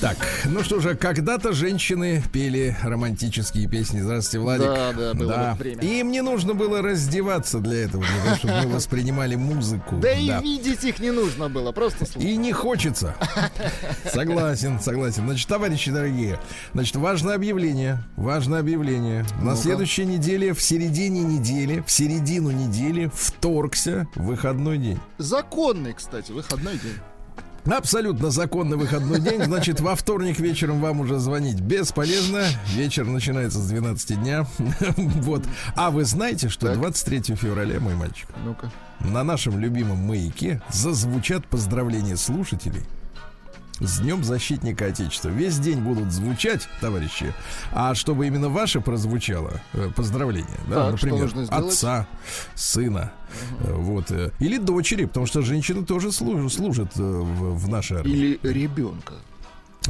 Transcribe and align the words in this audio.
Так, 0.00 0.18
ну 0.44 0.62
что 0.62 0.80
же, 0.80 0.94
когда-то 0.94 1.52
женщины 1.54 2.22
пели 2.30 2.76
романтические 2.82 3.66
песни. 3.66 4.00
Здравствуйте, 4.00 4.40
Владик. 4.40 4.66
Да, 4.66 4.92
да, 4.92 5.14
было 5.14 5.32
да. 5.32 5.54
время. 5.54 5.82
Им 5.82 6.10
не 6.10 6.20
нужно 6.20 6.52
было 6.52 6.82
раздеваться 6.82 7.60
для 7.60 7.84
этого, 7.84 8.04
для 8.04 8.22
того, 8.24 8.36
чтобы 8.36 8.54
мы 8.62 8.68
воспринимали 8.74 9.36
музыку. 9.36 9.96
Да 9.96 10.12
и 10.12 10.30
видеть 10.42 10.84
их 10.84 10.98
не 10.98 11.10
нужно 11.10 11.48
было, 11.48 11.72
просто 11.72 12.04
слушать. 12.04 12.22
И 12.30 12.36
не 12.36 12.52
хочется. 12.52 13.14
Согласен, 14.12 14.80
согласен. 14.80 15.24
Значит, 15.24 15.48
товарищи 15.48 15.90
дорогие, 15.90 16.38
значит, 16.74 16.96
важное 16.96 17.34
объявление. 17.34 18.02
Важное 18.16 18.60
объявление. 18.60 19.24
На 19.38 19.52
Ну-ка. 19.52 19.56
следующей 19.56 20.04
неделе, 20.04 20.52
в 20.52 20.60
середине 20.60 21.22
недели, 21.22 21.82
в 21.86 21.90
середину 21.90 22.50
недели 22.50 23.10
вторгся 23.14 24.06
выходной 24.14 24.76
день. 24.76 25.00
Законный, 25.16 25.94
кстати, 25.94 26.32
выходной 26.32 26.74
день. 26.74 26.96
Абсолютно 27.66 28.30
законный 28.30 28.76
выходной 28.76 29.20
день. 29.20 29.42
Значит, 29.44 29.80
во 29.80 29.96
вторник 29.96 30.38
вечером 30.38 30.80
вам 30.80 31.00
уже 31.00 31.18
звонить 31.18 31.60
бесполезно. 31.60 32.44
Вечер 32.74 33.04
начинается 33.06 33.58
с 33.58 33.68
12 33.68 34.20
дня. 34.20 34.46
Вот. 34.96 35.44
А 35.74 35.90
вы 35.90 36.04
знаете, 36.04 36.48
что 36.48 36.68
Так. 36.68 36.76
23 36.76 37.34
февраля, 37.34 37.80
мой 37.80 37.94
мальчик, 37.94 38.28
на 39.00 39.24
нашем 39.24 39.58
любимом 39.58 39.98
маяке 39.98 40.62
зазвучат 40.70 41.46
поздравления 41.46 42.16
слушателей 42.16 42.82
с 43.80 44.00
Днем 44.00 44.24
Защитника 44.24 44.86
Отечества. 44.86 45.28
Весь 45.28 45.58
день 45.58 45.80
будут 45.80 46.12
звучать, 46.12 46.68
товарищи. 46.80 47.32
А 47.72 47.94
чтобы 47.94 48.26
именно 48.26 48.48
ваше 48.48 48.80
прозвучало 48.80 49.60
э, 49.72 49.90
поздравление, 49.94 50.58
да, 50.68 50.90
Так, 50.90 50.92
например, 50.92 51.30
отца, 51.50 52.06
сына, 52.54 53.12
э, 53.60 53.72
вот, 53.72 54.10
э, 54.10 54.30
или 54.40 54.58
дочери, 54.58 55.04
потому 55.04 55.26
что 55.26 55.42
женщины 55.42 55.84
тоже 55.84 56.12
служат, 56.12 56.52
служат 56.52 56.96
в, 56.96 57.54
в 57.54 57.68
нашей 57.68 57.98
армии. 57.98 58.12
Или 58.12 58.40
ребенка. 58.42 59.14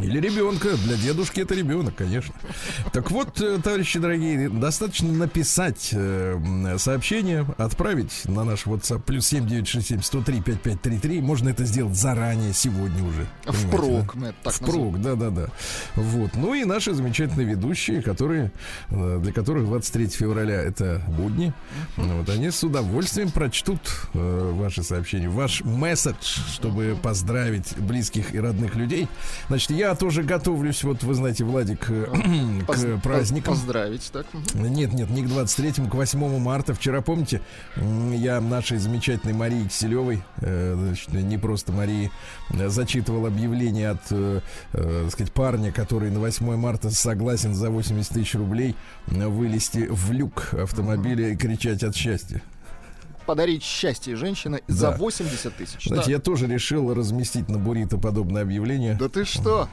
Или 0.02 0.20
ребенка. 0.20 0.76
Для 0.76 0.96
дедушки 0.96 1.40
это 1.40 1.54
ребенок, 1.54 1.94
конечно. 1.96 2.34
Так 2.92 3.10
вот, 3.10 3.40
э, 3.40 3.58
товарищи 3.62 3.98
дорогие, 3.98 4.48
достаточно 4.48 5.12
написать 5.12 5.90
э, 5.92 6.76
сообщение, 6.78 7.46
отправить 7.58 8.22
на 8.26 8.44
наш 8.44 8.66
WhatsApp 8.66 9.02
плюс 9.02 9.26
7967 9.26 10.02
103 10.02 10.40
5533. 10.40 11.20
Можно 11.20 11.48
это 11.50 11.64
сделать 11.64 11.96
заранее, 11.96 12.52
сегодня 12.52 13.02
уже. 13.04 13.26
Впрок, 13.44 14.14
да? 14.14 14.20
мы 14.20 14.26
это 14.28 14.36
так 14.44 14.52
Впрок, 14.54 15.00
да, 15.00 15.14
да, 15.14 15.30
да. 15.30 15.48
Вот. 15.94 16.32
Ну 16.34 16.54
и 16.54 16.64
наши 16.64 16.94
замечательные 16.94 17.46
ведущие, 17.46 18.02
которые, 18.02 18.52
э, 18.90 19.18
для 19.22 19.32
которых 19.32 19.64
23 19.64 20.06
февраля 20.08 20.60
это 20.60 21.02
будни. 21.08 21.52
Вот 21.96 22.28
они 22.28 22.50
с 22.50 22.62
удовольствием 22.62 23.30
прочтут 23.30 23.80
э, 24.14 24.52
ваши 24.54 24.82
сообщения, 24.82 25.28
ваш 25.28 25.62
месседж, 25.62 26.38
чтобы 26.52 26.96
поздравить 27.02 27.76
близких 27.78 28.34
и 28.34 28.40
родных 28.40 28.74
людей. 28.74 29.08
Значит, 29.48 29.70
я 29.70 29.85
тоже 29.94 30.22
готовлюсь, 30.22 30.82
вот 30.84 31.02
вы 31.02 31.14
знаете, 31.14 31.44
Владик, 31.44 31.86
э, 31.88 32.06
Поз- 32.66 32.82
к 32.84 33.02
праздникам. 33.02 33.54
Поздравить, 33.54 34.10
так. 34.12 34.26
Нет, 34.54 34.92
нет, 34.92 35.10
не 35.10 35.22
к 35.22 35.26
23-му, 35.26 35.88
к 35.88 35.94
8 35.94 36.38
марта. 36.38 36.74
Вчера, 36.74 37.00
помните, 37.00 37.40
я 38.12 38.40
нашей 38.40 38.78
замечательной 38.78 39.34
Марии 39.34 39.64
Киселевой, 39.64 40.22
э, 40.38 40.74
значит, 40.76 41.12
не 41.12 41.38
просто 41.38 41.72
Марии, 41.72 42.10
зачитывал 42.50 43.26
объявление 43.26 43.90
от, 43.90 44.02
э, 44.10 44.40
э, 44.72 45.00
так 45.04 45.12
сказать, 45.12 45.32
парня, 45.32 45.72
который 45.72 46.10
на 46.10 46.20
8 46.20 46.56
марта 46.56 46.90
согласен 46.90 47.54
за 47.54 47.70
80 47.70 48.12
тысяч 48.12 48.34
рублей 48.34 48.74
вылезти 49.06 49.86
в 49.90 50.12
люк 50.12 50.54
автомобиля 50.54 51.30
и 51.30 51.36
кричать 51.36 51.82
от 51.82 51.94
счастья. 51.94 52.42
Подарить 53.26 53.62
счастье 53.64 54.14
женщине 54.16 54.60
Да. 54.68 54.74
за 54.74 54.90
80 54.92 55.56
тысяч. 55.56 55.86
Знаете, 55.88 56.06
Да. 56.06 56.12
я 56.12 56.18
тоже 56.20 56.46
решил 56.46 56.94
разместить 56.94 57.48
на 57.48 57.58
Бурито 57.58 57.98
подобное 57.98 58.42
объявление. 58.42 58.94
Да 58.98 59.08
ты 59.08 59.24
что? 59.24 59.68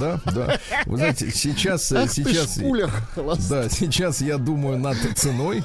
Да, 0.00 0.20
да. 0.34 0.58
Вы 0.86 0.96
знаете, 0.96 1.30
сейчас, 1.30 1.92
э, 1.92 2.02
Ах 2.02 2.10
ты 2.12 2.24
сейчас, 2.24 2.58
пуля 2.58 2.88
холостая. 3.14 3.62
да, 3.64 3.68
сейчас 3.68 4.20
я 4.20 4.38
думаю 4.38 4.78
над 4.78 4.96
ценой. 5.16 5.62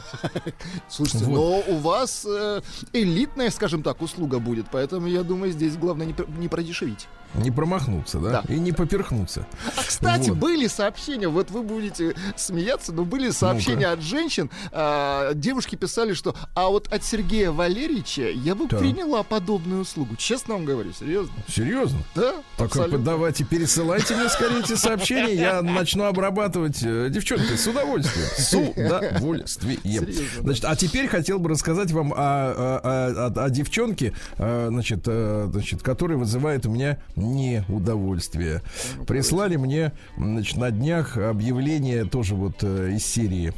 Слушайте, 0.87 1.25
Вот. 1.25 1.65
но 1.67 1.73
у 1.75 1.77
вас 1.79 2.25
э, 2.29 2.61
элитная, 2.93 3.49
скажем 3.49 3.81
так, 3.83 4.01
услуга 4.01 4.39
будет, 4.39 4.67
поэтому 4.71 5.07
я 5.07 5.23
думаю, 5.23 5.51
здесь 5.51 5.75
главное 5.77 6.05
не, 6.07 6.15
не 6.37 6.47
продешевить. 6.47 7.07
Не 7.35 7.51
промахнуться, 7.51 8.19
да? 8.19 8.43
Да. 8.45 8.53
И 8.53 8.59
не 8.59 8.71
поперхнуться. 8.71 9.45
А 9.77 9.81
кстати, 9.83 10.29
Вот. 10.29 10.37
были 10.39 10.67
сообщения, 10.67 11.27
вот 11.27 11.49
вы 11.51 11.63
будете 11.63 12.15
смеяться, 12.35 12.91
но 12.93 13.05
были 13.05 13.29
сообщения 13.31 13.87
от 13.87 14.01
женщин. 14.01 14.49
а, 14.71 15.33
девушки 15.33 15.75
писали, 15.75 16.13
что 16.13 16.35
а 16.55 16.67
вот 16.69 16.91
от 16.91 17.03
Сергея 17.03 17.51
Валерьевича 17.51 18.29
я 18.29 18.55
бы 18.55 18.67
Так. 18.67 18.79
приняла 18.79 19.23
подобную 19.23 19.81
услугу. 19.81 20.15
Честно 20.15 20.55
вам 20.55 20.65
говорю, 20.65 20.91
серьезно. 20.93 21.33
Серьезно? 21.47 21.99
Да, 22.15 22.33
Так 22.57 22.67
абсолютно. 22.67 22.99
давайте 22.99 23.43
пересылайте 23.45 24.15
мне 24.15 24.29
скорее 24.29 24.59
эти 24.59 24.75
сообщения, 24.75 25.33
я 25.35 25.61
начну 25.61 26.05
обрабатывать. 26.05 26.81
э, 26.83 27.09
Девчонки, 27.09 27.55
с 27.55 27.67
удовольствием. 27.67 28.27
С 28.37 28.53
удовольствием. 29.15 29.79
Серьезно, 29.83 30.23
да. 30.37 30.41
Значит, 30.43 30.65
а 30.65 30.75
теперь 30.75 31.07
хотел 31.07 31.39
бы 31.39 31.49
рассказать 31.49 31.91
вам 31.91 32.13
о, 32.13 32.17
о- 32.17 32.79
о- 32.83 33.27
о- 33.27 33.45
о 33.45 33.49
девчонке, 33.49 34.13
э, 34.37 34.67
значит, 34.69 35.03
э, 35.07 35.49
значит, 35.51 35.81
которая 35.81 36.17
вызывает 36.17 36.65
у 36.65 36.71
меня 36.71 36.99
неудовольствие. 37.21 38.61
Прислали 39.07 39.55
мне, 39.55 39.93
значит, 40.17 40.57
на 40.57 40.71
днях 40.71 41.17
объявление 41.17 42.05
тоже 42.05 42.35
вот 42.35 42.63
э, 42.63 42.91
из 42.93 43.05
серии 43.05 43.53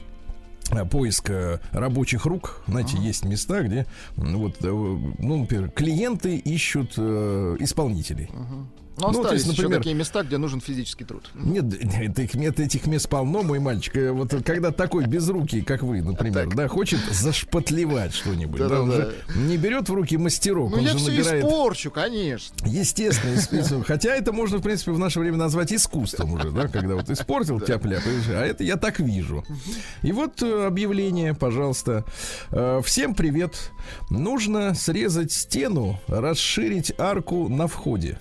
э, 0.71 0.85
поиска 0.85 1.59
рабочих 1.71 2.25
рук. 2.25 2.63
Знаете, 2.67 2.97
есть 2.97 3.25
места, 3.25 3.61
где 3.63 3.85
вот, 4.15 4.57
э, 4.61 4.67
ну, 4.69 5.37
например, 5.37 5.69
клиенты 5.71 6.37
ищут 6.37 6.93
э, 6.97 7.57
исполнителей. 7.59 8.29
Ну, 8.95 9.07
ну, 9.07 9.13
то 9.13 9.19
остались 9.21 9.41
есть, 9.41 9.53
еще 9.53 9.61
например- 9.63 9.79
такие 9.79 9.95
места, 9.95 10.23
где 10.23 10.37
нужен 10.37 10.61
физический 10.61 11.03
труд. 11.03 11.29
Нет, 11.33 11.65
этих, 11.73 12.35
нет, 12.35 12.59
этих 12.59 12.85
мест 12.85 13.09
полно, 13.09 13.41
мой 13.41 13.57
мальчик. 13.59 13.95
Э, 13.97 14.11
Вот 14.11 14.33
когда 14.45 14.71
такой 14.71 15.05
безрукий, 15.07 15.63
как 15.63 15.81
вы, 15.81 16.01
например, 16.03 16.45
Так. 16.45 16.55
да, 16.55 16.67
хочет 16.67 16.99
зашпатлевать 17.11 18.13
что-нибудь, 18.13 18.59
да, 18.59 18.81
он 18.81 18.89
Да-да-да. 18.91 19.11
же 19.33 19.39
не 19.39 19.57
берет 19.57 19.89
в 19.89 19.93
руки 19.93 20.15
мастерок, 20.17 20.69
Ну, 20.71 20.77
он 20.77 20.83
я 20.83 20.91
же 20.91 20.97
все 20.99 21.11
набирает... 21.11 21.43
испорчу, 21.43 21.89
конечно. 21.91 22.55
Естественно, 22.67 23.33
исп- 23.35 23.83
хотя 23.83 24.15
это 24.15 24.31
можно, 24.31 24.59
в 24.59 24.61
принципе, 24.61 24.91
в 24.91 24.99
наше 24.99 25.19
время 25.19 25.37
назвать 25.37 25.73
искусством 25.73 26.33
уже, 26.33 26.51
да, 26.51 26.67
когда 26.67 26.93
вот 26.95 27.09
испортил 27.09 27.59
тяп-ляп, 27.59 28.03
и- 28.05 28.31
а 28.31 28.45
это 28.45 28.63
я 28.63 28.77
так 28.77 28.99
вижу. 28.99 29.43
И 30.03 30.11
вот 30.11 30.41
э, 30.43 30.67
объявление, 30.67 31.33
пожалуйста. 31.33 32.05
Э, 32.51 32.81
Всем 32.85 33.15
привет. 33.15 33.71
Нужно 34.11 34.75
срезать 34.75 35.31
стену, 35.31 35.99
расширить 36.07 36.93
арку 36.99 37.49
на 37.49 37.67
входе. 37.67 38.19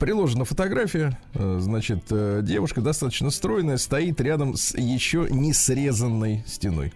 Приложена 0.00 0.46
фотография, 0.46 1.18
э, 1.34 1.58
значит, 1.60 2.04
э, 2.08 2.40
девушка 2.42 2.80
достаточно 2.80 3.28
стройная, 3.30 3.76
стоит 3.76 4.18
рядом 4.22 4.56
с 4.56 4.74
еще 4.74 5.26
не 5.30 5.52
срезанной 5.52 6.42
стеной. 6.46 6.94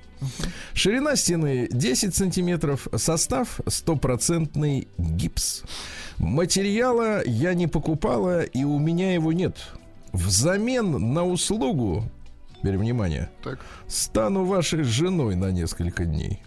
Ширина 0.73 1.15
стены 1.15 1.69
10 1.71 2.15
сантиметров, 2.15 2.89
состав 2.97 3.61
стопроцентный 3.67 4.89
гипс. 4.97 5.65
Материала 6.17 7.23
я 7.27 7.53
не 7.53 7.67
покупала, 7.67 8.43
и 8.43 8.65
у 8.65 8.79
меня 8.79 9.13
его 9.13 9.35
нет. 9.35 9.59
Взамен 10.15 11.13
на 11.13 11.27
услугу, 11.27 12.05
теперь 12.57 12.79
внимание, 12.79 13.29
Так. 13.43 13.59
стану 13.87 14.47
вашей 14.47 14.83
женой 14.83 15.35
на 15.37 15.51
несколько 15.51 16.07
дней. 16.07 16.41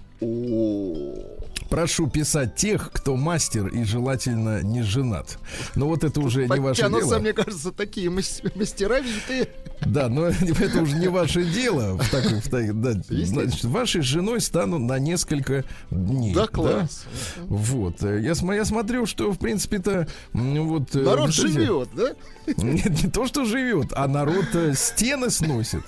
Прошу 1.69 2.07
писать 2.07 2.56
тех, 2.56 2.91
кто 2.94 3.16
мастер 3.18 3.68
и 3.68 3.84
желательно 3.84 4.61
не 4.64 4.84
женат. 4.84 5.37
Но 5.76 5.87
вот 5.87 6.03
это 6.03 6.20
уже 6.22 6.47
не 6.47 6.59
ваше 6.59 6.81
дело. 6.90 7.20
мне 7.20 7.34
кажется, 7.34 7.72
такие 7.72 8.09
мас- 8.09 8.41
мастера 8.55 8.99
витые. 9.02 9.49
Да, 9.81 10.08
но 10.09 10.28
это 10.28 10.81
уже 10.81 10.96
не 10.97 11.08
ваше 11.09 11.43
дело. 11.43 11.97
В 11.97 12.09
такой- 12.09 12.40
в 12.40 12.49
так- 12.49 12.81
да, 12.81 12.93
значит, 13.09 13.66
вашей 13.66 14.02
женой 14.02 14.40
стану 14.40 14.79
на 14.79 14.97
несколько 14.97 15.66
дней. 15.91 16.34
Да, 16.34 16.47
класс. 16.47 17.05
Вот. 17.47 18.02
э, 18.02 18.22
Я, 18.22 18.34
я 18.53 18.66
смотрю, 18.66 19.05
что, 19.05 19.31
в 19.31 19.37
принципе-то, 19.37 20.08
вот... 20.34 20.96
э, 20.96 20.99
Народ 20.99 21.28
вот 21.28 21.29
эти- 21.29 21.47
живет, 21.52 21.90
да? 21.96 22.16
Нет, 22.55 23.03
не 23.03 23.09
то, 23.11 23.28
что 23.28 23.43
живет, 23.43 23.87
а 23.93 24.08
народ 24.08 24.46
э, 24.53 24.73
стены 24.73 25.29
сносит. 25.29 25.84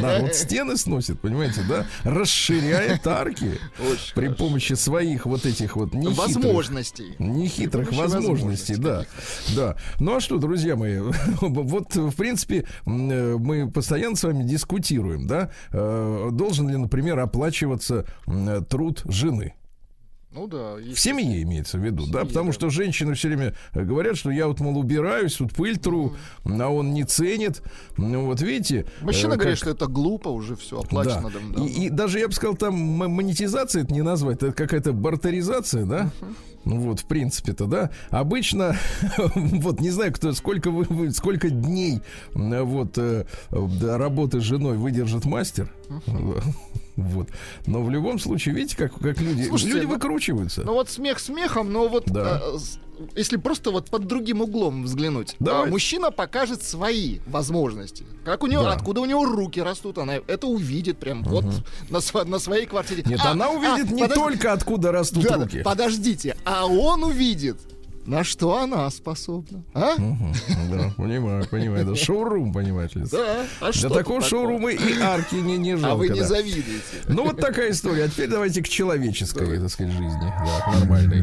Народ 0.00 0.34
стены 0.34 0.76
сносит, 0.76 1.18
понимаете, 1.20 1.62
да? 1.68 1.86
Расширяет 2.04 3.06
арки 3.06 3.58
Очень 3.80 4.14
при 4.14 4.26
хорошо. 4.26 4.44
Помощи 4.56 4.72
своих 4.72 5.26
вот 5.26 5.44
этих 5.44 5.76
вот 5.76 5.92
нехитрых 5.92 6.16
Возможностей. 6.16 7.14
Нехитрых 7.18 7.90
помощи 7.90 8.12
возможностей, 8.14 8.76
да. 8.76 9.04
Да. 9.54 9.76
Ну 10.00 10.16
а 10.16 10.20
что, 10.20 10.38
друзья 10.38 10.76
мои, 10.76 10.98
вот, 11.40 11.94
в 11.94 12.16
принципе, 12.16 12.66
э, 12.86 13.36
мы 13.38 13.70
постоянно 13.70 14.16
с 14.16 14.24
вами 14.24 14.44
дискутируем, 14.44 15.26
да, 15.26 15.50
э, 15.72 16.28
должен 16.32 16.68
ли, 16.68 16.76
например, 16.76 17.18
оплачиваться 17.18 18.06
труд 18.70 19.02
жены. 19.04 19.54
Ну 20.32 20.46
да. 20.48 20.74
В 20.74 20.98
семье 20.98 21.42
имеется 21.42 21.78
в 21.78 21.84
виду, 21.84 22.04
семье, 22.04 22.12
да, 22.12 22.24
потому 22.26 22.48
да. 22.48 22.52
что 22.52 22.70
женщины 22.70 23.14
все 23.14 23.28
время 23.28 23.54
говорят, 23.72 24.16
что 24.16 24.30
я 24.30 24.48
вот, 24.48 24.60
мол, 24.60 24.76
убираюсь, 24.76 25.34
тут 25.34 25.54
пыль 25.54 25.78
тру, 25.78 26.14
mm-hmm. 26.44 26.62
а 26.62 26.68
он 26.68 26.92
не 26.92 27.04
ценит. 27.04 27.62
Ну 27.96 28.26
вот 28.26 28.42
видите. 28.42 28.86
Мужчина 29.00 29.34
э, 29.34 29.36
говорит, 29.36 29.56
что 29.56 29.70
это 29.70 29.86
глупо, 29.86 30.28
уже 30.28 30.56
все 30.56 30.80
оплачено. 30.80 31.30
Да. 31.30 31.38
Да. 31.56 31.64
И, 31.64 31.86
и 31.86 31.90
даже, 31.90 32.18
я 32.18 32.28
бы 32.28 32.34
сказал, 32.34 32.56
там 32.56 32.74
монетизация 32.74 33.84
это 33.84 33.94
не 33.94 34.02
назвать, 34.02 34.42
это 34.42 34.52
какая-то 34.52 34.92
бартеризация, 34.92 35.86
да? 35.86 36.10
Uh-huh. 36.20 36.34
Ну 36.66 36.80
вот, 36.80 36.98
в 37.00 37.06
принципе-то, 37.06 37.66
да. 37.66 37.90
Обычно, 38.10 38.76
вот 39.36 39.80
не 39.80 39.90
знаю, 39.90 40.12
кто, 40.12 40.32
сколько 40.32 40.72
вы, 40.72 40.84
вы 40.84 41.12
сколько 41.12 41.48
дней 41.48 42.00
вот 42.34 42.98
э, 42.98 43.24
работы 43.50 44.40
с 44.40 44.42
женой 44.42 44.76
выдержит 44.76 45.24
мастер. 45.24 45.72
Uh-huh. 45.88 46.42
Вот. 46.96 47.28
Но 47.66 47.82
в 47.82 47.90
любом 47.90 48.18
случае, 48.18 48.54
видите, 48.54 48.74
как, 48.74 48.94
как 48.94 49.20
люди, 49.20 49.46
Слушайте, 49.46 49.74
люди 49.74 49.86
ну, 49.86 49.92
выкручиваются. 49.92 50.62
Ну 50.64 50.72
вот 50.72 50.88
смех 50.88 51.18
смехом, 51.18 51.70
но 51.70 51.88
вот 51.88 52.06
да. 52.06 52.40
э, 52.42 52.58
если 53.14 53.36
просто 53.36 53.70
вот 53.70 53.90
под 53.90 54.06
другим 54.06 54.40
углом 54.40 54.84
взглянуть, 54.84 55.36
а, 55.46 55.66
мужчина 55.66 56.10
покажет 56.10 56.62
свои 56.62 57.18
возможности. 57.26 58.06
Как 58.24 58.42
у 58.42 58.46
него, 58.46 58.62
да. 58.62 58.72
откуда 58.72 59.02
у 59.02 59.04
него 59.04 59.26
руки 59.26 59.60
растут, 59.60 59.98
она 59.98 60.14
это 60.26 60.46
увидит 60.46 60.98
прям 60.98 61.20
угу. 61.20 61.30
вот 61.30 61.44
на, 61.90 62.24
на 62.24 62.38
своей 62.38 62.66
квартире. 62.66 63.02
Нет, 63.04 63.20
а, 63.22 63.32
она 63.32 63.50
увидит 63.50 63.90
а, 63.90 63.94
не 63.94 64.02
подожди... 64.02 64.14
только 64.14 64.52
откуда 64.52 64.92
растут 64.92 65.24
да, 65.24 65.36
руки. 65.36 65.62
Подождите, 65.62 66.36
а 66.44 66.66
он 66.66 67.04
увидит 67.04 67.58
на 68.06 68.24
что 68.24 68.56
она 68.58 68.88
способна? 68.90 69.64
А? 69.74 69.94
Угу, 69.94 70.32
да, 70.70 70.92
понимаю, 70.96 71.46
понимаю. 71.48 71.82
Это 71.82 71.96
шоурум, 71.96 72.52
понимаешь 72.52 72.94
ли? 72.94 73.04
Да. 73.10 73.46
А 73.60 73.72
Для 73.72 73.90
такого 73.90 74.20
шоурума 74.22 74.70
и 74.70 75.00
арки 75.00 75.34
не, 75.34 75.58
не 75.58 75.76
жалко. 75.76 75.92
А 75.92 75.96
вы 75.96 76.08
не 76.08 76.20
да. 76.20 76.26
завидуете. 76.26 76.82
Ну, 77.08 77.24
вот 77.24 77.40
такая 77.40 77.70
история. 77.72 78.04
А 78.04 78.08
теперь 78.08 78.28
давайте 78.28 78.62
к 78.62 78.68
человеческой, 78.68 79.58
так 79.58 79.70
сказать, 79.70 79.92
жизни. 79.92 80.32
Да, 80.44 80.72
нормальной. 80.78 81.22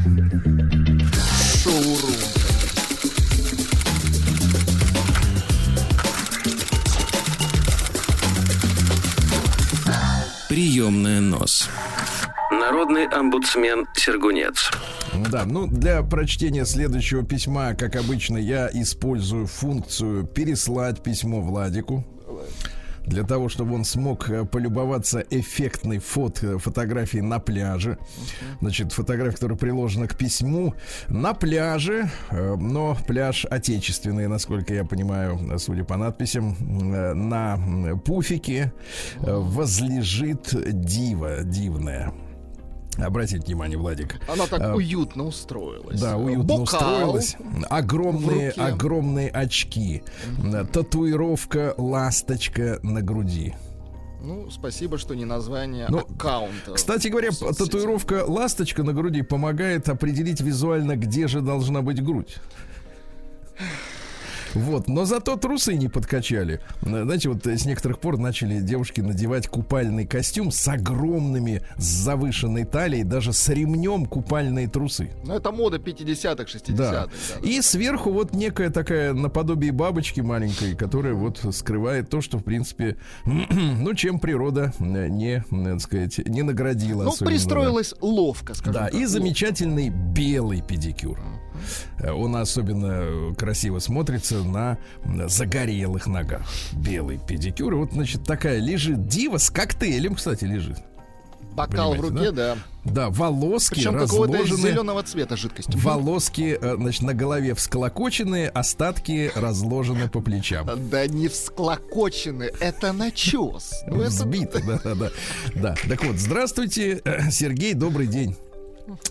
Шоурум. 1.63 2.13
Приемная 10.49 11.21
нос. 11.21 11.69
Народный 12.51 13.07
омбудсмен 13.07 13.87
Сергунец. 13.95 14.69
Да, 15.31 15.45
ну 15.45 15.67
для 15.67 16.03
прочтения 16.03 16.65
следующего 16.65 17.23
письма, 17.23 17.73
как 17.73 17.95
обычно, 17.95 18.37
я 18.37 18.69
использую 18.73 19.47
функцию 19.47 20.25
переслать 20.25 21.01
письмо 21.03 21.41
Владику 21.41 22.05
для 23.05 23.23
того, 23.23 23.49
чтобы 23.49 23.75
он 23.75 23.83
смог 23.83 24.29
э, 24.29 24.45
полюбоваться 24.45 25.25
эффектной 25.29 25.99
фото, 25.99 26.57
фотографией 26.57 27.21
на 27.21 27.39
пляже. 27.39 27.97
Значит, 28.61 28.93
фотография, 28.93 29.35
которая 29.35 29.57
приложена 29.57 30.07
к 30.07 30.17
письму 30.17 30.73
на 31.09 31.33
пляже, 31.33 32.09
э, 32.31 32.55
но 32.55 32.97
пляж 33.07 33.45
отечественный, 33.45 34.27
насколько 34.27 34.73
я 34.73 34.85
понимаю, 34.85 35.59
судя 35.59 35.83
по 35.83 35.97
надписям, 35.97 36.55
э, 36.93 37.13
на 37.13 37.59
пуфике 38.05 38.71
возлежит 39.19 40.55
дива 40.85 41.43
дивная. 41.43 42.13
Обратите 42.97 43.45
внимание, 43.45 43.77
Владик. 43.77 44.19
Она 44.27 44.45
так 44.47 44.61
а, 44.61 44.75
уютно 44.75 45.25
устроилась. 45.25 45.99
Да, 45.99 46.17
уютно 46.17 46.43
Бокал 46.43 46.63
устроилась. 46.63 47.37
Огромные, 47.69 48.51
огромные 48.51 49.29
очки. 49.29 50.03
Mm-hmm. 50.39 50.71
Татуировка 50.71 51.73
ласточка 51.77 52.79
на 52.83 53.01
груди. 53.01 53.55
Ну, 54.21 54.49
спасибо, 54.49 54.97
что 54.97 55.15
не 55.15 55.25
название 55.25 55.87
ну, 55.89 55.99
аккаунта. 55.99 56.73
Кстати 56.75 57.09
говоря, 57.09 57.31
татуировка 57.31 58.23
ласточка 58.25 58.81
на 58.81 58.93
груди 58.93 59.21
помогает 59.21 59.89
определить 59.89 60.39
визуально, 60.39 60.95
где 60.95 61.27
же 61.27 61.41
должна 61.41 61.81
быть 61.81 62.01
грудь. 62.01 62.37
Вот, 64.53 64.87
но 64.87 65.05
зато 65.05 65.35
трусы 65.35 65.73
не 65.75 65.87
подкачали. 65.87 66.61
Знаете, 66.81 67.29
вот 67.29 67.45
с 67.45 67.65
некоторых 67.65 67.99
пор 67.99 68.17
начали 68.17 68.59
девушки 68.59 69.01
надевать 69.01 69.47
купальный 69.47 70.05
костюм 70.05 70.51
с 70.51 70.67
огромными, 70.67 71.61
с 71.77 71.83
завышенной 71.83 72.65
талией, 72.65 73.03
даже 73.03 73.33
с 73.33 73.49
ремнем 73.49 74.05
купальные 74.05 74.67
трусы. 74.67 75.11
Ну, 75.23 75.33
это 75.35 75.51
мода 75.51 75.77
50-х, 75.77 76.43
60-х. 76.43 76.73
Да. 76.75 77.07
И 77.41 77.61
сверху 77.61 78.11
вот 78.11 78.33
некая 78.33 78.69
такая 78.69 79.13
наподобие 79.13 79.71
бабочки 79.71 80.21
маленькой, 80.21 80.75
которая 80.75 81.13
вот 81.13 81.41
скрывает 81.51 82.09
то, 82.09 82.21
что, 82.21 82.37
в 82.37 82.43
принципе, 82.43 82.97
ну, 83.25 83.93
чем 83.93 84.19
природа 84.19 84.73
не, 84.79 85.43
так 85.49 85.81
сказать, 85.81 86.19
не 86.19 86.43
наградила. 86.43 87.03
Ну, 87.03 87.13
пристроилась 87.25 87.93
ловко, 88.01 88.53
скажем 88.53 88.73
Да, 88.73 88.87
так, 88.87 88.93
и 88.93 89.05
замечательный 89.05 89.89
белый 89.89 90.61
педикюр. 90.61 91.19
Он 92.03 92.35
особенно 92.35 93.33
красиво 93.35 93.79
смотрится 93.79 94.42
на 94.43 94.77
загорелых 95.27 96.07
ногах. 96.07 96.41
Белый 96.73 97.19
педикюр. 97.19 97.73
И 97.73 97.77
вот, 97.77 97.91
значит, 97.93 98.23
такая 98.23 98.59
лежит 98.59 99.07
дива 99.07 99.37
с 99.37 99.49
коктейлем, 99.49 100.15
кстати, 100.15 100.45
лежит. 100.45 100.77
Бокал 101.55 101.91
Понимаете, 101.91 102.01
в 102.01 102.17
руке, 102.17 102.31
да? 102.31 102.57
Да, 102.83 103.09
волоски 103.11 103.75
Причем 103.75 103.95
разложены. 103.95 104.57
зеленого 104.57 105.03
цвета 105.03 105.37
жидкость. 105.37 105.75
Волоски, 105.75 106.57
э, 106.59 106.75
значит, 106.77 107.03
на 107.03 107.13
голове 107.13 107.53
всклокоченные, 107.53 108.49
остатки 108.49 109.31
разложены 109.35 110.09
по 110.09 110.19
плечам. 110.19 110.67
Да 110.89 111.05
не 111.05 111.27
всклокочены, 111.27 112.49
это 112.59 112.91
начес. 112.91 113.83
Ну, 113.87 114.03
Сбито, 114.09 114.61
да, 114.65 114.79
да, 114.83 114.95
да. 114.95 115.09
Да, 115.55 115.75
так 115.87 116.03
вот, 116.03 116.15
здравствуйте, 116.17 117.01
Сергей, 117.29 117.73
добрый 117.75 118.07
день. 118.07 118.35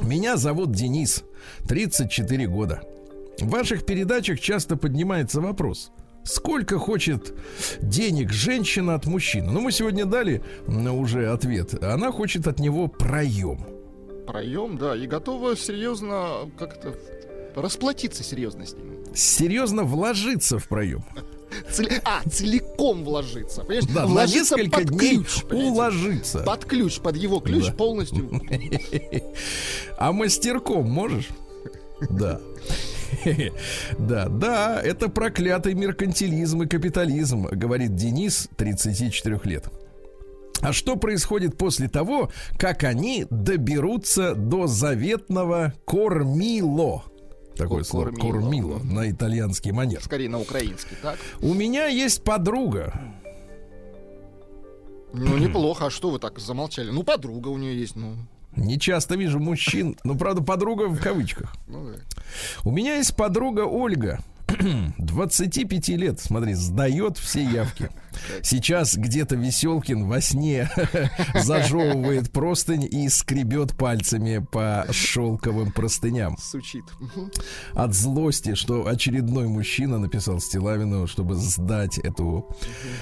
Меня 0.00 0.36
зовут 0.36 0.72
Денис, 0.72 1.22
34 1.68 2.46
года. 2.46 2.82
В 3.38 3.48
ваших 3.48 3.84
передачах 3.84 4.40
часто 4.40 4.76
поднимается 4.76 5.40
вопрос, 5.40 5.90
сколько 6.24 6.78
хочет 6.78 7.34
денег 7.80 8.30
женщина 8.30 8.94
от 8.94 9.06
мужчины. 9.06 9.50
Ну, 9.50 9.60
мы 9.60 9.72
сегодня 9.72 10.04
дали 10.04 10.42
уже 10.66 11.30
ответ. 11.30 11.82
Она 11.82 12.12
хочет 12.12 12.46
от 12.46 12.60
него 12.60 12.88
проем. 12.88 13.66
Проем, 14.26 14.78
да, 14.78 14.96
и 14.96 15.06
готова 15.06 15.56
серьезно 15.56 16.50
как-то 16.58 16.94
расплатиться 17.56 18.22
серьезно 18.22 18.66
с 18.66 18.74
ним. 18.74 19.04
Серьезно 19.14 19.82
вложиться 19.84 20.58
в 20.58 20.68
проем. 20.68 21.04
Цели... 21.70 22.00
А, 22.04 22.22
целиком 22.28 23.04
вложиться. 23.04 23.62
Понимаешь? 23.62 23.84
Да, 23.94 24.06
вложиться 24.06 24.56
на 24.56 24.62
несколько 24.62 24.80
под 24.80 24.90
дней 24.90 25.16
ключ, 25.18 25.44
уложиться. 25.50 26.38
Под 26.40 26.64
ключ, 26.64 26.98
под 27.00 27.16
его 27.16 27.40
ключ 27.40 27.66
да. 27.66 27.72
полностью. 27.72 28.30
А 29.98 30.12
мастерком 30.12 30.90
можешь? 30.90 31.28
Да. 32.10 32.40
Да, 33.98 34.28
да, 34.28 34.80
это 34.82 35.08
проклятый 35.08 35.74
меркантилизм 35.74 36.62
и 36.62 36.66
капитализм, 36.66 37.46
говорит 37.46 37.94
Денис, 37.94 38.48
34 38.56 39.40
лет. 39.44 39.68
А 40.60 40.72
что 40.72 40.96
происходит 40.96 41.56
после 41.56 41.88
того, 41.88 42.30
как 42.56 42.84
они 42.84 43.26
доберутся 43.30 44.34
до 44.34 44.68
заветного 44.68 45.74
кормило? 45.84 47.02
Такое 47.56 47.82
слово 47.82 48.12
кормило. 48.12 48.32
кормило 48.32 48.78
на 48.78 49.10
итальянский 49.10 49.72
манер. 49.72 50.02
Скорее 50.02 50.28
на 50.28 50.40
украинский, 50.40 50.96
так? 51.02 51.18
У 51.40 51.52
меня 51.52 51.86
есть 51.86 52.22
подруга. 52.22 52.94
Ну, 55.12 55.36
неплохо. 55.36 55.86
А 55.86 55.90
что 55.90 56.10
вы 56.10 56.18
так 56.18 56.38
замолчали? 56.38 56.90
Ну, 56.90 57.02
подруга 57.02 57.48
у 57.48 57.58
нее 57.58 57.78
есть, 57.78 57.96
ну. 57.96 58.16
Не 58.56 58.78
часто 58.78 59.16
вижу 59.16 59.38
мужчин, 59.38 59.96
ну, 60.04 60.16
правда, 60.16 60.42
подруга 60.42 60.88
в 60.88 61.00
кавычках. 61.00 61.54
Ну. 61.66 61.94
У 62.64 62.70
меня 62.70 62.96
есть 62.96 63.16
подруга 63.16 63.60
Ольга, 63.60 64.20
25 64.98 65.88
лет, 65.88 66.20
смотри, 66.20 66.54
сдает 66.54 67.18
все 67.18 67.42
явки. 67.42 67.88
Сейчас 68.42 68.96
где-то 68.96 69.36
Веселкин 69.36 70.06
во 70.06 70.20
сне 70.20 70.70
зажевывает 71.34 72.30
простынь 72.30 72.86
и 72.90 73.08
скребет 73.08 73.76
пальцами 73.76 74.44
по 74.52 74.86
шелковым 74.90 75.72
простыням. 75.72 76.36
Сучит. 76.38 76.84
От 77.72 77.94
злости, 77.94 78.54
что 78.54 78.86
очередной 78.86 79.48
мужчина 79.48 79.98
написал 79.98 80.40
Стилавину, 80.40 81.06
чтобы 81.06 81.34
сдать 81.36 81.98
эту 81.98 82.54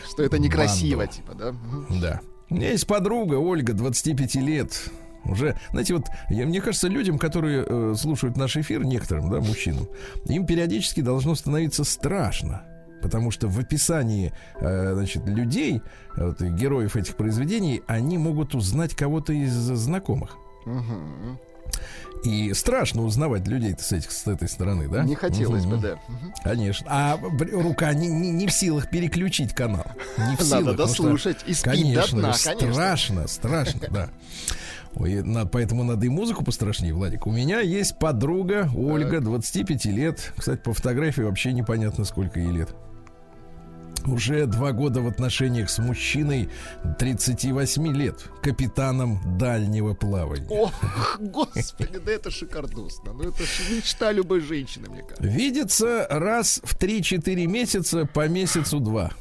Что 0.09 0.23
это 0.23 0.39
некрасиво, 0.39 1.01
банду. 1.01 1.13
типа, 1.15 1.35
да? 1.35 1.55
Да. 2.01 2.21
У 2.51 2.55
меня 2.55 2.71
есть 2.71 2.87
подруга 2.87 3.35
Ольга, 3.35 3.73
25 3.73 4.35
лет. 4.37 4.91
Уже, 5.25 5.57
знаете, 5.71 5.95
вот 5.95 6.07
я, 6.29 6.47
мне 6.47 6.61
кажется, 6.61 6.89
людям, 6.89 7.19
которые 7.19 7.65
э, 7.67 7.95
слушают 7.97 8.37
наш 8.37 8.57
эфир, 8.57 8.85
некоторым, 8.85 9.31
да, 9.31 9.41
мужчинам, 9.41 9.89
им 10.27 10.47
периодически 10.47 11.01
должно 11.01 11.35
становиться 11.35 11.85
страшно. 11.85 12.63
Потому 13.03 13.31
что 13.31 13.49
в 13.49 13.59
описании 13.59 14.33
э, 14.57 14.95
значит, 14.95 15.27
людей, 15.27 15.83
вот, 16.17 16.41
героев 16.41 16.97
этих 16.97 17.17
произведений, 17.17 17.83
они 17.87 18.19
могут 18.19 18.55
узнать 18.55 18.95
кого-то 18.95 19.33
из 19.33 19.53
знакомых. 19.53 20.37
И 22.25 22.53
страшно 22.53 23.03
узнавать 23.03 23.49
людей 23.49 23.75
с, 23.79 23.93
этих, 23.93 24.11
с 24.11 24.27
этой 24.27 24.49
стороны, 24.49 24.89
да? 24.89 25.05
Не 25.05 25.15
хотелось 25.15 25.65
угу. 25.65 25.77
бы, 25.77 25.79
да. 25.79 25.99
Конечно. 26.45 26.87
А 26.91 27.19
рука 27.53 27.95
не, 27.95 28.09
не, 28.09 28.31
не 28.31 28.47
в 28.47 28.53
силах 28.53 28.91
переключить 28.91 29.55
канал. 29.55 29.87
Не 30.19 30.37
в 30.37 30.43
силах. 30.43 30.65
Надо 30.65 30.77
дослушать. 30.77 31.39
Что, 31.39 31.51
и 31.51 31.55
спить 31.55 31.65
конечно, 31.65 32.21
до 32.21 32.29
дна, 32.29 32.35
конечно. 32.45 32.73
Страшно, 32.73 33.29
страшно, 33.29 33.81
да. 33.91 34.11
Ой, 34.95 35.23
на, 35.23 35.47
поэтому 35.47 35.85
надо 35.85 36.07
и 36.07 36.09
музыку 36.09 36.45
пострашнее, 36.45 36.93
Владик. 36.93 37.27
У 37.27 37.31
меня 37.31 37.61
есть 37.61 37.99
подруга 37.99 38.69
Ольга, 38.77 39.21
25 39.21 39.85
лет. 39.87 40.33
Кстати, 40.37 40.61
по 40.61 40.73
фотографии 40.73 41.23
вообще 41.23 41.53
непонятно, 41.53 42.05
сколько 42.05 42.41
ей 42.41 42.51
лет. 42.51 42.75
Уже 44.07 44.47
два 44.47 44.73
года 44.73 45.03
в 45.03 45.07
отношениях 45.07 45.69
с 45.69 45.79
мужчиной 45.79 46.49
38 46.99 47.87
лет, 47.95 48.31
капитаном 48.43 49.21
дальнего 49.39 49.95
плавания. 49.95 50.49
Ох, 50.49 50.73
господи, 51.21 51.99
да 51.99 52.13
это 52.13 52.31
шикардосно. 52.31 53.13
Ну 53.13 53.25
это 53.25 53.43
мечта 53.71 54.11
любой 54.13 54.41
женщины, 54.41 54.89
мне 54.89 55.03
кажется. 55.03 55.27
Видится 55.27 56.07
раз 56.09 56.61
в 56.65 56.79
3-4 56.79 57.47
месяца 57.47 58.07
по 58.07 58.27
месяцу 58.27 58.81
два. 58.81 59.13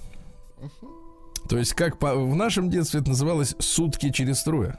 То 1.49 1.57
есть, 1.57 1.73
как 1.73 1.97
по, 1.97 2.15
в 2.15 2.35
нашем 2.35 2.69
детстве 2.69 3.01
это 3.01 3.09
называлось 3.09 3.55
сутки 3.59 4.11
через 4.11 4.43
трое. 4.43 4.77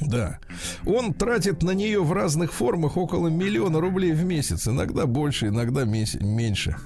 Да. 0.00 0.38
Он 0.86 1.12
тратит 1.12 1.62
на 1.62 1.72
нее 1.72 2.02
в 2.02 2.12
разных 2.12 2.52
формах 2.52 2.96
около 2.96 3.28
миллиона 3.28 3.80
рублей 3.80 4.12
в 4.12 4.24
месяц. 4.24 4.66
Иногда 4.66 5.06
больше, 5.06 5.48
иногда 5.48 5.84
меньше. 5.84 6.76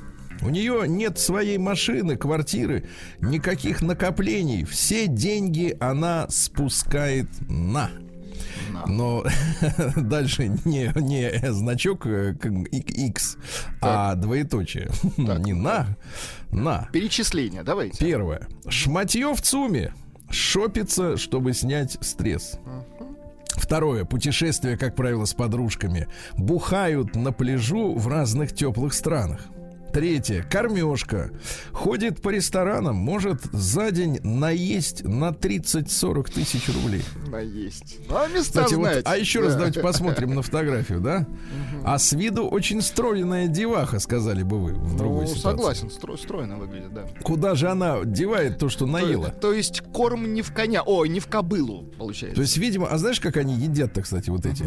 У 0.43 0.51
нее 0.51 0.85
нет 0.87 1.19
своей 1.19 1.59
машины, 1.59 2.17
квартиры, 2.17 2.87
никаких 3.21 3.81
накоплений. 3.81 4.65
Все 4.65 5.07
деньги 5.07 5.77
она 5.81 6.27
спускает 6.29 7.29
на. 7.49 7.91
Но 8.87 9.25
дальше 9.97 10.49
не, 10.65 10.93
не 10.97 11.53
значок 11.53 12.07
X, 12.07 13.37
э, 13.37 13.69
а 13.81 14.15
двоеточие. 14.15 14.91
Так. 15.27 15.39
Не 15.39 15.55
на, 15.55 15.97
на. 16.51 16.89
Перечисление, 16.93 17.63
давайте. 17.63 17.99
Первое. 17.99 18.47
Шматье 18.69 19.35
в 19.35 19.41
ЦУМе. 19.41 19.93
Шопится, 20.31 21.17
чтобы 21.17 21.55
снять 21.55 21.97
стресс. 22.01 22.59
Второе. 23.57 24.05
Путешествия, 24.05 24.77
как 24.77 24.95
правило, 24.95 25.25
с 25.25 25.35
подружками. 25.35 26.07
Бухают 26.37 27.17
на 27.17 27.33
пляжу 27.33 27.95
в 27.95 28.07
разных 28.07 28.55
теплых 28.55 28.93
странах. 28.93 29.49
Третье. 29.97 30.43
Кормежка. 30.43 31.31
Ходит 31.73 32.21
по 32.21 32.29
ресторанам, 32.29 32.97
может 32.97 33.41
за 33.53 33.91
день 33.91 34.21
наесть 34.23 35.03
на 35.05 35.31
30-40 35.31 36.35
тысяч 36.35 36.69
рублей. 36.69 37.03
Наесть. 37.29 38.01
Ну, 38.07 38.15
а 38.15 38.29
места 38.29 38.65
Кстати, 38.65 38.75
вот, 38.75 39.03
а 39.07 39.17
еще 39.17 39.41
раз 39.41 39.55
давайте 39.55 39.81
посмотрим 39.81 40.35
на 40.35 40.43
фотографию, 40.43 41.01
да? 41.01 41.27
А 41.83 41.99
с 41.99 42.13
виду 42.13 42.47
очень 42.47 42.83
стройная 42.83 43.47
деваха, 43.47 43.99
сказали 43.99 44.43
бы 44.43 44.59
вы 44.59 44.75
в 44.75 44.99
другой 44.99 45.23
ну, 45.23 45.29
ситуации. 45.29 45.57
согласен, 45.57 45.91
стро 45.91 46.19
стройно 46.19 46.59
выглядит, 46.59 46.93
да. 46.93 47.07
Куда 47.23 47.55
же 47.55 47.71
она 47.71 48.05
девает 48.05 48.59
то, 48.59 48.69
что 48.69 48.85
наела? 48.85 49.31
То, 49.31 49.41
то 49.41 49.53
есть 49.55 49.81
корм 49.95 50.35
не 50.35 50.43
в 50.43 50.53
коня, 50.53 50.83
ой, 50.83 51.09
не 51.09 51.21
в 51.21 51.27
кобылу, 51.27 51.85
получается. 51.97 52.37
То 52.37 52.43
есть, 52.43 52.59
видимо, 52.59 52.87
а 52.89 52.99
знаешь, 52.99 53.19
как 53.19 53.39
они 53.39 53.55
едят-то, 53.55 54.03
кстати, 54.03 54.29
вот 54.29 54.45
эти? 54.45 54.67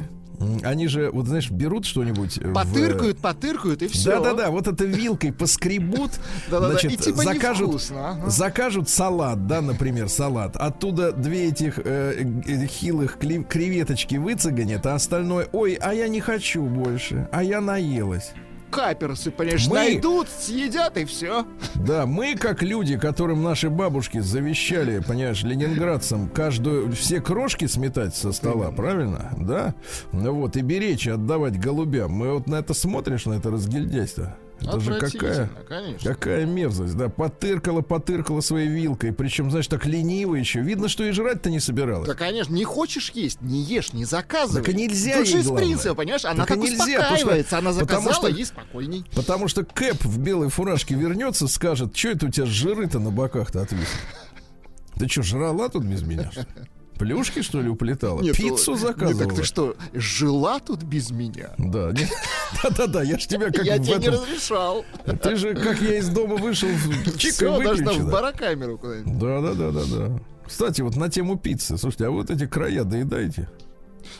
Они 0.63 0.87
же, 0.87 1.09
вот 1.11 1.27
знаешь, 1.27 1.49
берут 1.51 1.85
что-нибудь. 1.85 2.39
Потыркают, 2.53 3.17
в... 3.17 3.21
потыркают 3.21 3.81
и 3.81 3.87
все. 3.87 4.11
Да-да-да, 4.11 4.51
вот 4.51 4.67
это 4.67 4.85
вилкой 4.85 5.33
поскребут, 5.33 6.11
значит, 6.49 6.99
типа 6.99 7.23
закажут, 7.23 7.91
закажут 8.27 8.89
салат, 8.89 9.47
да, 9.47 9.61
например, 9.61 10.09
салат. 10.09 10.55
Оттуда 10.55 11.11
две 11.11 11.49
этих 11.49 11.79
э, 11.79 12.23
э 12.45 12.67
хилых 12.67 13.17
креветочки 13.17 14.15
выцеганят, 14.15 14.85
а 14.85 14.95
остальное, 14.95 15.47
ой, 15.51 15.73
а 15.75 15.93
я 15.93 16.07
не 16.07 16.21
хочу 16.21 16.63
больше, 16.65 17.27
а 17.31 17.43
я 17.43 17.61
наелась 17.61 18.31
каперсы, 18.69 19.31
понимаешь, 19.31 19.67
мы... 19.67 19.75
найдут, 19.75 20.27
съедят 20.29 20.97
и 20.97 21.05
все. 21.05 21.45
Да, 21.75 22.05
мы 22.05 22.35
как 22.35 22.61
люди, 22.61 22.97
которым 22.97 23.43
наши 23.43 23.69
бабушки 23.69 24.19
завещали, 24.19 24.99
понимаешь, 24.99 25.43
ленинградцам 25.43 26.29
каждую, 26.29 26.91
все 26.93 27.21
крошки 27.21 27.65
сметать 27.65 28.15
со 28.15 28.31
стола, 28.31 28.71
правильно? 28.71 29.31
Да? 29.37 29.73
Ну 30.11 30.33
вот, 30.33 30.57
и 30.57 30.61
беречь, 30.61 31.07
отдавать 31.07 31.59
голубям. 31.59 32.11
Мы 32.11 32.33
вот 32.33 32.47
на 32.47 32.55
это 32.55 32.73
смотришь, 32.73 33.25
на 33.25 33.33
это 33.33 33.49
разгильдяйство. 33.49 34.35
Это 34.61 34.79
же 34.79 34.99
какая, 34.99 35.49
конечно. 35.67 36.13
какая 36.13 36.45
мерзость, 36.45 36.95
да, 36.97 37.09
потыркала, 37.09 37.81
потыркала 37.81 38.41
своей 38.41 38.67
вилкой, 38.67 39.13
причем, 39.13 39.49
знаешь, 39.49 39.67
так 39.67 39.85
лениво 39.85 40.35
еще. 40.35 40.59
Видно, 40.59 40.89
что 40.89 41.03
и 41.03 41.11
жрать-то 41.11 41.49
не 41.49 41.59
собиралась. 41.59 42.07
Да, 42.07 42.15
конечно, 42.15 42.53
не 42.53 42.65
хочешь 42.65 43.11
есть, 43.11 43.41
не 43.41 43.61
ешь, 43.61 43.93
не 43.93 44.05
заказывай. 44.05 44.63
Так 44.63 44.73
и 44.73 44.77
нельзя 44.77 45.17
Тут 45.17 45.27
же 45.27 45.39
из 45.39 45.49
принципа, 45.49 45.95
понимаешь, 45.95 46.25
она 46.25 46.45
так, 46.45 46.49
так 46.49 46.57
нельзя, 46.57 46.99
успокаивается, 46.99 47.57
она 47.57 47.73
заказала, 47.73 47.99
потому 47.99 48.13
что, 48.13 48.27
ей 48.27 48.45
спокойней. 48.45 49.05
Потому 49.15 49.47
что 49.47 49.63
Кэп 49.63 50.03
в 50.03 50.19
белой 50.19 50.49
фуражке 50.49 50.95
вернется, 50.95 51.47
скажет, 51.47 51.95
что 51.95 52.09
это 52.09 52.25
у 52.27 52.29
тебя 52.29 52.45
жиры-то 52.45 52.99
на 52.99 53.11
боках-то 53.11 53.61
отвисли? 53.61 53.87
Ты 54.97 55.07
что, 55.07 55.23
жрала 55.23 55.69
тут 55.69 55.83
без 55.83 56.01
меня? 56.01 56.29
Плюшки, 56.99 57.41
что 57.41 57.61
ли, 57.61 57.69
уплетала? 57.69 58.21
Нет, 58.21 58.35
Пиццу 58.35 58.75
заказывала? 58.75 59.19
Нет, 59.19 59.29
так 59.29 59.37
ты 59.37 59.43
что, 59.43 59.77
жила 59.93 60.59
тут 60.59 60.83
без 60.83 61.11
меня? 61.11 61.51
Да, 61.57 61.93
да-да-да, 62.63 63.03
я 63.03 63.17
ж 63.17 63.25
тебя 63.25 63.51
как 63.51 63.65
Я 63.65 63.79
тебе 63.79 63.95
не 63.99 64.09
разрешал. 64.09 64.85
Ты 65.23 65.37
же, 65.37 65.55
как 65.55 65.81
я 65.81 65.97
из 65.97 66.09
дома 66.09 66.35
вышел, 66.35 66.67
Все, 67.17 67.63
даже 67.63 67.85
в 67.85 68.09
барокамеру 68.11 68.77
куда-нибудь. 68.77 69.17
Да-да-да-да-да. 69.17 70.19
Кстати, 70.45 70.81
вот 70.81 70.97
на 70.97 71.09
тему 71.09 71.37
пиццы. 71.37 71.77
Слушайте, 71.77 72.07
а 72.07 72.11
вот 72.11 72.29
эти 72.29 72.45
края 72.45 72.83
доедаете? 72.83 73.47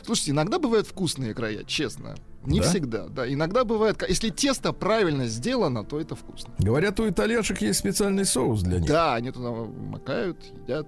Слушайте, 0.02 0.30
иногда 0.30 0.58
бывают 0.58 0.86
вкусные 0.86 1.34
края, 1.34 1.64
честно. 1.64 2.14
Не 2.44 2.60
да? 2.60 2.66
всегда, 2.66 3.08
да. 3.08 3.30
Иногда 3.30 3.64
бывает, 3.64 4.02
если 4.08 4.30
тесто 4.30 4.72
правильно 4.72 5.26
сделано, 5.26 5.84
то 5.84 6.00
это 6.00 6.14
вкусно. 6.14 6.54
Говорят, 6.58 6.98
у 6.98 7.08
итальяшек 7.08 7.60
есть 7.60 7.80
специальный 7.80 8.24
соус 8.24 8.62
для 8.62 8.80
них. 8.80 8.88
Да, 8.88 9.14
они 9.14 9.30
туда 9.30 9.50
макают, 9.50 10.38
едят. 10.62 10.86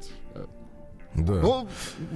Да. 1.15 1.35
Ну, 1.35 1.69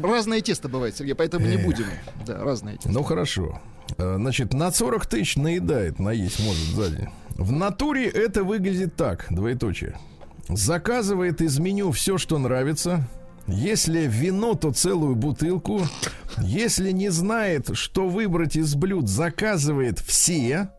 разное 0.03 0.41
тесто 0.41 0.69
бывает, 0.69 0.97
Сергей, 0.97 1.15
поэтому 1.15 1.47
не 1.47 1.57
будем. 1.57 1.87
Да, 2.27 2.43
разное 2.43 2.75
тесто. 2.75 2.91
Ну, 2.91 3.03
хорошо. 3.03 3.61
Э, 3.99 4.17
значит, 4.17 4.55
на 4.55 4.71
40 4.71 5.07
тысяч 5.07 5.37
наедает, 5.37 5.99
наесть 5.99 6.41
может 6.41 6.63
сзади. 6.75 7.09
В 7.31 7.53
натуре 7.53 8.07
это 8.09 8.45
выглядит 8.45 8.97
так, 8.97 9.27
двоеточие. 9.31 9.99
Заказывает 10.49 11.41
из 11.41 11.59
меню 11.59 11.91
все, 11.93 12.19
что 12.19 12.39
нравится. 12.39 13.07
Если 13.47 14.07
вино, 14.07 14.55
то 14.55 14.73
целую 14.73 15.15
бутылку. 15.15 15.83
Если 16.39 16.91
не 16.91 17.11
знает, 17.11 17.71
что 17.75 18.09
выбрать 18.09 18.57
из 18.57 18.75
блюд, 18.75 19.09
заказывает 19.09 19.99
все. 19.99 20.71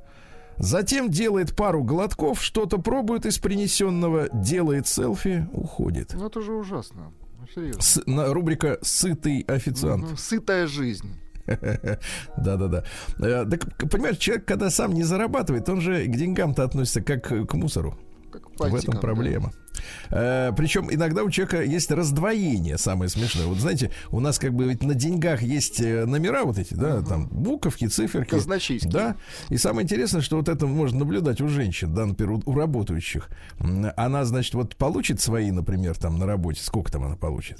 Затем 0.58 1.10
делает 1.10 1.56
пару 1.56 1.84
глотков, 1.84 2.42
что-то 2.42 2.80
пробует 2.80 3.26
из 3.26 3.38
принесенного, 3.38 4.28
делает 4.34 4.88
селфи, 4.88 5.48
уходит. 5.54 6.14
Ну 6.14 6.26
это 6.26 6.42
же 6.42 6.54
ужасно. 6.54 7.14
С, 7.80 8.01
на, 8.06 8.34
рубрика 8.34 8.77
«Сытый 8.82 9.42
официант». 9.48 10.06
Угу, 10.06 10.18
сытая 10.18 10.68
жизнь. 10.68 11.16
Да-да-да. 12.38 12.84
Э, 13.20 13.46
так, 13.50 13.89
понимаешь, 13.89 14.18
человек, 14.18 14.46
когда 14.46 14.70
сам 14.70 14.94
не 14.94 15.04
зарабатывает, 15.04 15.70
он 15.70 15.82
же 15.82 16.06
к 16.06 16.16
деньгам-то 16.16 16.63
относится 16.63 17.01
как 17.01 17.27
к 17.27 17.54
мусору. 17.54 17.98
В 18.57 18.75
этом 18.75 19.00
проблема. 19.00 19.51
Да. 20.10 20.50
Э, 20.50 20.53
причем 20.55 20.91
иногда 20.91 21.24
у 21.24 21.29
человека 21.29 21.62
есть 21.63 21.91
раздвоение, 21.91 22.77
самое 22.77 23.10
смешное. 23.10 23.46
Вот 23.46 23.57
знаете, 23.57 23.91
у 24.12 24.19
нас 24.19 24.39
как 24.39 24.53
бы 24.53 24.65
ведь 24.65 24.84
на 24.84 24.93
деньгах 24.93 25.41
есть 25.41 25.79
э, 25.79 26.05
номера 26.05 26.43
вот 26.43 26.57
эти, 26.57 26.74
да, 26.74 26.98
угу. 26.98 27.07
там 27.07 27.27
буковки, 27.27 27.88
циферки. 27.88 28.31
Казначейские. 28.31 28.91
Да. 28.91 29.15
И 29.50 29.57
самое 29.57 29.84
интересное, 29.84 30.22
что 30.22 30.38
вот 30.38 30.50
это 30.50 30.65
можно 30.65 31.00
наблюдать 31.00 31.41
у 31.41 31.48
женщин, 31.48 31.93
да, 31.93 32.05
например, 32.05 32.41
у, 32.46 32.51
у 32.51 32.55
работающих. 32.55 33.29
Она, 33.60 34.25
значит, 34.25 34.53
вот 34.53 34.75
получит 34.75 35.22
свои, 35.22 35.51
например, 35.51 35.96
там 35.98 36.17
на 36.17 36.25
работе, 36.25 36.62
сколько 36.63 36.91
там 36.91 37.03
она 37.03 37.15
получит? 37.15 37.60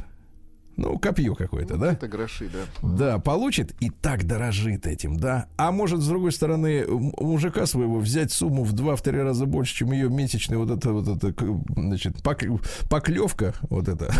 Ну, 0.77 1.00
копье 1.00 1.34
какое-то, 1.34 1.74
ну, 1.74 1.81
да? 1.81 1.91
Это 1.93 2.07
гроши, 2.07 2.50
да. 2.53 2.88
Да, 2.88 3.19
получит 3.19 3.74
и 3.79 3.89
так 3.89 4.25
дорожит 4.25 4.86
этим, 4.86 5.17
да. 5.17 5.48
А 5.57 5.72
может, 5.72 6.01
с 6.01 6.07
другой 6.07 6.31
стороны, 6.31 6.86
мужика 6.88 7.65
своего 7.65 7.98
взять 7.98 8.31
сумму 8.31 8.63
в 8.63 8.74
два-три 8.74 9.19
раза 9.19 9.48
больше, 9.48 9.74
чем 9.74 9.91
ее 9.91 10.07
месячный 10.07 10.57
вот 10.57 10.69
это, 10.69 10.93
вот 10.93 11.07
это, 11.07 11.34
значит, 11.75 12.22
пок, 12.22 12.41
поклевка, 12.89 13.55
вот 13.69 13.88
это, 13.88 14.13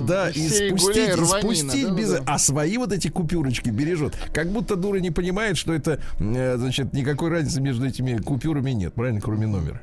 да, 0.00 0.30
и 0.30 0.48
спустить, 0.48 1.14
спустить 1.14 1.90
без... 1.90 2.16
А 2.24 2.38
свои 2.38 2.78
вот 2.78 2.92
эти 2.92 3.08
купюрочки 3.08 3.70
бережет. 3.70 4.16
Как 4.32 4.52
будто 4.52 4.76
дура 4.76 4.98
не 4.98 5.10
понимает, 5.10 5.56
что 5.56 5.74
это, 5.74 6.00
э, 6.20 6.56
значит, 6.58 6.92
никакой 6.92 7.30
разницы 7.30 7.60
между 7.60 7.84
этими 7.86 8.18
купюрами 8.18 8.70
нет, 8.70 8.94
правильно, 8.94 9.20
кроме 9.20 9.48
номера. 9.48 9.82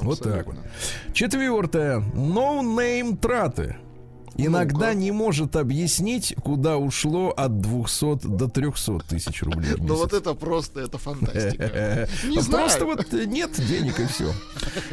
Вот 0.00 0.20
так 0.20 0.46
вот. 0.46 0.56
Четвертое. 1.12 2.00
No-name 2.14 3.16
траты. 3.16 3.76
Иногда 4.38 4.92
ну 4.92 5.00
не 5.00 5.10
может 5.10 5.56
объяснить, 5.56 6.34
куда 6.42 6.76
ушло 6.76 7.30
от 7.30 7.60
200 7.60 8.26
до 8.26 8.48
300 8.48 8.98
тысяч 9.08 9.42
рублей. 9.42 9.74
Ну 9.78 9.96
вот 9.96 10.12
это 10.12 10.34
просто, 10.34 10.80
это 10.80 10.98
фантастика. 10.98 12.08
Просто 12.50 12.84
вот 12.84 13.12
нет 13.12 13.52
денег 13.66 14.00
и 14.00 14.06
все. 14.06 14.32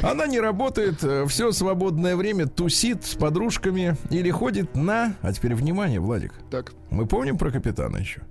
Она 0.02 0.28
не 0.28 0.40
работает, 0.40 1.04
э, 1.04 1.26
все 1.28 1.52
свободное 1.52 2.16
время 2.16 2.48
тусит 2.48 3.06
с 3.06 3.16
подружками 3.16 3.98
или 4.10 4.30
ходит 4.30 4.76
на... 4.76 5.16
А 5.22 5.34
теперь 5.34 5.56
внимание, 5.56 6.00
Владик. 6.00 6.34
Так. 6.52 6.74
Мы 6.90 7.06
помним 7.06 7.38
про 7.38 7.52
капитана 7.52 7.98
еще? 7.98 8.22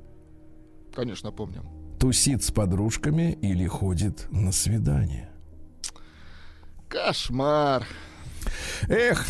Конечно, 0.94 1.32
помним. 1.32 1.64
Тусит 1.98 2.44
с 2.44 2.50
подружками 2.50 3.32
или 3.42 3.66
ходит 3.66 4.26
на 4.30 4.52
свидание. 4.52 5.30
Кошмар. 6.88 7.86
Эх, 8.88 9.26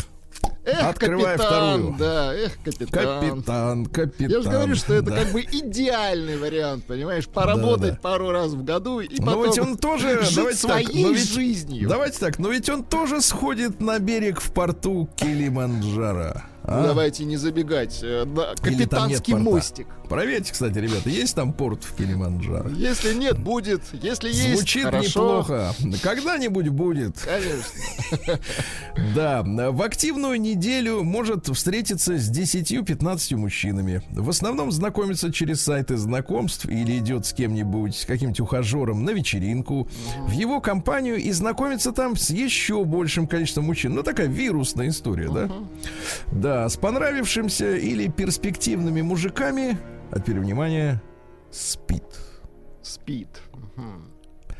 Эх, 0.65 0.81
Открывай 0.81 1.37
капитан, 1.37 1.79
вторую. 1.79 1.95
Да, 1.99 2.33
эх, 2.33 2.57
капитан. 2.63 2.87
Капитан, 2.87 3.85
капитан. 3.85 4.29
Я 4.29 4.41
же 4.41 4.49
говорю, 4.49 4.75
что 4.75 4.93
это 4.93 5.09
да. 5.11 5.17
как 5.17 5.33
бы 5.33 5.41
идеальный 5.41 6.37
вариант, 6.37 6.85
понимаешь? 6.85 7.27
Поработать 7.27 7.81
да, 7.81 7.91
да. 7.91 7.99
пару 8.01 8.31
раз 8.31 8.51
в 8.51 8.63
году 8.63 9.01
и 9.01 9.09
потом 9.17 9.25
но 9.25 9.45
ведь 9.45 9.59
он 9.59 9.77
тоже, 9.77 10.23
жить 10.23 10.57
своей 10.57 10.85
так, 10.85 10.95
ведь, 10.95 11.33
жизнью. 11.33 11.89
Давайте 11.89 12.19
так, 12.19 12.39
но 12.39 12.49
ведь 12.49 12.69
он 12.69 12.83
тоже 12.83 13.21
сходит 13.21 13.81
на 13.81 13.99
берег 13.99 14.39
в 14.39 14.53
порту 14.53 15.09
Килиманджаро. 15.17 16.52
А? 16.65 16.81
Ну, 16.81 16.87
давайте 16.87 17.25
не 17.25 17.37
забегать. 17.37 17.99
Э, 18.01 18.25
на 18.25 18.55
капитанский 18.55 19.35
мостик. 19.35 19.87
Проверьте, 20.07 20.51
кстати, 20.53 20.77
ребята, 20.77 21.09
есть 21.09 21.33
там 21.35 21.53
порт 21.53 21.83
в 21.83 21.95
Килиманджаро? 21.95 22.69
Если 22.69 23.13
нет, 23.13 23.39
будет. 23.39 23.81
Если 23.93 24.27
есть, 24.27 24.57
Звучит 24.57 24.83
хорошо. 24.83 25.07
неплохо. 25.07 25.73
Когда-нибудь 26.01 26.69
будет. 26.69 27.19
Конечно. 27.19 28.39
Да, 29.15 29.43
в 29.43 29.81
активную 29.81 30.39
неделю 30.39 31.03
может 31.03 31.47
встретиться 31.47 32.17
с 32.17 32.31
10-15 32.31 33.35
мужчинами. 33.35 34.01
В 34.11 34.29
основном 34.29 34.71
знакомится 34.71 35.31
через 35.31 35.61
сайты 35.61 35.97
знакомств 35.97 36.65
или 36.65 36.99
идет 36.99 37.25
с 37.25 37.33
кем-нибудь, 37.33 37.95
с 37.95 38.05
каким-нибудь 38.05 38.39
ухажером 38.39 39.03
на 39.03 39.09
вечеринку. 39.09 39.87
В 40.27 40.31
его 40.31 40.61
компанию 40.61 41.15
и 41.15 41.31
знакомится 41.31 41.91
там 41.91 42.15
с 42.15 42.29
еще 42.29 42.85
большим 42.85 43.27
количеством 43.27 43.65
мужчин. 43.65 43.95
Ну, 43.95 44.03
такая 44.03 44.27
вирусная 44.27 44.89
история, 44.89 45.29
да? 45.29 45.49
Да, 46.31 46.52
с 46.69 46.77
понравившимся 46.77 47.75
или 47.75 48.07
перспективными 48.07 49.01
мужиками, 49.01 49.77
а 50.11 50.19
теперь 50.19 50.39
внимание, 50.39 51.01
спит. 51.51 52.03
Спит. 52.81 53.29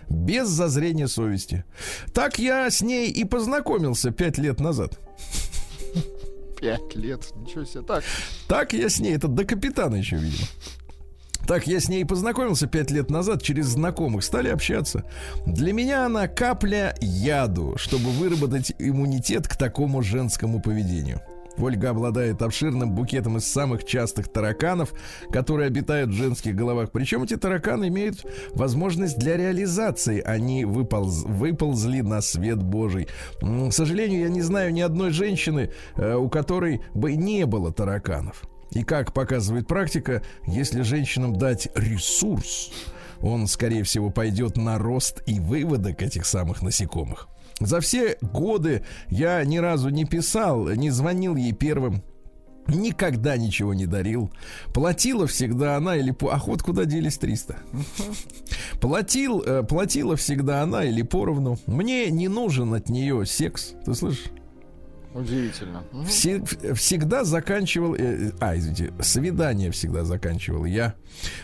Без 0.09 0.47
зазрения 0.47 1.07
совести. 1.07 1.65
Так 2.13 2.39
я 2.39 2.69
с 2.69 2.81
ней 2.81 3.09
и 3.09 3.23
познакомился 3.23 4.11
пять 4.11 4.37
лет 4.37 4.59
назад. 4.59 4.99
Пять 6.59 6.95
лет, 6.95 7.21
ничего 7.35 7.65
себе. 7.65 7.81
Так. 7.81 8.03
Так 8.47 8.73
я 8.73 8.89
с 8.89 8.99
ней, 8.99 9.15
это 9.15 9.27
до 9.27 9.43
капитана 9.43 9.95
еще, 9.95 10.17
видимо. 10.17 10.47
Так 11.47 11.67
я 11.67 11.79
с 11.79 11.89
ней 11.89 12.05
познакомился 12.05 12.67
пять 12.67 12.89
лет 12.89 13.09
назад 13.09 13.43
через 13.43 13.65
знакомых, 13.65 14.23
стали 14.23 14.47
общаться. 14.47 15.03
Для 15.45 15.73
меня 15.73 16.05
она 16.05 16.27
капля 16.27 16.95
яду, 17.01 17.73
чтобы 17.77 18.11
выработать 18.11 18.73
иммунитет 18.79 19.47
к 19.47 19.57
такому 19.57 20.01
женскому 20.01 20.61
поведению. 20.61 21.21
Ольга 21.57 21.91
обладает 21.91 22.41
обширным 22.41 22.91
букетом 22.91 23.37
из 23.37 23.45
самых 23.45 23.85
частых 23.85 24.27
тараканов, 24.27 24.93
которые 25.31 25.67
обитают 25.67 26.09
в 26.09 26.13
женских 26.13 26.55
головах. 26.55 26.91
Причем 26.91 27.23
эти 27.23 27.37
тараканы 27.37 27.87
имеют 27.87 28.25
возможность 28.53 29.17
для 29.17 29.37
реализации. 29.37 30.21
Они 30.21 30.65
выполз, 30.65 31.23
выползли 31.23 32.01
на 32.01 32.21
свет 32.21 32.61
Божий. 32.61 33.07
К 33.41 33.71
сожалению, 33.71 34.21
я 34.21 34.29
не 34.29 34.41
знаю 34.41 34.73
ни 34.73 34.81
одной 34.81 35.11
женщины, 35.11 35.71
э, 35.95 36.15
у 36.15 36.29
которой 36.29 36.81
бы 36.93 37.15
не 37.15 37.45
было 37.45 37.71
тараканов. 37.71 38.43
И 38.71 38.83
как 38.83 39.13
показывает 39.13 39.67
практика, 39.67 40.23
если 40.47 40.81
женщинам 40.81 41.35
дать 41.35 41.69
ресурс, 41.75 42.71
он, 43.21 43.47
скорее 43.47 43.83
всего, 43.83 44.09
пойдет 44.09 44.57
на 44.57 44.77
рост 44.77 45.21
и 45.27 45.39
выводок 45.39 46.01
этих 46.01 46.25
самых 46.25 46.61
насекомых. 46.61 47.29
За 47.65 47.79
все 47.79 48.17
годы 48.21 48.83
я 49.09 49.43
ни 49.43 49.57
разу 49.57 49.89
не 49.89 50.05
писал, 50.05 50.69
не 50.69 50.89
звонил 50.89 51.35
ей 51.35 51.53
первым. 51.53 52.03
Никогда 52.67 53.35
ничего 53.35 53.73
не 53.73 53.85
дарил. 53.85 54.31
Платила 54.73 55.27
всегда 55.27 55.75
она 55.75 55.97
или... 55.97 56.15
А 56.31 56.39
вот 56.45 56.63
куда 56.63 56.85
делись 56.85 57.17
300? 57.17 57.57
Платил, 58.79 59.41
э, 59.41 59.63
платила 59.63 60.15
всегда 60.15 60.61
она 60.61 60.85
или 60.85 61.01
поровну. 61.01 61.57
Мне 61.67 62.09
не 62.09 62.29
нужен 62.29 62.73
от 62.73 62.87
нее 62.87 63.25
секс. 63.25 63.73
Ты 63.85 63.93
слышишь? 63.93 64.31
Удивительно. 65.13 65.83
Все, 66.07 66.43
всегда 66.73 67.23
заканчивал... 67.23 67.95
Э, 67.95 68.31
а, 68.39 68.57
извините, 68.57 68.93
свидание 69.01 69.71
всегда 69.71 70.03
заканчивал 70.03 70.65
я. 70.65 70.95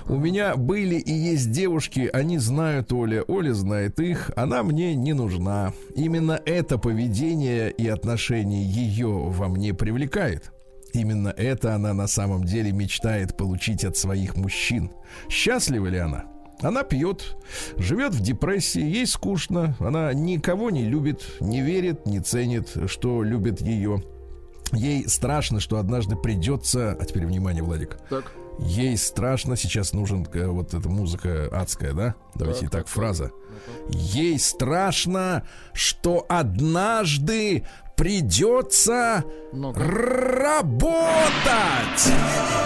У 0.07 0.15
меня 0.15 0.55
были 0.55 0.95
и 0.95 1.11
есть 1.11 1.51
девушки, 1.51 2.09
они 2.11 2.39
знают 2.39 2.91
Оля, 2.91 3.23
Оля 3.27 3.53
знает 3.53 3.99
их, 3.99 4.31
она 4.35 4.63
мне 4.63 4.95
не 4.95 5.13
нужна. 5.13 5.73
Именно 5.95 6.41
это 6.45 6.77
поведение 6.77 7.69
и 7.71 7.87
отношение 7.87 8.63
ее 8.63 9.07
во 9.07 9.47
мне 9.47 9.73
привлекает. 9.73 10.51
Именно 10.93 11.29
это 11.29 11.75
она 11.75 11.93
на 11.93 12.07
самом 12.07 12.43
деле 12.43 12.71
мечтает 12.71 13.37
получить 13.37 13.83
от 13.85 13.95
своих 13.95 14.35
мужчин. 14.35 14.91
Счастлива 15.29 15.87
ли 15.87 15.99
она? 15.99 16.25
Она 16.61 16.83
пьет, 16.83 17.37
живет 17.77 18.13
в 18.13 18.21
депрессии, 18.21 18.81
ей 18.81 19.07
скучно, 19.07 19.75
она 19.79 20.13
никого 20.13 20.69
не 20.69 20.83
любит, 20.83 21.23
не 21.39 21.61
верит, 21.61 22.05
не 22.05 22.19
ценит, 22.19 22.75
что 22.87 23.23
любит 23.23 23.61
ее. 23.61 24.03
Ей 24.73 25.07
страшно, 25.07 25.59
что 25.59 25.77
однажды 25.77 26.15
придется... 26.15 26.95
А 26.99 27.05
теперь 27.05 27.25
внимание, 27.25 27.63
Владик. 27.63 27.97
Так. 28.09 28.31
Ей 28.59 28.97
страшно, 28.97 29.55
сейчас 29.55 29.93
нужен 29.93 30.27
э, 30.33 30.45
вот 30.45 30.73
эта 30.73 30.89
музыка 30.89 31.47
адская, 31.51 31.93
да? 31.93 32.15
Давайте 32.35 32.65
так, 32.65 32.71
так, 32.71 32.81
так 32.83 32.87
фраза. 32.87 33.31
Ей 33.89 34.37
страшно, 34.37 35.43
что 35.73 36.25
однажды 36.27 37.65
придется 37.99 39.25
ну 39.51 39.73
работать. 39.73 40.93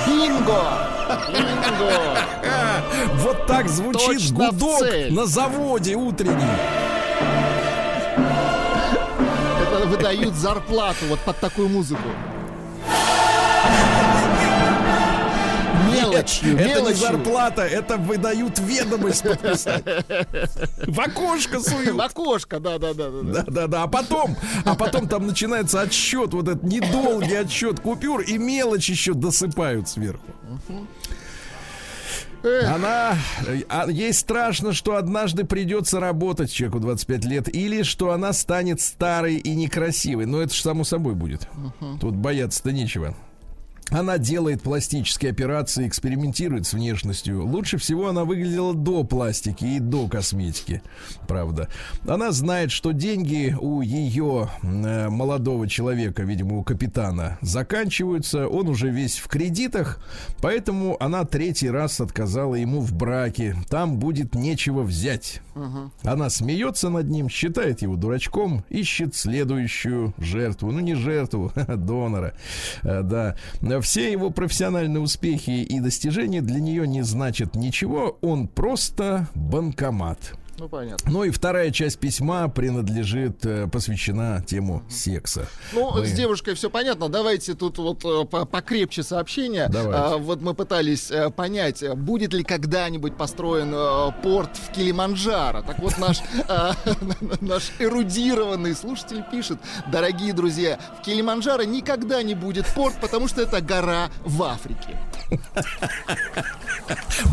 Бинго! 0.05 0.63
Бинго! 1.27 2.17
Вот 3.15 3.47
так 3.47 3.67
звучит 3.67 4.05
Точно 4.05 4.51
гудок 4.51 4.83
на 5.09 5.25
заводе 5.25 5.95
утренний. 5.95 6.43
Это 9.61 9.87
выдают 9.87 10.35
зарплату 10.35 11.05
вот 11.09 11.19
под 11.21 11.39
такую 11.39 11.67
музыку. 11.69 12.09
Мелочью, 15.93 16.56
это 16.58 16.67
мелочью. 16.67 16.88
не 16.88 16.93
зарплата, 16.93 17.62
это 17.63 17.97
выдают 17.97 18.60
ведомость 18.60 19.23
подписать. 19.23 19.84
В 20.88 20.99
окошко 20.99 21.60
суют. 21.60 21.95
В 21.95 22.01
окошко, 22.01 22.60
да, 22.60 22.77
да, 22.77 22.93
да, 22.93 23.10
да. 23.10 23.43
Да, 23.47 23.67
да, 23.67 23.84
А 23.84 23.88
потом, 23.88 24.36
а 24.65 24.75
потом 24.75 25.08
там 25.08 25.27
начинается 25.27 25.82
отсчет, 25.82 26.34
вот 26.34 26.47
этот 26.47 26.63
недолгий 26.63 27.39
отсчет 27.39 27.79
купюр, 27.79 28.21
и 28.21 28.38
мелочь 28.38 28.89
еще 28.89 29.13
досыпают 29.13 29.89
сверху. 29.89 30.25
Она, 32.43 33.17
а, 33.69 33.89
ей 33.89 34.12
страшно, 34.12 34.73
что 34.73 34.97
однажды 34.97 35.45
придется 35.45 36.01
работать 36.01 36.51
человеку 36.51 36.79
25 36.82 37.25
лет, 37.25 37.56
или 37.56 37.84
что 37.84 38.12
она 38.12 38.34
станет 38.34 38.82
старой 38.82 39.36
и 39.36 39.56
некрасивой. 39.56 40.25
Но 40.25 40.41
это 40.41 40.53
же 40.53 40.62
само 40.62 40.84
собой 40.84 41.15
будет. 41.15 41.47
Тут 42.01 42.15
бояться-то 42.15 42.73
нечего. 42.73 43.15
Она 43.93 44.17
делает 44.17 44.63
пластические 44.63 45.29
операции, 45.29 45.88
экспериментирует 45.88 46.65
с 46.65 46.73
внешностью. 46.73 47.45
Лучше 47.45 47.77
всего 47.77 48.08
она 48.08 48.25
выглядела 48.25 48.73
до 48.73 49.03
пластики 49.03 49.65
и 49.65 49.79
до 49.79 50.08
косметики, 50.08 50.82
правда. 51.27 51.69
Она 52.08 52.32
знает, 52.32 52.71
что 52.71 52.91
деньги 52.91 53.56
у 53.60 53.82
ее 53.82 54.49
э, 54.63 55.10
молодого 55.10 55.67
человека, 55.67 56.23
видимо, 56.23 56.58
у 56.58 56.63
капитана, 56.63 57.38
заканчиваются. 57.41 58.47
Он 58.47 58.67
уже 58.67 58.89
весь 58.89 59.19
в 59.19 59.27
кредитах, 59.27 59.99
поэтому 60.41 60.97
она 60.99 61.23
третий 61.23 61.69
раз 61.69 62.01
отказала 62.01 62.56
ему 62.56 62.82
в 62.82 62.93
браке. 62.93 63.56
Там 63.69 63.99
будет 63.99 64.34
нечего 64.34 64.82
взять. 64.82 65.39
Угу. 65.53 65.91
Она 66.03 66.32
смеется 66.32 66.89
над 66.89 67.10
ним, 67.12 67.29
считает 67.29 67.84
его 67.84 67.95
дурачком, 67.95 68.65
ищет 68.69 69.13
следующую 69.15 70.15
жертву. 70.17 70.71
Ну, 70.71 70.79
не 70.79 70.95
жертву, 70.95 71.51
донора. 71.67 72.34
Э, 72.82 73.03
да 73.03 73.36
все 73.83 74.11
его 74.11 74.29
профессиональные 74.29 75.01
успехи 75.01 75.61
и 75.61 75.79
достижения 75.79 76.41
для 76.41 76.59
нее 76.59 76.87
не 76.87 77.03
значат 77.03 77.55
ничего. 77.55 78.17
Он 78.21 78.47
просто 78.47 79.27
банкомат. 79.35 80.33
Ну, 80.59 80.69
понятно. 80.69 81.11
Ну 81.11 81.23
и 81.23 81.31
вторая 81.31 81.71
часть 81.71 81.99
письма 81.99 82.47
принадлежит, 82.47 83.45
э, 83.45 83.67
посвящена 83.67 84.43
тему 84.45 84.83
секса. 84.89 85.47
Ну, 85.73 85.91
мы... 85.91 86.05
с 86.05 86.11
девушкой 86.11 86.53
все 86.53 86.69
понятно. 86.69 87.09
Давайте 87.09 87.55
тут 87.55 87.79
вот 87.79 88.05
э, 88.05 88.25
покрепче 88.25 89.03
сообщение. 89.03 89.69
А, 89.73 90.17
вот 90.17 90.41
мы 90.41 90.53
пытались 90.53 91.09
э, 91.09 91.31
понять, 91.31 91.83
будет 91.97 92.33
ли 92.33 92.43
когда-нибудь 92.43 93.17
построен 93.17 94.13
порт 94.21 94.57
в 94.57 94.71
Килиманджаро. 94.71 95.63
Так 95.63 95.79
вот, 95.79 95.97
наш, 95.97 96.21
наш 97.41 97.71
эрудированный 97.79 98.75
слушатель 98.75 99.23
пишет, 99.31 99.57
дорогие 99.91 100.33
друзья, 100.33 100.77
в 100.99 101.03
Килиманджаро 101.03 101.63
никогда 101.63 102.21
не 102.21 102.35
будет 102.35 102.67
порт, 102.67 102.95
потому 103.01 103.27
что 103.27 103.41
это 103.41 103.59
гора 103.61 104.11
в 104.23 104.43
Африке. 104.43 104.99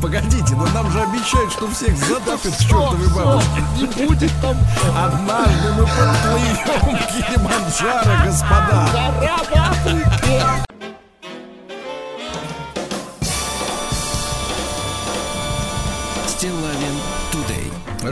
Погодите, 0.02 0.54
но 0.54 0.66
нам 0.68 0.90
же 0.90 1.00
обещают, 1.00 1.52
что 1.52 1.68
всех 1.68 1.96
затопят 1.96 2.54
с 2.54 2.60
чертовой 2.60 3.08
Не 3.76 4.06
будет 4.06 4.30
там. 4.40 4.56
Однажды 4.96 5.72
мы 5.76 5.84
подплывем 5.84 6.56
к 6.96 7.06
Килиманджаро, 7.12 8.24
господа. 8.24 8.88
Гора 8.92 9.36
в 9.38 9.56
Африке. 9.56 10.42
Стилавин. 16.26 17.20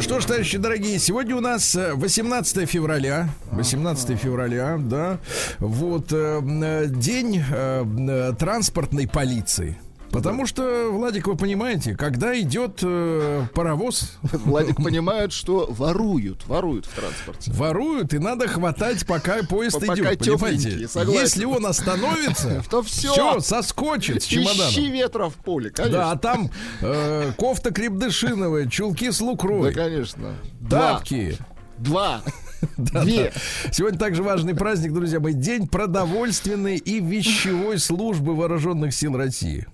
Что 0.00 0.20
ж, 0.20 0.26
товарищи 0.26 0.58
дорогие, 0.58 0.98
сегодня 0.98 1.34
у 1.34 1.40
нас 1.40 1.74
18 1.74 2.56
э, 2.58 2.66
февраля. 2.66 3.30
18 3.52 4.18
февраля, 4.18 4.76
да. 4.78 5.18
Вот 5.60 6.12
э, 6.12 6.40
э, 6.42 6.86
день 6.88 7.42
транспортной 8.38 9.08
полиции. 9.08 9.78
Потому 10.10 10.46
что, 10.46 10.90
Владик, 10.90 11.26
вы 11.26 11.36
понимаете, 11.36 11.94
когда 11.94 12.38
идет 12.38 12.80
э, 12.82 13.44
паровоз... 13.54 14.16
Владик 14.22 14.76
понимает, 14.76 15.32
что 15.32 15.66
воруют, 15.68 16.46
воруют 16.46 16.86
в 16.86 16.94
транспорте. 16.94 17.52
Воруют, 17.52 18.14
и 18.14 18.18
надо 18.18 18.48
хватать, 18.48 19.06
пока 19.06 19.42
поезд 19.42 19.82
идет, 19.82 20.18
понимаете? 20.18 20.88
Если 21.12 21.44
он 21.44 21.66
остановится, 21.66 22.62
то 22.70 22.82
все, 22.82 23.12
все 23.12 23.40
соскочит 23.40 24.22
с 24.22 24.26
чемодана. 24.26 24.70
Ищи 24.70 24.90
ветра 24.90 25.28
в 25.28 25.34
поле, 25.34 25.70
конечно. 25.70 25.98
Да, 25.98 26.10
а 26.12 26.16
там 26.16 26.50
э, 26.80 27.32
кофта 27.36 27.70
крепдышиновая, 27.70 28.66
чулки 28.66 29.10
с 29.10 29.20
лукрой. 29.20 29.74
Да, 29.74 29.82
конечно. 29.82 30.34
Тапки. 30.68 31.36
Два. 31.78 32.22
Да, 32.76 33.04
да. 33.04 33.30
Сегодня 33.70 34.00
также 34.00 34.24
важный 34.24 34.52
праздник, 34.52 34.92
друзья 34.92 35.20
мои. 35.20 35.32
День 35.32 35.68
продовольственной 35.68 36.76
и 36.76 36.98
вещевой 36.98 37.78
службы 37.78 38.34
вооруженных 38.34 38.92
сил 38.92 39.16
России. 39.16 39.68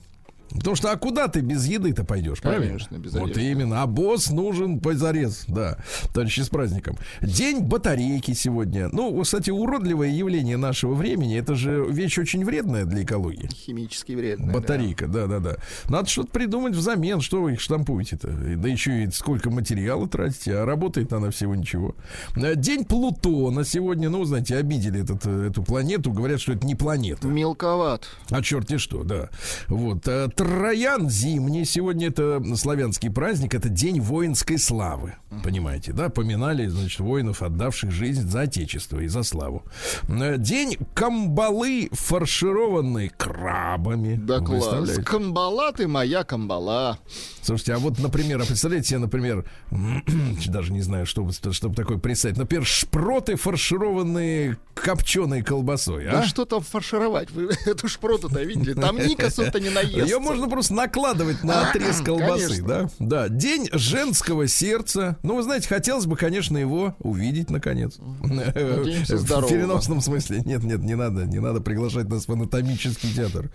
Потому 0.55 0.77
что 0.77 0.93
а 0.93 0.97
куда 0.97 1.29
ты 1.29 1.40
без 1.40 1.67
еды-то 1.67 2.05
пойдешь, 2.05 2.40
правильно? 2.40 2.67
Конечно, 2.67 2.97
без 2.97 3.12
Вот 3.12 3.37
именно. 3.37 3.83
А 3.83 3.87
босс 3.87 4.31
нужен 4.31 4.81
позарез, 4.81 5.45
да. 5.49 5.79
Товарищи, 6.12 6.40
с 6.40 6.49
праздником. 6.49 6.97
День 7.21 7.61
батарейки 7.61 8.33
сегодня. 8.33 8.88
Ну, 8.93 9.21
кстати, 9.23 9.51
уродливое 9.51 10.09
явление 10.09 10.57
нашего 10.57 10.95
времени. 10.95 11.37
Это 11.37 11.55
же 11.55 11.85
вещь 11.88 12.19
очень 12.19 12.45
вредная 12.45 12.85
для 12.85 13.03
экологии. 13.03 13.49
Химически 13.49 14.12
вредная. 14.12 14.55
Батарейка, 14.55 15.07
да-да-да. 15.09 15.57
Надо 15.88 16.09
что-то 16.09 16.31
придумать 16.31 16.75
взамен. 16.75 17.21
Что 17.21 17.43
вы 17.43 17.55
их 17.55 17.61
штампуете-то? 17.61 18.29
Да 18.29 18.69
еще 18.69 19.05
и 19.05 19.11
сколько 19.11 19.51
материала 19.51 20.09
тратите, 20.09 20.57
а 20.57 20.64
работает 20.64 21.12
она 21.12 21.31
всего 21.31 21.55
ничего. 21.55 21.95
День 22.37 22.85
Плутона 22.85 23.64
сегодня. 23.64 24.09
Ну, 24.09 24.25
знаете, 24.25 24.57
обидели 24.57 25.03
этот, 25.03 25.27
эту 25.27 25.62
планету. 25.62 26.12
Говорят, 26.12 26.40
что 26.40 26.53
это 26.53 26.67
не 26.67 26.75
планета. 26.75 27.27
Мелковат. 27.27 28.07
А 28.31 28.43
черти 28.43 28.79
что, 28.79 29.03
да. 29.03 29.31
Вот. 29.69 30.07
Троян 30.45 31.09
зимний. 31.09 31.65
Сегодня 31.65 32.09
это 32.09 32.43
славянский 32.57 33.11
праздник. 33.11 33.55
Это 33.55 33.71
день 33.71 33.99
воинской 34.03 34.59
славы. 34.59 35.15
Понимаете, 35.43 35.95
да? 35.95 36.11
Поминали, 36.11 36.67
значит, 36.67 37.01
воинов, 37.01 37.41
отдавших 37.43 37.91
жизнь 37.91 38.29
за 38.29 38.43
отечество 38.43 39.01
и 39.01 39.07
за 39.07 39.23
славу. 39.23 39.63
Э, 40.07 40.37
день 40.37 40.77
камбалы, 40.93 41.89
фаршированной 41.93 43.09
крабами. 43.09 44.17
Да 44.17 44.41
класс. 44.41 44.99
Камбала 45.07 45.73
ты 45.73 45.89
моя 45.89 46.25
камбала. 46.25 46.99
Слушайте, 47.41 47.73
а 47.73 47.79
вот, 47.79 47.99
например, 47.99 48.43
а 48.43 48.45
представляете 48.45 48.91
себе, 48.91 48.99
например, 48.99 49.47
даже 50.47 50.75
не 50.75 50.83
знаю, 50.83 51.07
что, 51.07 51.27
чтобы 51.53 51.75
такое 51.75 51.97
представить. 51.97 52.37
Например, 52.37 52.67
шпроты, 52.67 53.37
фаршированные 53.37 54.59
копченой 54.75 55.43
колбасой. 55.43 56.07
А? 56.07 56.13
Да 56.13 56.27
что 56.27 56.45
там 56.45 56.61
фаршировать? 56.61 57.31
Вы 57.31 57.51
эту 57.67 57.89
шпроту-то 57.89 58.43
видели? 58.43 58.75
Там 58.75 58.99
Никасов-то 58.99 59.59
не 59.59 59.71
наестся. 59.71 60.07
Можно 60.35 60.49
просто 60.49 60.75
накладывать 60.75 61.44
на 61.44 61.68
отрез 61.68 62.01
колбасы, 62.01 62.61
да? 62.61 62.88
Да. 62.99 63.29
День 63.29 63.68
женского 63.73 64.49
сердца. 64.49 65.16
Ну, 65.23 65.37
вы 65.37 65.44
знаете, 65.44 65.68
хотелось 65.68 66.07
бы, 66.07 66.16
конечно, 66.16 66.59
его 66.59 66.97
увидеть 66.99 67.51
наконец. 67.51 67.99
В 67.99 69.49
переносном 69.49 70.01
смысле. 70.01 70.42
Нет, 70.44 70.64
нет, 70.64 70.81
не 70.81 70.97
надо. 70.97 71.25
Не 71.25 71.38
надо 71.38 71.61
приглашать 71.61 72.09
нас 72.09 72.27
в 72.27 72.33
анатомический 72.33 73.14
театр. 73.14 73.53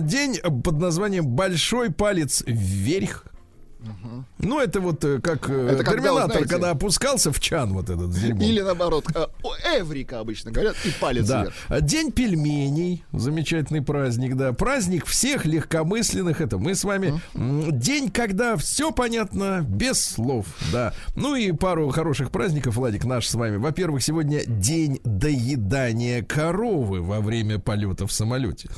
День 0.00 0.38
под 0.38 0.78
названием 0.80 1.26
Большой 1.26 1.92
палец 1.92 2.42
вверх. 2.46 3.26
Угу. 3.84 4.24
Ну, 4.38 4.60
это 4.60 4.80
вот 4.80 5.04
э, 5.04 5.20
как 5.20 5.48
э, 5.48 5.68
это 5.72 5.84
терминатор, 5.84 5.92
когда, 5.92 6.26
знаете, 6.26 6.48
когда 6.48 6.70
опускался 6.70 7.32
в 7.32 7.40
чан 7.40 7.72
вот 7.72 7.90
этот 7.90 8.10
дерьмо. 8.10 8.42
Или 8.42 8.60
наоборот, 8.60 9.06
э, 9.14 9.26
Эврика 9.78 10.20
обычно 10.20 10.50
говорят, 10.50 10.76
и 10.84 10.90
палец 11.00 11.26
да. 11.26 11.42
вверх. 11.42 11.82
День 11.84 12.12
пельменей, 12.12 13.04
замечательный 13.12 13.82
праздник, 13.82 14.36
да. 14.36 14.52
Праздник 14.52 15.06
всех 15.06 15.46
легкомысленных, 15.46 16.40
это 16.40 16.58
мы 16.58 16.74
с 16.74 16.84
вами. 16.84 17.20
Uh. 17.34 17.70
День, 17.72 18.10
когда 18.10 18.56
все 18.56 18.90
понятно, 18.90 19.64
без 19.66 20.00
слов, 20.00 20.46
да. 20.72 20.92
Ну 21.16 21.34
и 21.34 21.52
пару 21.52 21.90
хороших 21.90 22.30
праздников, 22.30 22.76
Владик, 22.76 23.04
наш 23.04 23.26
с 23.26 23.34
вами. 23.34 23.56
Во-первых, 23.56 24.02
сегодня 24.02 24.42
день 24.46 25.00
доедания 25.04 26.22
коровы 26.22 27.02
во 27.02 27.20
время 27.20 27.58
полета 27.58 28.06
в 28.06 28.12
самолете. 28.12 28.68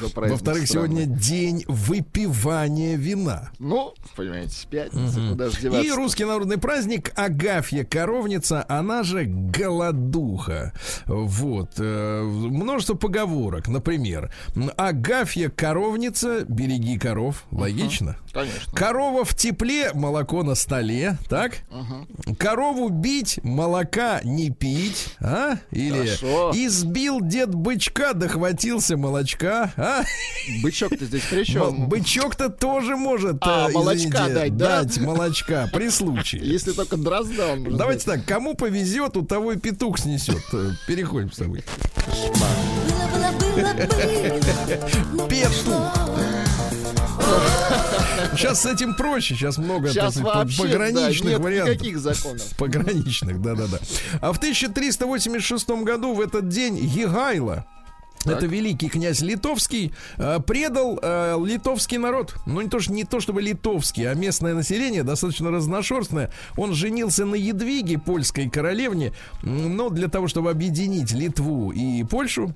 Во-вторых, 0.00 0.68
сегодня 0.68 1.06
день 1.06 1.64
выпивания 1.68 2.96
вина. 2.96 3.50
Ну, 3.58 3.94
понимаете, 4.16 4.66
пятница, 4.68 5.20
угу. 5.20 5.30
куда 5.30 5.50
же 5.50 5.60
деваться. 5.60 5.86
И 5.86 5.90
русский 5.90 6.24
народный 6.24 6.58
праздник 6.58 7.12
Агафья 7.16 7.84
Коровница, 7.84 8.64
она 8.68 9.02
же 9.02 9.24
Голодуха. 9.24 10.72
Вот. 11.06 11.72
Э, 11.78 12.22
множество 12.22 12.94
поговорок. 12.94 13.68
Например, 13.68 14.32
Агафья 14.76 15.48
Коровница, 15.48 16.44
береги 16.48 16.98
коров. 16.98 17.44
Логично? 17.50 18.10
Угу. 18.10 18.32
Конечно. 18.32 18.72
Корова 18.74 19.24
в 19.24 19.34
тепле, 19.34 19.92
молоко 19.94 20.42
на 20.42 20.54
столе. 20.54 21.16
Так? 21.28 21.58
Угу. 21.70 22.36
Корову 22.36 22.88
бить, 22.88 23.40
молока 23.42 24.20
не 24.24 24.50
пить. 24.50 25.08
А? 25.20 25.56
Или 25.70 26.06
Хорошо. 26.06 26.52
избил 26.54 27.20
дед 27.20 27.54
бычка, 27.54 28.12
дохватился 28.12 28.96
молочка. 28.96 29.63
А? 29.76 30.04
Бычок-то 30.62 31.04
здесь 31.04 31.22
при 31.30 31.44
чем? 31.44 31.88
Бычок-то 31.88 32.48
тоже 32.48 32.96
может 32.96 33.38
а, 33.40 33.68
э, 33.68 33.72
молочка 33.72 34.28
дать, 34.28 34.56
да? 34.56 34.82
дать 34.82 34.98
молочка 34.98 35.68
при 35.72 35.88
случае. 35.88 36.42
Если 36.44 36.72
только 36.72 36.96
дрозда 36.96 37.52
он 37.52 37.76
Давайте 37.76 38.04
так, 38.04 38.24
кому 38.24 38.54
повезет, 38.54 39.16
у 39.16 39.22
того 39.22 39.52
и 39.52 39.56
петух 39.56 39.98
снесет. 39.98 40.42
Э, 40.52 40.70
переходим 40.86 41.32
с 41.32 41.36
собой. 41.36 41.64
Петух. 45.28 46.04
Сейчас 48.36 48.62
с 48.62 48.66
этим 48.66 48.94
проще, 48.94 49.34
сейчас 49.34 49.58
много 49.58 49.90
сейчас 49.90 50.16
вообще, 50.16 50.62
пограничных 50.62 51.24
да, 51.24 51.30
нет 51.30 51.40
вариантов. 51.40 51.74
Никаких 51.74 51.98
законов. 51.98 52.42
Пограничных, 52.58 53.40
да-да-да. 53.40 53.78
А 54.20 54.32
в 54.32 54.38
1386 54.38 55.68
году 55.82 56.14
в 56.14 56.20
этот 56.20 56.48
день 56.48 56.76
Егайло, 56.76 57.64
так. 58.24 58.38
Это 58.38 58.46
великий 58.46 58.88
князь 58.88 59.20
Литовский 59.20 59.92
э, 60.16 60.40
предал 60.40 60.98
э, 61.02 61.36
литовский 61.44 61.98
народ. 61.98 62.34
Ну 62.46 62.60
не 62.60 62.68
то, 62.68 62.78
не 62.88 63.04
то 63.04 63.20
чтобы 63.20 63.42
литовский, 63.42 64.10
а 64.10 64.14
местное 64.14 64.54
население 64.54 65.02
достаточно 65.02 65.50
разношерстное. 65.50 66.30
Он 66.56 66.74
женился 66.74 67.24
на 67.24 67.34
Едвиге, 67.34 67.98
польской 67.98 68.48
королевне, 68.48 69.12
но 69.42 69.90
для 69.90 70.08
того, 70.08 70.28
чтобы 70.28 70.50
объединить 70.50 71.12
Литву 71.12 71.70
и 71.70 72.02
Польшу, 72.04 72.54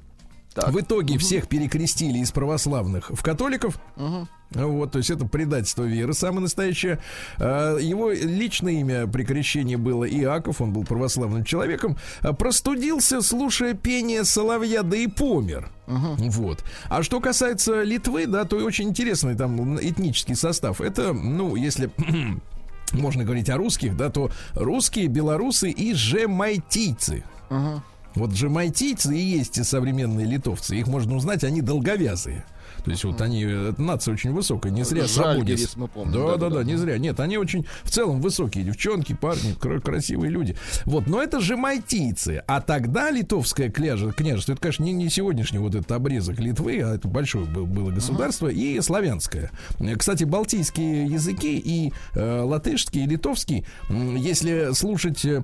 так. 0.54 0.72
В 0.72 0.80
итоге 0.80 1.14
угу. 1.14 1.20
всех 1.20 1.46
перекрестили 1.46 2.18
из 2.18 2.32
православных 2.32 3.10
в 3.10 3.22
католиков. 3.22 3.78
Угу. 3.96 4.28
Вот, 4.50 4.92
то 4.92 4.98
есть 4.98 5.10
это 5.10 5.26
предательство 5.26 5.84
веры 5.84 6.14
самое 6.14 6.42
настоящее. 6.42 6.98
А, 7.38 7.76
его 7.76 8.10
личное 8.10 8.80
имя 8.80 9.06
при 9.06 9.24
крещении 9.24 9.76
было 9.76 10.08
Иаков, 10.08 10.60
он 10.60 10.72
был 10.72 10.84
православным 10.84 11.44
человеком. 11.44 11.98
А, 12.20 12.32
простудился, 12.32 13.20
слушая 13.20 13.74
пение 13.74 14.24
соловья, 14.24 14.82
да 14.82 14.96
и 14.96 15.06
помер. 15.06 15.70
Uh-huh. 15.86 16.30
Вот. 16.30 16.64
А 16.88 17.02
что 17.02 17.20
касается 17.20 17.82
Литвы, 17.82 18.26
да, 18.26 18.44
то 18.44 18.56
очень 18.56 18.88
интересный 18.88 19.34
там 19.34 19.78
этнический 19.78 20.34
состав. 20.34 20.80
Это, 20.80 21.12
ну, 21.12 21.54
если 21.54 21.90
можно 22.92 23.24
говорить 23.24 23.50
о 23.50 23.58
русских, 23.58 23.96
да, 23.96 24.08
то 24.08 24.30
русские, 24.54 25.08
белорусы 25.08 25.70
и 25.70 25.92
жемайтийцы. 25.92 27.22
Uh-huh. 27.50 27.80
Вот 28.14 28.30
джемайтийцы 28.30 29.14
и 29.14 29.20
есть 29.20 29.52
те 29.52 29.64
современные 29.64 30.26
литовцы. 30.26 30.76
Их 30.76 30.86
можно 30.86 31.16
узнать, 31.16 31.44
они 31.44 31.60
долговязые. 31.60 32.44
То 32.84 32.90
есть 32.90 33.04
вот 33.04 33.20
они, 33.20 33.44
нация 33.78 34.14
очень 34.14 34.32
высокая, 34.32 34.72
не 34.72 34.84
зря 34.84 35.06
помним. 35.86 36.12
Да, 36.12 36.36
да, 36.36 36.48
да, 36.48 36.64
не 36.64 36.76
зря. 36.76 36.98
Нет, 36.98 37.20
они 37.20 37.38
очень 37.38 37.66
в 37.82 37.90
целом 37.90 38.20
высокие 38.20 38.64
девчонки, 38.64 39.14
парни, 39.14 39.54
красивые 39.80 40.30
люди. 40.30 40.56
Вот, 40.84 41.06
но 41.06 41.22
это 41.22 41.40
же 41.40 41.56
майтийцы. 41.56 42.42
А 42.46 42.60
тогда 42.60 43.10
литовское 43.10 43.70
княже, 43.70 44.12
княжество, 44.12 44.52
это, 44.52 44.60
конечно, 44.60 44.84
не, 44.84 44.92
не 44.92 45.08
сегодняшний 45.08 45.58
вот 45.58 45.74
этот 45.74 45.90
обрезок 45.92 46.38
Литвы, 46.38 46.80
а 46.82 46.94
это 46.94 47.08
большое 47.08 47.44
было 47.44 47.90
государство, 47.90 48.48
и 48.48 48.80
славянское. 48.80 49.50
Кстати, 49.98 50.24
балтийские 50.24 51.06
языки 51.06 51.58
и 51.58 51.92
э, 52.14 52.40
латышский, 52.40 53.04
и 53.04 53.06
литовский, 53.06 53.64
если 53.88 54.72
слушать 54.72 55.24
э, 55.24 55.42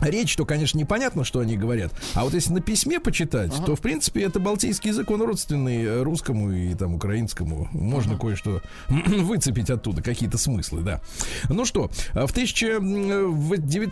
Речь-то, 0.00 0.44
конечно, 0.44 0.78
непонятно, 0.78 1.24
что 1.24 1.40
они 1.40 1.56
говорят. 1.56 1.92
А 2.14 2.24
вот 2.24 2.34
если 2.34 2.52
на 2.52 2.60
письме 2.60 3.00
почитать, 3.00 3.52
ага. 3.54 3.64
то, 3.66 3.76
в 3.76 3.80
принципе, 3.80 4.22
это 4.22 4.40
балтийский 4.40 4.90
язык, 4.90 5.10
он 5.10 5.22
родственный 5.22 6.02
русскому 6.02 6.52
и 6.52 6.74
там 6.74 6.94
украинскому. 6.94 7.68
Можно 7.72 8.12
ага. 8.12 8.20
кое-что 8.20 8.60
выцепить 8.88 9.70
оттуда, 9.70 10.02
какие-то 10.02 10.38
смыслы, 10.38 10.82
да. 10.82 11.00
Ну 11.48 11.64
что, 11.64 11.90
в, 12.12 12.32
тысяча, 12.32 12.78
в, 12.80 13.56
9, 13.56 13.90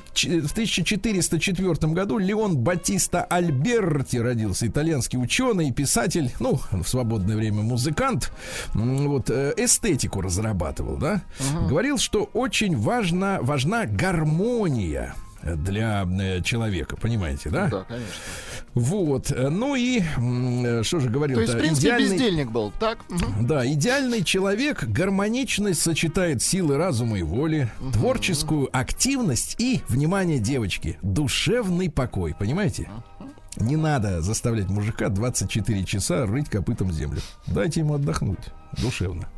в 0.48 0.52
1404 0.52 1.92
году 1.92 2.18
Леон 2.18 2.58
Батиста 2.58 3.24
Альберти 3.24 4.16
родился, 4.16 4.66
итальянский 4.66 5.18
ученый 5.18 5.72
писатель, 5.72 6.32
ну, 6.40 6.60
в 6.70 6.84
свободное 6.86 7.36
время 7.36 7.62
музыкант, 7.62 8.32
вот, 8.74 9.30
э, 9.30 9.54
эстетику 9.56 10.20
разрабатывал, 10.20 10.96
да. 10.96 11.22
Ага. 11.52 11.68
Говорил, 11.68 11.98
что 11.98 12.28
очень 12.32 12.76
важна, 12.76 13.38
важна 13.40 13.86
гармония 13.86 15.14
для 15.42 16.04
э, 16.04 16.42
человека, 16.42 16.96
понимаете, 16.96 17.50
да? 17.50 17.68
Да, 17.68 17.84
конечно. 17.84 18.12
Вот, 18.74 19.30
ну 19.36 19.74
и 19.74 20.00
что 20.82 21.00
же 21.00 21.10
говорил? 21.10 21.36
То 21.36 21.42
есть, 21.42 21.54
в 21.54 21.58
принципе, 21.58 21.88
идеальный... 21.88 22.10
бездельник 22.10 22.50
был, 22.50 22.72
так? 22.78 22.98
Угу. 23.10 23.46
Да, 23.46 23.66
идеальный 23.70 24.24
человек 24.24 24.84
гармоничность 24.84 25.80
сочетает 25.82 26.42
силы 26.42 26.76
разума 26.76 27.18
и 27.18 27.22
воли, 27.22 27.70
угу. 27.80 27.92
творческую 27.92 28.68
активность 28.76 29.56
и, 29.58 29.82
внимание, 29.88 30.38
девочки, 30.38 30.98
душевный 31.02 31.90
покой, 31.90 32.34
понимаете? 32.38 32.90
Не 33.56 33.76
надо 33.76 34.22
заставлять 34.22 34.68
мужика 34.70 35.08
24 35.10 35.84
часа 35.84 36.24
рыть 36.24 36.48
копытом 36.48 36.90
землю. 36.90 37.20
Дайте 37.46 37.80
ему 37.80 37.94
отдохнуть 37.94 38.38
душевно. 38.80 39.28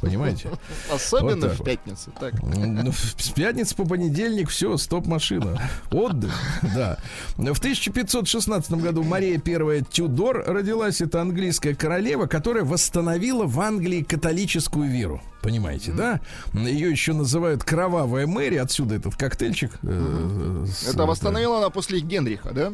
Понимаете? 0.00 0.50
Особенно 0.92 1.48
вот 1.48 1.58
в 1.58 1.64
пятницу. 1.64 2.12
Так. 2.18 2.34
Ну, 2.42 2.92
с 2.92 3.30
пятницы 3.30 3.74
по 3.74 3.84
понедельник 3.84 4.50
все, 4.50 4.76
стоп-машина. 4.76 5.60
Отдых, 5.90 6.34
да. 6.74 6.98
В 7.36 7.58
1516 7.58 8.72
году 8.72 9.02
Мария 9.02 9.38
Первая 9.38 9.82
Тюдор 9.82 10.44
родилась. 10.46 11.00
Это 11.00 11.20
английская 11.20 11.74
королева, 11.74 12.26
которая 12.26 12.64
восстановила 12.64 13.46
в 13.46 13.60
Англии 13.60 14.02
католическую 14.02 14.90
веру. 14.90 15.22
Понимаете, 15.44 15.90
mm-hmm. 15.90 15.96
да? 15.96 16.20
Ее 16.54 16.90
еще 16.90 17.12
называют 17.12 17.64
кровавая 17.64 18.26
Мэри. 18.26 18.56
Отсюда 18.56 18.94
этот 18.94 19.14
коктейльчик. 19.14 19.72
Mm-hmm. 19.82 20.66
С, 20.66 20.88
это 20.88 21.04
восстановила 21.04 21.58
она 21.58 21.68
после 21.68 22.00
Генриха, 22.00 22.52
да? 22.52 22.72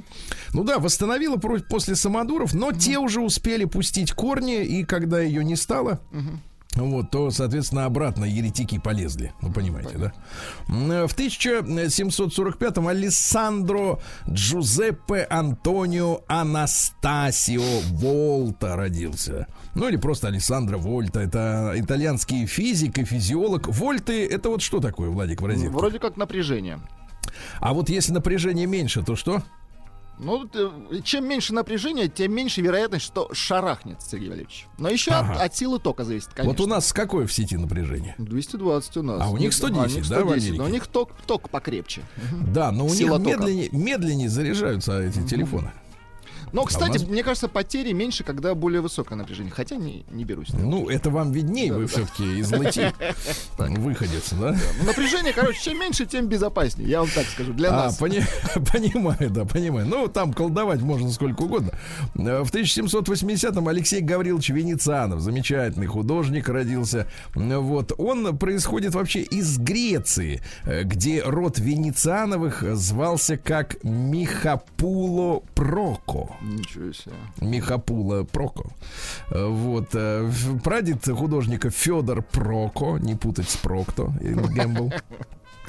Ну 0.52 0.62
да, 0.62 0.78
восстановила 0.78 1.36
после 1.36 1.96
Самодуров, 1.96 2.54
но 2.54 2.70
mm-hmm. 2.70 2.78
те 2.78 2.98
уже 2.98 3.22
успели 3.22 3.64
пустить 3.64 4.12
корни, 4.12 4.64
и 4.64 4.84
когда 4.84 5.20
ее 5.20 5.42
не 5.42 5.56
стало, 5.56 6.00
вот, 6.76 7.10
то, 7.10 7.30
соответственно, 7.30 7.84
обратно 7.84 8.24
еретики 8.24 8.78
полезли. 8.78 9.32
Ну, 9.42 9.52
понимаете, 9.52 9.98
да? 9.98 10.12
В 10.68 11.14
1745-м 11.16 12.86
Алессандро 12.86 13.98
Джузеппе 14.28 15.26
Антонио 15.28 16.20
Анастасио 16.28 17.80
Волта 17.94 18.76
родился. 18.76 19.48
Ну, 19.74 19.88
или 19.88 19.96
просто 19.96 20.28
Алессандро 20.28 20.78
Вольта. 20.78 21.18
Это 21.18 21.72
итальянский 21.74 22.46
физик 22.46 22.98
и 22.98 23.04
физиолог. 23.04 23.66
Вольты, 23.66 24.24
это 24.26 24.48
вот 24.48 24.62
что 24.62 24.78
такое, 24.78 25.10
Владик, 25.10 25.42
в 25.42 25.46
розетке? 25.46 25.70
Вроде 25.70 25.98
как 25.98 26.16
напряжение. 26.16 26.78
А 27.58 27.74
вот 27.74 27.88
если 27.88 28.12
напряжение 28.12 28.66
меньше, 28.66 29.02
то 29.02 29.16
что? 29.16 29.42
Ну, 30.22 30.48
чем 31.02 31.26
меньше 31.26 31.54
напряжения, 31.54 32.08
тем 32.08 32.32
меньше 32.32 32.60
вероятность, 32.60 33.06
что 33.06 33.30
шарахнет 33.32 34.02
Сергей 34.02 34.28
Валерьевич. 34.28 34.66
Но 34.78 34.90
еще 34.90 35.12
ага. 35.12 35.32
от, 35.32 35.40
от 35.40 35.56
силы 35.56 35.78
тока 35.78 36.04
зависит, 36.04 36.28
конечно. 36.34 36.50
Вот 36.50 36.60
у 36.60 36.68
нас 36.68 36.92
какое 36.92 37.26
в 37.26 37.32
сети 37.32 37.56
напряжение? 37.56 38.14
220 38.18 38.96
у 38.98 39.02
нас. 39.02 39.22
А 39.22 39.30
у 39.30 39.36
них 39.38 39.52
110, 39.52 39.76
а, 39.76 39.80
у 39.80 39.96
них 39.96 40.04
110 40.04 40.10
да, 40.10 40.24
в 40.24 40.32
Америке? 40.32 40.58
Но 40.58 40.64
у 40.64 40.68
них 40.68 40.86
ток, 40.86 41.12
ток 41.26 41.48
покрепче. 41.48 42.02
Да, 42.52 42.70
но 42.70 42.86
у 42.86 42.88
Сила 42.90 43.18
них 43.18 43.38
медленнее, 43.38 43.68
медленнее 43.72 44.28
заряжаются 44.28 45.00
эти 45.00 45.26
телефоны. 45.26 45.72
Но, 46.52 46.64
кстати, 46.64 46.96
а 46.96 47.00
нас... 47.00 47.08
мне 47.08 47.22
кажется, 47.22 47.48
потери 47.48 47.92
меньше, 47.92 48.24
когда 48.24 48.54
более 48.54 48.80
высокое 48.80 49.16
напряжение. 49.16 49.52
Хотя 49.52 49.76
не, 49.76 50.04
не 50.10 50.24
берусь. 50.24 50.48
Ну, 50.52 50.88
это 50.88 51.10
вам 51.10 51.32
виднее, 51.32 51.72
да, 51.72 51.78
вы 51.78 51.82
да. 51.82 51.88
все-таки 51.88 52.38
из 52.38 52.52
лати 52.52 52.92
выходец, 53.58 54.32
да? 54.32 54.56
Ну, 54.78 54.86
напряжение, 54.86 55.32
короче, 55.32 55.60
чем 55.62 55.80
меньше, 55.80 56.06
тем 56.06 56.26
безопаснее. 56.26 56.88
Я 56.88 57.00
вам 57.00 57.08
так 57.10 57.26
скажу, 57.26 57.52
для 57.52 57.70
а, 57.70 57.72
нас. 57.72 57.96
Понимаю, 58.72 59.30
да, 59.30 59.44
понимаю. 59.44 59.86
Ну, 59.86 60.08
там 60.08 60.32
колдовать 60.32 60.80
можно 60.80 61.10
сколько 61.10 61.42
угодно. 61.42 61.72
В 62.14 62.50
1780-м 62.52 63.68
Алексей 63.68 64.00
Гаврилович 64.00 64.50
Венецианов, 64.50 65.20
замечательный 65.20 65.86
художник, 65.86 66.48
родился. 66.48 67.06
Вот. 67.34 67.92
Он 67.98 68.36
происходит 68.36 68.94
вообще 68.94 69.20
из 69.20 69.58
Греции, 69.58 70.42
где 70.64 71.22
род 71.22 71.58
Венециановых 71.58 72.64
звался 72.76 73.36
как 73.36 73.82
Михапуло 73.82 75.42
Проко. 75.54 76.30
Ничего 76.42 76.92
себе. 76.92 77.14
Михапула 77.40 78.24
Проко. 78.24 78.70
Вот. 79.30 79.88
Э, 79.94 80.30
прадед 80.64 81.06
художника 81.06 81.70
Федор 81.70 82.22
Проко, 82.22 82.98
не 82.98 83.14
путать 83.14 83.48
с 83.48 83.56
Прокто, 83.56 84.12
Гэмбл. 84.20 84.92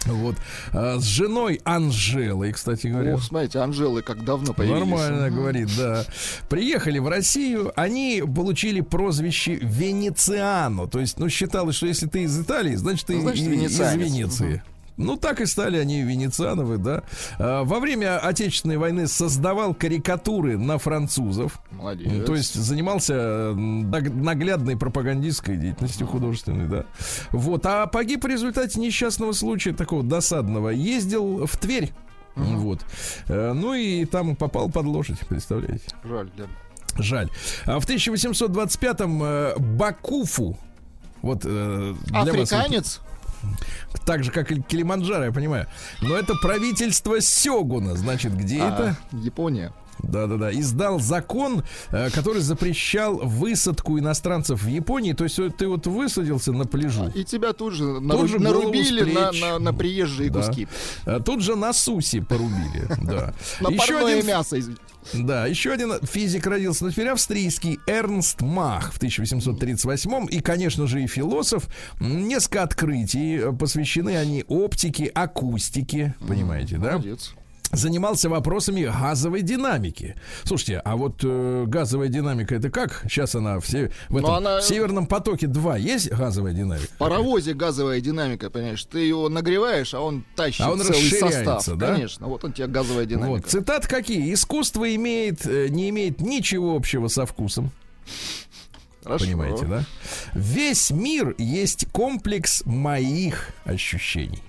Вот. 0.05 0.35
А 0.71 0.97
с 0.99 1.03
женой 1.03 1.61
Анжелой, 1.63 2.51
кстати 2.53 2.87
говоря. 2.87 3.15
О, 3.15 3.17
смотрите, 3.19 3.59
Анжелы 3.59 4.01
как 4.01 4.23
давно 4.23 4.53
появились. 4.53 4.79
Нормально, 4.79 5.29
говорит, 5.29 5.69
да. 5.77 6.05
Приехали 6.49 6.99
в 6.99 7.07
Россию, 7.07 7.71
они 7.75 8.23
получили 8.23 8.81
прозвище 8.81 9.55
Венециано. 9.55 10.87
То 10.87 10.99
есть, 10.99 11.19
ну, 11.19 11.29
считалось, 11.29 11.75
что 11.75 11.85
если 11.85 12.07
ты 12.07 12.23
из 12.23 12.39
Италии, 12.39 12.75
значит, 12.75 13.07
ты 13.07 13.21
значит, 13.21 13.45
из 13.45 13.79
Венеции. 13.79 14.63
Ну, 15.05 15.17
так 15.17 15.41
и 15.41 15.45
стали 15.45 15.77
они 15.77 16.01
венециановы, 16.01 16.77
да. 16.77 17.03
А, 17.37 17.63
во 17.63 17.79
время 17.79 18.19
Отечественной 18.19 18.77
войны 18.77 19.07
создавал 19.07 19.73
карикатуры 19.73 20.57
на 20.57 20.77
французов. 20.77 21.59
Молодец. 21.71 22.25
То 22.25 22.35
есть 22.35 22.55
занимался 22.55 23.53
наглядной 23.53 24.77
пропагандистской 24.77 25.57
деятельностью 25.57 26.07
художественной, 26.07 26.67
да. 26.67 26.85
Вот. 27.31 27.65
А 27.65 27.87
погиб 27.87 28.23
в 28.23 28.27
результате 28.27 28.79
несчастного 28.79 29.31
случая 29.33 29.73
такого 29.73 30.03
досадного. 30.03 30.69
Ездил 30.69 31.45
в 31.45 31.57
Тверь. 31.57 31.91
uh 32.35 32.55
Вот. 32.57 32.85
Э, 33.27 33.53
ну 33.53 33.73
и 33.73 34.05
там 34.05 34.35
попал 34.35 34.69
под 34.69 34.85
лошадь, 34.85 35.19
представляете? 35.27 35.85
Жаль, 36.03 36.29
да. 36.37 36.45
Жаль. 36.97 37.29
А 37.65 37.79
в 37.79 37.87
1825-м 37.87 39.23
э, 39.23 39.57
Бакуфу. 39.57 40.57
Вот, 41.21 41.41
э, 41.45 41.95
для 42.05 42.21
Африканец? 42.21 42.99
Вас, 42.99 43.10
так 44.05 44.23
же, 44.23 44.31
как 44.31 44.51
и 44.51 44.61
Килиманджаро, 44.61 45.25
я 45.25 45.31
понимаю. 45.31 45.67
Но 46.01 46.15
это 46.15 46.33
правительство 46.41 47.19
Сёгуна, 47.19 47.95
значит, 47.95 48.35
где 48.35 48.61
а, 48.61 48.67
это? 48.67 48.97
Япония. 49.11 49.73
Да-да-да. 50.03 50.51
Издал 50.51 50.99
закон, 50.99 51.63
э, 51.91 52.09
который 52.09 52.41
запрещал 52.41 53.17
высадку 53.17 53.99
иностранцев 53.99 54.63
в 54.63 54.67
Японии. 54.67 55.13
То 55.13 55.23
есть 55.23 55.39
ты 55.57 55.67
вот 55.67 55.87
высадился 55.87 56.51
на 56.51 56.65
пляжу. 56.65 57.11
И 57.13 57.23
тебя 57.23 57.53
тут 57.53 57.73
же, 57.73 58.01
тут 58.01 58.29
же 58.29 58.39
нарубили 58.39 59.11
на, 59.11 59.31
на, 59.31 59.59
на 59.59 59.73
приезжие 59.73 60.29
да. 60.29 60.41
куски. 60.41 60.67
А 61.05 61.19
тут 61.19 61.41
же 61.41 61.55
на 61.55 61.73
сусе 61.73 62.21
порубили. 62.21 62.87
Да. 63.11 63.33
На 63.59 63.69
Еще 63.69 63.97
один... 63.97 64.25
мясо, 64.25 64.59
извините. 64.59 64.81
Да, 65.13 65.47
еще 65.47 65.71
один 65.71 65.93
физик 66.03 66.45
родился 66.45 66.85
на 66.85 66.91
теперь 66.91 67.09
австрийский 67.09 67.79
Эрнст 67.87 68.41
Мах 68.41 68.93
в 68.93 68.97
1838 68.97 70.27
и, 70.29 70.39
конечно 70.39 70.87
же, 70.87 71.03
и 71.03 71.07
философ. 71.07 71.67
Несколько 71.99 72.63
открытий 72.63 73.37
э, 73.37 73.51
посвящены 73.51 74.15
они 74.17 74.45
оптике, 74.47 75.07
акустике, 75.07 76.15
понимаете, 76.27 76.77
да? 76.77 76.93
Молодец 76.93 77.33
занимался 77.71 78.29
вопросами 78.29 78.83
газовой 78.83 79.41
динамики. 79.41 80.15
Слушайте, 80.43 80.81
а 80.83 80.95
вот 80.95 81.21
э, 81.23 81.65
газовая 81.67 82.07
динамика 82.07 82.55
это 82.55 82.69
как? 82.69 83.03
Сейчас 83.03 83.35
она 83.35 83.59
все 83.59 83.91
в 84.09 84.17
этом 84.17 84.31
она... 84.31 84.59
в 84.59 84.63
Северном 84.63 85.07
потоке 85.07 85.47
2 85.47 85.77
есть 85.77 86.11
газовая 86.11 86.53
динамика? 86.53 86.87
В 86.87 86.97
паровозе 86.97 87.53
газовая 87.53 88.01
динамика, 88.01 88.49
понимаешь? 88.49 88.83
Ты 88.85 88.99
его 88.99 89.29
нагреваешь, 89.29 89.93
а 89.93 90.01
он 90.01 90.23
тащит 90.35 90.61
а 90.61 90.71
он 90.71 90.81
целый 90.81 91.09
состав. 91.09 91.65
Да? 91.77 91.93
Конечно, 91.93 92.27
вот 92.27 92.43
он 92.43 92.53
тебе 92.53 92.67
газовая 92.67 93.05
динамика. 93.05 93.29
Вот, 93.29 93.45
цитат 93.45 93.87
какие? 93.87 94.33
Искусство 94.33 94.93
имеет, 94.95 95.45
э, 95.45 95.67
не 95.69 95.89
имеет 95.89 96.21
ничего 96.21 96.75
общего 96.75 97.07
со 97.07 97.25
вкусом. 97.25 97.71
Хорошо. 99.03 99.25
Понимаете, 99.25 99.65
да? 99.65 99.83
Весь 100.33 100.91
мир 100.91 101.33
есть 101.37 101.87
комплекс 101.91 102.63
моих 102.65 103.49
ощущений. 103.65 104.43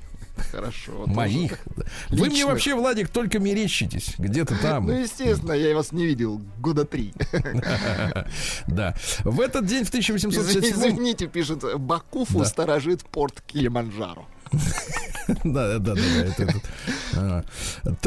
Хорошо. 0.51 1.07
Моих. 1.07 1.59
Вы 2.11 2.29
мне 2.29 2.45
вообще, 2.47 2.75
Владик, 2.75 3.09
только 3.09 3.39
мерещитесь. 3.39 4.15
Где-то 4.19 4.61
там. 4.61 4.87
Ну, 4.87 5.01
естественно, 5.01 5.53
я 5.53 5.75
вас 5.75 5.93
не 5.93 6.07
видел 6.07 6.41
года 6.59 6.85
три. 6.85 7.13
Да. 8.67 8.95
В 9.25 9.41
этот 9.41 9.67
день 9.67 9.85
в 9.85 9.89
1867... 9.89 10.91
Извините, 10.93 11.27
пишет, 11.27 11.65
Бакуфу 11.79 12.45
сторожит 12.45 13.03
порт 13.05 13.41
Килиманджаро. 13.47 14.27
Да, 15.45 15.79
да, 15.79 15.95
да, 15.95 16.01
это 16.25 17.45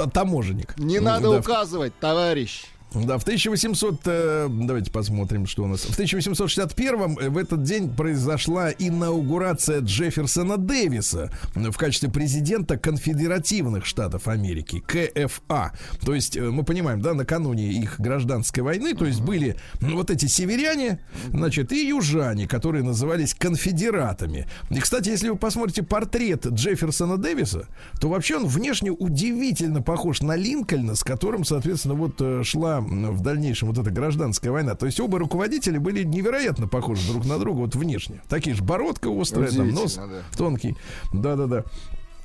а, 0.04 0.08
таможенник. 0.10 0.78
Не 0.78 1.00
надо 1.00 1.32
указывать, 1.32 1.98
товарищ. 2.00 2.66
Да, 3.04 3.18
в 3.18 3.24
1800, 3.24 4.02
э, 4.06 4.48
давайте 4.50 4.90
посмотрим, 4.90 5.48
что 5.48 5.64
у 5.64 5.68
нас. 5.68 5.82
В 5.82 5.92
1861 5.92 7.18
э, 7.20 7.30
в 7.30 7.38
этот 7.38 7.64
день 7.64 7.90
произошла 7.90 8.72
инаугурация 8.72 9.82
Джефферсона 9.82 10.58
Дэвиса 10.58 11.30
в 11.56 11.78
качестве 11.78 12.10
президента 12.10 12.78
конфедеративных 12.78 13.86
штатов 13.86 14.30
Америки, 14.30 14.80
КФА. 14.80 15.74
То 16.06 16.16
есть, 16.16 16.38
мы 16.38 16.64
понимаем, 16.64 17.02
да, 17.02 17.14
накануне 17.14 17.68
их 17.74 18.00
гражданской 18.00 18.64
войны, 18.64 18.94
то 18.94 19.06
есть 19.06 19.20
были 19.20 19.58
ну, 19.82 19.98
вот 19.98 20.10
эти 20.10 20.28
северяне, 20.28 21.02
значит, 21.28 21.74
и 21.74 21.90
южане, 21.90 22.48
которые 22.48 22.84
назывались 22.84 23.34
конфедератами. 23.34 24.48
И, 24.70 24.80
кстати, 24.80 25.10
если 25.10 25.28
вы 25.28 25.36
посмотрите 25.36 25.84
портрет 25.84 26.48
Джефферсона 26.48 27.18
Дэвиса, 27.18 27.68
то 28.00 28.08
вообще 28.08 28.38
он 28.38 28.46
внешне 28.46 28.92
удивительно 28.92 29.82
похож 29.82 30.22
на 30.22 30.38
Линкольна, 30.38 30.96
с 30.96 31.04
которым, 31.04 31.44
соответственно, 31.44 31.96
вот 31.96 32.22
шла 32.46 32.85
в 32.86 33.22
дальнейшем 33.22 33.70
вот 33.70 33.78
эта 33.78 33.92
гражданская 33.92 34.52
война. 34.52 34.76
То 34.76 34.86
есть 34.86 35.00
оба 35.00 35.20
руководители 35.20 35.78
были 35.78 36.04
невероятно 36.04 36.68
похожи 36.68 37.08
друг 37.12 37.26
на 37.26 37.38
друга 37.40 37.60
вот 37.60 37.76
внешне. 37.76 38.22
Такие 38.30 38.56
же 38.56 38.64
бородка 38.64 39.10
острая, 39.10 39.52
там 39.52 39.70
нос 39.70 39.96
да. 39.96 40.22
тонкий. 40.38 40.76
Да-да-да. 41.14 41.64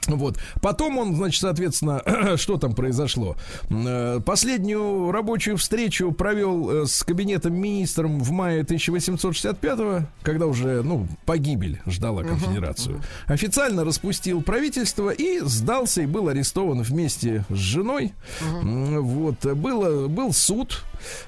Вот. 0.07 0.39
Потом 0.61 0.99
он, 0.99 1.15
значит, 1.15 1.41
соответственно, 1.41 2.03
что 2.37 2.57
там 2.57 2.75
произошло? 2.75 3.37
Э, 3.69 4.21
последнюю 4.25 5.11
рабочую 5.11 5.57
встречу 5.57 6.13
провел 6.13 6.71
э, 6.71 6.87
с 6.87 7.03
кабинетом 7.03 7.55
министром 7.55 8.21
в 8.21 8.31
мае 8.31 8.63
1865 8.63 10.07
когда 10.23 10.47
уже, 10.47 10.83
ну, 10.83 11.07
погибель 11.27 11.81
ждала 11.87 12.23
конфедерацию. 12.23 12.97
Uh-huh, 12.97 13.01
uh-huh. 13.29 13.35
Официально 13.35 13.85
распустил 13.85 14.43
правительство 14.43 15.11
и 15.11 15.41
сдался 15.41 16.03
и 16.03 16.07
был 16.07 16.29
арестован 16.29 16.83
вместе 16.83 17.45
с 17.49 17.55
женой. 17.57 18.13
Uh-huh. 18.41 19.01
Вот. 19.01 19.47
Было, 19.55 20.09
был 20.09 20.33
суд, 20.33 20.83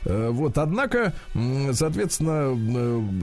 Э, 0.05 0.31
вот, 0.31 0.59
однако, 0.59 1.13
соответственно, 1.73 2.53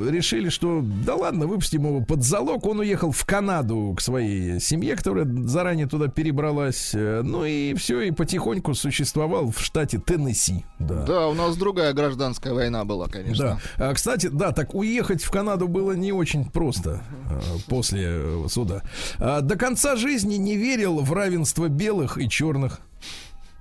решили, 0.09 0.49
что 0.49 0.81
да 0.83 1.15
ладно, 1.15 1.47
выпустим 1.47 1.85
его 1.85 2.01
под 2.01 2.23
залог. 2.23 2.65
Он 2.65 2.79
уехал 2.79 3.11
в 3.11 3.25
Канаду 3.25 3.93
к 3.97 4.01
своей 4.01 4.59
семье, 4.59 4.95
которая 4.95 5.25
заранее 5.47 5.87
туда 5.87 6.07
перебралась. 6.07 6.91
Э, 6.93 7.21
ну 7.23 7.45
и 7.45 7.73
все, 7.75 8.01
и 8.01 8.11
потихоньку 8.11 8.73
существовал 8.73 9.51
в 9.51 9.59
штате 9.59 9.99
Теннесси. 9.99 10.65
Да, 10.79 11.03
да 11.05 11.27
у 11.27 11.33
нас 11.33 11.57
другая 11.57 11.93
гражданская 11.93 12.53
война 12.53 12.85
была, 12.85 13.07
конечно. 13.07 13.59
Да. 13.77 13.89
А, 13.89 13.93
кстати, 13.93 14.27
да, 14.27 14.51
так 14.51 14.75
уехать 14.75 15.23
в 15.23 15.31
Канаду 15.31 15.67
было 15.67 15.93
не 15.93 16.11
очень 16.11 16.45
просто 16.49 17.01
после 17.67 18.47
суда. 18.47 18.81
А, 19.17 19.41
до 19.41 19.55
конца 19.55 19.95
жизни 19.95 20.35
не 20.35 20.55
верил 20.57 20.99
в 20.99 21.13
равенство 21.13 21.67
белых 21.67 22.17
и 22.17 22.29
черных. 22.29 22.81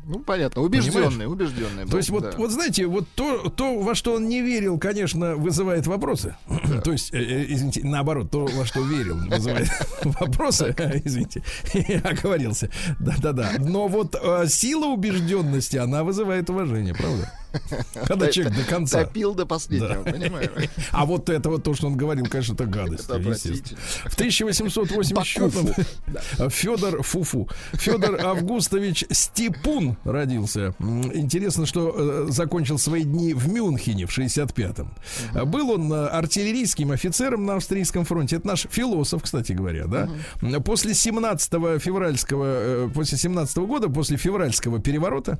Ну, 0.08 0.20
понятно, 0.20 0.62
убежденный, 0.62 1.26
убежденный. 1.26 1.86
То 1.86 1.98
есть, 1.98 2.08
вот, 2.08 2.22
да. 2.22 2.32
вот 2.38 2.50
знаете, 2.50 2.86
вот 2.86 3.06
то, 3.14 3.50
то, 3.50 3.78
во 3.78 3.94
что 3.94 4.14
он 4.14 4.26
не 4.26 4.40
верил, 4.40 4.78
конечно, 4.78 5.36
вызывает 5.36 5.86
вопросы. 5.86 6.34
Да. 6.48 6.80
То 6.84 6.92
есть, 6.92 7.12
э, 7.12 7.18
э, 7.18 7.44
извините, 7.48 7.82
наоборот, 7.84 8.30
то, 8.30 8.46
во 8.46 8.64
что 8.64 8.80
верил, 8.80 9.18
вызывает 9.28 9.68
вопросы. 10.04 10.74
Извините, 11.04 11.42
я 11.74 11.98
оговорился. 11.98 12.70
Да-да-да. 12.98 13.52
Но 13.58 13.86
вот 13.86 14.16
э, 14.18 14.46
сила 14.48 14.86
убежденности, 14.86 15.76
она 15.76 16.04
вызывает 16.04 16.48
уважение, 16.48 16.94
правда? 16.94 17.30
Когда 18.06 18.28
человек 18.28 18.56
до 18.56 18.64
конца. 18.64 19.04
Топил 19.04 19.34
до 19.34 19.46
последнего, 19.46 20.02
понимаю. 20.02 20.50
А 20.90 21.06
вот 21.06 21.28
это 21.28 21.50
вот 21.50 21.62
то, 21.62 21.74
что 21.74 21.86
он 21.86 21.96
говорил, 21.96 22.26
конечно, 22.26 22.54
это 22.54 22.66
гадость. 22.66 23.08
В 23.08 24.14
1884 24.14 26.48
Федор 26.50 27.02
Фуфу. 27.02 27.48
Федор 27.74 28.20
Августович 28.20 29.04
Степун 29.10 29.96
родился. 30.04 30.74
Интересно, 30.78 31.66
что 31.66 31.94
э, 31.96 32.26
закончил 32.30 32.78
свои 32.78 33.04
дни 33.04 33.34
в 33.34 33.48
Мюнхене 33.48 34.06
в 34.06 34.16
65-м. 34.16 34.92
Угу. 35.34 35.46
Был 35.46 35.70
он 35.70 35.92
э, 35.92 36.06
артиллерийским 36.06 36.92
офицером 36.92 37.46
на 37.46 37.56
австрийском 37.56 38.04
фронте. 38.04 38.36
Это 38.36 38.46
наш 38.46 38.66
философ, 38.70 39.22
кстати 39.22 39.52
говоря, 39.52 39.86
да. 39.86 40.08
После 40.60 40.94
17 40.94 41.80
февральского, 41.80 42.44
э, 42.46 42.88
после 42.92 43.18
17 43.18 43.56
года, 43.58 43.88
после 43.88 44.16
февральского 44.16 44.80
переворота, 44.80 45.38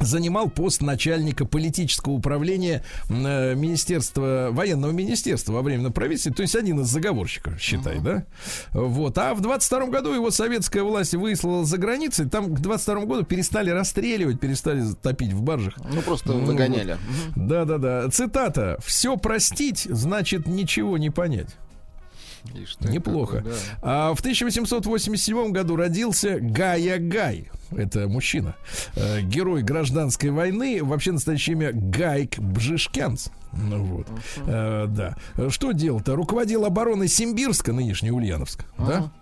занимал 0.00 0.48
пост 0.48 0.82
начальника 0.82 1.44
политического 1.44 2.12
управления 2.12 2.84
э, 3.08 3.54
Министерства, 3.54 4.48
военного 4.50 4.92
министерства 4.92 5.52
во 5.52 5.62
временном 5.62 5.92
правительстве, 5.92 6.32
то 6.32 6.42
есть 6.42 6.56
один 6.56 6.80
из 6.80 6.86
заговорщиков, 6.86 7.60
считай, 7.60 7.96
uh-huh. 7.96 8.02
да? 8.02 8.24
Вот. 8.72 9.16
А 9.18 9.34
в 9.34 9.40
22 9.40 9.86
году 9.86 10.12
его 10.12 10.30
советская 10.30 10.82
власть 10.82 11.14
выслала 11.14 11.64
за 11.64 11.78
границей, 11.78 12.28
там 12.28 12.54
к 12.54 12.60
22 12.60 13.04
году 13.04 13.24
перестали 13.24 13.70
расстреливать, 13.70 14.40
перестали 14.40 14.84
топить 15.02 15.32
в 15.32 15.42
баржах. 15.42 15.74
Ну, 15.92 16.02
просто 16.02 16.32
ну, 16.32 16.44
выгоняли. 16.44 16.98
Да-да-да. 17.36 18.08
Цитата. 18.10 18.78
«Все 18.84 19.16
простить, 19.16 19.86
значит 19.90 20.46
ничего 20.46 20.98
не 20.98 21.10
понять». 21.10 21.56
Неплохо. 22.80 23.38
Какой, 23.38 23.52
да. 23.52 23.58
А 23.82 24.14
в 24.14 24.20
1887 24.20 25.52
году 25.52 25.76
родился 25.76 26.38
Гая 26.40 26.98
Гай. 26.98 27.50
Это 27.70 28.08
мужчина. 28.08 28.54
Э, 28.94 29.20
герой 29.20 29.62
гражданской 29.62 30.30
войны. 30.30 30.82
Вообще 30.82 31.12
настоящее 31.12 31.54
имя 31.54 31.70
Гайк 31.72 32.38
Бжишкянц. 32.38 33.28
Ну 33.52 33.82
вот. 33.84 34.06
Uh-huh. 34.46 34.86
да. 34.88 35.16
Что 35.48 35.72
делал-то? 35.72 36.16
Руководил 36.16 36.64
обороной 36.64 37.08
Симбирска, 37.08 37.72
нынешний 37.72 38.10
Ульяновск. 38.10 38.64
Uh-huh. 38.78 38.86
Да? 38.88 39.12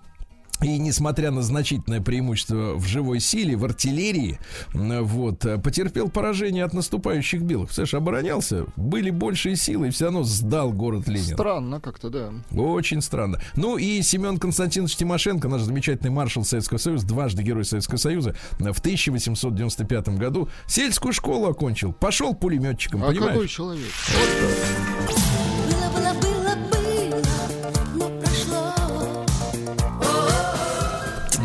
И 0.62 0.78
несмотря 0.78 1.30
на 1.30 1.42
значительное 1.42 2.00
преимущество 2.00 2.74
в 2.74 2.86
живой 2.86 3.20
силе, 3.20 3.56
в 3.56 3.64
артиллерии, 3.64 4.38
вот, 4.72 5.44
потерпел 5.62 6.08
поражение 6.08 6.64
от 6.64 6.72
наступающих 6.72 7.42
белых. 7.42 7.72
Слышь, 7.72 7.94
оборонялся, 7.94 8.66
были 8.76 9.10
большие 9.10 9.56
силы, 9.56 9.88
и 9.88 9.90
все 9.90 10.06
равно 10.06 10.22
сдал 10.22 10.72
город 10.72 11.08
Ленин. 11.08 11.34
Странно 11.34 11.80
как-то, 11.80 12.10
да. 12.10 12.32
Очень 12.56 13.02
странно. 13.02 13.40
Ну 13.56 13.76
и 13.76 14.02
Семен 14.02 14.38
Константинович 14.38 14.96
Тимошенко, 14.96 15.48
наш 15.48 15.62
замечательный 15.62 16.10
маршал 16.10 16.44
Советского 16.44 16.78
Союза, 16.78 17.06
дважды 17.06 17.42
герой 17.42 17.64
Советского 17.64 17.98
Союза, 17.98 18.34
в 18.58 18.78
1895 18.78 20.08
году 20.10 20.48
сельскую 20.66 21.12
школу 21.12 21.48
окончил, 21.48 21.92
пошел 21.92 22.34
пулеметчиком, 22.34 23.02
а 23.04 23.08
понимаешь? 23.08 23.32
какой 23.32 23.48
человек? 23.48 23.90
Вот 25.08 25.31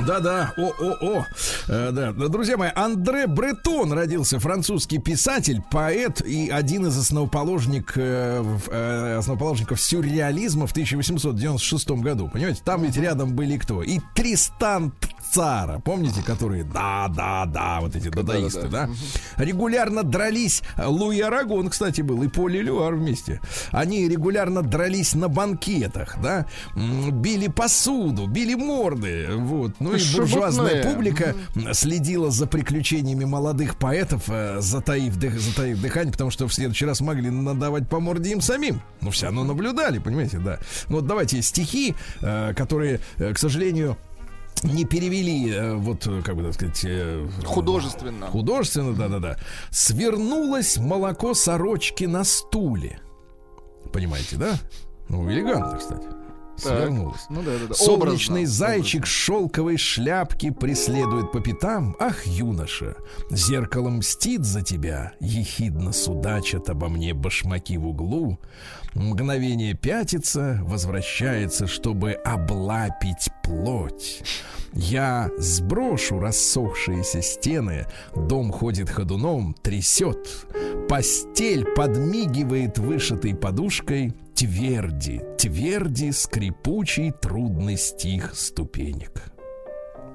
Да-да, 0.08 0.54
о-о-о. 0.56 1.26
Э, 1.68 1.92
да. 1.92 2.14
Друзья 2.14 2.56
мои, 2.56 2.70
Андре 2.74 3.28
Бретон 3.28 3.92
родился, 3.92 4.40
французский 4.40 5.00
писатель, 5.00 5.62
поэт 5.70 6.22
и 6.22 6.50
один 6.50 6.86
из 6.86 6.98
основоположник, 6.98 7.92
э, 7.98 8.42
э, 8.70 9.18
основоположников 9.18 9.82
сюрреализма 9.82 10.66
в 10.66 10.72
1896 10.72 11.90
году. 12.02 12.30
Понимаете, 12.32 12.62
там 12.64 12.84
ведь 12.84 12.96
рядом 12.96 13.36
были 13.36 13.58
кто? 13.58 13.84
И 13.84 14.00
Тристан 14.16 14.94
Цара, 15.32 15.80
помните, 15.80 16.22
которые 16.24 16.64
да-да-да, 16.64 17.80
вот 17.82 17.96
эти 17.96 18.10
дадаисты, 18.10 18.68
да, 18.68 18.90
Регулярно 19.38 20.04
дрались, 20.04 20.64
Луи 20.78 21.20
Арагон, 21.22 21.70
кстати, 21.70 22.02
был, 22.02 22.24
и 22.24 22.28
Поли 22.28 22.62
Люар 22.62 22.96
вместе. 22.96 23.42
Они 23.72 24.08
регулярно 24.08 24.62
дрались 24.62 25.14
на 25.16 25.28
банкетах, 25.28 26.18
да, 26.22 26.46
били 26.76 27.48
посуду, 27.48 28.28
били 28.28 28.56
морды, 28.56 29.28
вот. 29.36 29.74
Ну 29.80 29.94
и 29.94 30.00
буржуазная 30.16 30.84
публика 30.84 31.36
следила 31.74 32.32
за 32.32 32.48
приключениями 32.48 33.26
молодых 33.26 33.78
поэтов, 33.78 34.24
э, 34.30 34.58
затаив, 34.60 35.16
дых, 35.18 35.40
затаив 35.40 35.82
дыхание, 35.82 36.12
потому 36.12 36.32
что 36.32 36.48
в 36.48 36.54
следующий 36.54 36.86
раз 36.86 37.02
могли 37.02 37.30
надавать 37.30 37.88
по 37.88 38.00
морде 38.00 38.32
им 38.32 38.42
самим. 38.42 38.82
Ну, 39.02 39.12
все 39.12 39.26
равно 39.28 39.44
наблюдали, 39.44 40.00
понимаете, 40.00 40.40
да. 40.40 40.60
Ну, 40.90 40.98
вот 40.98 41.08
давайте 41.08 41.42
стихи, 41.42 41.96
э, 42.22 42.54
которые, 42.56 43.00
э, 43.18 43.34
к 43.34 43.38
сожалению, 43.38 43.98
не 44.64 44.86
перевели, 44.86 45.76
вот, 45.76 46.08
как 46.24 46.36
бы 46.36 46.44
так 46.44 46.54
сказать... 46.54 46.86
Художественно. 47.46 48.28
Художественно, 48.28 48.94
да-да-да. 48.94 49.38
Свернулось 49.72 50.78
молоко 50.78 51.34
сорочки 51.34 52.06
на 52.06 52.24
стуле. 52.24 53.00
Понимаете, 53.92 54.36
да? 54.36 54.58
Ну, 55.10 55.30
элегантно, 55.32 55.78
кстати 55.78 56.08
свернулась. 56.58 57.26
Ну, 57.30 57.42
да, 57.42 57.58
да, 57.58 57.68
да. 57.70 57.74
Солнечный 57.74 58.42
образно, 58.42 58.46
зайчик 58.48 59.02
образно. 59.02 59.06
шелковой 59.06 59.78
шляпки 59.78 60.50
преследует 60.50 61.32
по 61.32 61.40
пятам. 61.40 61.96
Ах, 62.00 62.26
юноша, 62.26 62.96
зеркалом 63.30 63.98
мстит 63.98 64.44
за 64.44 64.62
тебя, 64.62 65.14
ехидно 65.20 65.94
судачат 65.94 66.70
обо 66.70 66.90
мне 66.90 67.14
башмаки 67.14 67.78
в 67.78 67.88
углу. 67.88 68.40
Мгновение 68.94 69.74
пятится, 69.74 70.60
возвращается, 70.64 71.68
чтобы 71.68 72.14
облапить 72.14 73.30
плоть. 73.44 74.24
Я 74.74 75.30
сброшу 75.38 76.20
рассохшиеся 76.20 77.22
стены, 77.22 77.86
дом 78.16 78.52
ходит 78.52 78.90
ходуном, 78.90 79.56
трясет. 79.62 80.48
Постель 80.90 81.66
подмигивает 81.66 82.78
вышитой 82.78 83.36
подушкой, 83.36 84.14
тверди, 84.36 85.22
тверди 85.38 86.12
скрипучий 86.12 87.12
трудный 87.12 87.78
стих 87.78 88.36
ступенек. 88.36 89.37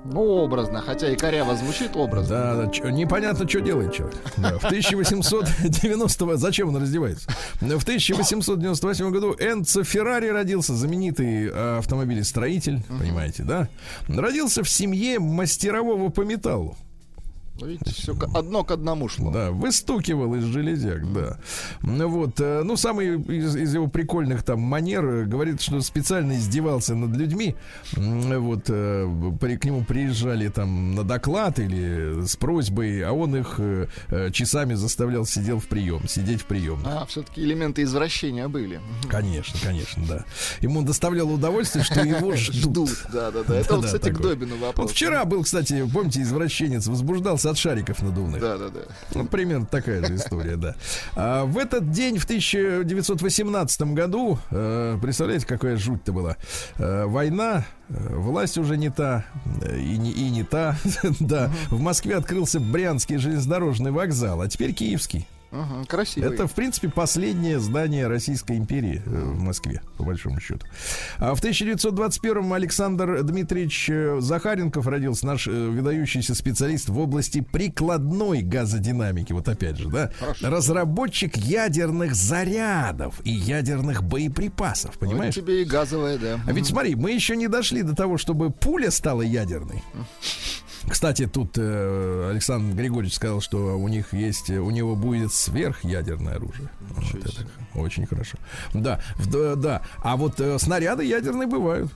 Ну, 0.04 0.20
образно, 0.20 0.80
хотя 0.80 1.10
и 1.10 1.16
коряво 1.16 1.54
звучит 1.56 1.94
образно. 1.94 2.36
Да, 2.36 2.54
да, 2.56 2.68
ч- 2.70 2.82
непонятно, 2.90 3.48
что 3.48 3.60
делает 3.60 3.92
человек. 3.92 4.16
Да, 4.36 4.58
в 4.58 4.64
1890 4.64 6.36
зачем 6.36 6.68
он 6.70 6.76
раздевается? 6.76 7.28
В 7.60 7.82
1898 7.82 9.10
году 9.10 9.32
Энцо 9.38 9.84
Феррари 9.84 10.28
родился, 10.28 10.74
знаменитый 10.74 11.46
э, 11.48 11.78
автомобилестроитель, 11.78 12.82
понимаете, 12.88 13.44
да? 13.44 13.68
Родился 14.08 14.64
в 14.64 14.68
семье 14.68 15.18
мастерового 15.20 16.08
по 16.08 16.22
металлу. 16.22 16.76
Видите, 17.64 17.92
все 17.92 18.16
одно 18.34 18.64
к 18.64 18.70
одному 18.70 19.08
шло. 19.08 19.30
Да, 19.30 19.50
выстукивал 19.50 20.34
из 20.34 20.44
железяк, 20.44 21.12
да. 21.12 21.38
Ну 21.82 22.08
вот, 22.08 22.40
э, 22.40 22.62
ну, 22.62 22.76
самый 22.76 23.20
из, 23.20 23.56
из 23.56 23.74
его 23.74 23.88
прикольных 23.88 24.42
там 24.42 24.60
манер 24.60 25.04
э, 25.04 25.24
говорит, 25.24 25.60
что 25.60 25.80
специально 25.80 26.32
издевался 26.32 26.94
над 26.94 27.16
людьми. 27.16 27.54
Вот, 27.92 28.64
э, 28.68 29.32
при, 29.40 29.56
к 29.56 29.64
нему 29.64 29.84
приезжали 29.84 30.48
там 30.48 30.94
на 30.94 31.04
доклад 31.04 31.58
или 31.58 32.24
с 32.26 32.36
просьбой, 32.36 33.02
а 33.02 33.12
он 33.12 33.36
их 33.36 33.60
часами 34.32 34.74
заставлял 34.74 35.24
сидел 35.26 35.58
в 35.58 35.66
прием, 35.66 36.06
сидеть 36.08 36.42
в 36.42 36.44
прием. 36.46 36.80
А, 36.84 37.06
все-таки 37.06 37.40
элементы 37.40 37.82
извращения 37.82 38.48
были. 38.48 38.80
Конечно, 39.08 39.58
конечно, 39.62 40.04
да. 40.06 40.24
Ему 40.60 40.82
доставляло 40.82 41.32
удовольствие, 41.32 41.84
что 41.84 42.00
его 42.00 42.32
ждут. 42.36 42.90
Да, 43.12 43.30
да, 43.30 43.42
да. 43.42 43.56
Это, 43.56 43.80
кстати, 43.82 44.10
к 44.10 44.20
Добину 44.20 44.56
вопрос. 44.56 44.92
Вчера 44.92 45.24
был, 45.24 45.42
кстати, 45.42 45.88
помните, 45.92 46.22
извращенец 46.22 46.86
возбуждался 46.86 47.50
от 47.52 47.58
шариков 47.58 48.02
надувных. 48.02 48.40
Да, 48.40 48.58
да, 48.58 48.68
да. 48.68 48.80
Ну, 49.14 49.26
примерно 49.26 49.66
такая 49.66 50.04
же 50.04 50.16
история, 50.16 50.56
да. 50.56 50.74
А 51.14 51.44
в 51.44 51.58
этот 51.58 51.90
день, 51.90 52.18
в 52.18 52.24
1918 52.24 53.82
году, 53.94 54.38
э, 54.50 54.98
представляете, 55.00 55.46
какая 55.46 55.76
жуть-то 55.76 56.12
была? 56.12 56.36
Э, 56.78 57.04
война, 57.04 57.64
э, 57.88 58.14
власть 58.14 58.58
уже 58.58 58.76
не 58.76 58.90
та, 58.90 59.24
и 59.76 59.96
не, 59.96 60.10
и 60.10 60.30
не 60.30 60.44
та, 60.44 60.76
да. 61.20 61.50
В 61.70 61.80
Москве 61.80 62.16
открылся 62.16 62.58
Брянский 62.58 63.18
железнодорожный 63.18 63.90
вокзал, 63.90 64.40
а 64.40 64.48
теперь 64.48 64.72
Киевский. 64.72 65.26
Ага, 65.52 65.84
красиво. 65.86 66.24
Это, 66.24 66.46
в 66.46 66.54
принципе, 66.54 66.88
последнее 66.88 67.60
здание 67.60 68.06
Российской 68.06 68.56
империи 68.56 69.02
э, 69.04 69.10
в 69.10 69.38
Москве, 69.38 69.82
по 69.98 70.04
большому 70.04 70.40
счету. 70.40 70.66
А 71.18 71.34
в 71.34 71.42
1921-м 71.42 72.52
Александр 72.54 73.22
Дмитриевич 73.22 73.90
э, 73.90 74.20
Захаренков 74.20 74.86
родился, 74.86 75.26
наш 75.26 75.46
э, 75.46 75.50
выдающийся 75.50 76.34
специалист 76.34 76.88
в 76.88 76.98
области 76.98 77.42
прикладной 77.42 78.40
газодинамики. 78.40 79.34
Вот 79.34 79.46
опять 79.48 79.76
же, 79.76 79.90
да? 79.90 80.10
Хорошо. 80.18 80.48
Разработчик 80.48 81.36
ядерных 81.36 82.14
зарядов 82.14 83.20
и 83.24 83.30
ядерных 83.30 84.02
боеприпасов, 84.02 84.96
понимаешь? 84.98 85.36
Вот 85.36 85.44
тебе 85.44 85.62
и 85.62 85.64
газовая, 85.66 86.16
да. 86.16 86.40
А 86.46 86.52
ведь 86.52 86.66
смотри, 86.66 86.94
мы 86.94 87.12
еще 87.12 87.36
не 87.36 87.48
дошли 87.48 87.82
до 87.82 87.94
того, 87.94 88.16
чтобы 88.16 88.50
пуля 88.50 88.90
стала 88.90 89.20
ядерной. 89.20 89.82
Кстати, 90.88 91.26
тут 91.26 91.56
э, 91.56 92.28
Александр 92.30 92.76
Григорьевич 92.76 93.14
сказал, 93.14 93.40
что 93.40 93.78
у 93.78 93.88
них 93.88 94.12
есть, 94.12 94.50
у 94.50 94.70
него 94.70 94.96
будет 94.96 95.32
сверхъядерное 95.32 96.34
оружие. 96.36 96.68
Вот 96.90 97.24
это 97.24 97.46
очень 97.74 98.06
хорошо. 98.06 98.38
Да, 98.74 99.00
в, 99.16 99.56
да. 99.56 99.82
А 99.98 100.16
вот 100.16 100.40
э, 100.40 100.58
снаряды 100.58 101.04
ядерные 101.04 101.46
бывают. 101.46 101.90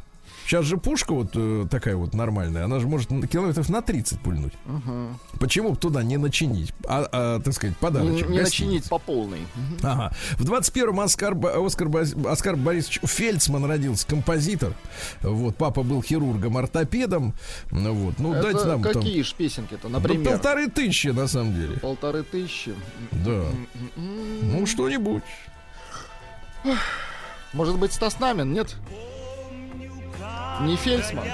Сейчас 0.47 0.65
же 0.65 0.77
пушка 0.77 1.13
вот 1.13 1.31
э, 1.35 1.67
такая 1.69 1.97
вот 1.97 2.15
нормальная, 2.15 2.67
она 2.67 2.79
же 2.79 2.87
может 2.87 3.09
километров 3.09 3.69
на 3.69 3.83
30 3.83 4.21
пульнуть. 4.21 4.53
Угу. 4.67 5.39
Почему 5.41 5.71
бы 5.71 5.77
туда 5.77 6.05
не 6.05 6.19
начинить, 6.19 6.73
а, 6.87 7.09
а 7.11 7.41
так 7.41 7.53
сказать, 7.53 7.77
подарочек? 7.79 8.29
Не, 8.29 8.37
не 8.37 8.43
начинить 8.43 8.89
по 8.89 9.01
полной. 9.01 9.41
Ага. 9.83 10.15
В 10.39 10.49
21-м 10.49 11.01
Оскар, 11.01 11.37
Оскар, 11.45 11.89
Оскар 12.29 12.55
Борисович 12.55 13.01
Фельдсман 13.03 13.65
родился, 13.65 14.07
композитор. 14.07 14.73
Вот, 15.21 15.57
папа 15.57 15.83
был 15.83 16.01
хирургом-ортопедом. 16.01 17.35
Ну, 17.73 17.93
вот. 17.95 18.21
ну 18.21 18.33
Это 18.33 18.43
дайте 18.43 18.65
нам 18.67 18.83
какие 18.83 19.23
там... 19.23 19.25
ж 19.25 19.35
песенки-то, 19.35 19.89
например? 19.89 20.25
Да, 20.25 20.31
полторы 20.31 20.71
тысячи, 20.71 21.09
на 21.09 21.27
самом 21.27 21.55
деле. 21.57 21.77
Полторы 21.81 22.23
тысячи? 22.23 22.73
Да. 23.11 23.47
Ну, 23.97 24.65
что-нибудь. 24.65 25.25
Может 27.53 27.79
быть, 27.79 27.93
Стас 27.93 28.21
Намин, 28.21 28.53
нет? 28.53 28.77
Не 30.63 30.77
Фельдсман? 30.77 31.27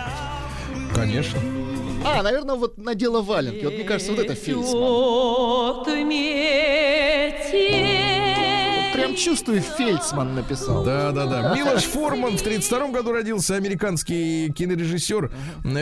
Конечно. 0.94 1.40
А, 2.04 2.22
наверное, 2.22 2.56
вот 2.56 2.78
надела 2.78 3.22
валенки. 3.22 3.64
Вот 3.64 3.74
мне 3.74 3.84
кажется, 3.84 4.12
вот 4.12 4.20
это 4.20 4.34
Фельдсман. 4.34 4.82
прям 9.12 9.16
чувствую, 9.16 9.60
Фельдсман 9.60 10.34
написал. 10.34 10.84
Да, 10.84 11.12
да, 11.12 11.26
да. 11.26 11.54
Милош 11.56 11.84
Форман 11.84 12.36
в 12.36 12.42
32 12.42 12.88
году 12.88 13.12
родился, 13.12 13.56
американский 13.56 14.52
кинорежиссер 14.52 15.32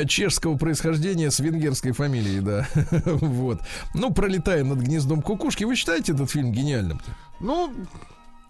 чешского 0.08 0.56
происхождения 0.56 1.30
с 1.30 1.40
венгерской 1.40 1.92
фамилией, 1.92 2.40
да. 2.40 2.66
вот. 3.04 3.60
Ну, 3.94 4.12
пролетая 4.12 4.64
над 4.64 4.78
гнездом 4.78 5.22
кукушки. 5.22 5.64
Вы 5.64 5.76
считаете 5.76 6.12
этот 6.12 6.30
фильм 6.30 6.52
гениальным? 6.52 6.98
-то? 6.98 7.10
Ну, 7.40 7.72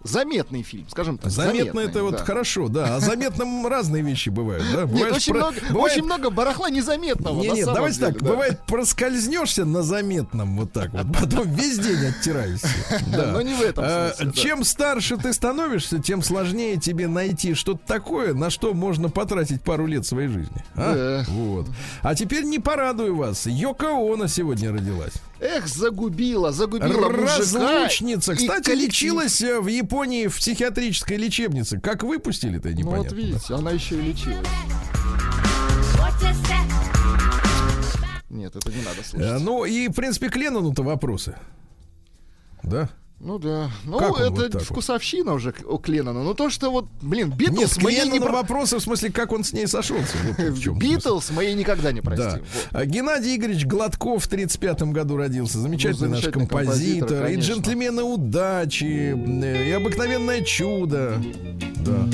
заметный 0.03 0.63
фильм, 0.63 0.85
скажем 0.89 1.17
так. 1.17 1.31
Заметно 1.31 1.79
это 1.79 1.95
да. 1.95 2.03
вот 2.03 2.19
хорошо, 2.21 2.67
да. 2.67 2.95
А 2.95 2.99
заметным 2.99 3.67
разные 3.71 4.03
вещи 4.03 4.29
бывают, 4.29 4.65
да? 4.73 4.83
Нет, 4.83 5.11
очень, 5.11 5.33
про... 5.33 5.39
много, 5.39 5.57
бывает... 5.69 5.91
очень 5.91 6.03
много 6.03 6.29
барахла 6.29 6.69
незаметного. 6.69 7.41
Не, 7.41 7.49
нет, 7.49 7.65
давайте 7.65 7.99
деле, 7.99 8.11
так. 8.13 8.23
Да. 8.23 8.29
Бывает, 8.29 8.59
проскользнешься 8.67 9.65
на 9.65 9.83
заметном 9.83 10.57
вот 10.57 10.71
так 10.71 10.91
вот, 10.93 11.05
потом 11.19 11.49
весь 11.53 11.79
день 11.79 12.05
оттираешься. 12.05 12.67
Да. 13.11 13.31
Но 13.31 13.41
не 13.41 13.53
в 13.53 13.61
этом 13.61 13.83
а, 13.85 14.13
смысле, 14.15 14.41
Чем 14.41 14.59
да. 14.59 14.65
старше 14.65 15.17
ты 15.17 15.33
становишься, 15.33 15.99
тем 15.99 16.21
сложнее 16.21 16.77
тебе 16.77 17.07
найти 17.07 17.53
что-то 17.53 17.81
такое, 17.85 18.33
на 18.33 18.49
что 18.49 18.73
можно 18.73 19.09
потратить 19.09 19.61
пару 19.61 19.85
лет 19.85 20.05
своей 20.05 20.29
жизни. 20.29 20.63
А? 20.75 21.25
Да. 21.25 21.31
Вот. 21.31 21.67
А 22.01 22.15
теперь 22.15 22.43
не 22.45 22.59
порадую 22.59 23.15
вас. 23.15 23.47
Йоко 23.47 23.87
Оно 23.87 24.27
сегодня 24.27 24.71
родилась. 24.71 25.13
Эх, 25.39 25.67
загубила, 25.67 26.51
загубила 26.51 27.09
Разлучница. 27.09 28.35
Кстати, 28.35 28.65
коллектив. 28.65 28.87
лечилась 28.87 29.41
э, 29.41 29.59
в 29.59 29.67
Японии 29.67 29.90
в 29.91 30.37
психиатрической 30.37 31.17
лечебнице. 31.17 31.79
Как 31.79 32.03
выпустили-то, 32.03 32.73
непонятно. 32.73 32.97
Ну 32.97 33.03
вот 33.03 33.11
видите, 33.11 33.53
она 33.53 33.71
еще 33.71 33.95
и 33.97 34.01
лечилась. 34.01 34.47
Нет, 38.29 38.55
это 38.55 38.71
не 38.71 38.81
надо 38.81 39.03
слушать. 39.03 39.27
Э, 39.27 39.37
ну 39.39 39.65
и, 39.65 39.89
в 39.89 39.93
принципе, 39.93 40.29
к 40.29 40.37
Леннону-то 40.37 40.83
вопросы. 40.83 41.35
Да? 42.63 42.89
Ну 43.23 43.37
да. 43.37 43.69
Ну, 43.83 43.99
как 43.99 44.19
это 44.19 44.31
вот 44.31 44.61
вкусовщина 44.63 45.31
вот? 45.31 45.37
уже 45.37 45.53
у 45.65 45.77
Кленнона. 45.77 46.23
Ну 46.23 46.33
то, 46.33 46.49
что 46.49 46.71
вот, 46.71 46.85
блин, 47.01 47.31
Битлз 47.31 47.77
Нет, 47.77 47.83
мои 47.83 48.09
не... 48.09 48.19
Про... 48.19 48.31
вопросы, 48.31 48.77
в 48.77 48.81
смысле, 48.81 49.11
как 49.11 49.31
он 49.31 49.43
с 49.43 49.53
ней 49.53 49.67
сошелся. 49.67 50.15
Вот 50.37 50.77
Битлз 50.77 51.29
мои 51.31 51.53
никогда 51.53 51.91
не 51.91 52.01
простим. 52.01 52.29
Да. 52.29 52.39
Вот. 52.39 52.67
А 52.71 52.85
Геннадий 52.85 53.35
Игоревич 53.35 53.65
Гладков 53.65 54.25
в 54.25 54.29
35-м 54.29 54.91
году 54.91 55.17
родился. 55.17 55.59
Замечательный, 55.59 56.09
ну, 56.09 56.15
замечательный 56.15 56.41
наш 56.41 56.49
композитор. 56.49 57.07
композитор 57.09 57.27
и 57.27 57.35
джентльмены 57.35 58.03
удачи, 58.03 59.15
э, 59.15 59.67
и 59.67 59.71
обыкновенное 59.71 60.41
чудо. 60.41 61.21
Да. 61.85 62.07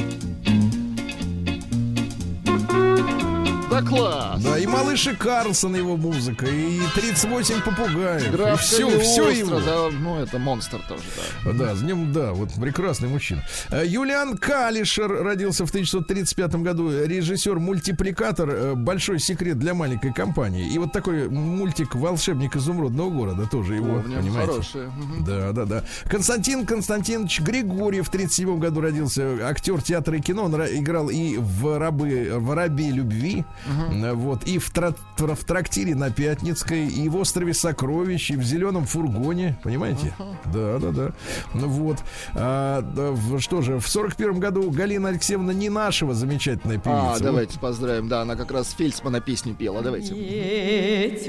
Да 3.81 3.87
класс. 3.87 4.43
Да, 4.43 4.57
и 4.57 4.65
малыш 4.65 5.07
и 5.07 5.15
Карлсон 5.15 5.75
его 5.75 5.97
музыка, 5.97 6.45
и 6.45 6.79
38 6.95 7.61
попугаев. 7.61 8.31
Граф 8.31 8.61
все, 8.61 8.99
все 8.99 9.29
его. 9.29 9.59
Да, 9.59 9.89
ну, 9.91 10.19
это 10.19 10.39
монстр 10.39 10.79
тоже, 10.87 11.03
да. 11.45 11.53
Да, 11.53 11.75
с 11.75 11.81
ним, 11.81 12.11
да, 12.11 12.33
вот 12.33 12.53
прекрасный 12.53 13.09
мужчина. 13.09 13.43
Э, 13.69 13.83
Юлиан 13.85 14.37
Калишер 14.37 15.23
родился 15.23 15.65
в 15.65 15.69
1935 15.69 16.55
году, 16.55 16.89
режиссер-мультипликатор 16.89 18.49
э, 18.49 18.73
«Большой 18.75 19.19
секрет 19.19 19.59
для 19.59 19.73
маленькой 19.73 20.13
компании». 20.13 20.71
И 20.71 20.77
вот 20.79 20.91
такой 20.91 21.29
мультик 21.29 21.95
«Волшебник 21.95 22.55
изумрудного 22.55 23.09
города» 23.09 23.47
тоже 23.47 23.75
его, 23.75 24.01
Помню, 24.01 24.17
понимаете? 24.17 24.51
Хороший. 24.51 24.81
Да, 25.25 25.51
да, 25.51 25.65
да. 25.65 25.83
Константин 26.09 26.65
Константинович 26.65 27.41
Григорьев 27.41 28.05
в 28.05 28.09
1937 28.09 28.59
году 28.59 28.81
родился, 28.81 29.37
актер 29.47 29.81
театра 29.81 30.17
и 30.17 30.21
кино, 30.21 30.45
он 30.45 30.55
играл 30.55 31.09
и 31.09 31.37
в 31.37 31.77
«Рабы, 31.77 32.31
в 32.35 32.53
«Рабе 32.53 32.91
любви», 32.91 33.45
Uh-huh. 33.67 34.13
Вот. 34.13 34.43
И 34.45 34.57
в, 34.57 34.69
тра- 34.71 34.95
в 35.17 35.43
трактире 35.43 35.95
на 35.95 36.09
Пятницкой, 36.11 36.87
и 36.87 37.09
в 37.09 37.17
острове 37.17 37.53
Сокровищ, 37.53 38.31
и 38.31 38.35
в 38.35 38.43
зеленом 38.43 38.85
фургоне. 38.85 39.59
Понимаете? 39.63 40.13
Uh-huh. 40.17 40.35
Да, 40.53 40.79
да, 40.79 40.91
да. 40.91 41.11
Ну 41.53 41.67
вот. 41.67 41.97
А, 42.33 42.81
да, 42.81 43.15
что 43.39 43.61
же, 43.61 43.79
в 43.79 43.87
сорок 43.87 44.15
первом 44.15 44.39
году 44.39 44.69
Галина 44.71 45.09
Алексеевна 45.09 45.53
не 45.53 45.69
нашего 45.69 46.13
замечательная 46.13 46.77
певица. 46.77 47.13
А, 47.15 47.19
давайте 47.19 47.53
вот. 47.53 47.61
поздравим. 47.61 48.07
Да, 48.07 48.21
она 48.21 48.35
как 48.35 48.51
раз 48.51 48.71
Фельдсмана 48.77 49.21
песню 49.21 49.55
пела. 49.55 49.81
Давайте. 49.81 50.13
Метет, 50.13 51.27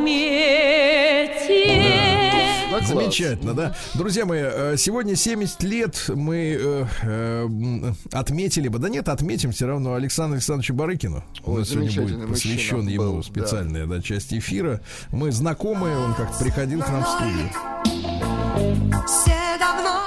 метет. 0.00 0.94
Да, 2.80 2.86
Замечательно, 2.86 3.54
да. 3.54 3.76
Друзья 3.94 4.26
мои, 4.26 4.40
э, 4.42 4.76
сегодня 4.76 5.16
70 5.16 5.62
лет 5.62 6.04
мы 6.08 6.58
э, 6.60 6.84
э, 7.02 7.92
отметили 8.12 8.68
бы, 8.68 8.78
да 8.78 8.88
нет, 8.88 9.08
отметим 9.08 9.52
все 9.52 9.66
равно 9.66 9.94
Александру 9.94 10.34
Александровичу 10.34 10.73
Барыкину. 10.74 11.24
У 11.44 11.58
нас 11.58 11.68
сегодня 11.68 12.02
будет 12.02 12.28
посвящен 12.28 12.86
ему 12.86 13.14
был, 13.14 13.22
специальная 13.22 13.86
да. 13.86 13.96
Да, 13.96 14.02
часть 14.02 14.32
эфира. 14.32 14.80
Мы 15.10 15.32
знакомые, 15.32 15.96
он 15.96 16.14
как-то 16.14 16.42
приходил 16.42 16.80
к 16.82 16.88
нам 16.88 17.04
в 17.04 17.08
студию. 17.08 17.50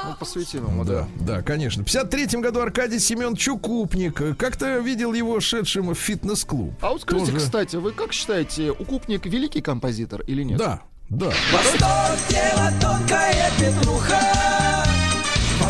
Ну, 0.07 0.15
посвятим 0.19 0.65
ему, 0.65 0.83
да. 0.83 1.07
Да, 1.19 1.35
да 1.35 1.41
конечно. 1.41 1.83
В 1.83 1.85
53 1.85 2.41
году 2.41 2.61
Аркадий 2.61 2.99
Семен 2.99 3.35
Чукупник. 3.35 4.37
Как-то 4.37 4.79
видел 4.79 5.13
его 5.13 5.39
шедшим 5.39 5.93
в 5.93 5.95
фитнес-клуб. 5.95 6.73
А 6.81 6.91
вот 6.91 7.01
скажите, 7.01 7.31
Тоже... 7.31 7.45
кстати, 7.45 7.75
вы 7.75 7.91
как 7.91 8.13
считаете, 8.13 8.71
Укупник 8.71 9.25
великий 9.25 9.61
композитор 9.61 10.21
или 10.21 10.43
нет? 10.43 10.57
Да, 10.57 10.81
да. 11.09 11.31
Восток, 11.51 12.81
тонкая 12.81 13.51
петруха. 13.59 14.66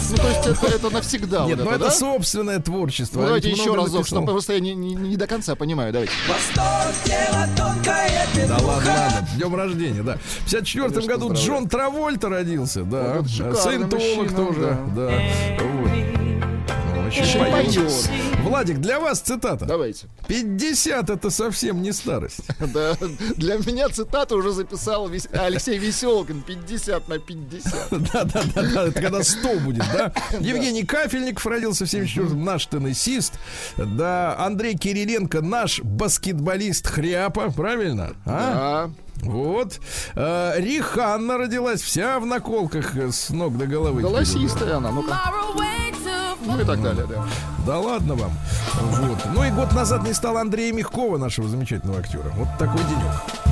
Ну, 0.10 0.18
то 0.18 0.28
есть 0.28 0.48
это, 0.48 0.68
это 0.68 0.90
навсегда. 0.90 1.46
Нет, 1.46 1.58
вот 1.58 1.66
ну 1.66 1.72
это, 1.72 1.86
это 1.86 1.86
да? 1.86 1.92
собственное 1.92 2.60
творчество. 2.60 3.20
Ну, 3.20 3.26
давайте 3.26 3.50
еще 3.50 3.74
разок, 3.76 4.08
чтобы 4.08 4.28
просто 4.28 4.54
я 4.54 4.60
не, 4.60 4.74
не, 4.74 4.96
не 4.96 5.18
до 5.18 5.28
конца 5.28 5.56
понимаю. 5.56 5.92
Давайте. 5.92 6.14
Восток, 6.28 6.94
тело, 7.04 7.48
тонкая 7.56 8.28
Да 8.48 8.58
ладно, 8.58 8.92
ладно. 8.92 9.28
Днем 9.36 9.56
рождения, 9.56 10.04
да. 10.04 10.18
В 10.18 10.44
54 10.46 11.08
году 11.08 11.34
Джон 11.34 11.68
Травольта 11.68 12.30
родился, 12.30 12.84
да. 12.84 13.22
Вот 13.22 13.58
Саентолог 13.58 14.34
тоже, 14.36 14.78
да. 14.96 15.08
да. 15.08 15.12
Вот 15.60 16.17
очень 17.08 17.40
поет. 17.40 18.10
Владик, 18.44 18.78
для 18.80 19.00
вас 19.00 19.20
цитата. 19.20 19.66
Давайте. 19.66 20.08
50 20.28 21.10
это 21.10 21.30
совсем 21.30 21.82
не 21.82 21.92
старость. 21.92 22.42
Да, 22.74 22.96
для 23.36 23.58
меня 23.58 23.90
цитату 23.90 24.38
уже 24.38 24.52
записал 24.52 25.10
Алексей 25.34 25.78
Веселкин. 25.78 26.42
50 26.42 27.08
на 27.08 27.20
50. 27.20 27.88
Да, 28.14 28.24
да, 28.24 28.44
да, 28.54 28.62
да. 28.62 28.84
Это 28.88 29.02
когда 29.02 29.24
100 29.24 29.60
будет, 29.60 29.84
да? 29.94 30.12
Евгений 30.40 30.84
Кафельников 30.84 31.46
родился 31.46 31.86
в 31.86 31.90
74-м, 31.90 32.44
наш 32.44 32.66
теннисист. 32.66 33.34
Да, 33.78 34.36
Андрей 34.38 34.76
Кириленко, 34.76 35.42
наш 35.42 35.82
баскетболист 35.82 36.88
Хряпа, 36.88 37.52
правильно? 37.52 38.16
А? 38.26 38.88
Да. 38.88 39.08
Вот. 39.24 39.80
А, 40.16 40.56
Риханна 40.58 41.38
родилась 41.38 41.82
вся 41.82 42.20
в 42.20 42.26
наколках 42.26 42.96
с 42.96 43.30
ног 43.30 43.58
до 43.58 43.66
головы. 43.66 44.02
Голосистая 44.02 44.78
она, 44.78 44.92
ну-ка. 44.92 45.20
Ну 46.48 46.60
и 46.60 46.66
так 46.66 46.82
далее, 46.82 47.06
да. 47.08 47.26
Да 47.66 47.80
ладно 47.80 48.16
вам. 48.16 48.32
Вот. 48.76 49.18
Ну 49.34 49.44
и 49.44 49.52
год 49.52 49.74
назад 49.74 50.04
не 50.04 50.14
стало 50.14 50.42
Андрея 50.42 50.74
Мягкова, 50.74 51.18
нашего 51.18 51.48
замечательного 51.48 52.00
актера. 52.00 52.32
Вот 52.36 52.48
такой 52.58 52.82
денек. 52.84 53.48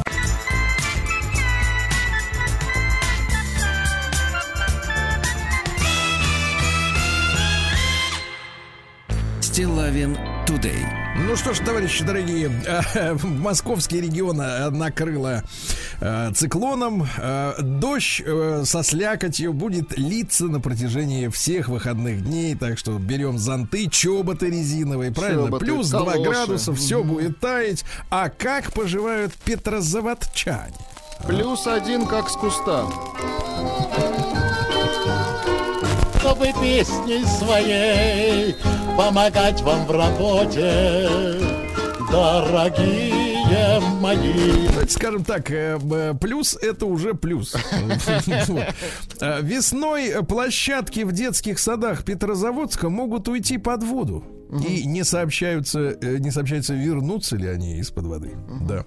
Стилавин 9.41 10.17
Тудей. 10.45 10.85
Ну 11.17 11.35
что 11.35 11.53
ж, 11.53 11.59
товарищи 11.59 12.03
дорогие, 12.03 12.51
московский 13.23 14.01
регион 14.01 14.39
э, 14.41 14.69
накрыло 14.71 15.43
э, 15.99 16.31
циклоном. 16.33 17.07
Э, 17.17 17.55
дождь 17.59 18.21
со 18.63 18.83
слякотью 18.83 19.53
будет 19.53 19.97
литься 19.97 20.45
на 20.45 20.59
протяжении 20.59 21.29
всех 21.29 21.69
выходных 21.69 22.23
дней. 22.23 22.55
Так 22.55 22.77
что 22.77 22.97
берем 22.99 23.39
зонты, 23.39 23.89
чоботы 23.89 24.49
резиновые, 24.51 25.11
правильно? 25.11 25.45
Чоботы, 25.45 25.65
Плюс 25.65 25.89
калоши. 25.89 26.19
2 26.19 26.29
градуса, 26.29 26.73
все 26.73 27.03
будет 27.03 27.39
таять. 27.39 27.83
А 28.09 28.29
как 28.29 28.71
поживают 28.71 29.33
петрозаводчане? 29.33 30.75
Плюс 31.25 31.65
один, 31.65 32.05
как 32.05 32.29
с 32.29 32.33
куста 32.33 32.85
чтобы 36.25 36.47
песней 36.53 37.23
своей 37.23 38.55
помогать 38.97 39.61
вам 39.61 39.85
в 39.85 39.91
работе, 39.91 41.07
дорогие 42.11 43.79
мои. 44.01 44.67
Скажем 44.89 45.23
так, 45.23 45.51
э, 45.51 46.15
плюс 46.19 46.57
это 46.59 46.87
уже 46.87 47.13
плюс. 47.13 47.55
Э, 49.21 49.39
весной 49.41 50.25
площадки 50.25 51.01
в 51.01 51.11
детских 51.11 51.59
садах 51.59 52.03
Петрозаводска 52.03 52.89
могут 52.89 53.27
уйти 53.27 53.59
под 53.59 53.83
воду. 53.83 54.23
И 54.51 54.85
не 54.85 55.03
сообщаются, 55.03 55.97
э, 56.01 56.17
не 56.17 56.31
сообщается, 56.31 56.73
вернутся 56.73 57.35
ли 57.35 57.47
они 57.47 57.77
из-под 57.79 58.05
воды. 58.05 58.35
Угу. 58.47 58.65
Да. 58.65 58.85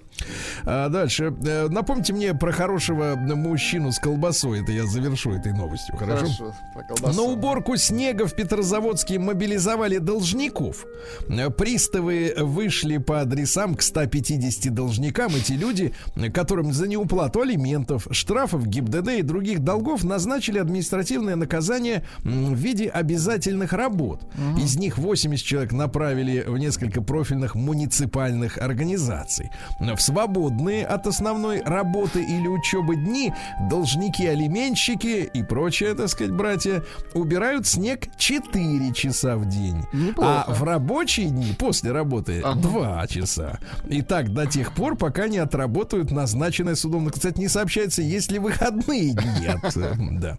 А 0.65 0.89
дальше. 0.89 1.33
Э, 1.45 1.67
напомните 1.67 2.13
мне 2.13 2.33
про 2.33 2.51
хорошего 2.51 3.15
мужчину 3.15 3.91
с 3.91 3.99
колбасой. 3.99 4.61
Это 4.61 4.71
я 4.71 4.85
завершу 4.85 5.31
этой 5.31 5.53
новостью. 5.53 5.95
Хорошо? 5.97 6.27
Хорошо 6.73 7.13
На 7.13 7.21
уборку 7.23 7.75
снега 7.75 8.25
в 8.25 8.35
Петрозаводске 8.35 9.19
мобилизовали 9.19 9.97
должников. 9.97 10.85
Э, 11.27 11.49
приставы 11.49 12.33
вышли 12.37 12.97
по 12.97 13.21
адресам 13.21 13.75
к 13.75 13.81
150 13.81 14.73
должникам. 14.73 15.35
Эти 15.35 15.53
люди, 15.53 15.93
которым 16.33 16.73
за 16.73 16.87
неуплату 16.87 17.41
алиментов, 17.41 18.07
штрафов 18.11 18.65
ГИБДД 18.65 19.09
и 19.19 19.21
других 19.21 19.59
долгов 19.59 20.03
назначили 20.03 20.57
административное 20.57 21.35
наказание 21.35 22.05
в 22.23 22.53
виде 22.53 22.87
обязательных 22.87 23.73
работ. 23.73 24.23
Угу. 24.23 24.61
Из 24.61 24.77
них 24.77 24.97
80 24.97 25.48
человек 25.49 25.71
направили 25.71 26.43
в 26.45 26.59
несколько 26.59 27.01
профильных 27.01 27.55
муниципальных 27.55 28.59
организаций. 28.59 29.49
В 29.79 29.97
свободные 29.97 30.85
от 30.85 31.07
основной 31.07 31.63
работы 31.63 32.23
или 32.23 32.47
учебы 32.47 32.95
дни 32.95 33.33
должники-алименщики 33.67 35.27
и 35.33 35.41
прочие, 35.41 35.95
так 35.95 36.09
сказать, 36.09 36.33
братья, 36.33 36.83
убирают 37.15 37.65
снег 37.65 38.15
4 38.17 38.93
часа 38.93 39.37
в 39.37 39.49
день. 39.49 39.83
Неплохо. 39.91 40.43
А 40.43 40.53
в 40.53 40.63
рабочие 40.63 41.29
дни, 41.29 41.55
после 41.57 41.91
работы, 41.91 42.41
ага. 42.43 42.59
2 42.59 43.07
часа. 43.07 43.59
И 43.87 44.03
так 44.03 44.31
до 44.31 44.45
тех 44.45 44.73
пор, 44.73 44.97
пока 44.97 45.27
не 45.27 45.39
отработают 45.39 46.11
назначенное 46.11 46.75
судом. 46.75 47.09
Кстати, 47.09 47.39
не 47.39 47.47
сообщается, 47.47 48.03
есть 48.03 48.31
ли 48.31 48.37
выходные 48.37 49.13
дни. 49.13 49.47
От, 49.47 49.73
да. 50.19 50.37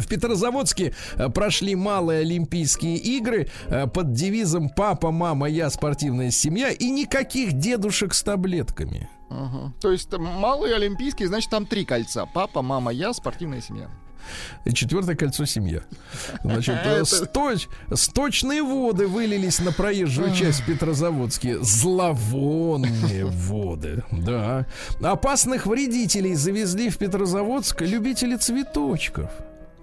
В 0.00 0.06
Петрозаводске 0.06 0.94
э, 1.16 1.28
прошли 1.28 1.74
малые 1.74 2.20
Олимпийские 2.20 2.96
игры 2.96 3.48
э, 3.66 3.86
под 3.86 4.12
девизом 4.12 4.68
«Папа, 4.68 5.10
мама, 5.10 5.48
я 5.48 5.70
спортивная 5.70 6.30
семья» 6.30 6.70
и 6.70 6.90
никаких 6.90 7.54
дедушек 7.54 8.14
с 8.14 8.22
таблетками. 8.22 9.08
Угу. 9.30 9.72
То 9.80 9.90
есть 9.90 10.12
малые 10.16 10.76
Олимпийские, 10.76 11.28
значит, 11.28 11.50
там 11.50 11.66
три 11.66 11.84
кольца. 11.84 12.26
Папа, 12.26 12.62
мама, 12.62 12.92
я, 12.92 13.12
спортивная 13.12 13.60
семья. 13.60 13.88
И 14.64 14.72
четвертое 14.72 15.14
кольцо 15.16 15.44
семья. 15.44 15.82
Значит, 16.42 16.76
э, 16.84 17.04
сточ, 17.04 17.68
сточные 17.92 18.62
воды 18.62 19.06
вылились 19.06 19.60
на 19.60 19.72
проезжую 19.72 20.34
часть 20.34 20.64
Петрозаводске. 20.64 21.58
Зловонные 21.62 23.24
воды. 23.24 24.02
Да. 24.10 24.66
Опасных 25.00 25.66
вредителей 25.66 26.34
завезли 26.34 26.90
в 26.90 26.98
Петрозаводск 26.98 27.82
любители 27.82 28.36
цветочков. 28.36 29.30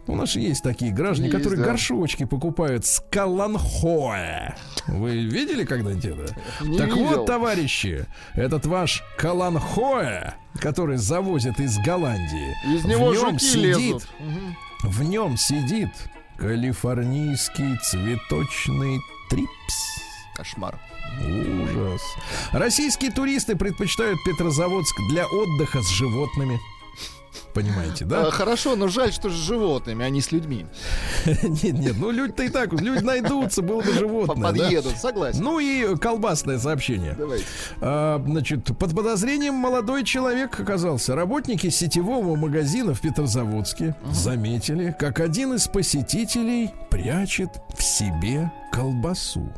У 0.06 0.16
нас 0.16 0.36
есть 0.36 0.64
такие 0.64 0.91
граждане, 0.91 1.30
есть, 1.30 1.38
которые 1.38 1.60
да. 1.62 1.66
горшочки 1.66 2.26
покупают 2.26 2.86
с 2.86 3.01
Каланхоэ. 3.10 4.54
Вы 4.88 5.24
видели 5.24 5.64
когда-нибудь 5.64 6.06
это? 6.06 6.36
Не 6.62 6.78
так 6.78 6.89
видел. 6.89 7.06
вот, 7.06 7.26
товарищи, 7.26 8.06
этот 8.34 8.66
ваш 8.66 9.01
Каланхоэ, 9.18 10.34
который 10.60 10.97
завозят 10.97 11.60
из 11.60 11.78
Голландии, 11.80 12.54
из 12.76 12.84
него 12.84 13.10
в 13.10 13.14
нем 13.14 13.39
сидит, 13.39 13.78
лезут. 13.78 14.08
в 14.84 15.04
нем 15.04 15.38
сидит 15.38 15.91
калифорнийский 16.38 17.78
цветочный 17.78 18.99
трипс. 19.30 19.49
Кошмар. 20.36 20.78
Ужас. 21.22 22.01
Российские 22.51 23.12
туристы 23.12 23.56
предпочитают 23.56 24.18
Петрозаводск 24.26 24.95
для 25.12 25.28
отдыха 25.28 25.82
с 25.82 25.89
животными. 25.89 26.60
Понимаете, 27.54 28.06
да? 28.06 28.28
А, 28.28 28.32
хорошо, 28.32 28.76
но 28.76 28.88
жаль, 28.88 29.14
что 29.14 29.30
с 29.30 29.34
животными, 29.34 30.04
а 30.04 30.10
не 30.10 30.22
с 30.22 30.32
людьми. 30.32 30.66
Нет, 31.26 31.74
нет, 31.74 31.95
ну 31.97 32.12
люди-то 32.12 32.43
и 32.43 32.49
так, 32.49 32.74
люди 32.74 33.04
найдутся, 33.04 33.62
было 33.62 33.82
бы 33.82 33.93
животное. 33.93 34.51
Подъедут, 34.51 34.97
согласен. 34.97 35.43
Ну 35.43 35.60
и 35.60 35.95
колбасное 35.97 36.58
сообщение. 36.58 37.16
Давайте. 37.18 37.45
А, 37.80 38.22
значит, 38.26 38.78
под 38.78 38.95
подозрением 38.95 39.54
молодой 39.56 40.04
человек 40.04 40.60
оказался. 40.60 41.16
Работники 41.16 41.70
сетевого 41.70 42.36
магазина 42.36 42.93
в 42.93 43.01
Петрозаводске 43.01 43.95
заметили, 44.12 44.95
как 44.97 45.20
один 45.20 45.54
из 45.54 45.68
посетителей 45.68 46.72
прячет 46.89 47.49
в 47.78 47.84
себе 47.84 48.51
колбасу. 48.72 49.51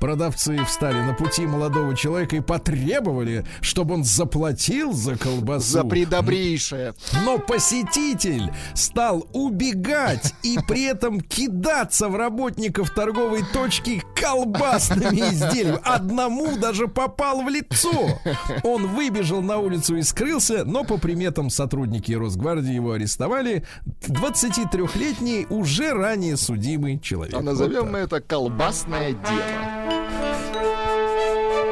Продавцы 0.00 0.64
встали 0.64 1.00
на 1.00 1.14
пути 1.14 1.46
молодого 1.46 1.96
человека 1.96 2.36
и 2.36 2.40
потребовали, 2.40 3.44
чтобы 3.60 3.94
он 3.94 4.04
заплатил 4.04 4.92
за 4.92 5.16
колбасу. 5.16 5.66
За 5.66 5.84
предобрейшее. 5.84 6.94
Но 7.24 7.38
посетитель 7.38 8.50
стал 8.74 9.26
убегать 9.32 10.34
и 10.42 10.58
при 10.66 10.84
этом 10.84 11.20
кидаться 11.20 12.08
в 12.08 12.16
работников 12.16 12.90
торговой 12.90 13.42
точки 13.52 14.02
колбасными 14.14 15.20
изделиями. 15.20 15.80
Одному 15.82 16.56
даже 16.56 16.88
попал 16.88 17.42
в 17.42 17.48
лицо. 17.48 18.18
Он 18.62 18.86
выбежал 18.88 19.42
на 19.42 19.58
улицу 19.58 19.96
и 19.96 20.02
скрылся, 20.02 20.64
но 20.64 20.84
по 20.84 20.98
приметам 20.98 21.50
сотрудники 21.50 22.12
Росгвардии 22.12 22.74
его 22.74 22.92
арестовали. 22.92 23.64
23-летний, 24.06 25.46
уже 25.48 25.92
ранее 25.92 26.36
судимый 26.36 26.98
человек. 26.98 27.34
А 27.34 27.42
назовем 27.42 27.82
вот 27.82 27.90
мы 27.90 27.98
это 27.98 28.20
колбасное 28.20 29.12
дело. 29.12 29.69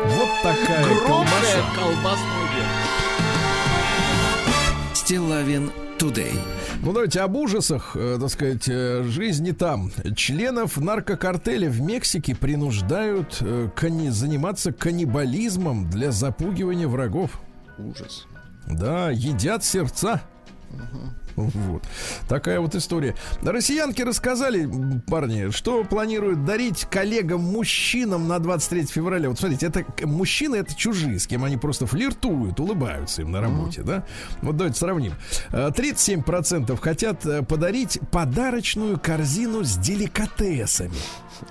Вот 0.06 0.28
такая 0.42 0.84
колбаса. 1.06 1.64
колбасная 1.76 2.38
Стилавин 4.94 5.70
today. 5.98 6.38
Ну 6.82 6.92
давайте 6.92 7.20
об 7.20 7.34
ужасах, 7.36 7.96
э, 7.96 8.18
так 8.20 8.30
сказать, 8.30 8.68
э, 8.68 9.02
жизни 9.04 9.50
там. 9.52 9.90
Членов 10.14 10.76
наркокартеля 10.76 11.68
в 11.68 11.80
Мексике 11.80 12.36
принуждают 12.36 13.38
э, 13.40 13.68
кани- 13.74 14.10
заниматься 14.10 14.72
каннибализмом 14.72 15.88
для 15.90 16.12
запугивания 16.12 16.86
врагов. 16.86 17.40
Ужас. 17.78 18.26
Да, 18.66 19.10
едят 19.10 19.64
сердца. 19.64 20.22
Вот. 21.46 21.82
Такая 22.28 22.60
вот 22.60 22.74
история. 22.74 23.14
Россиянки 23.42 24.02
рассказали, 24.02 24.68
парни, 25.06 25.50
что 25.50 25.84
планируют 25.84 26.44
дарить 26.44 26.86
коллегам-мужчинам 26.90 28.28
на 28.28 28.38
23 28.38 28.86
февраля. 28.86 29.28
Вот 29.28 29.38
смотрите, 29.38 29.66
это 29.66 29.84
мужчины, 30.06 30.56
это 30.56 30.74
чужие, 30.74 31.18
с 31.18 31.26
кем 31.26 31.44
они 31.44 31.56
просто 31.56 31.86
флиртуют, 31.86 32.60
улыбаются 32.60 33.22
им 33.22 33.32
на 33.32 33.40
работе, 33.40 33.80
mm-hmm. 33.80 33.86
да? 33.86 34.04
Вот 34.42 34.56
давайте 34.56 34.78
сравним. 34.78 35.14
37% 35.50 36.76
хотят 36.80 37.26
подарить 37.48 38.00
подарочную 38.10 38.98
корзину 38.98 39.64
с 39.64 39.76
деликатесами. 39.76 40.96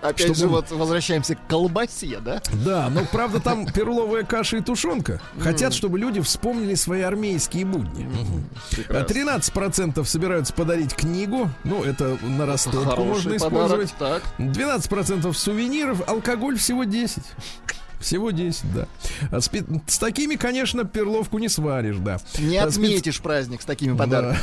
Опять 0.02 0.22
чтобы... 0.22 0.36
же, 0.36 0.48
вот 0.48 0.72
возвращаемся 0.72 1.36
к 1.36 1.48
колбасе, 1.48 2.20
да? 2.20 2.42
Да, 2.66 2.90
но 2.90 3.06
правда 3.06 3.40
там 3.40 3.66
перловая 3.66 4.24
каша 4.24 4.58
и 4.58 4.62
тушенка. 4.62 5.22
Хотят, 5.40 5.74
чтобы 5.74 5.98
люди 5.98 6.20
вспомнили 6.20 6.76
свои 6.76 7.02
армейские 7.02 7.66
будни. 7.66 8.10
13% 8.90 9.77
собираются 10.06 10.54
подарить 10.54 10.94
книгу. 10.96 11.50
Ну, 11.64 11.84
это 11.84 12.18
на 12.22 12.46
растопку 12.46 13.04
можно 13.04 13.36
использовать. 13.36 13.94
12% 14.38 15.34
сувениров, 15.34 16.08
алкоголь 16.08 16.58
всего 16.58 16.84
10%. 16.84 17.22
Всего 18.00 18.32
10, 18.32 18.74
да. 18.74 18.88
А 19.32 19.42
с, 19.42 19.50
с 19.88 19.98
такими, 19.98 20.36
конечно, 20.36 20.86
перловку 20.86 21.40
не 21.40 21.50
сваришь, 21.50 21.98
да. 21.98 22.20
Не 22.38 22.58
а 22.58 22.66
отметишь 22.66 23.16
Спец... 23.16 23.24
праздник 23.24 23.62
с 23.62 23.66
такими 23.66 23.98
подарками. 23.98 24.40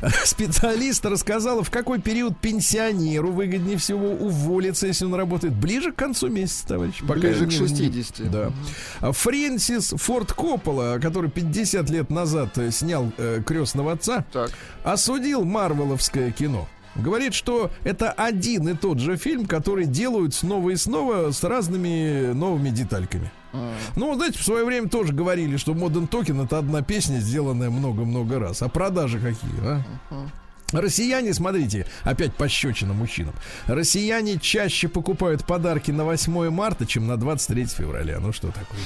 Да. 0.00 0.10
Специалист 0.24 1.04
рассказала, 1.04 1.62
в 1.62 1.70
какой 1.70 2.00
период 2.00 2.38
пенсионеру 2.38 3.30
выгоднее 3.30 3.76
всего 3.76 4.10
уволиться, 4.10 4.86
если 4.86 5.04
он 5.04 5.14
работает 5.14 5.54
ближе 5.54 5.92
к 5.92 5.96
концу 5.96 6.28
месяца, 6.28 6.66
товарищ. 6.68 7.00
Пока 7.00 7.20
ближе 7.20 7.46
к 7.46 7.52
60. 7.52 8.18
Не... 8.20 8.28
Да. 8.30 8.52
Угу. 9.00 9.12
Фрэнсис 9.12 9.94
Форд 9.96 10.32
Коппола, 10.32 10.98
который 10.98 11.30
50 11.30 11.90
лет 11.90 12.10
назад 12.10 12.56
э, 12.56 12.70
снял 12.70 13.12
э, 13.18 13.42
крестного 13.44 13.92
отца, 13.92 14.24
так. 14.32 14.50
осудил 14.84 15.44
марвеловское 15.44 16.30
кино. 16.30 16.68
Говорит, 16.94 17.34
что 17.34 17.70
это 17.84 18.10
один 18.10 18.68
и 18.68 18.74
тот 18.74 18.98
же 18.98 19.16
фильм, 19.16 19.46
который 19.46 19.86
делают 19.86 20.34
снова 20.34 20.70
и 20.70 20.76
снова 20.76 21.30
с 21.30 21.42
разными 21.42 22.32
новыми 22.32 22.70
детальками. 22.70 23.30
А. 23.52 23.74
Ну, 23.96 24.14
знаете, 24.14 24.38
в 24.38 24.44
свое 24.44 24.64
время 24.64 24.88
тоже 24.88 25.12
говорили, 25.12 25.56
что 25.56 25.72
Modern 25.72 26.08
Token 26.08 26.44
это 26.44 26.58
одна 26.58 26.82
песня, 26.82 27.18
сделанная 27.18 27.70
много-много 27.70 28.38
раз. 28.38 28.62
А 28.62 28.68
продажи 28.68 29.18
какие, 29.18 29.60
а? 29.62 29.82
Uh-huh. 30.10 30.28
Россияне, 30.72 31.34
смотрите, 31.34 31.86
опять 32.02 32.34
пощечина 32.34 32.92
мужчинам. 32.94 33.34
Россияне 33.66 34.38
чаще 34.38 34.88
покупают 34.88 35.46
подарки 35.46 35.90
на 35.90 36.04
8 36.04 36.50
марта, 36.50 36.86
чем 36.86 37.06
на 37.06 37.16
23 37.16 37.66
февраля. 37.66 38.18
Ну 38.20 38.32
что 38.32 38.48
такое? 38.48 38.78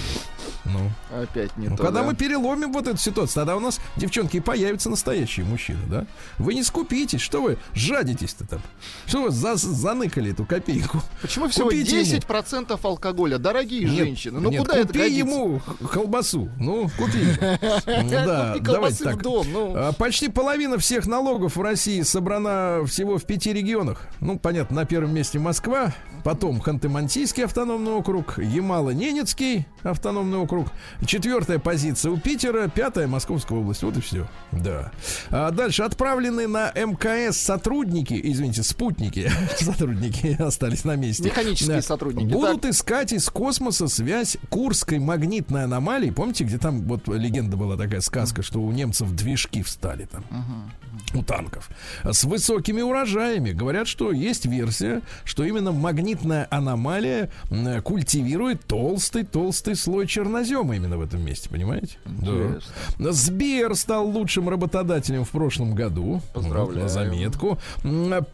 Ну. 0.64 0.91
Опять 1.16 1.57
не 1.57 1.68
ну, 1.68 1.76
то, 1.76 1.84
Когда 1.84 2.01
да? 2.01 2.07
мы 2.07 2.14
переломим 2.14 2.72
вот 2.72 2.89
эту 2.89 2.99
ситуацию, 2.99 3.34
тогда 3.34 3.57
у 3.57 3.61
нас, 3.61 3.80
девчонки, 3.97 4.41
появятся 4.41 4.91
настоящие 4.91 5.47
мужчины, 5.47 5.78
да? 5.87 6.07
Вы 6.39 6.55
не 6.55 6.64
скупитесь, 6.64 7.20
что 7.20 7.41
вы 7.41 7.57
жадитесь-то 7.72 8.47
там? 8.47 8.61
Что 9.07 9.22
вы 9.22 9.30
за, 9.30 9.55
заныкали 9.55 10.32
эту 10.32 10.45
копейку? 10.45 11.01
Почему 11.22 11.49
всего 11.49 11.66
Купите 11.66 12.03
10% 12.03 12.72
ему. 12.72 12.78
алкоголя? 12.82 13.39
Дорогие 13.39 13.84
нет, 13.84 13.95
женщины, 13.95 14.41
ну 14.41 14.51
нет, 14.51 14.62
куда 14.62 14.82
купи 14.82 14.99
это 14.99 15.09
ему 15.09 15.61
колбасу, 15.93 16.49
ну, 16.59 16.91
купи. 16.99 17.26
Да, 18.26 18.57
давайте 18.61 19.05
так. 19.05 19.22
Ну. 19.22 19.74
А, 19.76 19.93
почти 19.93 20.28
половина 20.28 20.78
всех 20.78 21.07
налогов 21.07 21.57
в 21.57 21.61
России 21.61 21.76
собрана 21.77 22.83
всего 22.87 23.18
в 23.18 23.24
пяти 23.24 23.53
регионах. 23.53 24.09
Ну, 24.20 24.39
понятно, 24.39 24.77
на 24.77 24.85
первом 24.85 25.14
месте 25.14 25.39
Москва, 25.39 25.95
потом 26.24 26.60
Ханты-Мансийский 26.60 27.44
автономный 27.44 27.92
округ, 27.92 28.38
Ямало-Ненецкий 28.38 29.66
автономный 29.82 30.38
округ. 30.38 30.68
Четвертая 31.04 31.58
позиция 31.58 32.12
у 32.12 32.18
Питера, 32.18 32.68
пятая 32.68 33.06
Московская 33.06 33.58
область. 33.58 33.82
Вот 33.82 33.96
и 33.96 34.00
все. 34.00 34.28
Да. 34.52 34.92
А 35.30 35.50
дальше 35.50 35.82
отправлены 35.82 36.46
на 36.46 36.70
МКС 36.72 37.36
сотрудники, 37.36 38.18
извините, 38.22 38.62
спутники, 38.62 39.30
сотрудники 39.58 40.36
остались 40.40 40.84
на 40.84 40.96
месте. 40.96 41.24
Механические 41.24 41.82
сотрудники. 41.82 42.32
Будут 42.32 42.62
так. 42.62 42.72
искать 42.72 43.12
из 43.12 43.28
космоса 43.28 43.88
связь 43.88 44.36
Курской 44.48 44.98
магнитной 44.98 45.64
аномалии. 45.64 46.10
Помните, 46.10 46.44
где 46.44 46.58
там 46.58 46.82
вот 46.82 47.08
легенда 47.08 47.56
была 47.56 47.76
такая 47.76 48.00
сказка, 48.00 48.42
что 48.42 48.60
у 48.60 48.72
немцев 48.72 49.10
движки 49.12 49.62
встали 49.62 50.06
там. 50.06 50.24
У 51.14 51.22
танков. 51.22 51.68
С 52.04 52.24
высокими 52.24 52.80
урожаями. 52.80 53.52
Говорят, 53.52 53.86
что 53.86 54.12
есть 54.12 54.46
версия, 54.46 55.02
что 55.24 55.44
именно 55.44 55.72
магнитная 56.16 56.46
аномалия 56.50 57.30
культивирует 57.84 58.64
толстый-толстый 58.66 59.76
слой 59.76 60.06
чернозема 60.06 60.76
именно 60.76 60.96
в 60.96 61.02
этом 61.02 61.24
месте, 61.24 61.48
понимаете? 61.48 61.98
Да. 62.04 63.12
Сбер 63.12 63.74
стал 63.74 64.08
лучшим 64.08 64.48
работодателем 64.48 65.24
в 65.24 65.30
прошлом 65.30 65.74
году. 65.74 66.22
Поздравляю. 66.32 66.84
на 66.84 66.88
заметку. 66.88 67.58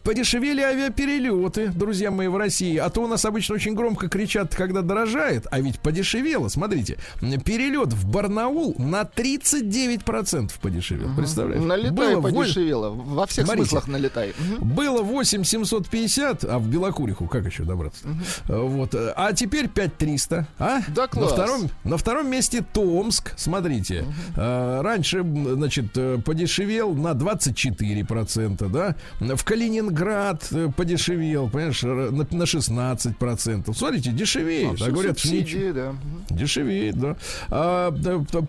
Подешевели 0.03 0.61
авиаперелеты, 0.61 1.69
друзья 1.69 2.11
мои, 2.11 2.27
в 2.27 2.37
России. 2.37 2.77
А 2.77 2.89
то 2.89 3.01
у 3.03 3.07
нас 3.07 3.25
обычно 3.25 3.55
очень 3.55 3.73
громко 3.73 4.07
кричат, 4.07 4.55
когда 4.55 4.81
дорожает, 4.81 5.47
а 5.51 5.59
ведь 5.59 5.79
подешевело. 5.79 6.47
Смотрите, 6.47 6.97
перелет 7.45 7.93
в 7.93 8.09
Барнаул 8.09 8.75
на 8.77 9.01
39% 9.01 10.51
подешевел. 10.61 11.07
Угу. 11.07 11.15
Представляешь? 11.17 11.63
Налетай 11.63 12.15
Было 12.15 12.21
подешевело. 12.21 12.89
Во 12.89 13.25
всех 13.27 13.45
Смотрите, 13.45 13.69
смыслах 13.69 13.87
налетай. 13.87 14.33
Угу. 14.57 14.65
Было 14.65 15.01
8 15.01 15.43
750, 15.43 16.43
а 16.45 16.59
в 16.59 16.67
Белокуриху 16.67 17.27
как 17.27 17.45
еще 17.45 17.62
добраться? 17.63 18.07
Угу. 18.07 18.67
Вот. 18.67 18.95
А 18.95 19.33
теперь 19.33 19.67
5300. 19.67 20.47
А? 20.59 20.81
Да 20.89 21.07
класс. 21.07 21.31
На 21.31 21.35
втором, 21.35 21.69
на 21.83 21.97
втором 21.97 22.29
месте 22.29 22.65
Томск. 22.73 23.33
Смотрите. 23.37 24.01
Угу. 24.01 24.41
Раньше, 24.81 25.23
значит, 25.23 25.97
э, 25.97 26.19
подешевел 26.23 26.93
на 26.93 27.11
24%, 27.11 28.69
да? 28.69 28.95
В 29.35 29.43
Калининград 29.43 30.47
э, 30.51 30.69
подешевел, 30.75 31.49
понимаешь, 31.49 31.83
на, 31.83 32.11
на 32.11 32.43
16%. 32.43 33.73
Смотрите, 33.73 34.11
дешевеет. 34.11 34.81
А, 34.81 34.85
а 34.85 34.91
говорят, 34.91 35.19
субсидии, 35.19 35.71
да. 35.71 35.95
Дешевеет, 36.29 36.99
да. 36.99 37.17
А, 37.49 37.91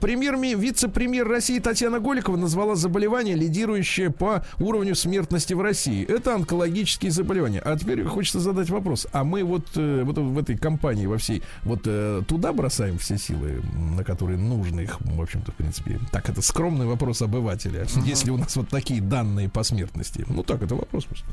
премьер, 0.01 0.37
вице-премьер 0.37 1.29
России 1.29 1.59
Татьяна 1.59 2.01
Голикова 2.01 2.37
назвала 2.37 2.75
заболевание, 2.75 3.35
лидирующее 3.35 4.11
по 4.11 4.45
уровню 4.59 4.95
смертности 4.95 5.55
в 5.55 5.61
России. 5.61 6.05
Это 6.05 6.35
онкологические 6.35 7.11
заболевания. 7.11 7.61
А 7.61 7.77
теперь 7.79 8.05
хочется 8.05 8.41
задать 8.41 8.71
вопрос. 8.71 9.04
А 9.13 9.25
мы 9.25 9.45
вот, 9.45 9.69
э, 9.77 10.03
вот 10.05 10.19
в 10.19 10.39
этой 10.39 10.57
компании 10.57 11.07
во 11.07 11.19
всей 11.19 11.43
вот 11.63 11.83
туда 12.27 12.53
бросаем 12.53 12.99
все 12.99 13.19
силы? 13.19 13.35
силы, 13.35 13.63
на 13.97 14.05
которые 14.05 14.39
нужно 14.39 14.81
их, 14.81 15.01
в 15.01 15.21
общем-то, 15.21 15.53
в 15.53 15.55
принципе. 15.55 16.01
Так, 16.13 16.29
это 16.29 16.43
скромный 16.43 16.87
вопрос 16.87 17.23
обывателя. 17.23 17.83
Uh-huh. 17.83 18.07
Если 18.07 18.31
у 18.31 18.37
нас 18.37 18.57
вот 18.57 18.69
такие 18.69 19.01
данные 19.01 19.49
по 19.49 19.63
смертности. 19.63 20.25
Ну 20.29 20.43
так, 20.43 20.63
это 20.63 20.75
вопрос 20.75 21.05
просто. 21.05 21.27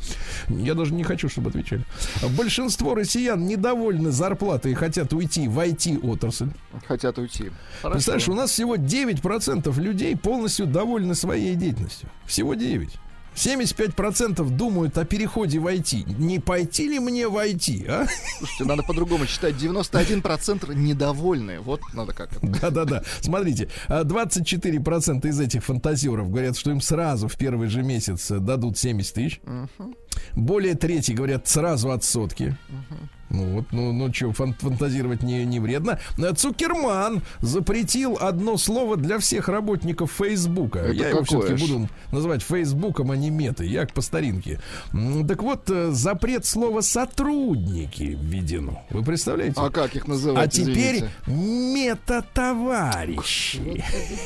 Я 0.50 0.74
даже 0.74 0.94
не 0.94 1.04
хочу, 1.04 1.30
чтобы 1.30 1.50
отвечали. 1.50 1.84
Большинство 2.38 2.96
россиян 2.96 3.46
недовольны 3.46 4.12
зарплатой 4.12 4.72
и 4.72 4.76
хотят 4.76 5.14
уйти 5.14 5.48
в 5.48 5.60
IT-отрасль. 5.60 6.50
Хотят 6.88 7.18
уйти. 7.18 7.52
Хорошо. 7.82 7.94
Представляешь, 7.94 8.30
у 8.30 8.34
нас 8.34 8.52
всего 8.52 8.76
9% 8.76 9.80
людей 9.80 10.16
полностью 10.16 10.66
довольны 10.66 11.16
своей 11.16 11.56
деятельностью. 11.56 12.10
Всего 12.26 12.54
9. 12.54 12.90
75% 13.36 14.50
думают 14.50 14.98
о 14.98 15.06
переходе 15.06 15.60
в 15.60 15.68
IT. 15.68 16.18
Не 16.20 16.40
пойти 16.40 16.88
ли 16.88 17.00
мне 17.00 17.28
в 17.28 17.36
IT, 17.36 17.88
а? 17.88 18.08
Слушайте, 18.38 18.66
надо 18.66 18.84
по-другому 18.84 19.26
считать. 19.26 19.56
91% 19.56 20.74
недовольны. 20.76 21.60
Вот 21.60 21.82
надо 21.94 22.14
как. 22.14 22.30
Да-да-да. 22.42 23.04
Смотрите, 23.22 23.70
24% 23.88 25.28
из 25.28 25.40
этих 25.40 25.64
фантазеров 25.64 26.30
говорят, 26.30 26.58
что 26.58 26.72
им 26.72 26.82
сразу 26.82 27.28
в 27.28 27.38
первый 27.38 27.70
же 27.70 27.84
месяц 27.84 28.30
дадут 28.30 28.78
70 28.78 29.14
тысяч. 29.14 29.42
Угу. 29.44 29.96
Более 30.36 30.76
трети 30.76 31.14
говорят 31.14 31.48
сразу 31.48 31.92
от 31.92 32.04
сотки. 32.04 32.58
Угу. 32.70 33.10
Ну 33.34 33.46
вот, 33.46 33.66
ну, 33.72 33.94
ну 33.94 34.14
что, 34.14 34.34
фан 34.34 34.54
фантазировать 34.54 35.24
не, 35.24 35.46
не 35.46 35.62
вредно. 35.62 36.00
Цукерман 36.36 37.22
запретил 37.40 38.18
одно 38.20 38.58
слово 38.58 38.98
для 38.98 39.20
всех 39.20 39.48
работников 39.48 40.12
Фейсбука. 40.18 40.80
Это 40.80 40.92
Я 40.92 41.08
его 41.10 41.24
все-таки 41.24 41.62
буду 41.62 41.88
называть 42.12 42.44
Фейсбуком, 42.44 43.12
а 43.12 43.16
не 43.16 43.30
метой. 43.30 43.70
Я 43.70 43.86
по 43.86 44.02
старинке. 44.02 44.60
Так 45.28 45.44
вот, 45.44 45.70
э, 45.70 45.92
запрет 45.92 46.46
слова 46.46 46.82
сотрудники 46.82 48.18
введено. 48.22 48.84
Вы 48.90 49.04
представляете? 49.04 49.56
А 49.58 49.70
как 49.70 49.96
их 49.96 50.08
называть? 50.08 50.46
А 50.46 50.50
теперь 50.50 51.06
мета-товарищи. 51.26 53.84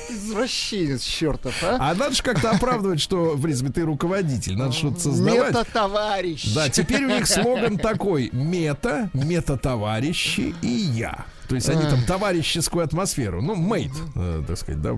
Извращенец 0.10 1.04
чертов, 1.04 1.54
а? 1.64 1.78
А 1.80 1.94
надо 1.96 2.16
же 2.16 2.24
как-то 2.24 2.50
оправдывать, 2.52 3.02
что, 3.02 3.36
в 3.36 3.42
принципе, 3.42 3.72
ты 3.72 3.82
руководитель. 3.84 4.58
Надо 4.58 4.72
что-то 4.72 5.00
создавать. 5.00 5.50
Meta-товарищ. 5.50 6.56
Да, 6.56 6.70
теперь 6.70 7.06
у 7.06 7.10
них 7.10 7.28
слоган 7.28 7.78
такой. 7.78 8.30
Meta, 8.32 8.95
Meta-товарищи 9.14 10.54
и 10.62 10.68
я. 10.68 11.26
То 11.48 11.56
есть 11.56 11.70
они 11.70 11.82
там 11.84 12.04
товарищескую 12.04 12.84
атмосферу. 12.84 13.42
Ну, 13.42 13.56
mate, 13.56 13.92
э, 14.16 14.44
так 14.48 14.58
сказать, 14.58 14.82
да, 14.82 14.98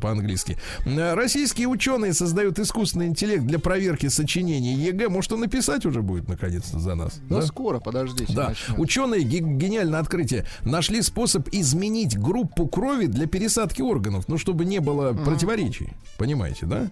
по-английски. 0.00 0.56
Э, 0.84 1.14
российские 1.14 1.68
ученые 1.68 2.12
создают 2.12 2.58
искусственный 2.58 3.06
интеллект 3.06 3.44
для 3.44 3.58
проверки 3.58 4.08
сочинений 4.08 4.74
ЕГЭ. 4.74 5.08
Может, 5.08 5.32
он 5.32 5.40
написать 5.40 5.86
уже 5.86 6.02
будет, 6.02 6.28
наконец-то, 6.28 6.78
за 6.78 6.94
нас? 6.94 7.20
Ну, 7.28 7.40
да? 7.40 7.46
скоро, 7.46 7.80
подождите. 7.80 8.32
Да. 8.32 8.50
Начнем. 8.50 8.80
Ученые, 8.80 9.22
гениальное 9.22 10.00
открытие, 10.00 10.46
нашли 10.62 11.02
способ 11.02 11.48
изменить 11.52 12.18
группу 12.18 12.66
крови 12.66 13.06
для 13.06 13.26
пересадки 13.26 13.82
органов, 13.82 14.24
ну, 14.28 14.38
чтобы 14.38 14.64
не 14.64 14.78
было 14.80 15.12
uh-huh. 15.12 15.24
противоречий. 15.24 15.92
Понимаете, 16.18 16.66
да? 16.66 16.90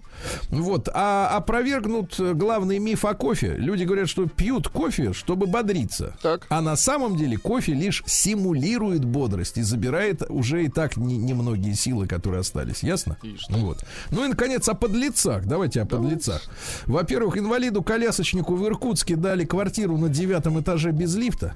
Вот. 0.49 0.89
А 0.93 1.29
опровергнут 1.37 2.19
главный 2.19 2.79
миф 2.79 3.05
о 3.05 3.15
кофе. 3.15 3.55
Люди 3.57 3.85
говорят, 3.85 4.09
что 4.09 4.27
пьют 4.27 4.69
кофе, 4.69 5.13
чтобы 5.13 5.47
бодриться. 5.47 6.17
Так. 6.23 6.47
А 6.49 6.61
на 6.61 6.77
самом 6.77 7.17
деле 7.17 7.37
кофе 7.37 7.75
лишь 7.75 8.03
симулирует 8.07 8.88
бодрость 8.97 9.59
и 9.59 9.63
забирает 9.63 10.23
уже 10.29 10.65
и 10.65 10.69
так 10.69 10.97
немногие 10.97 11.75
силы, 11.75 12.07
которые 12.07 12.41
остались. 12.41 12.83
Ясно? 12.83 13.17
Ну 13.49 13.59
вот. 13.67 13.85
Ну 14.11 14.25
и, 14.25 14.29
наконец, 14.29 14.69
о 14.69 14.75
подлецах. 14.75 15.47
Давайте 15.47 15.83
о 15.83 15.87
подлецах. 15.87 16.43
Во-первых, 16.87 17.37
инвалиду-колясочнику 17.39 18.55
в 18.55 18.67
Иркутске 18.67 19.17
дали 19.17 19.45
квартиру 19.45 19.97
на 19.97 20.09
девятом 20.09 20.61
этаже 20.61 20.91
без 20.93 21.15
лифта. 21.15 21.55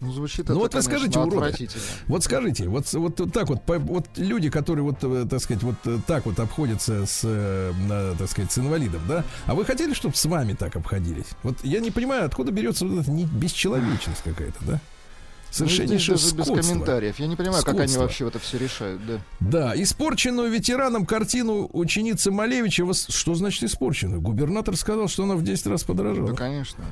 Ну, 0.00 0.12
звучит 0.12 0.48
ну, 0.48 0.54
это, 0.54 0.54
вот 0.54 0.74
вы 0.74 0.82
скажите, 0.82 1.18
уроды. 1.18 1.68
Вот 2.06 2.22
скажите, 2.22 2.68
вот, 2.68 2.92
вот 2.92 3.32
так 3.32 3.48
вот, 3.48 3.62
по, 3.62 3.78
вот 3.78 4.06
люди, 4.16 4.50
которые 4.50 4.84
вот, 4.84 4.96
э, 5.02 5.26
так 5.28 5.40
сказать, 5.40 5.62
вот 5.62 5.76
э, 5.86 5.98
так 6.06 6.26
вот 6.26 6.38
обходятся 6.38 7.06
с, 7.06 7.22
э, 7.24 7.72
так 8.18 8.28
сказать, 8.28 8.52
с 8.52 8.58
инвалидом, 8.58 9.00
да? 9.08 9.24
А 9.46 9.54
вы 9.54 9.64
хотели, 9.64 9.94
чтобы 9.94 10.14
с 10.14 10.26
вами 10.26 10.52
так 10.52 10.76
обходились? 10.76 11.26
Вот 11.42 11.56
я 11.62 11.80
не 11.80 11.90
понимаю, 11.90 12.26
откуда 12.26 12.52
берется 12.52 12.84
вот 12.84 13.00
эта 13.00 13.10
бесчеловечность 13.10 14.22
какая-то, 14.22 14.58
да? 14.66 14.80
Совершеннейшее 15.56 16.18
ну, 16.18 16.36
без 16.36 16.46
комментариев. 16.46 17.18
Я 17.18 17.26
не 17.26 17.36
понимаю, 17.36 17.62
Скотство. 17.62 17.82
как 17.82 17.88
они 17.88 17.96
вообще 17.98 18.28
это 18.28 18.38
все 18.38 18.58
решают, 18.58 19.00
да. 19.06 19.20
Да, 19.40 19.82
испорченную 19.82 20.50
ветераном 20.50 21.06
картину 21.06 21.68
ученицы 21.72 22.30
Малевича. 22.30 22.84
Что 22.92 23.34
значит 23.34 23.62
испорченную? 23.62 24.20
Губернатор 24.20 24.76
сказал, 24.76 25.08
что 25.08 25.24
она 25.24 25.34
в 25.34 25.42
10 25.42 25.66
раз 25.68 25.84
подорожала. 25.84 26.28
Да, 26.28 26.34
конечно. 26.34 26.84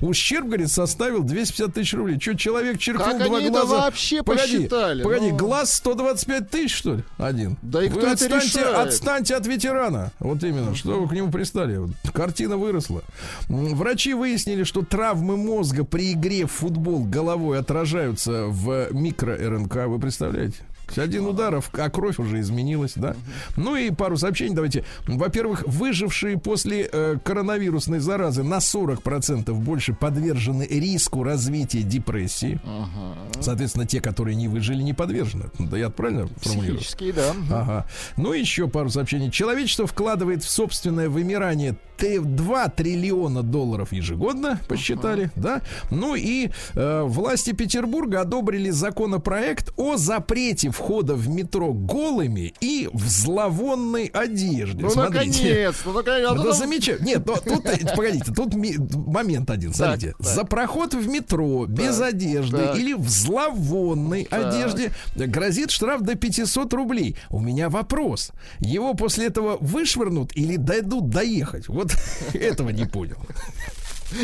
Ущерб, 0.00 0.46
говорит, 0.46 0.70
составил 0.70 1.22
250 1.22 1.74
тысяч 1.74 1.94
рублей. 1.94 2.20
Что, 2.20 2.34
человек 2.36 2.78
черкнул 2.78 3.06
как 3.06 3.24
два 3.24 3.38
они 3.38 3.50
глаза? 3.50 3.78
вообще 3.84 4.22
погоди, 4.22 4.56
посчитали? 4.58 5.02
Погоди, 5.02 5.30
ну... 5.30 5.36
глаз 5.36 5.74
125 5.74 6.50
тысяч, 6.50 6.74
что 6.74 6.94
ли? 6.94 7.04
Один. 7.18 7.56
Да 7.62 7.84
и 7.84 7.88
кто 7.88 8.00
вы 8.00 8.10
отстаньте, 8.10 8.60
решает? 8.60 8.76
отстаньте 8.76 9.36
от 9.36 9.46
ветерана. 9.46 10.12
Вот 10.18 10.42
именно, 10.44 10.74
что 10.74 11.00
вы 11.00 11.08
к 11.08 11.12
нему 11.12 11.30
пристали. 11.30 11.80
Картина 12.12 12.56
выросла. 12.56 13.02
Врачи 13.48 14.14
выяснили, 14.14 14.64
что 14.64 14.82
травмы 14.82 15.36
мозга 15.36 15.84
при 15.84 16.12
игре 16.12 16.46
в 16.46 16.52
футбол 16.52 17.04
головой 17.04 17.58
отражаются 17.58 18.46
в 18.46 18.88
микро-РНК. 18.92 19.86
Вы 19.86 19.98
представляете? 19.98 20.56
Один 20.96 21.26
удар, 21.26 21.62
а 21.72 21.90
кровь 21.90 22.18
уже 22.18 22.40
изменилась, 22.40 22.92
да. 22.96 23.14
Ну 23.56 23.76
и 23.76 23.90
пару 23.90 24.16
сообщений 24.16 24.54
давайте. 24.54 24.84
Во-первых, 25.06 25.64
выжившие 25.66 26.38
после 26.38 26.88
э, 26.90 27.16
коронавирусной 27.22 27.98
заразы 27.98 28.42
на 28.42 28.58
40% 28.58 29.52
больше 29.52 29.92
подвержены 29.92 30.66
риску 30.68 31.22
развития 31.22 31.82
депрессии. 31.82 32.60
Ага. 32.64 33.18
Соответственно, 33.40 33.86
те, 33.86 34.00
которые 34.00 34.34
не 34.36 34.48
выжили, 34.48 34.82
не 34.82 34.94
подвержены. 34.94 35.46
Да 35.58 35.76
я 35.76 35.90
правильно 35.90 36.28
формулирую? 36.36 36.80
Да. 37.14 37.34
Ага. 37.50 37.86
Ну 38.16 38.32
еще 38.32 38.68
пару 38.68 38.90
сообщений. 38.90 39.30
Человечество 39.30 39.86
вкладывает 39.86 40.42
в 40.42 40.48
собственное 40.48 41.08
вымирание 41.08 41.76
2 42.02 42.68
триллиона 42.68 43.42
долларов 43.42 43.92
ежегодно, 43.92 44.60
посчитали, 44.68 45.24
uh-huh. 45.26 45.42
да. 45.42 45.62
Ну 45.90 46.14
и 46.14 46.50
э, 46.74 47.02
власти 47.02 47.52
Петербурга 47.52 48.20
одобрили 48.20 48.70
законопроект 48.70 49.72
о 49.76 49.96
запрете 49.96 50.70
входа 50.70 51.14
в 51.14 51.28
метро 51.28 51.72
голыми 51.72 52.54
и 52.60 52.88
в 52.92 53.08
зловонной 53.08 54.06
одежде. 54.06 54.82
Ну, 54.82 54.90
Смотрите. 54.90 55.18
наконец, 55.18 55.76
ну, 55.84 55.92
наконец. 55.92 56.40
Это 56.40 56.52
замечательно. 56.52 57.06
Нет, 57.06 57.26
но 57.26 57.36
тут, 57.36 57.64
погодите, 57.96 58.32
тут 58.32 58.54
момент 58.54 59.50
один. 59.50 59.74
Смотрите. 59.74 60.14
Так, 60.18 60.26
За 60.26 60.44
проход 60.44 60.94
в 60.94 61.08
метро 61.08 61.66
так, 61.66 61.74
без 61.74 62.00
одежды 62.00 62.58
так. 62.58 62.78
или 62.78 62.94
в 62.94 63.08
зловонной 63.08 64.24
так. 64.24 64.54
одежде 64.54 64.92
грозит 65.16 65.70
штраф 65.70 66.02
до 66.02 66.14
500 66.14 66.72
рублей. 66.74 67.16
У 67.30 67.40
меня 67.40 67.68
вопрос. 67.68 68.32
Его 68.60 68.94
после 68.94 69.26
этого 69.26 69.56
вышвырнут 69.60 70.36
или 70.36 70.56
дойдут 70.56 71.08
доехать? 71.08 71.68
Вот 71.68 71.87
этого 72.34 72.70
не 72.70 72.84
понял. 72.84 73.16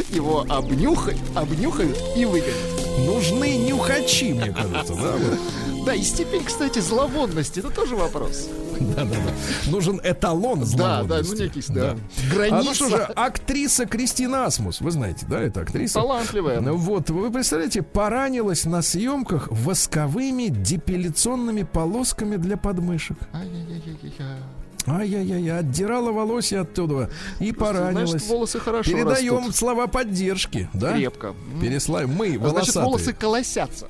Его 0.08 0.46
обнюхают, 0.48 1.20
обнюхают 1.34 1.98
и 2.16 2.24
выгонят. 2.24 2.56
Нужны 3.06 3.56
нюхачи, 3.58 4.32
мне 4.32 4.52
кажется, 4.52 4.94
да? 4.94 5.14
Да, 5.84 5.94
и 5.94 6.02
степень, 6.02 6.42
кстати, 6.42 6.78
зловонности, 6.78 7.58
это 7.58 7.68
тоже 7.68 7.94
вопрос. 7.94 8.48
Да, 8.80 9.04
да, 9.04 9.10
да. 9.10 9.70
Нужен 9.70 10.00
эталон 10.02 10.64
зловонности. 10.64 11.08
Да, 11.08 11.22
да, 11.22 11.28
ну 11.28 11.34
некий, 11.34 11.62
да. 11.68 11.94
да. 11.94 12.34
Граница. 12.34 12.58
А, 12.58 12.62
ну 12.62 12.74
что 12.74 12.88
же, 12.88 13.02
актриса 13.02 13.84
Кристина 13.84 14.46
Асмус, 14.46 14.80
вы 14.80 14.90
знаете, 14.90 15.26
да, 15.28 15.40
это 15.40 15.60
актриса? 15.60 16.00
Талантливая. 16.00 16.60
Ну 16.60 16.76
вот, 16.76 17.10
вы 17.10 17.30
представляете, 17.30 17.82
поранилась 17.82 18.64
на 18.64 18.80
съемках 18.80 19.48
восковыми 19.50 20.48
депиляционными 20.48 21.62
полосками 21.62 22.36
для 22.36 22.56
подмышек. 22.56 23.18
Ай-яй-яй-яй-яй. 23.34 24.38
Ай-яй-яй, 24.86 25.58
отдирала 25.58 26.12
волосы 26.12 26.54
оттуда 26.54 27.10
и 27.40 27.52
поранилась. 27.52 28.10
Значит, 28.10 28.28
волосы 28.28 28.60
хорошо 28.60 28.90
Передаем 28.90 29.38
растут. 29.38 29.56
слова 29.56 29.86
поддержки, 29.86 30.68
да? 30.74 30.92
Крепко. 30.92 31.34
Переслаем. 31.60 32.10
Мы, 32.10 32.38
волосатые. 32.38 32.64
Значит, 32.72 32.84
волосы 32.84 33.12
колосятся. 33.14 33.88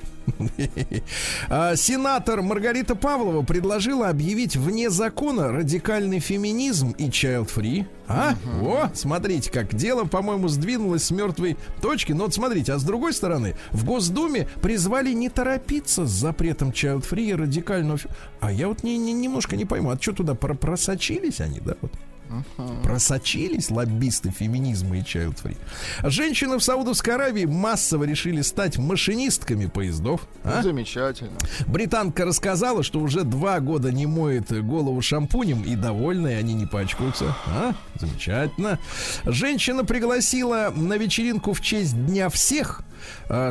А, 1.49 1.75
сенатор 1.75 2.41
Маргарита 2.41 2.95
Павлова 2.95 3.43
предложила 3.43 4.09
объявить 4.09 4.55
вне 4.55 4.89
закона 4.89 5.51
радикальный 5.51 6.19
феминизм 6.19 6.91
и 6.91 7.09
child-free. 7.09 7.85
А? 8.07 8.35
Угу. 8.59 8.69
О, 8.69 8.89
смотрите, 8.93 9.51
как 9.51 9.73
дело, 9.73 10.05
по-моему, 10.05 10.47
сдвинулось 10.47 11.03
с 11.03 11.11
мертвой 11.11 11.57
точки. 11.81 12.11
Но 12.11 12.25
вот 12.25 12.33
смотрите, 12.33 12.73
а 12.73 12.79
с 12.79 12.83
другой 12.83 13.13
стороны, 13.13 13.55
в 13.71 13.85
Госдуме 13.85 14.47
призвали 14.61 15.13
не 15.13 15.29
торопиться 15.29 16.05
с 16.05 16.11
запретом 16.11 16.69
child-free 16.69 17.29
и 17.29 17.33
радикального... 17.33 17.99
А 18.39 18.51
я 18.51 18.67
вот 18.67 18.83
не, 18.83 18.97
не, 18.97 19.13
немножко 19.13 19.55
не 19.55 19.65
пойму, 19.65 19.91
а 19.91 19.99
что 19.99 20.13
туда 20.13 20.35
просочились 20.35 21.41
они, 21.41 21.59
да? 21.59 21.75
Вот? 21.81 21.91
Uh-huh. 22.57 22.83
Просочились 22.83 23.69
лоббисты 23.69 24.31
феминизма 24.31 24.97
и 24.97 25.01
child 25.01 25.37
free. 25.43 25.57
Женщины 26.03 26.57
в 26.57 26.63
Саудовской 26.63 27.15
Аравии 27.15 27.45
массово 27.45 28.03
решили 28.03 28.41
стать 28.41 28.77
машинистками 28.77 29.67
поездов. 29.67 30.21
А? 30.43 30.61
Замечательно. 30.61 31.37
Британка 31.67 32.25
рассказала, 32.25 32.83
что 32.83 32.99
уже 32.99 33.23
два 33.23 33.59
года 33.59 33.91
не 33.91 34.05
моет 34.05 34.51
голову 34.65 35.01
шампунем 35.01 35.63
и 35.63 35.75
довольны, 35.75 36.35
они 36.35 36.53
не 36.53 36.65
пачкаются. 36.65 37.35
А? 37.47 37.73
Замечательно. 37.99 38.79
Женщина 39.25 39.85
пригласила 39.85 40.73
на 40.75 40.97
вечеринку 40.97 41.53
в 41.53 41.61
честь 41.61 41.95
Дня 42.05 42.29
всех 42.29 42.81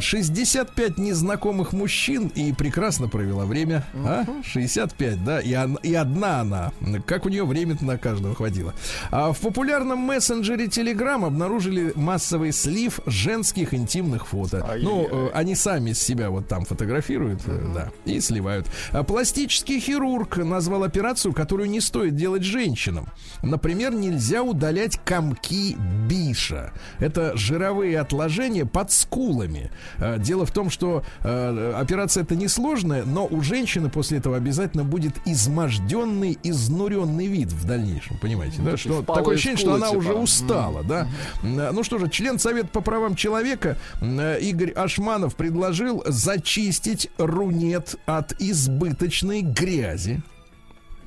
65 0.00 0.92
а, 0.96 1.00
незнакомых 1.00 1.72
мужчин 1.72 2.28
и 2.28 2.52
прекрасно 2.52 3.08
провела 3.08 3.44
время. 3.44 3.84
А? 3.94 4.24
65, 4.44 5.24
да, 5.24 5.40
и, 5.40 5.54
он, 5.54 5.76
и 5.82 5.94
одна 5.94 6.40
она. 6.40 6.72
Как 7.06 7.26
у 7.26 7.28
нее 7.28 7.44
время 7.44 7.76
на 7.80 7.98
каждого 7.98 8.34
хватило. 8.34 8.74
А 9.10 9.32
в 9.32 9.40
популярном 9.40 9.98
мессенджере 9.98 10.66
Telegram 10.66 11.26
обнаружили 11.26 11.92
массовый 11.94 12.52
слив 12.52 13.00
женских 13.06 13.74
интимных 13.74 14.26
фото. 14.26 14.64
Ай-яй-яй. 14.68 14.84
Ну, 14.84 15.28
э, 15.28 15.30
они 15.34 15.54
сами 15.54 15.92
себя 15.92 16.30
вот 16.30 16.48
там 16.48 16.64
фотографируют, 16.64 17.40
uh-huh. 17.42 17.74
да, 17.74 17.92
и 18.04 18.20
сливают. 18.20 18.66
А 18.92 19.02
пластический 19.02 19.80
хирург 19.80 20.36
назвал 20.36 20.84
операцию, 20.84 21.32
которую 21.32 21.70
не 21.70 21.80
стоит 21.80 22.16
делать 22.16 22.42
женщинам. 22.42 23.08
Например, 23.42 23.92
нельзя 23.92 24.42
удалять 24.42 24.98
комки 25.04 25.76
биша. 26.08 26.72
Это 26.98 27.36
жировые 27.36 27.98
отложения 27.98 28.66
под 28.66 28.90
скулами 28.90 29.43
силами. 29.44 29.70
Э, 29.98 30.18
дело 30.18 30.46
в 30.46 30.50
том, 30.50 30.70
что 30.70 31.04
э, 31.22 31.72
операция 31.76 32.22
это 32.22 32.36
несложная, 32.36 33.04
но 33.04 33.26
у 33.26 33.42
женщины 33.42 33.90
после 33.90 34.18
этого 34.18 34.36
обязательно 34.36 34.84
будет 34.84 35.14
изможденный, 35.24 36.38
изнуренный 36.42 37.26
вид 37.26 37.52
в 37.52 37.66
дальнейшем. 37.66 38.18
Понимаете, 38.18 38.60
да? 38.62 38.76
Что 38.76 39.02
такое 39.02 39.34
ощущение, 39.34 39.58
что 39.58 39.74
она 39.74 39.88
типа. 39.88 39.98
уже 39.98 40.14
устала, 40.14 40.80
mm-hmm. 40.80 40.88
да? 40.88 41.08
Mm-hmm. 41.42 41.72
Ну 41.72 41.84
что 41.84 41.98
же, 41.98 42.08
член 42.08 42.38
Совета 42.38 42.68
по 42.68 42.80
правам 42.80 43.14
человека 43.14 43.76
Игорь 44.00 44.72
Ашманов 44.72 45.36
предложил 45.36 46.02
зачистить 46.06 47.10
рунет 47.18 47.96
от 48.06 48.34
избыточной 48.40 49.42
грязи. 49.42 50.22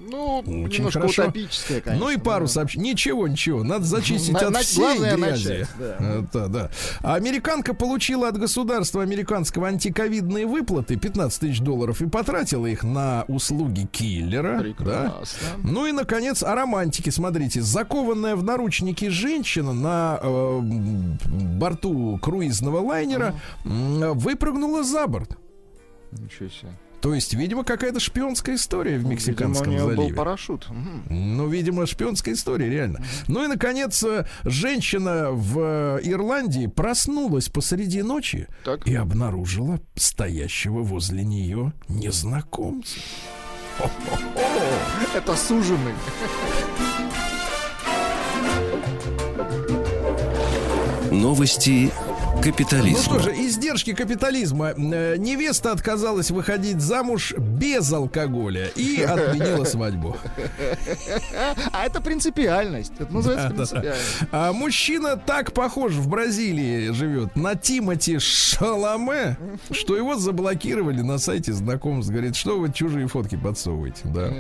Ну, 0.10 0.40
Очень 0.40 0.78
немножко 0.78 1.02
хорошо. 1.02 1.24
утопическое, 1.24 1.82
конечно. 1.82 2.06
Ну 2.06 2.12
и 2.12 2.18
пару 2.18 2.48
сообщений. 2.48 2.92
Ничего, 2.92 3.28
ничего. 3.28 3.64
Надо 3.64 3.84
зачистить 3.84 4.36
от 4.36 4.56
всей 4.58 4.98
грязи. 4.98 5.18
Начать, 5.18 5.68
да. 5.78 5.98
Это, 6.00 6.48
да. 6.48 6.72
Американка 7.02 7.74
получила 7.74 8.30
от 8.30 8.38
государства 8.38 9.04
американского 9.04 9.68
антиковидные 9.68 10.46
выплаты 10.46 10.96
15 10.96 11.40
тысяч 11.42 11.60
долларов 11.60 12.02
и 12.02 12.08
потратила 12.08 12.68
их 12.68 12.84
на 12.84 13.26
услуги 13.28 13.86
киллера. 13.92 14.60
Прекрасно. 14.60 15.48
Да. 15.58 15.70
Ну 15.70 15.86
и, 15.88 15.92
наконец, 15.92 16.42
о 16.42 16.56
романтике. 16.56 17.12
Смотрите, 17.12 17.62
закованная 17.62 18.36
в 18.36 18.44
наручники 18.44 19.10
женщина 19.10 19.74
на 19.74 20.20
э, 20.22 20.60
борту 21.58 22.18
круизного 22.22 22.80
лайнера 22.80 23.36
uh-huh. 23.66 24.14
выпрыгнула 24.14 24.84
за 24.84 25.08
борт. 25.08 25.38
Ничего 26.12 26.48
себе. 26.50 26.72
То 27.02 27.14
есть, 27.14 27.34
видимо, 27.34 27.64
какая-то 27.64 28.00
шпионская 28.00 28.56
история 28.56 28.98
в 28.98 29.06
Мексиканском 29.06 29.72
видимо, 29.72 29.86
у 29.86 29.90
заливе. 29.90 30.10
был 30.10 30.16
парашют. 30.16 30.68
Ну, 31.10 31.48
видимо, 31.48 31.86
шпионская 31.86 32.34
история, 32.34 32.70
реально. 32.70 33.04
Ну 33.28 33.44
и, 33.44 33.48
наконец, 33.48 34.04
э, 34.04 34.26
женщина 34.44 35.32
в 35.32 35.60
э, 35.60 36.00
Ирландии 36.04 36.68
проснулась 36.68 37.50
посреди 37.50 38.02
ночи 38.02 38.48
так. 38.64 38.88
и 38.88 38.96
обнаружила 38.96 39.80
стоящего 39.96 40.80
возле 40.80 41.24
нее 41.24 41.74
незнакомца. 41.88 42.98
Это 45.14 45.36
суженый. 45.36 45.94
Новости 51.12 51.92
капитализма. 52.42 52.98
Ну 52.98 53.04
что 53.04 53.20
же, 53.20 53.32
издержки 53.36 53.94
капитализма. 53.94 54.74
Э, 54.78 55.16
невеста 55.18 55.72
отказалась 55.72 56.32
выходить 56.32 56.82
замуж 56.82 57.34
без 57.38 57.92
алкоголя 57.92 58.68
и 58.76 59.02
отменила 59.08 59.64
свадьбу. 59.64 60.16
А 61.72 61.86
это 61.86 62.02
принципиальность. 62.02 62.94
Это 63.00 63.14
называется 63.14 63.50
принципиальность. 63.50 64.04
А 64.32 64.54
мужчина 64.54 65.18
так 65.18 65.54
похож 65.54 65.94
в 65.94 66.08
Бразилии 66.08 66.92
живет 66.92 67.36
на 67.36 67.56
Тимати 67.56 68.20
Шаламе, 68.20 69.38
что 69.72 69.96
его 69.96 70.16
заблокировали 70.16 71.02
на 71.02 71.18
сайте 71.18 71.54
знакомств. 71.54 72.12
Говорит, 72.12 72.36
что 72.36 72.60
вы 72.60 72.72
чужие 72.72 73.08
фотки 73.08 73.36
подсовываете. 73.36 74.02
Да. 74.06 74.32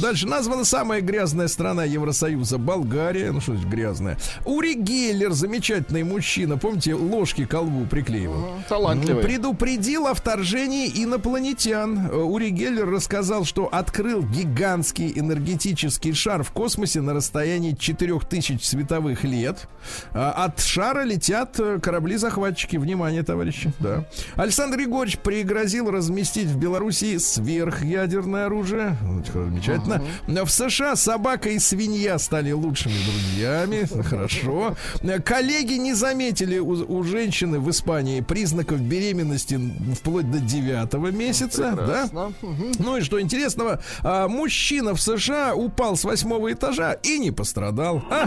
Дальше 0.00 0.26
названа 0.26 0.64
самая 0.64 1.00
грязная 1.00 1.48
страна 1.48 1.84
Евросоюза 1.84 2.58
Болгария. 2.58 3.32
Ну 3.32 3.40
что 3.40 3.52
значит 3.52 3.70
грязная? 3.70 4.18
Ури 4.44 4.74
Геллер, 4.74 5.32
замечательный 5.32 6.02
мужчина. 6.04 6.56
Помните, 6.58 6.94
ложки 7.14 7.44
к 7.44 7.50
колбу 7.50 7.86
приклеивал. 7.86 8.44
Талантливый. 8.68 9.22
Предупредил 9.22 10.06
о 10.06 10.14
вторжении 10.14 10.88
инопланетян. 10.88 12.10
Ури 12.12 12.50
Геллер 12.50 12.88
рассказал, 12.90 13.44
что 13.44 13.66
открыл 13.66 14.22
гигантский 14.22 15.12
энергетический 15.16 16.12
шар 16.12 16.42
в 16.42 16.50
космосе 16.50 17.00
на 17.00 17.14
расстоянии 17.14 17.72
4000 17.72 18.62
световых 18.62 19.24
лет. 19.24 19.68
А 20.12 20.32
от 20.44 20.60
шара 20.60 21.04
летят 21.04 21.58
э, 21.60 21.78
корабли-захватчики. 21.80 22.76
Внимание, 22.76 23.22
товарищи. 23.22 23.72
Да. 23.78 24.04
Александр 24.36 24.80
Егорович 24.80 25.18
пригрозил 25.18 25.90
разместить 25.90 26.48
в 26.48 26.58
Белоруссии 26.58 27.16
сверхъядерное 27.18 28.46
оружие. 28.46 28.96
Замечательно. 29.32 30.02
В 30.26 30.48
США 30.48 30.96
собака 30.96 31.50
и 31.50 31.58
свинья 31.58 32.18
стали 32.18 32.52
лучшими 32.52 32.94
друзьями. 32.94 33.88
Хорошо. 34.02 34.76
Коллеги 35.24 35.74
не 35.74 35.94
заметили 35.94 36.58
у, 36.58 36.70
у 36.70 37.03
женщины 37.06 37.58
в 37.60 37.70
Испании 37.70 38.20
признаков 38.20 38.80
беременности 38.80 39.58
вплоть 39.94 40.30
до 40.30 40.38
девятого 40.38 41.08
месяца, 41.08 41.72
да? 41.76 42.30
Ну 42.78 42.96
и 42.96 43.00
что 43.02 43.20
интересного, 43.20 43.80
а, 44.02 44.28
мужчина 44.28 44.94
в 44.94 45.00
США 45.00 45.54
упал 45.54 45.96
с 45.96 46.04
восьмого 46.04 46.52
этажа 46.52 46.92
и 46.92 47.18
не 47.18 47.30
пострадал. 47.30 48.02
А? 48.10 48.26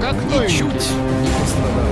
Как 0.00 0.14
ничуть 0.24 0.72
не 0.72 1.40
пострадал. 1.40 1.86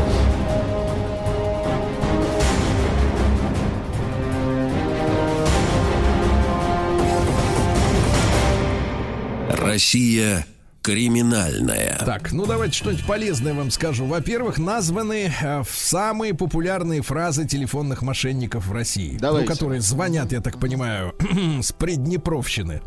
Россия 9.50 10.46
криминальная. 10.84 11.98
Так, 12.04 12.32
ну 12.32 12.44
давайте 12.44 12.74
что-нибудь 12.74 13.06
полезное 13.06 13.54
вам 13.54 13.70
скажу. 13.70 14.04
Во-первых, 14.04 14.58
названы 14.58 15.32
э, 15.40 15.62
самые 15.66 16.34
популярные 16.34 17.00
фразы 17.00 17.46
телефонных 17.46 18.02
мошенников 18.02 18.66
в 18.66 18.72
России. 18.72 19.16
Давайте. 19.18 19.48
Ну, 19.48 19.54
которые 19.54 19.80
звонят, 19.80 20.32
я 20.32 20.42
так 20.42 20.60
понимаю, 20.60 21.14
с 21.62 21.72
Приднепровщины. 21.72 22.82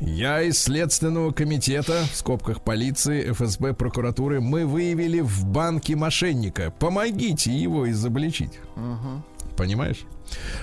Я 0.00 0.40
из 0.40 0.58
Следственного 0.58 1.32
комитета, 1.32 2.04
в 2.10 2.16
скобках 2.16 2.62
полиции, 2.64 3.30
ФСБ, 3.30 3.74
прокуратуры, 3.74 4.40
мы 4.40 4.64
выявили 4.64 5.20
в 5.20 5.44
банке 5.44 5.96
мошенника. 5.96 6.72
Помогите 6.78 7.52
его 7.52 7.90
изобличить. 7.90 8.58
Угу. 8.76 9.54
Понимаешь? 9.54 10.06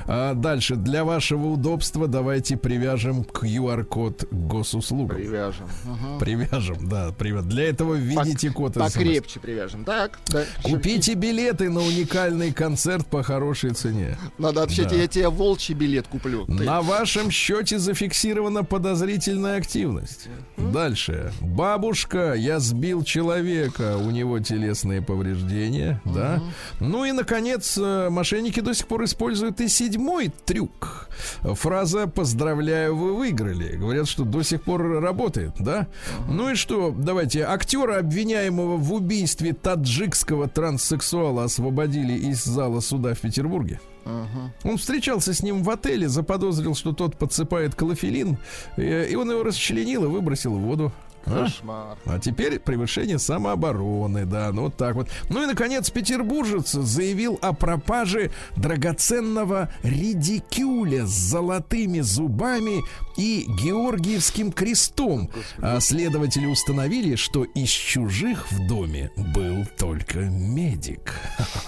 А 0.07 0.33
дальше, 0.33 0.75
для 0.75 1.03
вашего 1.03 1.47
удобства 1.47 2.07
давайте 2.07 2.57
привяжем 2.57 3.21
QR-код 3.21 4.27
госуслугам. 4.31 5.17
Привяжем. 5.17 5.65
Угу. 5.85 6.19
Привяжем, 6.19 6.89
да, 6.89 7.11
привяжем. 7.11 7.49
Для 7.49 7.69
этого 7.69 7.95
введите 7.95 8.51
код 8.51 8.73
Покрепче 8.73 9.39
привяжем. 9.39 9.83
Так, 9.85 10.19
да. 10.27 10.43
Купите 10.63 11.13
билеты 11.13 11.69
на 11.69 11.81
уникальный 11.81 12.51
концерт 12.51 13.07
по 13.07 13.23
хорошей 13.23 13.71
цене. 13.71 14.17
Надо 14.37 14.63
отвечать, 14.63 14.89
да. 14.89 14.95
я 14.95 15.07
тебе 15.07 15.29
волчий 15.29 15.73
билет 15.73 16.07
куплю. 16.07 16.45
На 16.47 16.81
вашем 16.81 17.31
счете 17.31 17.79
зафиксирована 17.79 18.63
подозрительная 18.63 19.57
активность. 19.57 20.29
Дальше. 20.57 21.33
Бабушка, 21.41 22.33
я 22.33 22.59
сбил 22.59 23.03
человека, 23.03 23.97
у 23.97 24.11
него 24.11 24.39
телесные 24.39 25.01
повреждения, 25.01 26.01
да. 26.05 26.41
Ну 26.79 27.05
и, 27.05 27.11
наконец, 27.11 27.77
э, 27.77 28.09
мошенники 28.09 28.59
до 28.59 28.73
сих 28.73 28.87
пор 28.87 29.05
используют 29.05 29.54
вот 29.55 29.61
и 29.61 29.69
седьмой 29.69 30.31
трюк. 30.45 31.07
Фраза 31.41 32.07
«Поздравляю, 32.07 32.95
вы 32.95 33.15
выиграли». 33.15 33.77
Говорят, 33.77 34.07
что 34.07 34.25
до 34.25 34.43
сих 34.43 34.61
пор 34.63 34.99
работает, 34.99 35.53
да? 35.59 35.87
Ну 36.27 36.51
и 36.51 36.55
что, 36.55 36.93
давайте, 36.95 37.45
актера, 37.45 37.99
обвиняемого 37.99 38.77
в 38.77 38.93
убийстве 38.93 39.53
таджикского 39.53 40.49
транссексуала, 40.49 41.45
освободили 41.45 42.13
из 42.13 42.43
зала 42.43 42.81
суда 42.81 43.13
в 43.13 43.21
Петербурге. 43.21 43.79
Uh-huh. 44.05 44.49
Он 44.63 44.77
встречался 44.77 45.33
с 45.33 45.41
ним 45.41 45.63
в 45.63 45.69
отеле, 45.69 46.07
заподозрил, 46.07 46.75
что 46.75 46.93
тот 46.93 47.17
подсыпает 47.17 47.73
клофелин, 47.73 48.37
и 48.77 49.15
он 49.15 49.31
его 49.31 49.43
расчленил 49.43 50.05
и 50.05 50.07
выбросил 50.07 50.53
в 50.53 50.61
воду. 50.61 50.91
Кошмар. 51.25 51.97
А? 52.05 52.15
а 52.15 52.19
теперь 52.19 52.59
превышение 52.59 53.19
самообороны, 53.19 54.25
да, 54.25 54.51
ну 54.51 54.63
вот 54.63 54.77
так 54.77 54.95
вот. 54.95 55.09
Ну 55.29 55.43
и, 55.43 55.45
наконец, 55.45 55.89
петербуржец 55.89 56.71
заявил 56.71 57.39
о 57.41 57.53
пропаже 57.53 58.31
драгоценного 58.55 59.69
редикюля 59.83 61.05
с 61.05 61.11
золотыми 61.11 62.01
зубами 62.01 62.81
и 63.17 63.45
георгиевским 63.47 64.51
крестом. 64.51 65.29
А 65.57 65.79
следователи 65.79 66.45
установили, 66.45 67.15
что 67.15 67.43
из 67.43 67.69
чужих 67.69 68.51
в 68.51 68.67
доме 68.67 69.11
был 69.17 69.65
только 69.77 70.19
медик. 70.19 71.13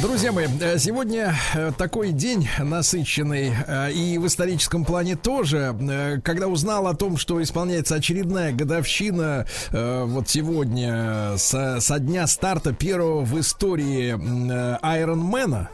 Друзья 0.00 0.30
мои, 0.30 0.46
э, 0.60 0.78
сегодня 0.78 1.34
э, 1.54 1.72
такой 1.76 2.12
день 2.12 2.48
насыщенный 2.60 3.52
э, 3.66 3.90
и 3.92 4.16
в 4.18 4.26
историческом 4.28 4.84
плане 4.84 5.16
тоже. 5.16 5.74
Когда 6.22 6.46
узнал 6.46 6.86
о 6.86 6.94
том, 6.94 7.16
что 7.16 7.42
исполняется 7.42 7.96
очередная 7.96 8.52
годовщина 8.52 9.46
вот 9.70 10.28
сегодня 10.28 11.34
со, 11.36 11.80
со 11.80 11.98
дня 11.98 12.26
старта 12.26 12.72
первого 12.72 13.24
в 13.24 13.38
истории 13.40 14.12
Айронмена, 14.82 15.70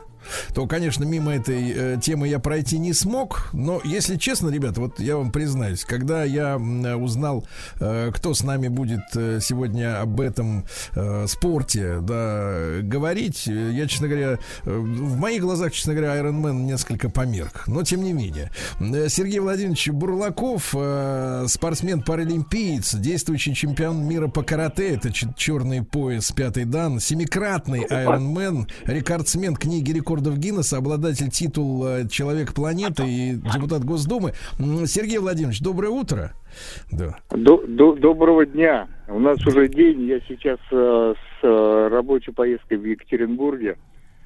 то, 0.55 0.67
конечно, 0.67 1.05
мимо 1.05 1.35
этой 1.35 1.73
э, 1.73 1.99
темы 2.01 2.29
я 2.29 2.39
пройти 2.39 2.79
не 2.79 2.93
смог. 2.93 3.51
Но, 3.53 3.81
если 3.85 4.17
честно, 4.17 4.51
ребята, 4.51 4.81
вот 4.81 5.01
я 5.01 5.17
вам 5.17 5.33
признаюсь, 5.33 5.85
когда 5.85 6.25
я 6.25 6.57
узнал, 6.57 7.47
э, 7.81 8.11
кто 8.15 8.35
с 8.35 8.43
нами 8.43 8.69
будет 8.69 9.03
э, 9.15 9.39
сегодня 9.41 10.01
об 10.01 10.21
этом 10.21 10.67
э, 10.95 11.27
спорте 11.29 11.99
да, 12.01 12.81
говорить, 12.83 13.47
я, 13.47 13.87
честно 13.87 14.09
говоря, 14.09 14.39
э, 14.65 14.71
в 14.77 15.17
моих 15.17 15.43
глазах, 15.43 15.73
честно 15.73 15.95
говоря, 15.95 16.17
Iron 16.21 16.41
Man 16.41 16.63
несколько 16.63 17.09
померк. 17.09 17.65
Но, 17.67 17.83
тем 17.83 18.03
не 18.03 18.13
менее. 18.13 18.51
Э, 18.81 19.09
Сергей 19.09 19.41
Владимирович 19.41 19.89
Бурлаков, 19.89 20.75
э, 20.77 21.47
спортсмен-паралимпиец, 21.49 22.95
действующий 22.97 23.55
чемпион 23.55 24.07
мира 24.07 24.29
по 24.29 24.43
карате, 24.43 24.95
это 24.95 25.13
черный 25.13 25.83
пояс 25.83 26.33
пятый 26.33 26.65
дан, 26.65 27.01
семикратный 27.01 27.85
Iron 27.85 28.35
Man, 28.35 28.69
рекордсмен 28.87 29.57
книги 29.57 29.93
рекордов 29.93 30.14
рекордов 30.15 30.39
Гиннесса, 30.39 30.79
обладатель 30.79 31.31
титула 31.31 32.09
«Человек 32.09 32.55
планеты» 32.55 33.03
и 33.07 33.33
депутат 33.35 33.85
Госдумы. 33.85 34.33
Сергей 34.87 35.19
Владимирович, 35.19 35.61
доброе 35.61 35.89
утро. 35.89 36.33
Да. 36.93 37.17
Доброго 37.31 38.47
дня. 38.47 38.87
У 39.09 39.19
нас 39.19 39.45
уже 39.47 39.69
день. 39.69 40.03
Я 40.07 40.21
сейчас 40.29 40.59
э, 40.71 41.15
с 41.15 41.45
э, 41.45 41.89
рабочей 41.91 42.33
поездкой 42.33 42.79
в 42.79 42.85
Екатеринбурге. 42.85 43.77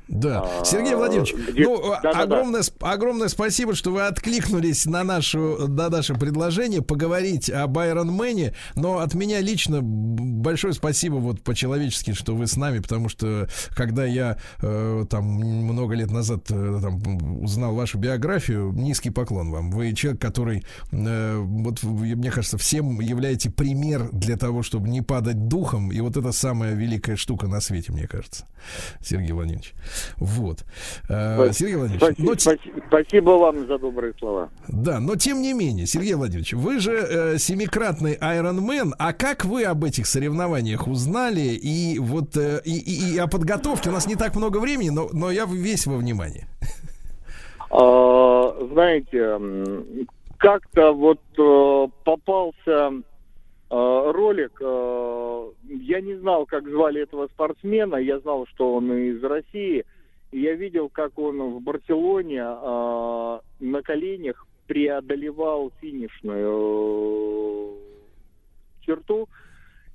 Да. 0.09 0.43
А, 0.45 0.65
Сергей 0.65 0.95
Владимирович, 0.95 1.35
где... 1.35 1.65
ну, 1.65 1.95
да, 2.03 2.11
огромное, 2.11 2.63
да, 2.63 2.69
да. 2.81 2.93
огромное 2.93 3.29
спасибо, 3.29 3.75
что 3.75 3.91
вы 3.91 4.07
откликнулись 4.07 4.87
на, 4.87 5.05
нашу, 5.05 5.69
на 5.69 5.91
наше 5.91 6.15
предложение 6.15 6.81
поговорить 6.81 7.51
о 7.51 7.67
Байрон 7.67 8.09
Мэне, 8.09 8.55
но 8.75 8.99
от 8.99 9.15
меня 9.15 9.41
лично 9.41 9.81
большое 9.83 10.73
спасибо 10.73 11.17
вот 11.17 11.43
по-человечески, 11.43 12.15
что 12.15 12.35
вы 12.35 12.47
с 12.47 12.57
нами, 12.57 12.79
потому 12.79 13.11
что 13.11 13.49
когда 13.77 14.07
я 14.07 14.39
э, 14.63 15.05
там 15.11 15.25
много 15.25 15.95
лет 15.95 16.11
назад 16.11 16.47
э, 16.51 16.79
там, 16.83 17.43
узнал 17.43 17.75
вашу 17.75 17.99
биографию, 17.99 18.73
низкий 18.73 19.11
поклон 19.11 19.51
вам. 19.51 19.71
Вы 19.71 19.93
человек, 19.93 20.21
который, 20.21 20.65
э, 20.91 21.37
вот 21.37 21.83
мне 21.83 22.31
кажется, 22.31 22.57
всем 22.57 23.01
являете 23.01 23.51
пример 23.51 24.09
для 24.13 24.39
того, 24.39 24.63
чтобы 24.63 24.89
не 24.89 25.03
падать 25.03 25.49
духом, 25.49 25.93
и 25.93 26.01
вот 26.01 26.17
это 26.17 26.33
самая 26.33 26.75
великая 26.75 27.17
штука 27.17 27.47
на 27.47 27.61
свете, 27.61 27.93
мне 27.93 28.07
кажется, 28.07 28.47
Сергей 29.03 29.33
Владимирович. 29.33 29.75
Вот. 30.17 30.65
Э, 31.09 31.51
Сергей 31.53 31.77
Владимирович. 31.77 32.03
Спасибо, 32.03 32.31
но... 32.31 32.39
спасибо, 32.39 32.85
спасибо 32.89 33.31
вам 33.31 33.67
за 33.67 33.79
добрые 33.79 34.15
слова. 34.19 34.51
Да, 34.69 35.01
но 35.01 35.17
тем 35.17 35.43
не 35.43 35.53
менее, 35.53 35.87
Сергей 35.87 36.15
Владимирович, 36.15 36.53
вы 36.53 36.81
же 36.81 36.93
э, 36.93 37.39
семикратный 37.39 38.17
Ironman, 38.17 38.93
а 38.99 39.13
как 39.13 39.45
вы 39.45 39.65
об 39.65 39.85
этих 39.85 40.07
соревнованиях 40.07 40.87
узнали 40.87 41.41
и 41.41 41.99
вот 41.99 42.37
э, 42.37 42.61
и, 42.65 42.79
и, 42.79 43.15
и 43.15 43.19
о 43.19 43.27
подготовке? 43.27 43.91
У 43.91 43.93
нас 43.93 44.07
не 44.07 44.17
так 44.17 44.37
много 44.37 44.59
времени, 44.59 44.91
но, 44.91 45.09
но 45.13 45.31
я 45.31 45.47
весь 45.47 45.87
во 45.87 45.97
внимании. 45.97 46.47
А, 47.71 48.57
знаете, 48.73 49.39
как-то 50.39 50.93
вот 50.93 51.21
э, 51.39 51.89
попался 52.05 52.93
ролик. 53.71 54.53
Э, 54.61 55.51
я 55.65 56.01
не 56.01 56.15
знал, 56.17 56.47
как 56.47 56.69
звали 56.69 57.03
этого 57.03 57.27
спортсмена. 57.29 57.97
Я 57.97 58.19
знал, 58.21 58.47
что 58.47 58.75
он 58.75 58.93
из 58.93 59.23
России. 59.23 59.85
Я 60.33 60.55
видел, 60.55 60.89
как 60.89 61.19
он 61.19 61.39
в 61.55 61.61
Барселоне 61.61 62.41
э, 62.41 63.41
на 63.61 63.83
коленях 63.83 64.47
преодолевал 64.67 65.73
финишную 65.81 67.75
черту. 68.83 69.29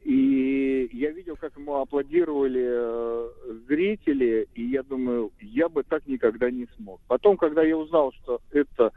И 0.04 0.90
я 0.92 1.12
видел, 1.12 1.38
как 1.38 1.56
ему 1.56 1.76
аплодировали 1.76 3.30
зрители, 3.68 4.48
и 4.54 4.64
я 4.64 4.84
думаю, 4.84 5.32
я 5.40 5.70
бы 5.70 5.84
так 5.84 6.06
никогда 6.08 6.52
не 6.52 6.68
смог. 6.76 7.00
Потом, 7.08 7.38
когда 7.38 7.64
я 7.64 7.78
узнал, 7.78 8.12
что 8.12 8.42
это 8.52 8.92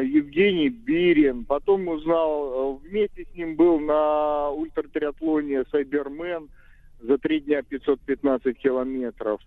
Евгений 0.00 0.68
Бирин. 0.68 1.44
Потом 1.44 1.88
узнал, 1.88 2.78
э, 2.82 2.88
вместе 2.88 3.24
с 3.24 3.34
ним 3.36 3.56
был 3.56 3.78
на 3.80 4.50
ультратриатлоне 4.50 5.64
Сайбермен 5.70 6.48
за 7.00 7.18
три 7.18 7.40
дня 7.40 7.62
515 7.62 8.56
километров. 8.56 9.40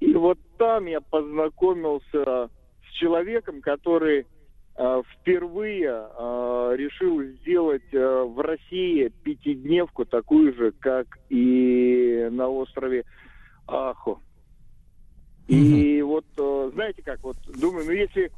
И 0.00 0.12
вот 0.14 0.38
там 0.56 0.86
я 0.86 1.00
познакомился 1.00 2.50
с 2.88 2.92
человеком, 2.94 3.60
который 3.60 4.26
э, 4.76 5.02
впервые 5.12 5.90
э, 5.90 6.74
решил 6.76 7.22
сделать 7.40 7.92
э, 7.92 8.22
в 8.22 8.40
России 8.40 9.12
пятидневку, 9.22 10.04
такую 10.04 10.54
же, 10.54 10.72
как 10.72 11.18
и 11.28 12.28
на 12.30 12.48
острове 12.48 13.04
Ахо. 13.66 14.18
И 15.48 16.00
вот, 16.02 16.26
э, 16.36 16.70
знаете 16.74 17.02
как, 17.02 17.22
вот 17.22 17.36
думаю, 17.58 17.86
ну 17.86 17.92
если 17.92 18.30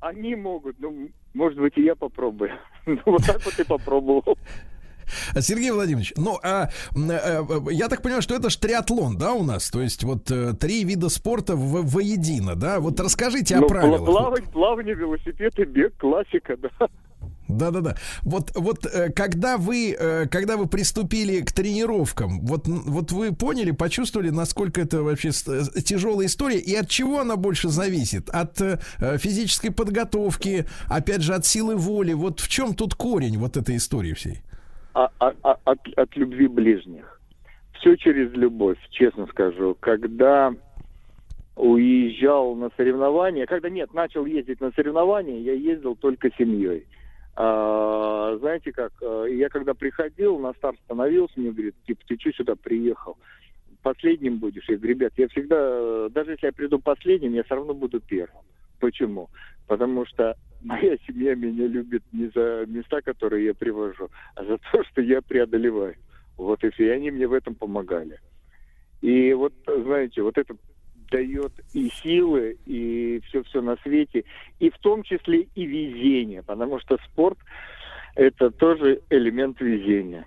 они 0.00 0.34
могут, 0.34 0.78
ну, 0.78 1.08
может 1.34 1.58
быть, 1.58 1.76
и 1.76 1.82
я 1.82 1.94
попробую. 1.94 2.52
Ну, 2.86 3.00
вот 3.04 3.26
так 3.26 3.44
вот 3.44 3.58
и 3.58 3.64
попробовал. 3.64 4.38
Сергей 5.40 5.70
Владимирович, 5.70 6.12
ну, 6.16 6.38
а, 6.42 6.70
а, 6.94 7.70
я 7.70 7.88
так 7.88 8.02
понимаю, 8.02 8.22
что 8.22 8.34
это 8.34 8.50
ж 8.50 8.56
триатлон, 8.56 9.16
да, 9.16 9.32
у 9.32 9.42
нас? 9.42 9.70
То 9.70 9.80
есть 9.80 10.04
вот 10.04 10.30
э, 10.30 10.52
три 10.54 10.84
вида 10.84 11.08
спорта 11.08 11.56
в, 11.56 11.84
воедино, 11.84 12.54
да? 12.54 12.80
Вот 12.80 12.98
расскажите 13.00 13.56
ну, 13.56 13.64
о 13.64 13.68
правилах. 13.68 14.04
Плавать, 14.04 14.44
плавание, 14.44 14.94
велосипед 14.94 15.58
и 15.58 15.64
бег, 15.64 15.96
классика, 15.96 16.56
да. 16.78 16.88
Да-да-да. 17.48 17.94
Вот, 18.22 18.50
вот 18.54 18.84
э, 18.86 19.10
когда 19.12 19.56
вы, 19.56 19.94
э, 19.98 20.26
когда 20.26 20.56
вы 20.56 20.66
приступили 20.66 21.42
к 21.42 21.52
тренировкам, 21.52 22.40
вот, 22.40 22.66
вот 22.66 23.12
вы 23.12 23.32
поняли, 23.32 23.70
почувствовали, 23.70 24.30
насколько 24.30 24.80
это 24.80 25.02
вообще 25.02 25.28
э, 25.28 25.80
тяжелая 25.80 26.26
история 26.26 26.58
и 26.58 26.74
от 26.74 26.88
чего 26.88 27.20
она 27.20 27.36
больше 27.36 27.68
зависит? 27.68 28.28
От 28.30 28.58
физической 29.20 29.70
подготовки, 29.70 30.66
опять 30.88 31.22
же, 31.22 31.34
от 31.34 31.46
силы 31.46 31.76
воли. 31.76 32.14
Вот 32.14 32.40
в 32.40 32.48
чем 32.48 32.74
тут 32.74 32.94
корень 32.94 33.38
вот 33.38 33.56
этой 33.56 33.76
истории 33.76 34.12
всей? 34.12 34.42
А, 34.94 35.10
а, 35.20 35.32
а, 35.42 35.56
от, 35.64 35.78
от 35.96 36.16
любви 36.16 36.48
ближних. 36.48 37.20
Все 37.74 37.96
через 37.96 38.32
любовь, 38.32 38.78
честно 38.90 39.26
скажу. 39.26 39.76
Когда 39.78 40.52
уезжал 41.54 42.54
на 42.54 42.70
соревнования, 42.76 43.46
когда 43.46 43.70
нет, 43.70 43.94
начал 43.94 44.26
ездить 44.26 44.60
на 44.60 44.72
соревнования, 44.72 45.38
я 45.40 45.52
ездил 45.52 45.96
только 45.96 46.30
семьей. 46.36 46.86
А, 47.38 48.34
знаете 48.38 48.72
как, 48.72 48.92
э, 49.02 49.26
я 49.32 49.50
когда 49.50 49.74
приходил, 49.74 50.38
на 50.38 50.54
старт 50.54 50.78
становился, 50.84 51.38
мне 51.38 51.50
говорит, 51.50 51.74
типа, 51.86 52.00
ты 52.06 52.16
что 52.18 52.32
сюда 52.32 52.56
приехал? 52.56 53.18
Последним 53.82 54.38
будешь? 54.38 54.66
Я 54.68 54.76
говорю, 54.76 54.94
ребят, 54.94 55.12
я 55.18 55.28
всегда, 55.28 56.08
даже 56.08 56.32
если 56.32 56.46
я 56.46 56.52
приду 56.52 56.78
последним, 56.78 57.34
я 57.34 57.44
все 57.44 57.56
равно 57.56 57.74
буду 57.74 58.00
первым. 58.00 58.42
Почему? 58.80 59.28
Потому 59.66 60.06
что 60.06 60.34
моя 60.62 60.96
семья 61.06 61.34
меня 61.34 61.66
любит 61.66 62.02
не 62.10 62.28
за 62.34 62.64
места, 62.66 63.02
которые 63.02 63.44
я 63.44 63.54
привожу, 63.54 64.08
а 64.34 64.44
за 64.44 64.58
то, 64.72 64.82
что 64.84 65.02
я 65.02 65.20
преодолеваю. 65.20 65.96
Вот 66.38 66.64
и 66.64 66.70
все. 66.70 66.86
И 66.86 66.90
они 66.90 67.10
мне 67.10 67.26
в 67.26 67.34
этом 67.34 67.54
помогали. 67.54 68.18
И 69.02 69.34
вот, 69.34 69.52
знаете, 69.66 70.22
вот 70.22 70.38
этот 70.38 70.58
дает 71.10 71.52
и 71.72 71.90
силы, 72.02 72.56
и 72.66 73.20
все-все 73.28 73.60
на 73.60 73.76
свете, 73.82 74.24
и 74.58 74.70
в 74.70 74.78
том 74.78 75.02
числе 75.02 75.46
и 75.54 75.64
везение, 75.64 76.42
потому 76.42 76.80
что 76.80 76.98
спорт 77.04 77.38
это 78.14 78.50
тоже 78.50 79.02
элемент 79.10 79.60
везения. 79.60 80.26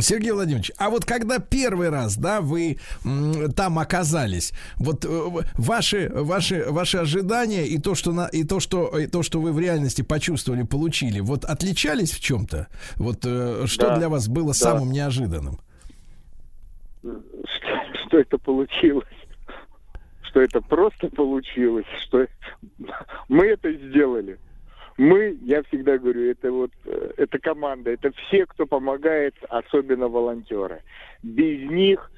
Сергей 0.00 0.32
Владимирович, 0.32 0.72
а 0.78 0.90
вот 0.90 1.04
когда 1.04 1.38
первый 1.38 1.90
раз, 1.90 2.16
да, 2.16 2.40
вы 2.40 2.78
там 3.54 3.78
оказались, 3.78 4.52
вот 4.76 5.04
э, 5.04 5.28
ваши 5.58 6.10
ваши 6.14 6.64
ваши 6.70 6.98
ожидания 6.98 7.66
и 7.66 7.78
то, 7.78 7.94
что 7.94 8.12
на 8.12 8.26
и 8.26 8.44
то, 8.44 8.60
что 8.60 8.98
и 8.98 9.06
то, 9.06 9.22
что 9.22 9.40
вы 9.40 9.52
в 9.52 9.60
реальности 9.60 10.02
почувствовали, 10.02 10.62
получили, 10.62 11.20
вот 11.20 11.44
отличались 11.44 12.12
в 12.12 12.20
чем-то? 12.20 12.68
Вот 12.96 13.18
э, 13.24 13.66
что 13.66 13.88
да, 13.88 13.98
для 13.98 14.08
вас 14.08 14.28
было 14.28 14.48
да. 14.48 14.54
самым 14.54 14.90
неожиданным? 14.90 15.58
Что, 17.02 18.06
что 18.06 18.18
это 18.18 18.38
получилось? 18.38 19.04
Что 20.34 20.42
это 20.42 20.60
просто 20.60 21.08
получилось, 21.10 21.86
что 22.02 22.26
мы 23.28 23.46
это 23.46 23.72
сделали. 23.72 24.36
Мы, 24.96 25.38
я 25.42 25.62
всегда 25.62 25.96
говорю, 25.96 26.28
это 26.28 26.50
вот, 26.50 26.72
э, 26.86 27.12
это 27.18 27.38
команда, 27.38 27.92
это 27.92 28.10
все, 28.12 28.44
кто 28.46 28.66
помогает, 28.66 29.34
особенно 29.48 30.08
волонтеры. 30.08 30.82
Без 31.22 31.70
них, 31.70 32.10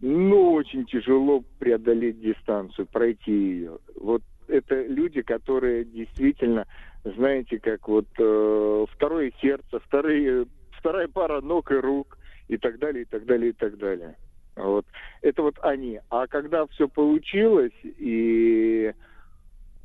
ну, 0.00 0.52
очень 0.52 0.86
тяжело 0.86 1.44
преодолеть 1.58 2.20
дистанцию, 2.20 2.86
пройти 2.86 3.32
ее. 3.32 3.78
Вот 3.96 4.22
это 4.46 4.86
люди, 4.86 5.20
которые 5.20 5.84
действительно, 5.84 6.66
знаете, 7.04 7.58
как 7.58 7.86
вот 7.86 8.08
э, 8.18 8.86
второе 8.94 9.30
сердце, 9.42 9.78
вторые, 9.80 10.46
вторая 10.70 11.08
пара 11.08 11.42
ног 11.42 11.70
и 11.70 11.74
рук 11.74 12.16
и 12.48 12.56
так 12.56 12.78
далее, 12.78 13.02
и 13.02 13.06
так 13.06 13.26
далее, 13.26 13.50
и 13.50 13.54
так 13.54 13.76
далее. 13.76 14.16
Вот. 14.58 14.86
Это 15.22 15.42
вот 15.42 15.56
они. 15.62 16.00
А 16.10 16.26
когда 16.26 16.66
все 16.66 16.88
получилось, 16.88 17.72
и 17.82 18.92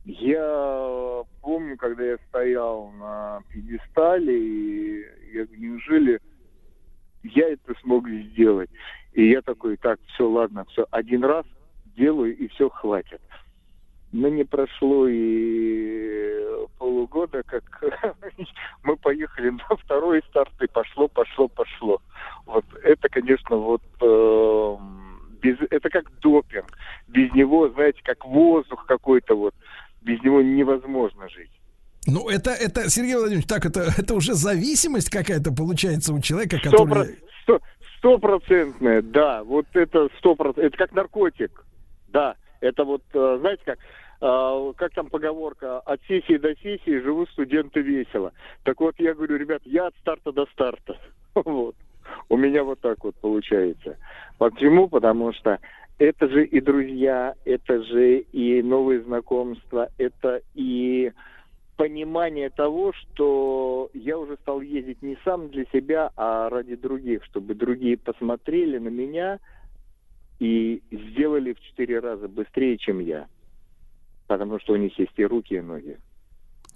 я 0.05 1.23
помню, 1.41 1.77
когда 1.77 2.03
я 2.03 2.17
стоял 2.29 2.91
на 2.91 3.41
пьедестале, 3.49 4.37
и 4.37 5.05
я 5.33 5.45
говорю, 5.45 5.61
неужели 5.61 6.19
я 7.23 7.49
это 7.53 7.73
смог 7.81 8.09
сделать? 8.09 8.69
И 9.13 9.29
я 9.29 9.41
такой, 9.41 9.77
так, 9.77 9.99
все, 10.13 10.27
ладно, 10.27 10.65
все, 10.65 10.87
один 10.91 11.23
раз 11.23 11.45
делаю, 11.95 12.35
и 12.35 12.47
все, 12.47 12.69
хватит. 12.69 13.21
Но 14.13 14.29
не 14.29 14.43
прошло 14.43 15.07
и 15.07 16.39
полугода, 16.77 17.41
как 17.43 17.63
мы 18.83 18.95
поехали 18.95 19.49
на 19.49 19.75
второй 19.75 20.21
старт, 20.29 20.53
и 20.61 20.67
пошло, 20.67 21.07
пошло, 21.07 21.47
пошло. 21.47 21.99
Вот 22.45 22.65
это, 22.83 23.09
конечно, 23.09 23.55
вот 23.57 23.81
э, 24.01 24.77
без, 25.41 25.57
это 25.71 25.89
как 25.89 26.05
допинг. 26.21 26.77
Без 27.07 27.33
него, 27.33 27.69
знаете, 27.69 28.01
как 28.03 28.23
воздух 28.23 28.85
какой-то 28.85 29.35
вот. 29.35 29.55
Без 30.01 30.21
него 30.21 30.41
невозможно 30.41 31.27
жить. 31.29 31.51
Ну, 32.05 32.29
это, 32.29 32.51
это, 32.51 32.89
Сергей 32.89 33.15
Владимирович, 33.15 33.47
так, 33.47 33.65
это, 33.65 33.89
это 33.97 34.13
уже 34.13 34.33
зависимость 34.33 35.09
какая-то 35.09 35.53
получается 35.53 36.13
у 36.13 36.19
человека, 36.19 36.57
который... 36.61 37.19
Стопроцентная, 37.97 39.01
да. 39.01 39.43
Вот 39.45 39.65
это 39.73 40.09
сто 40.17 40.35
процентов. 40.35 40.65
Это 40.65 40.77
как 40.77 40.91
наркотик. 40.91 41.65
Да. 42.09 42.35
Это 42.59 42.83
вот, 42.83 43.01
э, 43.13 43.37
знаете 43.39 43.61
как, 43.65 43.79
как 44.23 44.93
там 44.93 45.09
поговорка, 45.09 45.79
от 45.79 46.01
сессии 46.07 46.37
до 46.37 46.55
сессии 46.55 47.01
живут 47.01 47.29
студенты 47.31 47.81
весело. 47.81 48.31
Так 48.63 48.79
вот, 48.79 48.95
я 48.97 49.13
говорю, 49.13 49.35
ребят, 49.35 49.61
я 49.65 49.87
от 49.87 49.95
старта 49.97 50.31
до 50.31 50.45
старта. 50.47 50.97
Вот. 51.35 51.75
У 52.29 52.37
меня 52.37 52.63
вот 52.63 52.79
так 52.79 53.03
вот 53.03 53.15
получается. 53.15 53.97
Почему? 54.37 54.87
Потому 54.87 55.33
что 55.33 55.59
это 55.97 56.29
же 56.29 56.45
и 56.45 56.61
друзья, 56.61 57.33
это 57.43 57.83
же 57.83 58.19
и 58.19 58.61
новые 58.61 59.01
знакомства, 59.01 59.89
это 59.97 60.41
и 60.53 61.11
понимание 61.75 62.49
того, 62.49 62.93
что 62.93 63.89
я 63.93 64.17
уже 64.17 64.37
стал 64.37 64.61
ездить 64.61 65.01
не 65.01 65.17
сам 65.25 65.49
для 65.49 65.65
себя, 65.73 66.11
а 66.15 66.49
ради 66.49 66.75
других, 66.75 67.25
чтобы 67.25 67.55
другие 67.55 67.97
посмотрели 67.97 68.77
на 68.77 68.89
меня 68.89 69.39
и 70.39 70.81
сделали 70.91 71.53
в 71.53 71.59
четыре 71.61 71.99
раза 71.99 72.27
быстрее, 72.27 72.77
чем 72.77 72.99
я. 72.99 73.27
Потому 74.27 74.59
что 74.59 74.73
у 74.73 74.77
них 74.77 74.97
есть 74.97 75.13
и 75.17 75.25
руки, 75.25 75.55
и 75.55 75.61
ноги. 75.61 75.99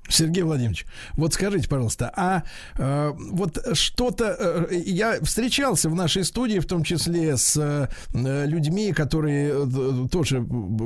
Сергей 0.10 0.44
Владимирович, 0.44 0.86
вот 1.14 1.34
скажите, 1.34 1.68
пожалуйста, 1.68 2.12
а 2.16 2.44
э, 2.78 3.14
вот 3.16 3.60
что-то 3.74 4.36
э, 4.70 4.76
я 4.86 5.20
встречался 5.22 5.90
в 5.90 5.96
нашей 5.96 6.24
студии, 6.24 6.60
в 6.60 6.66
том 6.66 6.84
числе 6.84 7.38
с 7.38 7.58
э, 7.58 7.88
людьми, 8.14 8.94
которые 8.94 9.54
э, 9.54 10.08
тоже 10.12 10.42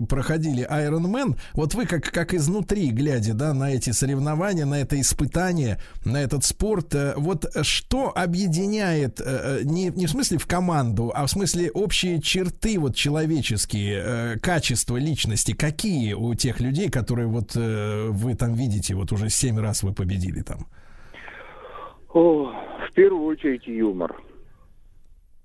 проходили 0.09 0.67
Iron 0.69 1.05
Man. 1.05 1.37
Вот 1.53 1.73
вы 1.75 1.85
как 1.85 2.03
как 2.03 2.33
изнутри 2.33 2.89
глядя, 2.89 3.33
да, 3.33 3.53
на 3.53 3.71
эти 3.71 3.91
соревнования, 3.91 4.65
на 4.65 4.79
это 4.79 4.99
испытание, 4.99 5.79
на 6.05 6.17
этот 6.17 6.43
спорт, 6.43 6.93
э, 6.95 7.13
вот 7.17 7.45
что 7.61 8.11
объединяет 8.15 9.21
э, 9.23 9.61
не 9.63 9.89
не 9.89 10.07
в 10.07 10.11
смысле 10.11 10.37
в 10.37 10.47
команду, 10.47 11.11
а 11.15 11.25
в 11.25 11.31
смысле 11.31 11.71
общие 11.71 12.21
черты 12.21 12.79
вот 12.79 12.95
человеческие, 12.95 14.01
э, 14.03 14.39
качества 14.39 14.97
личности, 14.97 15.53
какие 15.53 16.13
у 16.13 16.33
тех 16.35 16.59
людей, 16.59 16.89
которые 16.89 17.27
вот 17.27 17.51
э, 17.55 18.07
вы 18.09 18.35
там 18.35 18.53
видите 18.53 18.95
вот 18.95 19.10
уже 19.11 19.29
семь 19.29 19.59
раз 19.59 19.83
вы 19.83 19.93
победили 19.93 20.41
там? 20.41 20.59
О, 22.13 22.53
в 22.87 22.93
первую 22.93 23.25
очередь 23.25 23.67
юмор. 23.67 24.21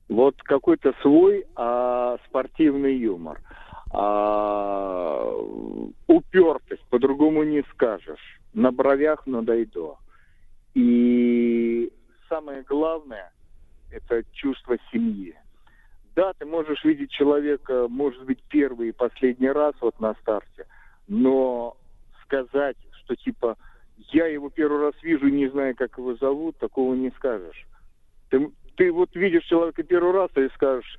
Вот 0.09 0.41
какой-то 0.43 0.93
свой 1.03 1.47
а, 1.55 2.17
спортивный 2.27 2.97
юмор. 2.97 3.41
А, 3.93 5.33
упертость, 6.07 6.85
по-другому 6.91 7.45
не 7.45 7.63
скажешь. 7.73 8.41
На 8.53 8.73
бровях 8.73 9.27
надойдо. 9.27 9.97
И 10.75 11.93
самое 12.29 12.63
главное, 12.63 13.33
это 13.91 14.23
чувство 14.33 14.77
семьи. 14.93 15.35
Да, 16.15 16.33
ты 16.39 16.47
можешь 16.47 16.83
видеть 16.85 17.11
человека, 17.11 17.89
может 17.89 18.25
быть, 18.25 18.43
первый 18.49 18.89
и 18.89 18.93
последний 18.93 19.51
раз 19.51 19.75
вот 19.81 20.01
на 20.01 20.15
старте, 20.15 20.67
но 21.09 21.77
сказать 22.25 22.77
что 23.07 23.17
типа 23.17 23.57
я 24.13 24.27
его 24.27 24.51
первый 24.51 24.81
раз 24.81 24.95
вижу, 25.03 25.29
не 25.29 25.49
знаю, 25.49 25.75
как 25.75 25.97
его 25.97 26.15
зовут, 26.17 26.59
такого 26.59 26.95
не 26.95 27.11
скажешь. 27.17 27.67
Ты, 28.29 28.51
ты 28.77 28.93
вот 28.93 29.15
видишь 29.15 29.45
человека 29.45 29.83
первый 29.83 30.13
раз 30.13 30.31
и 30.37 30.49
скажешь, 30.55 30.99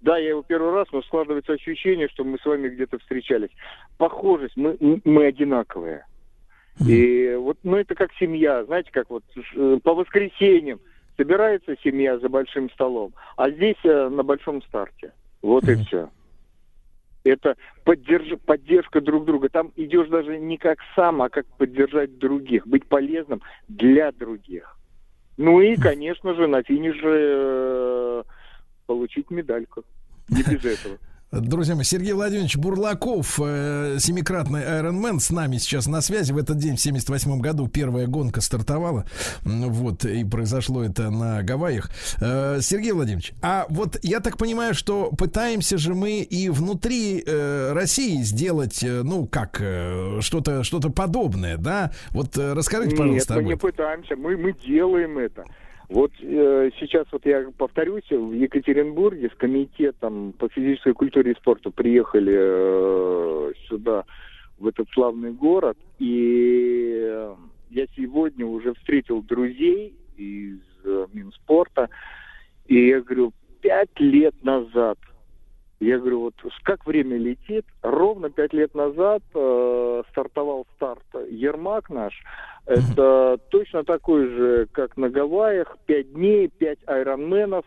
да, 0.00 0.16
я 0.16 0.30
его 0.30 0.42
первый 0.42 0.72
раз, 0.72 0.86
но 0.92 1.02
складывается 1.02 1.52
ощущение, 1.52 2.08
что 2.08 2.24
мы 2.24 2.38
с 2.38 2.46
вами 2.46 2.68
где-то 2.68 2.98
встречались. 2.98 3.50
Похожесть, 3.98 4.56
мы, 4.56 4.78
мы 5.04 5.26
одинаковые. 5.26 6.06
И 6.86 7.34
вот, 7.34 7.58
ну, 7.64 7.76
это 7.76 7.96
как 7.96 8.12
семья, 8.14 8.64
знаете, 8.64 8.90
как 8.92 9.10
вот 9.10 9.24
э, 9.36 9.78
по 9.82 9.94
воскресеньям 9.94 10.78
собирается 11.16 11.74
семья 11.82 12.20
за 12.20 12.28
большим 12.28 12.70
столом, 12.70 13.12
а 13.36 13.50
здесь 13.50 13.76
э, 13.82 14.08
на 14.08 14.22
большом 14.22 14.62
старте. 14.62 15.12
Вот 15.42 15.64
mm-hmm. 15.64 15.80
и 15.80 15.84
все 15.84 16.08
это 17.28 17.56
поддерж... 17.84 18.38
поддержка 18.44 19.00
друг 19.00 19.24
друга. 19.24 19.48
Там 19.48 19.72
идешь 19.76 20.08
даже 20.08 20.38
не 20.38 20.58
как 20.58 20.78
сам, 20.94 21.22
а 21.22 21.28
как 21.28 21.46
поддержать 21.56 22.18
других, 22.18 22.66
быть 22.66 22.86
полезным 22.86 23.42
для 23.68 24.12
других. 24.12 24.76
Ну 25.36 25.60
и, 25.60 25.76
конечно 25.80 26.34
же, 26.34 26.46
на 26.46 26.62
финише 26.62 27.00
э, 27.04 28.22
получить 28.86 29.30
медальку. 29.30 29.84
Не 30.28 30.42
без 30.42 30.64
этого. 30.64 30.98
Друзья 31.30 31.74
мои, 31.74 31.84
Сергей 31.84 32.14
Владимирович 32.14 32.56
Бурлаков, 32.56 33.38
э, 33.38 33.98
семикратный 33.98 34.62
Ironman, 34.62 35.18
с 35.20 35.28
нами 35.30 35.58
сейчас 35.58 35.86
на 35.86 36.00
связи. 36.00 36.32
В 36.32 36.38
этот 36.38 36.56
день, 36.56 36.76
в 36.76 36.80
78 36.80 37.38
году, 37.40 37.68
первая 37.68 38.06
гонка 38.06 38.40
стартовала. 38.40 39.04
Вот, 39.44 40.06
и 40.06 40.24
произошло 40.24 40.82
это 40.82 41.10
на 41.10 41.42
Гавайях. 41.42 41.90
Э, 42.22 42.60
Сергей 42.62 42.92
Владимирович, 42.92 43.34
а 43.42 43.66
вот 43.68 43.98
я 44.02 44.20
так 44.20 44.38
понимаю, 44.38 44.72
что 44.72 45.10
пытаемся 45.10 45.76
же 45.76 45.94
мы 45.94 46.20
и 46.22 46.48
внутри 46.48 47.22
э, 47.26 47.72
России 47.74 48.22
сделать, 48.22 48.82
э, 48.82 49.02
ну, 49.02 49.26
как, 49.26 49.58
э, 49.60 50.20
что-то 50.22 50.64
что 50.64 50.80
подобное, 50.80 51.58
да? 51.58 51.92
Вот 52.12 52.38
э, 52.38 52.54
расскажите, 52.54 52.96
пожалуйста, 52.96 53.34
Нет, 53.34 53.42
мы 53.42 53.48
не 53.50 53.56
пытаемся, 53.56 54.16
мы, 54.16 54.34
мы 54.38 54.54
делаем 54.66 55.18
это. 55.18 55.44
Вот 55.88 56.12
э, 56.20 56.70
сейчас 56.78 57.06
вот 57.12 57.24
я 57.24 57.50
повторюсь, 57.56 58.08
в 58.10 58.32
Екатеринбурге 58.32 59.30
с 59.30 59.34
комитетом 59.38 60.32
по 60.32 60.48
физической 60.48 60.92
культуре 60.92 61.32
и 61.32 61.36
спорту 61.36 61.70
приехали 61.70 62.34
э, 62.36 63.52
сюда, 63.68 64.04
в 64.58 64.66
этот 64.66 64.88
славный 64.92 65.32
город, 65.32 65.78
и 65.98 67.30
я 67.70 67.86
сегодня 67.96 68.44
уже 68.44 68.74
встретил 68.74 69.22
друзей 69.22 69.94
из 70.16 70.58
э, 70.84 71.06
Минспорта, 71.12 71.88
и 72.66 72.88
я 72.88 73.00
говорю, 73.00 73.32
пять 73.62 73.98
лет 73.98 74.34
назад 74.42 74.98
я 75.80 75.98
говорю, 75.98 76.20
вот 76.22 76.34
как 76.64 76.86
время 76.86 77.16
летит. 77.16 77.64
Ровно 77.82 78.30
пять 78.30 78.52
лет 78.52 78.74
назад 78.74 79.22
э, 79.34 80.02
стартовал 80.10 80.66
старт 80.74 81.04
Ермак 81.30 81.88
наш. 81.88 82.20
Это 82.66 83.38
точно 83.50 83.84
такой 83.84 84.26
же, 84.26 84.68
как 84.72 84.96
на 84.96 85.08
Гавайях. 85.08 85.78
Пять 85.86 86.12
дней, 86.12 86.48
пять 86.48 86.80
айронменов. 86.86 87.64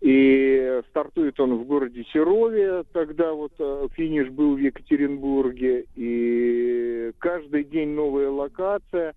И 0.00 0.80
стартует 0.90 1.38
он 1.40 1.56
в 1.56 1.64
городе 1.64 2.04
Серове, 2.12 2.84
тогда 2.92 3.32
вот 3.32 3.52
э, 3.58 3.88
финиш 3.94 4.28
был 4.28 4.54
в 4.54 4.58
Екатеринбурге. 4.58 5.86
И 5.96 7.12
каждый 7.18 7.64
день 7.64 7.90
новая 7.90 8.30
локация. 8.30 9.14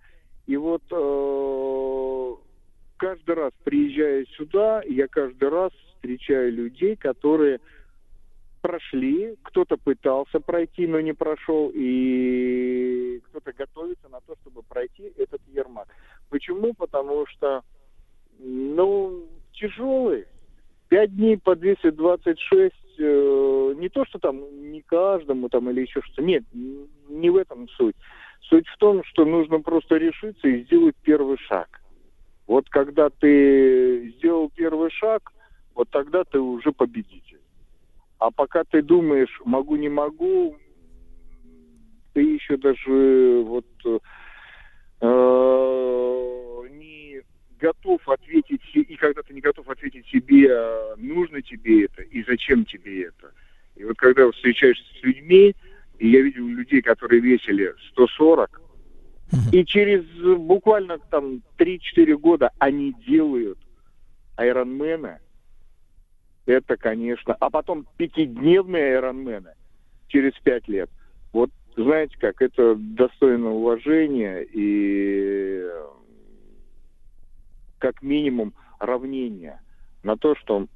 И 0.48 0.58
вот 0.58 0.82
э, 0.92 2.36
каждый 2.98 3.36
раз 3.36 3.52
приезжая 3.64 4.26
сюда, 4.38 4.82
я 4.88 5.08
каждый 5.08 5.50
раз 5.50 5.72
встречаю 5.96 6.52
людей, 6.52 6.96
которые 6.96 7.60
прошли, 8.62 9.36
кто-то 9.44 9.78
пытался 9.78 10.40
пройти, 10.40 10.88
но 10.88 11.00
не 11.02 11.14
прошел, 11.14 11.72
и 11.74 13.20
кто-то 13.30 13.54
готовится 13.54 14.08
на 14.10 14.22
то, 14.22 14.36
чтобы 14.42 14.62
пройти 14.64 15.12
этот 15.18 15.42
Ермак. 15.48 15.88
Почему? 16.30 16.74
Потому 16.74 17.26
что, 17.28 17.64
ну, 18.40 19.26
тяжелый. 19.54 20.26
Пять 20.90 21.16
дней 21.16 21.38
по 21.38 21.56
226, 21.56 22.74
э, 23.00 23.74
не 23.78 23.90
то, 23.90 24.06
что 24.06 24.20
там 24.20 24.72
не 24.72 24.82
каждому 24.82 25.50
там 25.50 25.70
или 25.70 25.82
еще 25.82 26.02
что-то. 26.02 26.22
Нет, 26.22 26.44
не 26.54 27.30
в 27.30 27.38
этом 27.38 27.70
суть. 27.70 27.96
Суть 28.42 28.68
в 28.68 28.78
том, 28.78 29.04
что 29.06 29.26
нужно 29.26 29.62
просто 29.62 29.98
решиться 29.98 30.48
и 30.48 30.64
сделать 30.64 30.96
первый 31.02 31.38
шаг. 31.38 31.82
Вот 32.48 32.68
когда 32.70 33.10
ты 33.10 34.14
сделал 34.18 34.52
первый 34.54 34.90
шаг, 34.92 35.32
вот 35.74 35.90
тогда 35.90 36.24
ты 36.24 36.40
уже 36.40 36.72
победитель. 36.72 37.41
А 38.22 38.30
пока 38.30 38.64
ты 38.64 38.84
думаешь, 38.84 39.42
могу, 39.46 39.76
не 39.78 39.90
могу, 39.90 40.56
ты 42.14 42.22
еще 42.22 42.56
даже 42.56 43.42
вот 43.44 43.66
э, 43.84 43.98
не 46.70 47.24
готов 47.58 48.08
ответить, 48.08 48.62
и 48.76 48.96
когда 48.96 49.24
ты 49.24 49.34
не 49.34 49.42
готов 49.42 49.68
ответить 49.68 50.06
себе, 50.06 50.56
нужно 50.98 51.42
тебе 51.42 51.86
это 51.86 52.04
и 52.04 52.24
зачем 52.24 52.64
тебе 52.64 53.06
это. 53.06 53.34
И 53.76 53.84
вот 53.84 53.98
когда 53.98 54.32
встречаешься 54.32 54.86
с 55.00 55.04
людьми, 55.04 55.56
и 55.98 56.08
я 56.08 56.22
видел 56.22 56.46
людей, 56.46 56.84
которые 56.84 57.22
весили 57.22 57.74
140, 57.90 58.62
и 59.52 59.66
через 59.66 60.04
буквально 60.38 61.00
там 61.00 61.42
3-4 61.58 62.18
года 62.18 62.52
они 62.60 62.94
делают 63.08 63.58
айронмена, 64.38 65.18
это, 66.46 66.78
конечно... 66.78 67.36
А 67.40 67.50
потом 67.50 67.86
пятидневные 67.98 68.96
айронмены 68.96 69.54
через 70.08 70.34
пять 70.44 70.68
лет. 70.68 70.90
Вот, 71.34 71.50
знаете 71.76 72.18
как, 72.20 72.42
это 72.42 72.76
достойно 72.76 73.52
уважения 73.52 74.46
и 74.52 75.66
как 77.80 78.02
минимум 78.02 78.54
равнения 78.80 79.62
на 80.04 80.18
то, 80.18 80.36
что 80.36 80.68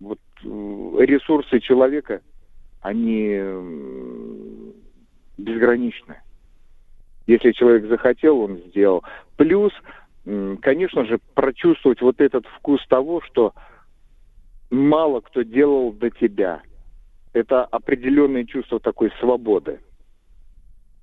вот 0.00 0.18
ресурсы 0.42 1.60
человека, 1.60 2.20
они 2.80 3.40
безграничны. 5.38 6.16
Если 7.26 7.52
человек 7.52 7.86
захотел, 7.86 8.40
он 8.40 8.58
сделал. 8.66 9.04
Плюс, 9.36 9.72
конечно 10.60 11.04
же, 11.04 11.20
прочувствовать 11.34 12.00
вот 12.00 12.20
этот 12.20 12.46
вкус 12.46 12.84
того, 12.88 13.20
что 13.20 13.54
мало 14.72 15.20
кто 15.20 15.42
делал 15.42 15.92
до 15.92 16.10
тебя. 16.10 16.62
Это 17.32 17.64
определенное 17.64 18.44
чувство 18.44 18.80
такой 18.80 19.10
свободы. 19.20 19.80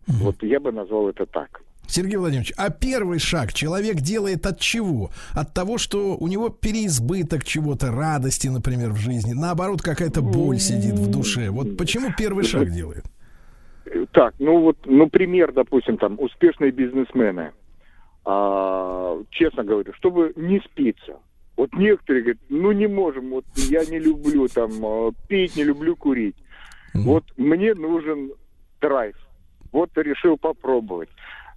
Вот 0.07 0.41
я 0.43 0.59
бы 0.59 0.71
назвал 0.71 1.09
это 1.09 1.25
так. 1.25 1.61
Сергей 1.87 2.17
Владимирович, 2.17 2.53
а 2.55 2.69
первый 2.69 3.19
шаг 3.19 3.53
человек 3.53 3.95
делает 3.95 4.45
от 4.45 4.59
чего? 4.59 5.09
От 5.33 5.53
того, 5.53 5.77
что 5.79 6.15
у 6.17 6.27
него 6.27 6.49
переизбыток 6.49 7.43
чего-то, 7.43 7.91
радости, 7.91 8.47
например, 8.47 8.91
в 8.91 8.97
жизни. 8.97 9.33
Наоборот, 9.33 9.81
какая-то 9.81 10.21
боль 10.21 10.57
сидит 10.57 10.93
в 10.93 11.09
душе. 11.09 11.49
Вот 11.49 11.77
почему 11.77 12.09
первый 12.15 12.43
шаг 12.43 12.69
делает? 12.75 13.05
Так, 14.11 14.35
ну 14.37 14.61
вот, 14.61 14.77
ну 14.85 15.09
пример, 15.09 15.51
допустим, 15.51 15.97
там 15.97 16.19
успешные 16.19 16.71
бизнесмены. 16.71 17.51
А, 18.23 19.17
честно 19.31 19.63
говорю, 19.63 19.91
чтобы 19.93 20.33
не 20.35 20.59
спиться. 20.59 21.17
Вот 21.59 21.73
некоторые 21.73 22.21
говорят, 22.23 22.41
ну 22.47 22.71
не 22.71 22.87
можем, 22.87 23.31
вот 23.31 23.43
я 23.69 23.83
не 23.83 23.99
люблю 23.99 24.47
там 24.47 24.71
а, 24.81 25.11
пить, 25.27 25.57
не 25.57 25.65
люблю 25.65 25.93
курить. 25.97 26.37
Mm-hmm. 26.37 27.01
Вот 27.01 27.25
мне 27.35 27.73
нужен 27.73 28.31
драйв. 28.79 29.17
Вот 29.73 29.89
решил 29.97 30.37
попробовать. 30.37 31.09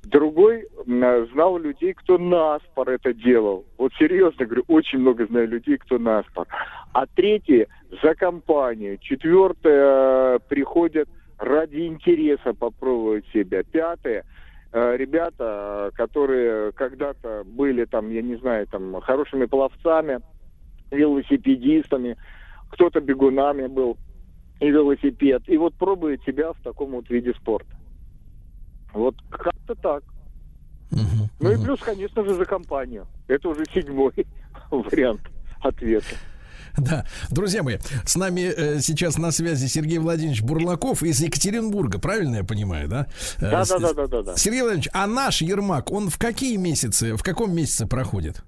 Другой 0.02 0.66
знал 0.86 1.56
людей, 1.56 1.94
кто 1.94 2.18
наспор 2.18 2.90
это 2.90 3.14
делал. 3.14 3.64
Вот 3.78 3.92
серьезно 3.96 4.44
говорю, 4.44 4.64
очень 4.66 4.98
много 4.98 5.24
знаю 5.26 5.46
людей, 5.46 5.78
кто 5.78 5.98
наспор. 6.00 6.48
А 6.92 7.06
третий 7.06 7.68
за 8.02 8.16
компанию. 8.16 8.98
Четвертое 8.98 10.40
приходят 10.48 11.08
ради 11.38 11.86
интереса 11.86 12.54
попробовать 12.54 13.24
себя. 13.32 13.62
Пятое 13.62 14.22
э, 14.22 14.22
ребята, 14.72 15.90
которые 15.94 16.72
когда-то 16.72 17.42
были 17.44 17.84
там, 17.84 18.10
я 18.10 18.22
не 18.22 18.36
знаю, 18.36 18.66
там 18.66 19.00
хорошими 19.00 19.44
пловцами, 19.44 20.20
велосипедистами, 20.90 22.16
кто-то 22.70 23.00
бегунами 23.00 23.66
был 23.66 23.98
и 24.60 24.70
велосипед. 24.70 25.42
И 25.46 25.56
вот 25.58 25.74
пробует 25.74 26.22
себя 26.24 26.52
в 26.52 26.60
таком 26.62 26.92
вот 26.92 27.10
виде 27.10 27.34
спорта. 27.34 27.76
Вот 28.94 29.14
как-то 29.30 29.74
так. 29.74 30.02
Угу, 30.90 31.28
ну 31.40 31.50
угу. 31.50 31.54
и 31.54 31.64
плюс, 31.64 31.80
конечно 31.80 32.24
же, 32.24 32.34
за 32.34 32.44
компанию. 32.44 33.06
Это 33.28 33.48
уже 33.48 33.64
седьмой 33.66 34.12
вариант 34.70 35.22
ответа. 35.60 36.16
Да, 36.78 37.04
друзья 37.30 37.62
мои, 37.62 37.78
с 38.04 38.16
нами 38.16 38.40
э, 38.40 38.80
сейчас 38.80 39.18
на 39.18 39.30
связи 39.30 39.66
Сергей 39.66 39.98
Владимирович 39.98 40.42
Бурлаков 40.42 41.02
из 41.02 41.20
Екатеринбурга, 41.20 41.98
правильно 41.98 42.36
я 42.36 42.44
понимаю, 42.44 42.88
да? 42.88 43.06
Э, 43.38 43.50
да, 43.50 43.64
да, 43.64 43.78
да, 43.78 43.92
да, 43.92 44.06
да, 44.06 44.22
да. 44.22 44.36
Сергей 44.36 44.62
Владимирович, 44.62 44.88
а 44.92 45.06
наш 45.06 45.42
Ермак, 45.42 45.90
он 45.90 46.08
в 46.10 46.18
какие 46.18 46.56
месяцы, 46.56 47.14
в 47.16 47.22
каком 47.22 47.54
месяце 47.54 47.86
проходит? 47.86 48.42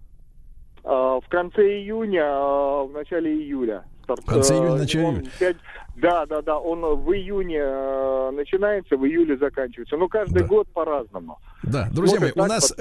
А, 0.84 1.20
в 1.20 1.28
конце 1.28 1.62
июня, 1.62 2.24
а, 2.24 2.84
в 2.84 2.92
начале 2.92 3.32
июля. 3.34 3.84
В 4.06 4.26
конце 4.26 4.54
июня, 4.54 4.74
начале 4.76 5.04
июля. 5.04 5.56
Да, 5.96 6.26
да, 6.26 6.42
да. 6.42 6.58
Он 6.58 6.80
в 7.02 7.12
июне 7.12 7.58
э, 7.60 8.30
начинается, 8.32 8.96
в 8.96 9.06
июле 9.06 9.36
заканчивается. 9.36 9.96
Но 9.96 10.08
каждый 10.08 10.42
да. 10.42 10.46
год 10.46 10.68
по-разному. 10.72 11.38
Да, 11.62 11.88
друзья 11.90 12.20
мои, 12.20 12.32
у 12.34 12.44
нас, 12.44 12.74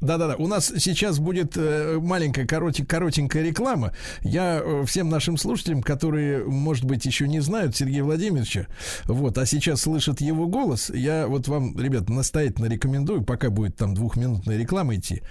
да, 0.00 0.16
да, 0.16 0.28
да, 0.28 0.36
у 0.36 0.46
нас 0.46 0.72
сейчас 0.78 1.18
будет 1.18 1.56
э, 1.56 1.98
маленькая 2.00 2.46
коротень, 2.46 2.86
коротенькая 2.86 3.42
реклама. 3.42 3.92
Я 4.22 4.62
э, 4.64 4.84
всем 4.84 5.10
нашим 5.10 5.36
слушателям, 5.36 5.82
которые, 5.82 6.44
может 6.44 6.84
быть, 6.84 7.04
еще 7.04 7.28
не 7.28 7.40
знают 7.40 7.76
Сергея 7.76 8.02
Владимировича, 8.02 8.66
вот, 9.04 9.36
а 9.36 9.44
сейчас 9.44 9.82
слышат 9.82 10.20
его 10.20 10.46
голос, 10.46 10.90
я 10.90 11.26
вот 11.26 11.48
вам, 11.48 11.78
ребят, 11.78 12.08
настоятельно 12.08 12.66
рекомендую, 12.66 13.24
пока 13.24 13.50
будет 13.50 13.76
там 13.76 13.94
двухминутная 13.94 14.56
реклама 14.56 14.96
идти, 14.96 15.22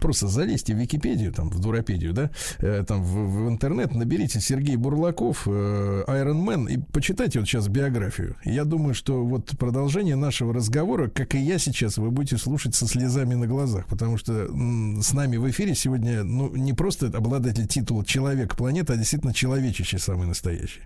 просто 0.00 0.26
залезьте 0.26 0.74
в 0.74 0.78
Википедию, 0.78 1.32
там, 1.32 1.50
в 1.50 1.60
Дуропедию, 1.60 2.12
да, 2.12 2.30
э, 2.58 2.84
там, 2.86 3.02
в, 3.02 3.44
в 3.44 3.48
интернет, 3.48 3.94
наберите 3.94 4.40
Сергей 4.40 4.76
Бурлаков, 4.76 5.46
э, 5.46 6.04
Iron 6.08 6.44
Man, 6.44 6.68
и 6.68 6.77
почитайте 6.92 7.38
вот 7.38 7.48
сейчас 7.48 7.68
биографию. 7.68 8.36
Я 8.44 8.64
думаю, 8.64 8.94
что 8.94 9.24
вот 9.24 9.56
продолжение 9.58 10.16
нашего 10.16 10.52
разговора, 10.52 11.08
как 11.08 11.34
и 11.34 11.38
я 11.38 11.58
сейчас, 11.58 11.98
вы 11.98 12.10
будете 12.10 12.38
слушать 12.38 12.74
со 12.74 12.86
слезами 12.86 13.34
на 13.34 13.46
глазах, 13.46 13.86
потому 13.86 14.16
что 14.18 14.48
с 14.48 15.12
нами 15.12 15.36
в 15.36 15.48
эфире 15.50 15.74
сегодня 15.74 16.24
ну, 16.24 16.54
не 16.54 16.72
просто 16.72 17.06
обладатель 17.06 17.66
титула 17.66 18.04
«Человек 18.04 18.56
планета», 18.56 18.94
а 18.94 18.96
действительно 18.96 19.34
человечище 19.34 19.98
самый 19.98 20.26
настоящий. 20.26 20.82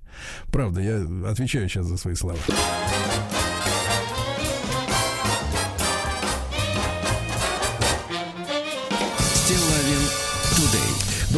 Правда, 0.51 0.81
я 0.81 1.06
отвечаю 1.28 1.69
сейчас 1.69 1.86
за 1.86 1.97
свои 1.97 2.14
слова. 2.14 2.39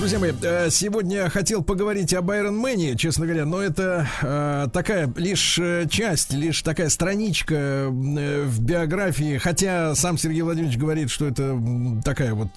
Друзья 0.04 0.18
мои, 0.18 0.32
э, 0.42 0.68
сегодня 0.68 1.16
я 1.16 1.30
хотел 1.30 1.64
поговорить 1.64 2.12
об 2.12 2.30
Iron 2.30 2.62
Man, 2.62 2.94
честно 2.94 3.24
говоря, 3.24 3.46
но 3.46 3.62
это 3.62 4.06
э, 4.20 4.66
такая 4.70 5.10
лишь 5.16 5.58
э, 5.58 5.86
часть, 5.88 6.34
лишь 6.34 6.60
такая 6.60 6.90
страничка 6.90 7.86
в 7.88 8.60
биографии, 8.60 9.38
хотя 9.38 9.94
сам 9.94 10.18
Сергей 10.18 10.42
Владимирович 10.42 10.76
говорит, 10.76 11.08
что 11.08 11.26
это 11.26 11.58
такая 12.04 12.34
вот 12.34 12.50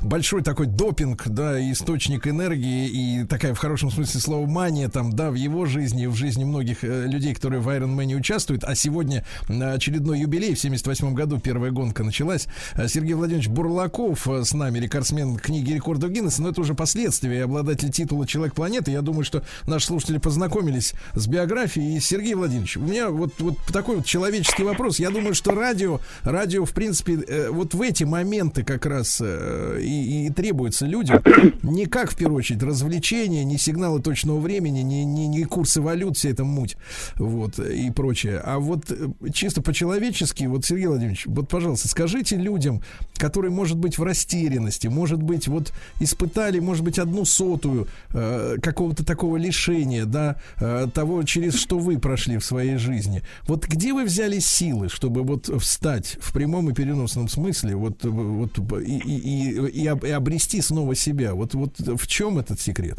большой 0.00 0.44
такой 0.44 0.66
допинг, 0.66 1.26
да, 1.26 1.60
источник 1.72 2.28
энергии 2.28 2.86
и 2.86 3.24
такая 3.24 3.54
в 3.54 3.58
хорошем 3.58 3.90
смысле 3.90 4.20
слова 4.20 4.46
мания 4.46 4.88
там, 4.88 5.12
да, 5.12 5.32
в 5.32 5.34
его 5.34 5.66
жизни, 5.66 6.06
в 6.06 6.14
жизни 6.14 6.44
многих 6.44 6.84
людей, 6.84 7.34
которые 7.34 7.60
в 7.60 7.68
Iron 7.68 7.96
Man 7.96 8.14
участвуют, 8.14 8.62
а 8.62 8.76
сегодня 8.76 9.24
очередной 9.48 10.20
юбилей, 10.20 10.54
в 10.54 10.60
78 10.60 11.14
году 11.14 11.40
первая 11.40 11.72
гонка 11.72 12.04
началась. 12.04 12.46
Сергей 12.86 13.14
Владимирович 13.14 13.48
Бурлаков 13.48 14.28
с 14.28 14.54
нами, 14.54 14.78
рекордсмен 14.78 15.36
книги 15.36 15.72
рекордов 15.72 16.12
Гиннесса, 16.12 16.42
но 16.42 16.50
это 16.50 16.60
уже 16.60 16.74
последствия 16.74 16.91
и 16.94 17.36
обладатель 17.38 17.90
титула 17.90 18.26
«Человек 18.26 18.54
планеты». 18.54 18.90
Я 18.90 19.02
думаю, 19.02 19.24
что 19.24 19.42
наши 19.66 19.86
слушатели 19.86 20.18
познакомились 20.18 20.94
с 21.14 21.26
биографией. 21.26 21.96
И 21.96 22.00
Сергей 22.00 22.34
Владимирович, 22.34 22.76
у 22.76 22.80
меня 22.80 23.10
вот, 23.10 23.32
вот 23.38 23.56
такой 23.72 23.96
вот 23.96 24.06
человеческий 24.06 24.62
вопрос. 24.62 24.98
Я 24.98 25.10
думаю, 25.10 25.34
что 25.34 25.52
радио, 25.52 26.00
радио 26.22 26.64
в 26.64 26.72
принципе, 26.72 27.14
э, 27.14 27.50
вот 27.50 27.74
в 27.74 27.82
эти 27.82 28.04
моменты 28.04 28.64
как 28.64 28.86
раз 28.86 29.20
э, 29.20 29.80
и, 29.80 30.26
и 30.26 30.30
требуется 30.30 30.86
людям 30.86 31.22
не 31.62 31.86
как, 31.86 32.12
в 32.12 32.16
первую 32.16 32.38
очередь, 32.38 32.62
развлечения, 32.62 33.44
не 33.44 33.58
сигналы 33.58 34.00
точного 34.00 34.40
времени, 34.40 34.80
не, 34.80 35.04
не, 35.04 35.26
не 35.26 35.44
курсы 35.44 35.80
валют, 35.80 36.16
вся 36.16 36.30
эта 36.30 36.44
муть, 36.44 36.76
вот, 37.16 37.58
и 37.58 37.90
прочее. 37.90 38.40
А 38.44 38.58
вот 38.58 38.90
э, 38.90 39.08
чисто 39.32 39.62
по-человечески, 39.62 40.44
вот, 40.44 40.64
Сергей 40.64 40.86
Владимирович, 40.86 41.26
вот, 41.26 41.48
пожалуйста, 41.48 41.88
скажите 41.88 42.36
людям, 42.36 42.82
которые, 43.16 43.50
может 43.50 43.78
быть, 43.78 43.98
в 43.98 44.02
растерянности, 44.02 44.88
может 44.88 45.22
быть, 45.22 45.48
вот, 45.48 45.72
испытали, 46.00 46.58
может 46.58 46.81
быть, 46.82 46.98
одну 46.98 47.24
сотую 47.24 47.86
э, 48.12 48.56
какого-то 48.62 49.04
такого 49.04 49.36
лишения, 49.36 50.04
да, 50.04 50.36
э, 50.60 50.86
того, 50.92 51.22
через 51.22 51.54
что 51.54 51.78
вы 51.78 51.98
прошли 51.98 52.38
в 52.38 52.44
своей 52.44 52.76
жизни. 52.76 53.22
Вот 53.46 53.66
где 53.66 53.92
вы 53.92 54.04
взяли 54.04 54.38
силы, 54.38 54.88
чтобы 54.88 55.22
вот 55.22 55.46
встать 55.46 56.18
в 56.20 56.32
прямом 56.32 56.70
и 56.70 56.74
переносном 56.74 57.28
смысле, 57.28 57.76
вот, 57.76 58.04
вот 58.04 58.58
и, 58.80 58.98
и, 58.98 59.68
и, 59.68 59.84
и 59.84 60.10
обрести 60.10 60.60
снова 60.60 60.94
себя? 60.94 61.34
Вот, 61.34 61.54
вот 61.54 61.78
в 61.78 62.06
чем 62.06 62.38
этот 62.38 62.60
секрет? 62.60 62.98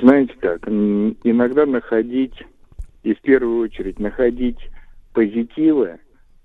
Знаете 0.00 0.34
как, 0.40 0.66
иногда 0.68 1.66
находить, 1.66 2.34
и 3.02 3.14
в 3.14 3.20
первую 3.20 3.60
очередь 3.60 3.98
находить 3.98 4.58
позитивы 5.12 5.98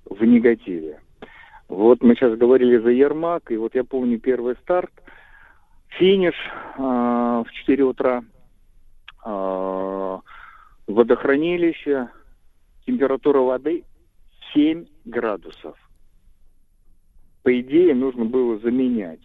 в 0.09 0.23
негативе. 0.23 0.99
Вот 1.67 2.01
мы 2.01 2.15
сейчас 2.15 2.37
говорили 2.37 2.77
за 2.77 2.89
Ермак, 2.89 3.51
и 3.51 3.57
вот 3.57 3.75
я 3.75 3.83
помню 3.83 4.19
первый 4.19 4.55
старт– 4.63 4.91
Финиш 5.97 6.35
э, 6.77 6.81
в 6.81 7.47
4 7.51 7.83
утра. 7.83 8.23
Э, 9.25 10.19
водохранилище. 10.87 12.09
Температура 12.85 13.39
воды 13.39 13.83
7 14.53 14.85
градусов. 15.05 15.77
По 17.43 17.59
идее, 17.59 17.93
нужно 17.95 18.25
было 18.25 18.59
заменять. 18.59 19.21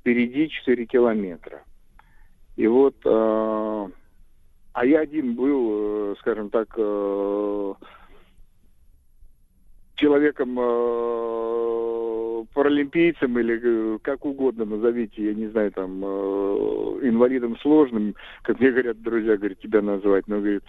Впереди 0.00 0.48
4 0.48 0.86
километра. 0.86 1.62
И 2.56 2.66
вот, 2.66 2.94
э, 3.04 3.88
а 4.72 4.86
я 4.86 5.00
один 5.00 5.34
был, 5.34 6.12
э, 6.12 6.14
скажем 6.20 6.50
так, 6.50 6.68
э, 6.76 7.74
человеком 9.96 10.58
э, 10.58 12.44
паралимпийцем 12.52 13.38
или 13.38 13.60
э, 13.62 13.98
как 14.02 14.24
угодно 14.24 14.64
назовите, 14.64 15.24
я 15.24 15.34
не 15.34 15.48
знаю, 15.48 15.72
там, 15.72 16.02
э, 16.04 16.06
инвалидом 17.02 17.56
сложным, 17.58 18.14
как 18.42 18.60
мне 18.60 18.70
говорят 18.70 19.02
друзья, 19.02 19.36
говорят, 19.36 19.58
тебя 19.60 19.82
называть, 19.82 20.26
но, 20.28 20.38
говорит, 20.38 20.62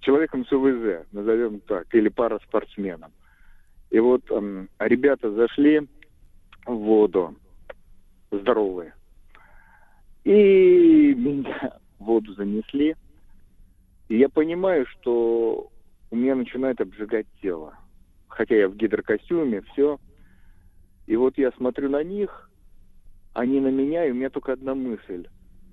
человеком 0.00 0.46
с 0.46 0.52
УВЗ, 0.52 1.06
назовем 1.12 1.60
так, 1.60 1.92
или 1.94 2.08
параспортсменом. 2.08 3.10
И 3.90 3.98
вот 3.98 4.22
э, 4.30 4.66
ребята 4.80 5.30
зашли 5.32 5.82
в 6.66 6.74
воду, 6.74 7.34
здоровые, 8.30 8.94
и 10.24 11.14
меня 11.14 11.72
в 11.98 12.04
воду 12.04 12.34
занесли, 12.34 12.94
и 14.08 14.18
я 14.18 14.28
понимаю, 14.28 14.86
что 14.86 15.70
у 16.10 16.16
меня 16.16 16.34
начинает 16.34 16.80
обжигать 16.80 17.26
тело. 17.40 17.74
Хотя 18.38 18.54
я 18.54 18.68
в 18.68 18.76
гидрокостюме, 18.76 19.62
все. 19.72 19.98
И 21.08 21.16
вот 21.16 21.36
я 21.38 21.50
смотрю 21.50 21.90
на 21.90 22.04
них, 22.04 22.48
они 23.34 23.58
на 23.58 23.66
меня, 23.66 24.06
и 24.06 24.12
у 24.12 24.14
меня 24.14 24.30
только 24.30 24.52
одна 24.52 24.76
мысль. 24.76 25.26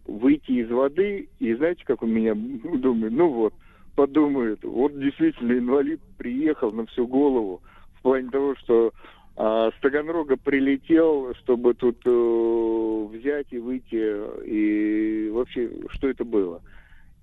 Выйти 0.05 0.51
из 0.53 0.71
воды, 0.71 1.29
и 1.37 1.53
знаете, 1.53 1.83
как 1.85 2.01
у 2.01 2.07
меня 2.07 2.33
думаю, 2.79 3.11
ну 3.11 3.29
вот, 3.29 3.53
подумают, 3.95 4.63
вот 4.63 4.99
действительно 4.99 5.51
инвалид 5.59 6.01
приехал 6.17 6.71
на 6.71 6.87
всю 6.87 7.05
голову, 7.05 7.61
в 7.99 8.01
плане 8.01 8.31
того, 8.31 8.55
что 8.55 8.91
а, 9.35 9.69
с 9.69 9.79
Таганрога 9.81 10.35
прилетел, 10.35 11.35
чтобы 11.35 11.75
тут 11.75 12.01
э, 12.03 13.07
взять 13.11 13.47
и 13.51 13.59
выйти, 13.59 14.43
и 14.43 15.29
вообще, 15.29 15.69
что 15.89 16.09
это 16.09 16.25
было. 16.25 16.63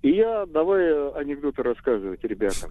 И 0.03 0.11
я 0.11 0.45
давай 0.45 1.11
анекдоты 1.15 1.63
рассказывать 1.63 2.23
ребятам. 2.23 2.69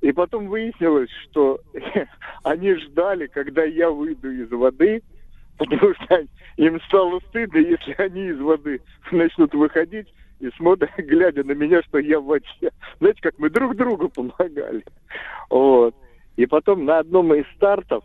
И 0.00 0.12
потом 0.12 0.48
выяснилось, 0.48 1.10
что 1.24 1.60
они 2.44 2.74
ждали, 2.74 3.26
когда 3.26 3.64
я 3.64 3.90
выйду 3.90 4.30
из 4.30 4.50
воды, 4.50 5.02
потому 5.56 5.94
что 5.94 6.24
им 6.56 6.80
стало 6.82 7.20
стыдно, 7.28 7.58
если 7.58 7.94
они 7.98 8.28
из 8.28 8.38
воды 8.38 8.80
начнут 9.10 9.52
выходить 9.54 10.06
и 10.40 10.50
смотрят, 10.56 10.90
глядя 10.98 11.42
на 11.44 11.52
меня, 11.52 11.82
что 11.82 11.98
я 11.98 12.20
в 12.20 12.26
воде. 12.26 12.70
Знаете, 13.00 13.20
как 13.22 13.38
мы 13.38 13.50
друг 13.50 13.76
другу 13.76 14.08
помогали. 14.08 14.84
Вот. 15.50 15.94
И 16.36 16.46
потом 16.46 16.84
на 16.84 17.00
одном 17.00 17.34
из 17.34 17.44
стартов 17.56 18.04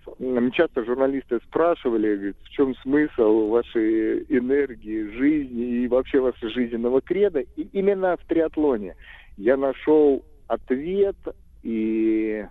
часто 0.54 0.84
журналисты 0.84 1.40
спрашивали, 1.48 2.16
говорит, 2.16 2.36
в 2.44 2.50
чем 2.50 2.74
смысл 2.78 3.50
вашей 3.50 4.24
энергии, 4.24 5.08
жизни 5.16 5.84
и 5.84 5.88
вообще 5.88 6.20
вашего 6.20 6.50
жизненного 6.50 7.02
креда. 7.02 7.42
И 7.42 7.68
именно 7.74 8.18
в 8.18 8.26
триатлоне 8.26 8.96
я 9.38 9.56
нашел 9.56 10.26
ответ, 10.48 11.16
и 11.64 12.46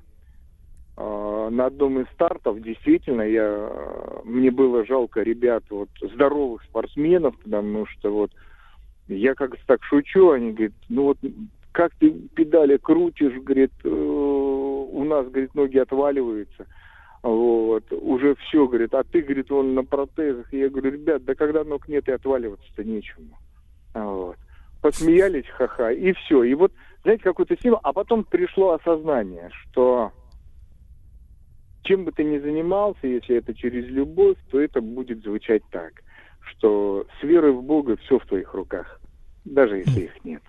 э, 0.97 1.49
на 1.51 1.67
одном 1.67 2.01
из 2.01 2.09
стартов 2.15 2.61
действительно 2.61 3.23
я, 3.23 4.21
мне 4.25 4.51
было 4.51 4.85
жалко 4.85 5.23
ребят, 5.23 5.65
вот 5.71 5.89
здоровых 6.01 6.63
спортсменов, 6.65 7.39
потому 7.39 7.87
что 7.87 8.13
вот 8.13 8.33
я 9.09 9.35
как-то 9.35 9.61
так 9.67 9.85
шучу, 9.85 10.31
они 10.31 10.53
говорят, 10.53 10.75
ну 10.89 11.03
вот 11.05 11.19
как 11.73 11.93
ты 11.95 12.11
педали 12.35 12.77
крутишь, 12.77 13.35
говорит, 13.43 13.73
э, 13.83 13.89
у 13.89 15.05
нас, 15.05 15.27
говорит, 15.27 15.55
ноги 15.55 15.79
отваливаются. 15.79 16.67
Вот, 17.23 17.85
уже 17.93 18.35
все, 18.35 18.67
говорит, 18.67 18.93
а 18.95 19.05
ты, 19.05 19.23
говорит, 19.23 19.51
он 19.53 19.75
на 19.75 19.85
протезах. 19.85 20.53
И 20.53 20.59
я 20.59 20.69
говорю, 20.69 20.91
ребят, 20.91 21.25
да 21.25 21.35
когда 21.35 21.65
ног 21.65 21.89
нет, 21.89 22.09
и 22.09 22.13
отваливаться-то 22.13 22.85
нечему. 22.85 23.39
Вот. 23.95 24.37
Посмеялись, 24.81 25.47
ха-ха, 25.57 25.93
и 25.93 26.13
все. 26.13 26.43
И 26.43 26.55
вот, 26.55 26.73
знаете, 27.03 27.25
какой-то 27.25 27.57
символ. 27.61 27.81
А 27.83 27.93
потом 27.93 28.25
пришло 28.25 28.73
осознание, 28.73 29.51
что 29.53 30.13
чем 31.83 32.05
бы 32.05 32.13
ты 32.13 32.25
ни 32.25 32.39
занимался, 32.39 33.07
если 33.07 33.37
это 33.37 33.55
через 33.55 33.87
любовь, 33.87 34.37
то 34.51 34.61
это 34.61 34.81
будет 34.81 35.23
звучать 35.23 35.63
так, 35.71 36.03
что 36.41 37.07
с 37.21 37.23
верой 37.23 37.53
в 37.53 37.63
Бога 37.63 37.97
все 37.97 38.19
в 38.19 38.27
твоих 38.27 38.55
руках, 38.55 39.01
даже 39.45 39.79
если 39.79 40.03
их 40.03 40.25
нет. 40.25 40.43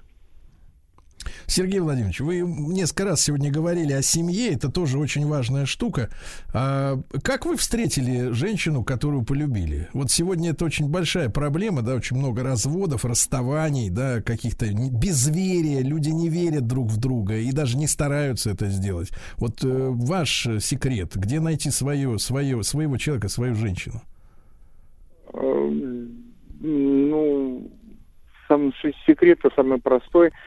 Сергей 1.53 1.81
Владимирович, 1.81 2.19
вы 2.19 2.39
несколько 2.39 3.05
раз 3.05 3.21
сегодня 3.21 3.51
говорили 3.51 3.93
о 3.93 4.01
семье, 4.01 4.53
это 4.53 4.71
тоже 4.71 4.97
очень 4.97 5.27
важная 5.27 5.67
штука. 5.67 6.09
А 6.51 6.95
как 7.21 7.45
вы 7.45 7.57
встретили 7.57 8.31
женщину, 8.31 8.83
которую 8.83 9.23
полюбили? 9.23 9.87
Вот 9.93 10.09
сегодня 10.09 10.49
это 10.49 10.65
очень 10.65 10.89
большая 10.89 11.29
проблема, 11.29 11.83
да, 11.83 11.93
очень 11.93 12.17
много 12.17 12.41
разводов, 12.41 13.05
расставаний, 13.05 13.91
да, 13.91 14.23
каких-то 14.23 14.65
безверия, 14.65 15.83
люди 15.83 16.09
не 16.09 16.27
верят 16.27 16.65
друг 16.65 16.87
в 16.87 16.99
друга 16.99 17.35
и 17.35 17.51
даже 17.51 17.77
не 17.77 17.85
стараются 17.85 18.49
это 18.49 18.65
сделать. 18.65 19.11
Вот 19.37 19.63
э, 19.63 19.89
ваш 19.91 20.47
секрет, 20.59 21.11
где 21.13 21.39
найти 21.39 21.69
свое, 21.69 22.17
свое, 22.17 22.63
своего 22.63 22.97
человека, 22.97 23.29
свою 23.29 23.53
женщину? 23.53 24.01
Эм, 25.31 26.33
ну, 26.61 27.71
сам 28.47 28.73
секрет-то 29.05 29.51
самый 29.55 29.79
простой– 29.79 30.31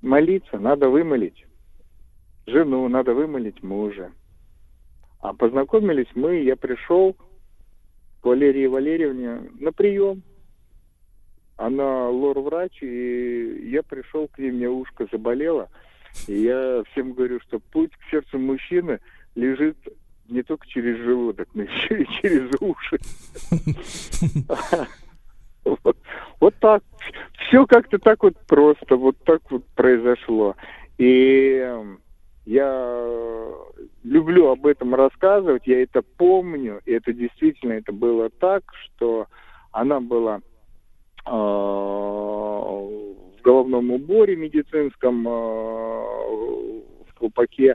молиться, 0.00 0.58
надо 0.58 0.88
вымолить 0.88 1.44
жену, 2.46 2.88
надо 2.88 3.14
вымолить 3.14 3.62
мужа. 3.62 4.10
А 5.20 5.32
познакомились 5.32 6.08
мы, 6.14 6.42
я 6.42 6.56
пришел 6.56 7.14
к 8.20 8.24
Валерии 8.24 8.66
Валерьевне 8.66 9.50
на 9.58 9.72
прием. 9.72 10.22
Она 11.56 12.08
лор-врач, 12.08 12.82
и 12.82 13.70
я 13.70 13.82
пришел 13.82 14.28
к 14.28 14.38
ней, 14.38 14.52
мне 14.52 14.68
ушко 14.68 15.08
заболело. 15.10 15.68
И 16.28 16.40
я 16.40 16.82
всем 16.92 17.12
говорю, 17.12 17.40
что 17.40 17.58
путь 17.58 17.92
к 17.96 18.10
сердцу 18.10 18.38
мужчины 18.38 19.00
лежит 19.34 19.76
не 20.28 20.42
только 20.42 20.66
через 20.68 20.98
желудок, 20.98 21.48
но 21.54 21.62
еще 21.64 22.02
и 22.02 22.06
через 22.22 22.50
уши. 22.60 22.98
Вот, 25.84 25.97
вот 26.40 26.54
так. 26.60 26.82
Все 27.46 27.66
как-то 27.66 27.98
так 27.98 28.22
вот 28.22 28.34
просто, 28.46 28.96
вот 28.96 29.16
так 29.24 29.40
вот 29.50 29.64
произошло. 29.74 30.54
И 30.98 31.60
эм, 31.62 32.00
я 32.44 33.50
люблю 34.04 34.48
об 34.48 34.66
этом 34.66 34.94
рассказывать, 34.94 35.66
я 35.66 35.82
это 35.82 36.02
помню, 36.02 36.80
и 36.86 36.92
это 36.92 37.12
действительно 37.12 37.74
это 37.74 37.92
было 37.92 38.30
так, 38.30 38.62
что 38.74 39.26
она 39.70 40.00
была 40.00 40.40
э, 41.26 41.30
в 41.30 43.42
головном 43.42 43.90
уборе 43.90 44.36
медицинском, 44.36 45.26
э, 45.26 45.30
в 45.30 47.14
колпаке, 47.18 47.74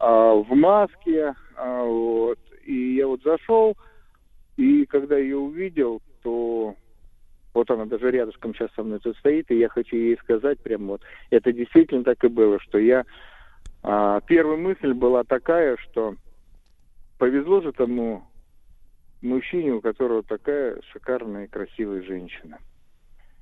э, 0.00 0.42
в 0.48 0.54
маске, 0.54 1.34
э, 1.56 1.82
вот. 1.84 2.38
И 2.64 2.96
я 2.96 3.06
вот 3.06 3.22
зашел, 3.22 3.76
и 4.56 4.84
когда 4.86 5.16
ее 5.16 5.36
увидел, 5.36 6.02
то 6.22 6.74
вот 7.54 7.70
она 7.70 7.86
даже 7.86 8.10
рядышком 8.10 8.54
сейчас 8.54 8.70
со 8.74 8.82
мной 8.82 8.98
тут 8.98 9.16
стоит, 9.18 9.50
и 9.50 9.58
я 9.58 9.68
хочу 9.68 9.96
ей 9.96 10.16
сказать 10.18 10.60
прямо 10.60 10.86
вот, 10.86 11.02
это 11.30 11.52
действительно 11.52 12.04
так 12.04 12.22
и 12.24 12.28
было, 12.28 12.60
что 12.60 12.78
я... 12.78 13.04
А, 13.82 14.20
первая 14.22 14.56
мысль 14.56 14.92
была 14.92 15.24
такая, 15.24 15.76
что 15.76 16.14
повезло 17.18 17.60
же 17.60 17.72
тому 17.72 18.24
мужчине, 19.22 19.72
у 19.72 19.80
которого 19.80 20.22
такая 20.22 20.80
шикарная 20.92 21.44
и 21.44 21.48
красивая 21.48 22.02
женщина. 22.02 22.58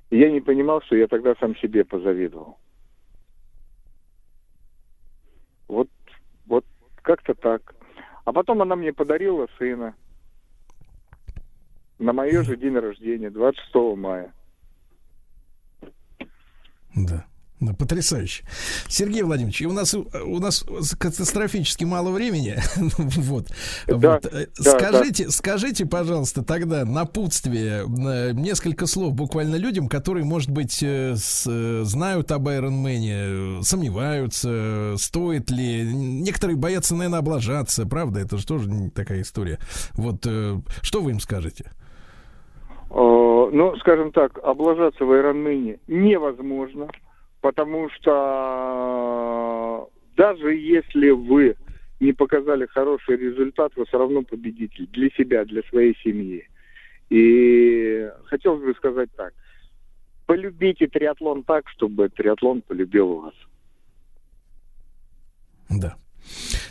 И 0.09 0.17
я 0.17 0.31
не 0.31 0.41
понимал, 0.41 0.81
что 0.81 0.95
я 0.95 1.07
тогда 1.07 1.35
сам 1.35 1.55
себе 1.57 1.83
позавидовал. 1.83 2.57
Вот, 5.67 5.89
вот 6.45 6.65
как-то 7.01 7.33
так. 7.33 7.75
А 8.25 8.31
потом 8.31 8.61
она 8.61 8.75
мне 8.75 8.93
подарила 8.93 9.47
сына 9.57 9.95
на 11.99 12.13
мое 12.13 12.43
же 12.43 12.57
день 12.57 12.75
рождения, 12.75 13.29
26 13.29 13.75
мая. 13.97 14.33
Да. 16.95 17.25
Да, 17.59 17.73
потрясающе. 17.73 18.43
Сергей 18.87 19.23
Владимирович, 19.23 19.63
у 19.63 19.71
нас 19.71 19.95
у 19.95 20.39
нас 20.39 20.63
катастрофически 20.99 21.85
мало 21.85 22.11
времени. 22.11 22.59
вот. 22.97 23.47
Да, 23.87 23.95
вот. 23.95 24.31
Да, 24.31 24.71
скажите, 24.71 25.25
да. 25.25 25.31
скажите, 25.31 25.87
пожалуйста, 25.87 26.43
тогда 26.43 26.85
напутствие 26.85 27.83
э, 27.87 28.31
несколько 28.33 28.85
слов 28.85 29.15
буквально 29.15 29.55
людям, 29.55 29.87
которые, 29.87 30.23
может 30.23 30.51
быть, 30.51 30.83
э, 30.83 31.15
с, 31.15 31.83
знают 31.83 32.31
об 32.31 32.47
Iron 32.47 33.63
сомневаются, 33.63 34.93
стоит 34.99 35.49
ли. 35.49 35.81
Некоторые 35.91 36.57
боятся, 36.57 36.93
наверное, 36.93 37.19
облажаться, 37.19 37.87
правда? 37.87 38.19
Это 38.19 38.37
же 38.37 38.45
тоже 38.45 38.69
такая 38.93 39.23
история. 39.23 39.57
Вот 39.93 40.27
э, 40.27 40.61
что 40.83 41.01
вы 41.01 41.09
им 41.09 41.19
скажете? 41.19 41.71
Э, 42.89 43.49
ну, 43.51 43.75
скажем 43.77 44.11
так, 44.11 44.39
облажаться 44.43 45.03
в 45.03 45.11
Ironman 45.11 45.79
невозможно, 45.87 46.87
потому 47.41 47.89
что 47.91 49.89
даже 50.15 50.55
если 50.55 51.09
вы 51.09 51.55
не 51.99 52.13
показали 52.13 52.65
хороший 52.67 53.17
результат, 53.17 53.73
вы 53.75 53.85
все 53.85 53.97
равно 53.97 54.21
победитель 54.21 54.87
для 54.87 55.09
себя, 55.11 55.45
для 55.45 55.63
своей 55.63 55.97
семьи. 56.03 56.47
И 57.09 58.09
хотелось 58.25 58.63
бы 58.63 58.73
сказать 58.75 59.09
так. 59.15 59.33
Полюбите 60.25 60.87
триатлон 60.87 61.43
так, 61.43 61.67
чтобы 61.69 62.09
триатлон 62.09 62.61
полюбил 62.61 63.21
вас. 63.21 63.33
Да. 65.69 65.95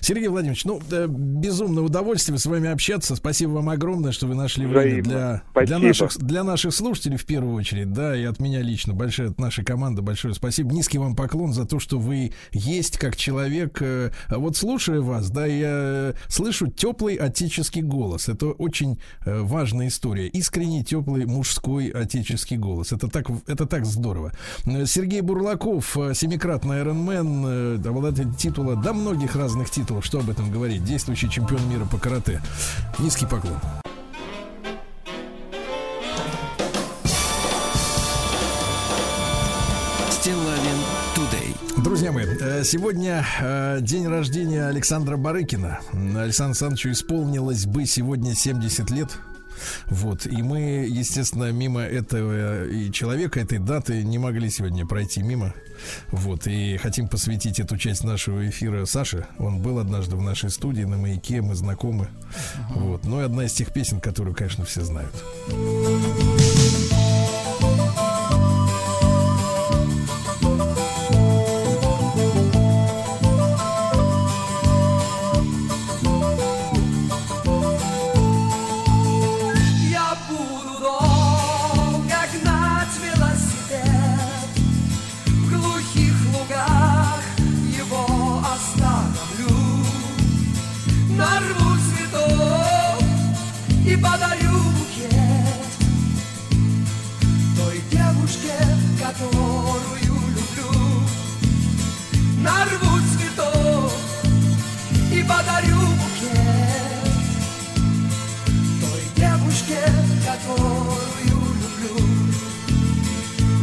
Сергей 0.07 0.29
Владимирович, 0.29 0.65
ну, 0.65 0.81
безумное 1.09 1.83
удовольствие 1.83 2.39
с 2.39 2.47
вами 2.47 2.71
общаться. 2.71 3.17
Спасибо 3.17 3.51
вам 3.55 3.71
огромное, 3.71 4.13
что 4.13 4.29
вы 4.29 4.37
нашли 4.37 4.65
время 4.65 5.03
для, 5.03 5.43
для, 5.65 5.79
наших, 5.81 6.17
для 6.19 6.45
наших 6.45 6.73
слушателей 6.73 7.17
в 7.17 7.27
первую 7.27 7.57
очередь, 7.57 7.93
да, 7.93 8.17
и 8.17 8.23
от 8.23 8.39
меня 8.39 8.63
лично. 8.63 8.95
Большое, 8.95 9.31
от 9.31 9.41
нашей 9.41 9.65
команды 9.65 10.03
большое 10.03 10.33
спасибо. 10.33 10.73
Низкий 10.73 10.99
вам 10.99 11.17
поклон 11.17 11.53
за 11.53 11.65
то, 11.65 11.81
что 11.81 11.99
вы 11.99 12.33
есть 12.53 12.99
как 12.99 13.17
человек. 13.17 13.83
Э, 13.83 14.13
вот 14.29 14.57
слушая 14.57 15.01
вас, 15.01 15.29
да, 15.29 15.45
я 15.45 16.15
слышу 16.29 16.69
теплый 16.69 17.17
отеческий 17.17 17.83
голос. 17.83 18.29
Это 18.29 18.47
очень 18.47 19.01
э, 19.25 19.41
важная 19.41 19.89
история. 19.89 20.29
Искренний, 20.29 20.85
теплый 20.85 21.27
мужской 21.27 21.89
отеческий 21.89 22.59
голос. 22.59 22.93
Это 22.93 23.09
так, 23.09 23.27
это 23.49 23.67
так 23.67 23.85
здорово. 23.85 24.31
Э, 24.67 24.87
Сергей 24.87 25.21
Бурлаков, 25.21 25.97
семикратный 26.15 26.77
Ironman, 26.77 27.85
обладатель 27.85 28.33
титула, 28.37 28.77
да 28.77 28.93
многих 28.93 29.35
разных 29.35 29.69
титулов 29.69 29.96
титул, 29.97 30.03
что 30.03 30.19
об 30.21 30.31
этом 30.31 30.51
говорить? 30.51 30.85
Действующий 30.85 31.31
чемпион 31.31 31.69
мира 31.69 31.85
по 31.85 31.99
карате. 31.99 32.41
Низкий 32.99 33.27
поклон. 33.27 33.59
Друзья 41.85 42.11
мои, 42.11 42.27
э, 42.27 42.65
сегодня 42.65 43.25
э, 43.41 43.79
день 43.81 44.09
рождения 44.09 44.67
Александра 44.67 45.17
Барыкина. 45.17 45.81
Александру 45.93 46.21
Александровичу 46.21 46.91
исполнилось 46.91 47.65
бы 47.67 47.87
сегодня 47.87 48.35
70 48.35 48.91
лет. 48.91 49.17
Вот. 49.87 50.27
И 50.27 50.43
мы, 50.43 50.87
естественно, 50.89 51.53
мимо 51.53 51.81
этого 51.81 52.67
и 52.67 52.91
человека, 52.93 53.41
этой 53.41 53.59
даты 53.59 54.03
не 54.03 54.19
могли 54.19 54.51
сегодня 54.51 54.87
пройти 54.87 55.23
мимо. 55.23 55.55
Вот. 56.11 56.47
И 56.47 56.77
хотим 56.79 57.09
посвятить 57.09 57.61
эту 57.61 57.77
часть 57.77 58.05
нашего 58.05 58.49
эфира 58.49 58.85
Саше. 58.85 59.27
Он 59.39 59.61
был 59.61 59.79
однажды 59.79 60.17
в 60.17 60.23
нашей 60.23 60.51
студии 60.51 60.83
на 60.83 60.97
маяке, 60.97 61.43
мы 61.43 61.55
знакомы. 61.55 62.09
Uh-huh. 62.09 62.81
Вот. 62.81 63.05
Ну 63.05 63.21
и 63.21 63.25
одна 63.25 63.45
из 63.45 63.53
тех 63.53 63.73
песен, 63.73 64.01
которую, 64.01 64.35
конечно, 64.35 64.65
все 64.65 64.83
знают. 64.83 65.15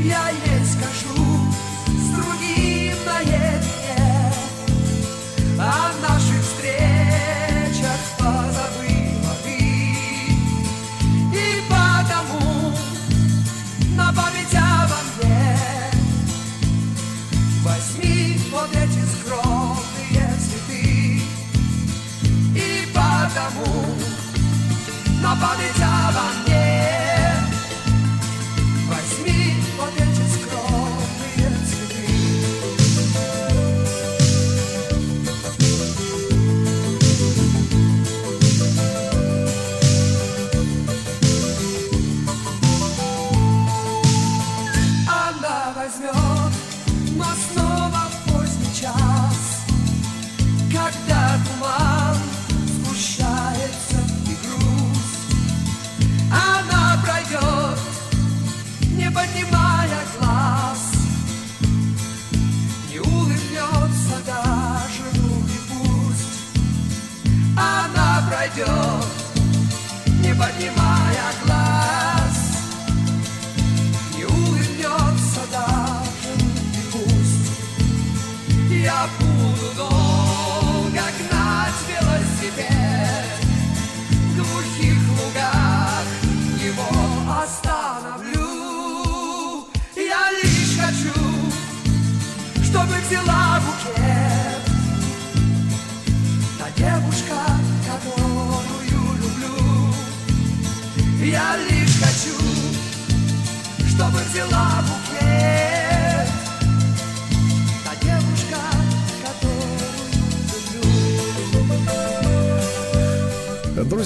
я 0.04 0.30
ей 0.30 0.66
скажу. 0.66 1.33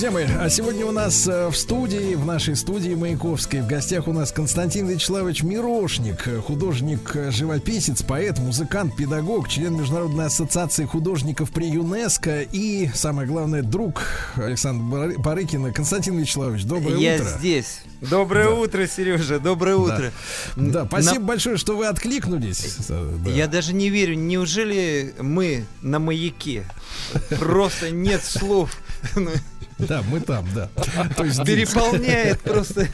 А 0.09 0.49
сегодня 0.49 0.85
у 0.85 0.93
нас 0.93 1.27
э, 1.27 1.49
в 1.49 1.57
студии, 1.57 2.15
в 2.15 2.25
нашей 2.25 2.55
студии 2.55 2.93
Маяковской, 2.93 3.59
в 3.59 3.67
гостях 3.67 4.07
у 4.07 4.13
нас 4.13 4.31
Константин 4.31 4.87
Вячеславович 4.87 5.43
Мирошник, 5.43 6.29
художник-живописец, 6.45 8.03
поэт, 8.03 8.39
музыкант, 8.39 8.95
педагог, 8.95 9.49
член 9.49 9.75
Международной 9.75 10.27
ассоциации 10.27 10.85
художников 10.85 11.51
при 11.51 11.67
ЮНЕСКо 11.71 12.41
и, 12.41 12.89
самое 12.93 13.27
главное, 13.27 13.63
друг 13.63 14.03
Александра 14.37 15.11
Барыкина. 15.17 15.73
Константин 15.73 16.17
Вячеславович, 16.17 16.63
доброе 16.63 16.97
Я 16.99 17.15
утро. 17.15 17.25
Я 17.25 17.37
здесь. 17.37 17.81
Доброе 17.99 18.45
да. 18.45 18.53
утро, 18.53 18.87
Сережа, 18.87 19.39
доброе 19.39 19.75
утро. 19.75 20.13
Да, 20.55 20.83
да 20.83 20.85
спасибо 20.85 21.19
на... 21.19 21.27
большое, 21.27 21.57
что 21.57 21.75
вы 21.75 21.85
откликнулись. 21.87 22.77
Да. 22.87 23.29
Я 23.29 23.47
даже 23.47 23.73
не 23.73 23.89
верю, 23.89 24.15
неужели 24.15 25.13
мы 25.19 25.65
на 25.81 25.99
маяке? 25.99 26.63
Просто 27.39 27.91
нет 27.91 28.23
слов. 28.23 28.77
Да, 29.79 30.03
мы 30.09 30.19
там, 30.19 30.47
да. 30.55 30.69
То 31.15 31.23
есть 31.23 31.43
переполняет 31.45 32.41
просто 32.41 32.87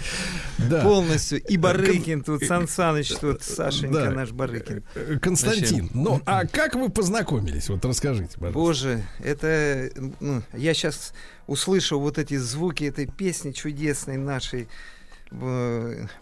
полностью. 0.83 1.41
И 1.43 1.57
Барыкин 1.57 2.23
тут, 2.23 2.43
Сан 2.43 2.67
Саныч 2.67 3.09
тут, 3.13 3.43
Сашенька 3.43 4.09
наш 4.09 4.31
Барыкин. 4.31 4.83
Константин, 5.21 5.89
ну 5.93 6.21
а 6.25 6.45
как 6.45 6.75
вы 6.75 6.89
познакомились? 6.89 7.69
Вот 7.69 7.83
расскажите, 7.85 8.33
пожалуйста. 8.35 8.59
Боже, 8.59 9.03
это... 9.19 9.89
Ну, 10.19 10.41
я 10.53 10.73
сейчас 10.73 11.13
услышал 11.47 11.99
вот 11.99 12.17
эти 12.17 12.37
звуки 12.37 12.83
этой 12.83 13.07
песни 13.07 13.51
чудесной 13.51 14.17
нашей 14.17 14.67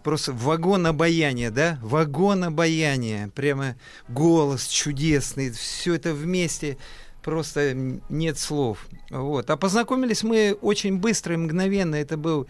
просто 0.04 0.32
вагон 0.32 0.88
обаяния, 0.88 1.52
да, 1.52 1.78
вагон 1.82 2.46
обаяния, 2.46 3.28
прямо 3.36 3.76
голос 4.08 4.68
чудесный, 4.68 5.52
все 5.52 5.96
это 5.96 6.14
вместе 6.14 6.78
просто 7.24 7.74
нет 8.10 8.38
слов. 8.38 8.88
Вот. 9.10 9.50
А 9.50 9.58
познакомились 9.58 10.24
мы 10.24 10.58
очень 10.62 10.98
быстро 10.98 11.34
и 11.34 11.38
мгновенно. 11.38 11.96
Это 11.96 12.18
был 12.18 12.48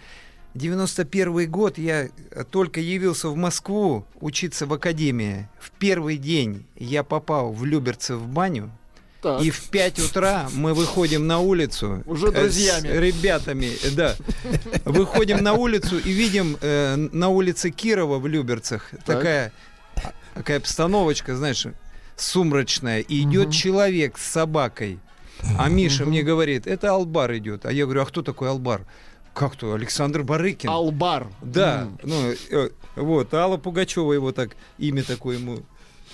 91 0.53 1.49
год. 1.49 1.77
Я 1.77 2.09
только 2.49 2.79
явился 2.79 3.29
в 3.29 3.35
Москву 3.35 4.05
учиться 4.19 4.65
в 4.65 4.73
академии. 4.73 5.49
В 5.59 5.71
первый 5.71 6.17
день 6.17 6.65
я 6.75 7.03
попал 7.03 7.51
в 7.51 7.65
Люберцы 7.65 8.15
в 8.15 8.27
баню. 8.27 8.71
Так. 9.21 9.43
И 9.43 9.51
в 9.51 9.69
5 9.69 9.99
утра 9.99 10.49
мы 10.53 10.73
выходим 10.73 11.27
на 11.27 11.39
улицу. 11.39 12.01
Уже 12.07 12.31
друзьями. 12.31 12.87
С 12.87 12.91
ребятами, 12.91 13.71
да. 13.95 14.15
Выходим 14.85 15.43
на 15.43 15.53
улицу 15.53 15.99
и 15.99 16.11
видим 16.11 16.57
э, 16.59 16.95
на 16.95 17.29
улице 17.29 17.69
Кирова 17.69 18.17
в 18.17 18.25
Люберцах 18.25 18.89
так. 18.89 19.03
такая, 19.03 19.53
такая 20.33 20.57
обстановочка, 20.57 21.35
знаешь, 21.35 21.67
сумрачная, 22.21 22.99
и 22.99 23.21
идет 23.21 23.47
угу. 23.47 23.53
человек 23.53 24.17
с 24.17 24.31
собакой. 24.31 24.99
А 25.57 25.69
Миша 25.69 26.05
мне 26.05 26.21
говорит, 26.23 26.67
это 26.67 26.91
Албар 26.91 27.35
идет. 27.37 27.65
А 27.65 27.71
я 27.71 27.85
говорю, 27.85 28.01
а 28.01 28.05
кто 28.05 28.21
такой 28.21 28.49
Албар? 28.49 28.85
Как 29.33 29.55
то? 29.55 29.73
Александр 29.73 30.23
Барыкин. 30.23 30.69
Албар. 30.69 31.27
Да. 31.41 31.87
Mm. 31.87 31.99
Ну, 32.03 32.57
э, 32.57 32.69
вот, 32.95 33.33
Алла 33.33 33.57
Пугачева 33.57 34.11
его 34.11 34.33
так, 34.33 34.57
имя 34.77 35.03
такое 35.03 35.37
ему 35.37 35.63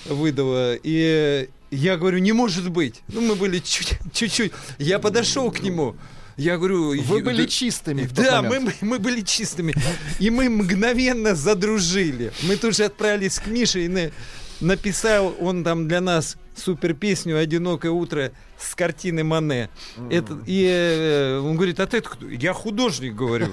выдала. 0.06 0.76
И 0.76 1.50
я 1.72 1.98
говорю, 1.98 2.20
не 2.20 2.32
может 2.32 2.70
быть. 2.70 3.02
Ну, 3.08 3.22
мы 3.22 3.36
были 3.36 3.60
чуть-чуть. 3.60 4.52
Я 4.78 5.00
подошел 5.00 5.52
к 5.52 5.62
нему. 5.62 5.96
Я 6.38 6.58
говорю... 6.58 7.02
Вы 7.02 7.24
были 7.24 7.44
да, 7.44 7.48
чистыми. 7.48 8.08
да, 8.14 8.44
мы, 8.44 8.72
мы 8.82 9.00
были 9.00 9.22
чистыми. 9.22 9.74
И 10.20 10.30
мы 10.30 10.50
мгновенно 10.50 11.34
задружили. 11.34 12.32
Мы 12.44 12.58
тут 12.58 12.76
же 12.76 12.86
отправились 12.86 13.40
к 13.40 13.48
Мише 13.48 13.86
и 13.86 13.88
на 13.88 14.12
написал 14.62 15.36
он 15.40 15.64
там 15.64 15.88
для 15.88 16.02
нас 16.02 16.38
супер 16.58 16.94
песню 16.94 17.38
«Одинокое 17.38 17.92
утро» 17.92 18.32
с 18.60 18.74
картины 18.76 19.24
Мане. 19.24 19.70
Mm. 19.98 20.14
Это, 20.14 20.40
и 20.46 20.66
э, 20.68 21.40
он 21.40 21.56
говорит, 21.56 21.80
а 21.80 21.86
ты 21.86 22.02
кто? 22.02 22.28
Я 22.28 22.54
художник, 22.54 23.14
говорю. 23.14 23.50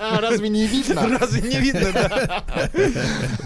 Разве 0.00 0.48
не 0.48 0.66
видно? 0.66 1.18
Разве 1.18 1.42
не 1.42 1.60
видно, 1.60 1.92
да. 1.92 2.44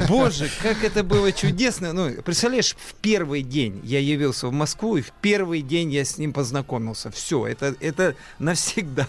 Боже, 0.09 0.49
как 0.63 0.83
это 0.83 1.05
было 1.05 1.31
чудесно. 1.33 1.93
Ну, 1.93 2.11
представляешь, 2.23 2.75
в 2.75 2.95
первый 2.95 3.43
день 3.43 3.81
я 3.85 3.99
явился 3.99 4.49
в 4.49 4.53
Москву, 4.53 4.97
и 4.97 5.03
в 5.03 5.13
первый 5.21 5.61
день 5.61 5.93
я 5.93 6.05
с 6.05 6.17
ним 6.17 6.33
познакомился. 6.33 7.11
Все, 7.11 7.47
это, 7.47 7.75
это 7.81 8.15
навсегда. 8.39 9.07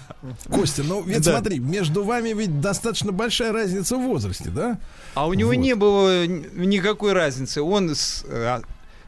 Костя, 0.49 0.83
ну 0.83 1.01
ведь 1.03 1.23
да. 1.23 1.31
смотри, 1.31 1.59
между 1.59 2.03
вами 2.03 2.33
ведь 2.33 2.59
достаточно 2.59 3.11
большая 3.13 3.53
разница 3.53 3.95
в 3.95 4.01
возрасте, 4.01 4.49
да? 4.49 4.77
А 5.13 5.27
у 5.27 5.33
него 5.33 5.49
вот. 5.49 5.57
не 5.57 5.75
было 5.75 6.27
никакой 6.27 7.13
разницы. 7.13 7.61
Он 7.61 7.95
с, 7.95 8.25
а, 8.27 8.61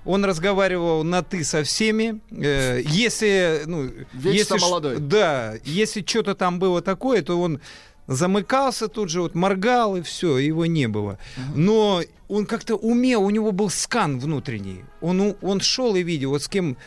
он 0.06 0.24
разговаривал 0.24 1.04
на 1.04 1.24
ты 1.24 1.44
со 1.44 1.64
всеми. 1.64 2.22
Э, 2.32 2.82
если, 2.86 3.64
ну, 3.66 3.92
если 4.14 4.60
молодой. 4.60 4.98
Да, 4.98 5.56
если 5.66 6.04
что-то 6.06 6.36
там 6.36 6.60
было 6.60 6.82
такое, 6.82 7.22
то 7.22 7.40
он 7.40 7.60
замыкался 8.08 8.88
тут 8.88 9.10
же, 9.10 9.22
вот 9.22 9.34
моргал 9.34 9.98
и 9.98 10.02
все, 10.02 10.38
его 10.38 10.66
не 10.66 10.88
было. 10.88 11.18
Но 11.56 12.04
он 12.28 12.46
как-то 12.46 12.76
умел, 12.76 13.24
у 13.24 13.30
него 13.32 13.52
был 13.52 13.70
скан 13.70 14.20
внутренний. 14.20 14.86
Он, 15.02 15.36
он 15.42 15.60
шел 15.60 15.96
и 15.96 16.04
видел, 16.04 16.30
вот 16.30 16.44
с 16.44 16.48
кем 16.48 16.78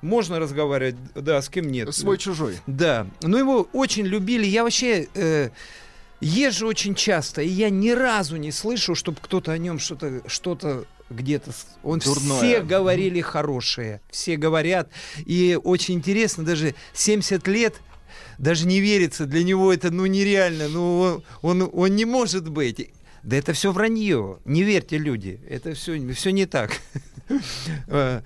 можно 0.00 0.38
разговаривать, 0.38 0.96
да, 1.16 1.42
с 1.42 1.48
кем 1.48 1.68
нет. 1.70 1.92
Свой-чужой. 1.92 2.58
Да, 2.68 3.08
но 3.22 3.36
его 3.36 3.68
очень 3.72 4.06
любили. 4.06 4.46
Я 4.46 4.62
вообще... 4.62 5.08
Э, 5.14 5.50
езжу 6.20 6.66
очень 6.66 6.96
часто, 6.96 7.42
и 7.42 7.48
я 7.48 7.70
ни 7.70 7.90
разу 7.90 8.38
не 8.38 8.50
слышу, 8.50 8.96
чтобы 8.96 9.18
кто-то 9.20 9.52
о 9.52 9.58
нем 9.58 9.78
что-то 9.78 10.22
что 10.26 10.56
где-то. 11.10 11.52
Он 11.82 11.98
Дурное. 11.98 12.38
все 12.38 12.62
говорили 12.62 13.20
хорошие, 13.20 14.00
все 14.10 14.36
говорят. 14.36 14.90
И 15.24 15.58
очень 15.62 15.94
интересно, 15.94 16.44
даже 16.44 16.74
70 16.94 17.46
лет 17.48 17.80
даже 18.38 18.66
не 18.66 18.80
верится, 18.80 19.26
для 19.26 19.42
него 19.42 19.72
это 19.72 19.90
ну 19.90 20.06
нереально, 20.06 20.68
ну 20.68 21.22
он, 21.42 21.62
он, 21.62 21.70
он 21.72 21.96
не 21.96 22.04
может 22.04 22.48
быть. 22.48 22.90
Да 23.22 23.36
это 23.36 23.52
все 23.52 23.72
вранье, 23.72 24.38
не 24.44 24.62
верьте, 24.62 24.96
люди, 24.96 25.40
это 25.48 25.74
все, 25.74 26.12
все 26.12 26.30
не 26.30 26.46
так. 26.46 26.72
Э, 27.88 28.22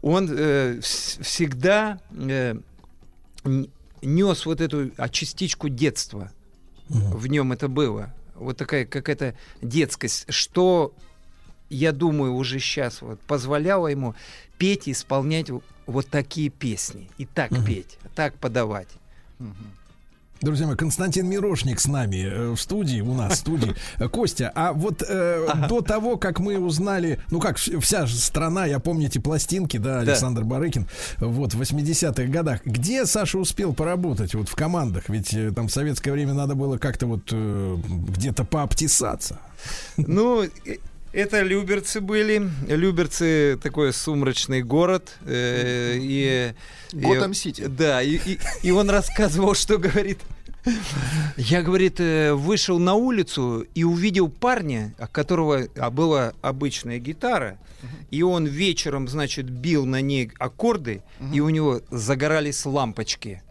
он 0.00 0.26
э, 0.30 0.80
всегда 0.80 2.00
э, 2.10 2.54
нес 4.00 4.46
вот 4.46 4.62
эту 4.62 4.90
частичку 5.10 5.68
детства 5.68 6.32
в 6.88 7.26
нем 7.26 7.52
это 7.52 7.68
было. 7.68 8.14
Вот 8.34 8.56
такая 8.56 8.86
какая-то 8.86 9.34
детскость, 9.60 10.24
что, 10.28 10.94
я 11.70 11.92
думаю, 11.92 12.34
уже 12.34 12.58
сейчас 12.58 13.02
вот 13.02 13.20
позволяло 13.20 13.88
ему 13.88 14.14
петь 14.58 14.88
и 14.88 14.92
исполнять 14.92 15.50
вот 15.86 16.08
такие 16.08 16.50
песни. 16.50 17.10
И 17.18 17.26
так 17.26 17.52
угу. 17.52 17.62
петь, 17.62 17.98
так 18.14 18.34
подавать. 18.34 18.88
Угу. 19.40 19.54
Друзья 20.40 20.68
мои, 20.68 20.76
Константин 20.76 21.28
Мирошник 21.28 21.80
с 21.80 21.86
нами 21.86 22.24
э, 22.24 22.50
в 22.50 22.60
студии, 22.60 23.00
у 23.00 23.12
нас 23.12 23.32
в 23.32 23.36
студии. 23.36 23.74
Костя, 24.12 24.52
а 24.54 24.72
вот 24.72 25.02
э, 25.02 25.46
ага. 25.48 25.66
до 25.66 25.80
того, 25.80 26.16
как 26.16 26.38
мы 26.38 26.60
узнали, 26.60 27.20
ну 27.32 27.40
как 27.40 27.56
вся 27.56 28.06
страна, 28.06 28.64
я 28.64 28.78
помните 28.78 29.20
пластинки, 29.20 29.78
да, 29.78 29.98
Александр 29.98 30.42
да. 30.42 30.46
Барыкин, 30.46 30.86
вот 31.18 31.54
в 31.54 31.60
80-х 31.60 32.24
годах, 32.26 32.60
где 32.64 33.04
Саша 33.04 33.38
успел 33.38 33.74
поработать 33.74 34.34
вот 34.34 34.48
в 34.48 34.54
командах? 34.54 35.08
Ведь 35.08 35.34
э, 35.34 35.50
там 35.50 35.66
в 35.66 35.72
советское 35.72 36.12
время 36.12 36.34
надо 36.34 36.54
было 36.54 36.78
как-то 36.78 37.06
вот 37.06 37.22
э, 37.32 37.76
где-то 37.86 38.44
пообтесаться. 38.44 39.40
Ну, 39.96 40.44
э, 40.44 40.48
это 41.18 41.42
Люберцы 41.42 42.00
были. 42.00 42.48
Люберцы 42.68 43.58
такой 43.60 43.92
сумрачный 43.92 44.62
город. 44.62 45.16
Э, 45.22 45.96
и, 45.98 46.54
Готэм-Сити. 46.92 47.66
Да, 47.66 48.00
и, 48.02 48.16
и, 48.24 48.38
и 48.62 48.70
он 48.70 48.88
рассказывал, 48.88 49.54
что 49.54 49.78
говорит. 49.78 50.20
Я, 51.36 51.62
говорит, 51.62 51.98
э, 51.98 52.34
вышел 52.34 52.78
на 52.78 52.94
улицу 52.94 53.66
и 53.74 53.82
увидел 53.82 54.28
парня, 54.28 54.94
у 54.98 55.06
которого 55.08 55.66
а, 55.76 55.90
была 55.90 56.34
обычная 56.40 56.98
гитара, 56.98 57.58
и 58.10 58.22
он 58.22 58.46
вечером, 58.46 59.08
значит, 59.08 59.48
бил 59.48 59.86
на 59.86 60.00
ней 60.00 60.30
аккорды, 60.38 61.02
и 61.32 61.40
у 61.40 61.48
него 61.48 61.80
загорались 61.90 62.64
лампочки 62.64 63.42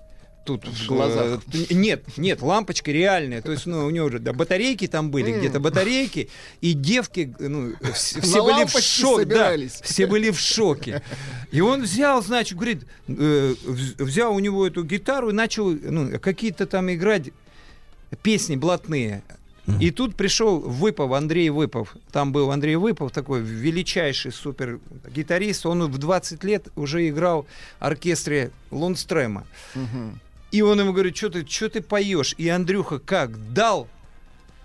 тут 0.47 0.65
в 0.65 0.87
глазах. 0.87 1.41
Э, 1.53 1.73
нет, 1.73 2.05
нет, 2.17 2.41
лампочка 2.41 2.91
реальная. 2.91 3.41
То 3.41 3.51
есть, 3.51 3.65
ну, 3.65 3.85
у 3.85 3.89
него 3.89 4.07
уже 4.07 4.19
да, 4.19 4.31
батарейки 4.31 4.87
там 4.87 5.11
были, 5.11 5.33
mm. 5.33 5.39
где-то 5.39 5.59
батарейки, 5.59 6.29
и 6.61 6.73
девки, 6.73 7.35
ну, 7.37 7.73
все, 7.93 8.21
все 8.21 8.43
были 8.43 8.65
в 8.65 8.79
шоке. 8.79 9.25
Да, 9.25 9.55
все 9.83 10.07
были 10.07 10.31
в 10.31 10.39
шоке. 10.39 11.03
И 11.51 11.59
он 11.59 11.83
взял, 11.83 12.23
значит, 12.23 12.57
говорит, 12.57 12.85
э, 13.09 13.55
взял 13.97 14.33
у 14.33 14.39
него 14.39 14.65
эту 14.65 14.83
гитару 14.83 15.29
и 15.29 15.33
начал 15.33 15.69
ну, 15.69 16.17
какие-то 16.19 16.65
там 16.65 16.91
играть 16.91 17.31
песни 18.23 18.55
блатные. 18.55 19.21
И 19.81 19.91
тут 19.91 20.15
пришел 20.15 20.59
Выпов, 20.59 21.11
Андрей 21.11 21.49
Выпов. 21.49 21.97
Там 22.13 22.31
был 22.31 22.51
Андрей 22.51 22.77
Выпов, 22.77 23.11
такой 23.11 23.41
величайший 23.41 24.31
супер 24.31 24.79
гитарист. 25.13 25.65
Он 25.65 25.91
в 25.91 25.97
20 25.97 26.41
лет 26.45 26.69
уже 26.77 27.09
играл 27.09 27.43
в 27.43 27.47
оркестре 27.83 28.51
Лундстрема. 28.71 29.45
Угу. 29.75 30.19
И 30.57 30.61
он 30.63 30.79
ему 30.79 30.91
говорит, 30.91 31.15
что 31.15 31.29
ты, 31.29 31.45
что 31.45 31.69
ты 31.69 31.81
поешь? 31.81 32.33
И 32.39 32.49
Андрюха 32.49 32.97
как 32.97 33.53
дал? 33.53 33.87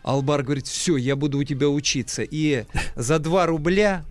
Албар 0.02 0.42
говорит, 0.42 0.66
все, 0.66 0.96
я 0.96 1.16
буду 1.16 1.36
у 1.36 1.44
тебя 1.44 1.68
учиться. 1.68 2.22
И 2.22 2.64
за 2.96 3.18
2 3.18 3.44
рубля 3.44 4.06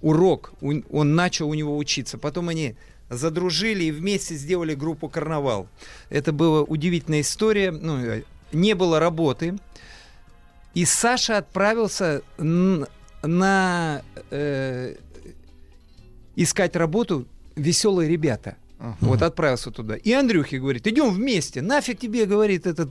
урок, 0.00 0.54
он 0.62 1.14
начал 1.14 1.50
у 1.50 1.54
него 1.54 1.76
учиться. 1.76 2.16
Потом 2.16 2.48
они 2.48 2.76
задружили 3.10 3.84
и 3.84 3.90
вместе 3.90 4.36
сделали 4.36 4.74
группу 4.74 5.10
«Карнавал». 5.10 5.68
Это 6.08 6.32
была 6.32 6.62
удивительная 6.62 7.20
история. 7.20 7.72
Ну, 7.72 8.22
не 8.52 8.74
было 8.74 8.98
работы. 8.98 9.58
И 10.72 10.86
Саша 10.86 11.36
отправился 11.36 12.22
на 12.38 14.02
э, 14.30 14.96
искать 16.36 16.74
работу 16.74 17.26
«Веселые 17.54 18.08
ребята». 18.08 18.56
Uh-huh. 18.82 18.94
Вот 19.00 19.22
отправился 19.22 19.70
туда. 19.70 19.94
И 19.94 20.12
Андрюхе 20.12 20.58
говорит, 20.58 20.86
идем 20.88 21.10
вместе. 21.10 21.62
Нафиг 21.62 22.00
тебе, 22.00 22.26
говорит, 22.26 22.66
этот 22.66 22.90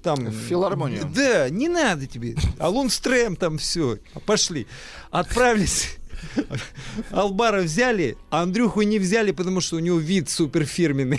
там... 0.00 0.24
В 0.24 0.32
филармонию. 0.32 1.10
Да, 1.12 1.50
не 1.50 1.68
надо 1.68 2.06
тебе. 2.06 2.36
А 2.58 2.68
Лунстрем 2.68 3.34
там 3.34 3.58
все. 3.58 3.98
Пошли. 4.24 4.68
Отправились. 5.10 5.98
Албара 7.10 7.62
взяли, 7.62 8.16
а 8.30 8.42
Андрюху 8.42 8.82
не 8.82 9.00
взяли, 9.00 9.32
потому 9.32 9.60
что 9.60 9.76
у 9.76 9.80
него 9.80 9.98
вид 9.98 10.30
суперфирменный. 10.30 11.18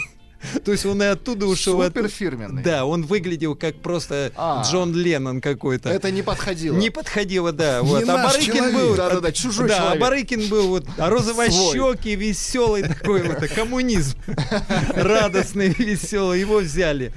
То 0.63 0.71
есть 0.71 0.85
он 0.85 1.01
и 1.01 1.05
оттуда 1.05 1.45
ушел. 1.45 1.81
Супер 1.81 2.07
фирменный. 2.07 2.63
Да, 2.63 2.85
он 2.85 3.03
выглядел 3.03 3.55
как 3.55 3.75
просто 3.75 4.31
а, 4.35 4.63
Джон 4.63 4.93
Леннон 4.93 5.41
какой-то. 5.41 5.89
Это 5.89 6.11
не 6.11 6.21
подходило. 6.21 6.75
Не 6.75 6.89
подходило, 6.89 7.51
да. 7.51 7.81
Вот. 7.81 8.07
А 8.07 8.23
Барыкин 8.23 8.73
был. 8.73 8.95
Да, 8.95 9.09
да, 9.09 9.19
да, 9.19 9.31
чужой 9.31 9.67
да, 9.67 9.77
человек. 9.77 9.97
А 9.97 9.99
Барыкин 9.99 10.49
был 10.49 10.67
вот 10.67 10.85
розовощекий, 10.97 12.15
веселый 12.15 12.83
такой 12.83 13.23
вот, 13.23 13.47
коммунизм. 13.49 14.17
Радостный, 14.95 15.69
веселый. 15.69 16.39
Его 16.39 16.57
взяли. 16.57 17.13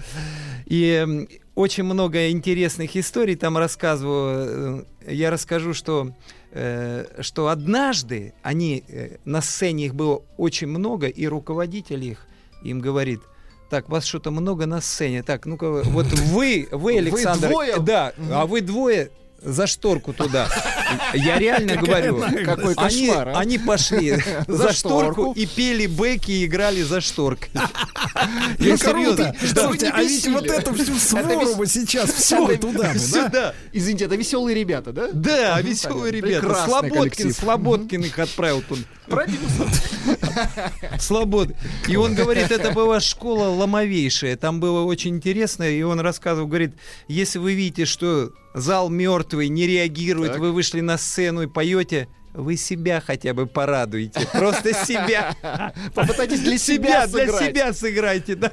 И 0.66 1.26
очень 1.54 1.84
много 1.84 2.30
интересных 2.30 2.96
историй 2.96 3.34
там 3.34 3.56
рассказываю. 3.56 4.86
Э, 5.06 5.12
я 5.12 5.30
расскажу, 5.30 5.72
что 5.72 6.12
э, 6.52 7.06
что 7.20 7.48
однажды 7.48 8.34
они 8.42 8.84
э, 8.86 9.16
на 9.24 9.40
сцене 9.40 9.86
их 9.86 9.94
было 9.94 10.22
очень 10.36 10.66
много, 10.66 11.06
и 11.06 11.26
руководитель 11.26 12.04
их 12.04 12.26
им 12.66 12.80
говорит, 12.80 13.20
так, 13.70 13.88
вас 13.88 14.04
что-то 14.04 14.30
много 14.30 14.66
на 14.66 14.80
сцене. 14.80 15.22
Так, 15.22 15.46
ну-ка, 15.46 15.82
вот 15.82 16.06
вы, 16.06 16.68
вы, 16.70 16.98
Александр, 16.98 17.48
вы 17.48 17.52
двое? 17.52 17.80
да, 17.80 18.12
а 18.30 18.46
вы 18.46 18.60
двое 18.60 19.10
за 19.42 19.66
шторку 19.66 20.12
туда. 20.12 20.48
Я 21.14 21.38
реально 21.38 21.76
говорю. 21.76 22.22
Какой 22.44 22.74
кошмар, 22.74 23.28
они, 23.28 23.36
а? 23.36 23.38
они 23.38 23.58
пошли 23.58 24.16
за 24.46 24.72
шторку 24.72 25.32
и 25.32 25.46
пели 25.46 25.86
бэки 25.86 26.30
и 26.30 26.46
играли 26.46 26.82
за 26.82 27.00
шторкой. 27.00 27.50
Я 28.58 28.76
серьезно. 28.76 29.34
Слушайте, 29.40 29.90
а 29.92 30.02
ведь 30.02 30.26
вот 30.28 30.46
эту 30.46 30.74
всю 30.74 30.94
свору 30.96 31.66
сейчас 31.66 32.12
все 32.12 32.56
туда 32.56 32.92
да? 33.28 33.54
Извините, 33.72 34.06
это 34.06 34.16
веселые 34.16 34.54
ребята, 34.54 34.92
да? 34.92 35.08
Да, 35.12 35.60
веселые 35.60 36.12
ребята. 36.12 36.54
Слободкин, 36.64 37.32
Слободкин 37.32 38.02
их 38.02 38.18
отправил 38.18 38.62
туда. 38.62 38.82
Продюсер. 39.08 39.68
Слобод. 40.98 41.50
И 41.88 41.96
он 41.96 42.14
говорит, 42.14 42.50
это 42.50 42.72
была 42.72 43.00
школа 43.00 43.48
ломовейшая. 43.48 44.36
Там 44.36 44.58
было 44.60 44.82
очень 44.82 45.16
интересно. 45.16 45.62
И 45.62 45.82
он 45.82 46.00
рассказывал, 46.00 46.48
говорит, 46.48 46.74
если 47.06 47.38
вы 47.38 47.54
видите, 47.54 47.84
что 47.84 48.32
зал 48.56 48.88
мертвый, 48.88 49.48
не 49.48 49.66
реагирует, 49.66 50.32
так. 50.32 50.40
вы 50.40 50.52
вышли 50.52 50.80
на 50.80 50.98
сцену 50.98 51.42
и 51.42 51.46
поете, 51.46 52.08
вы 52.32 52.56
себя 52.56 53.02
хотя 53.04 53.34
бы 53.34 53.46
порадуете. 53.46 54.26
Просто 54.32 54.72
себя. 54.72 55.34
Попытайтесь 55.94 56.40
для 56.40 56.58
себя 56.58 57.06
Для 57.06 57.28
себя 57.28 57.72
сыграйте, 57.72 58.34
да. 58.34 58.52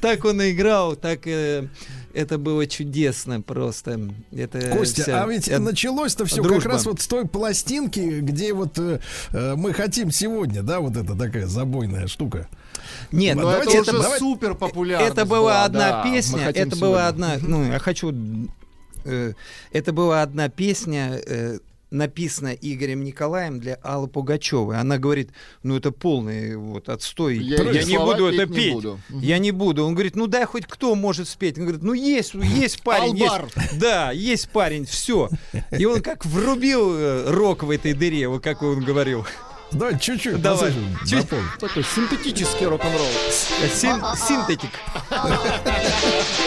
Так 0.00 0.24
он 0.24 0.40
и 0.40 0.52
играл, 0.52 0.96
так... 0.96 1.26
Э, 1.26 1.66
это 2.14 2.36
было 2.36 2.66
чудесно 2.66 3.40
просто. 3.40 3.98
Это 4.30 4.68
Костя, 4.68 5.02
вся... 5.02 5.24
а 5.24 5.26
ведь 5.26 5.48
это... 5.48 5.60
началось-то 5.60 6.26
все 6.26 6.42
как 6.42 6.66
раз 6.66 6.84
вот 6.84 7.00
с 7.00 7.06
той 7.06 7.26
пластинки, 7.26 8.20
где 8.20 8.52
вот 8.52 8.78
э, 8.78 9.00
э, 9.30 9.54
мы 9.56 9.72
хотим 9.72 10.10
сегодня, 10.10 10.62
да, 10.62 10.80
вот 10.80 10.94
эта 10.94 11.16
такая 11.16 11.46
забойная 11.46 12.08
штука. 12.08 12.48
Нет, 13.10 13.36
ну, 13.36 13.48
это, 13.48 13.70
это 13.70 13.98
уже 13.98 14.18
супер 14.18 14.54
популярно. 14.54 15.04
Это 15.04 15.24
была, 15.24 15.40
была 15.40 15.64
одна 15.64 15.90
да, 15.90 16.02
песня, 16.02 16.48
это 16.48 16.58
сегодня. 16.58 16.80
была 16.80 17.08
одна, 17.08 17.38
ну, 17.40 17.72
я 17.72 17.78
хочу 17.78 18.12
это 19.04 19.92
была 19.92 20.22
одна 20.22 20.48
песня, 20.48 21.20
э, 21.24 21.58
написано 21.92 22.48
Игорем 22.48 23.04
Николаем 23.04 23.60
для 23.60 23.74
Аллы 23.82 24.08
Пугачевой. 24.08 24.78
Она 24.78 24.98
говорит, 24.98 25.30
ну 25.62 25.76
это 25.76 25.92
полный 25.92 26.56
вот 26.56 26.88
отстой. 26.88 27.38
Я, 27.38 27.62
я 27.62 27.84
не 27.84 27.98
буду 27.98 28.26
это 28.26 28.46
петь. 28.46 28.66
Не 28.66 28.72
буду. 28.72 29.00
Я 29.10 29.38
не 29.38 29.52
буду. 29.52 29.84
Он 29.84 29.94
говорит, 29.94 30.16
ну 30.16 30.26
дай 30.26 30.44
хоть 30.46 30.66
кто 30.66 30.94
может 30.94 31.28
спеть. 31.28 31.58
Он 31.58 31.64
говорит, 31.64 31.82
ну 31.82 31.92
есть, 31.92 32.34
есть 32.34 32.82
парень. 32.82 33.22
Албар. 33.22 33.48
Есть, 33.54 33.78
да, 33.78 34.10
есть 34.10 34.48
парень, 34.48 34.86
все. 34.86 35.28
И 35.70 35.84
он 35.84 36.00
как 36.00 36.24
врубил 36.24 36.94
э, 36.94 37.30
рок 37.30 37.62
в 37.62 37.70
этой 37.70 37.92
дыре, 37.92 38.26
вот 38.28 38.42
как 38.42 38.62
он 38.62 38.82
говорил. 38.82 39.26
Давай 39.70 39.98
чуть-чуть. 39.98 40.40
Давай. 40.42 40.72
Чуть... 41.06 41.28
Такой 41.58 41.82
синтетический 41.82 42.66
рок-н-ролл. 42.66 43.08
Син 43.30 44.02
синтетик. 44.16 44.70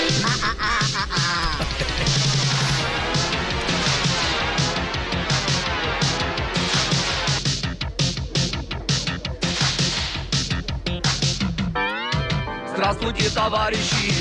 Здравствуйте, 12.86 13.32
товарищи! 13.32 14.14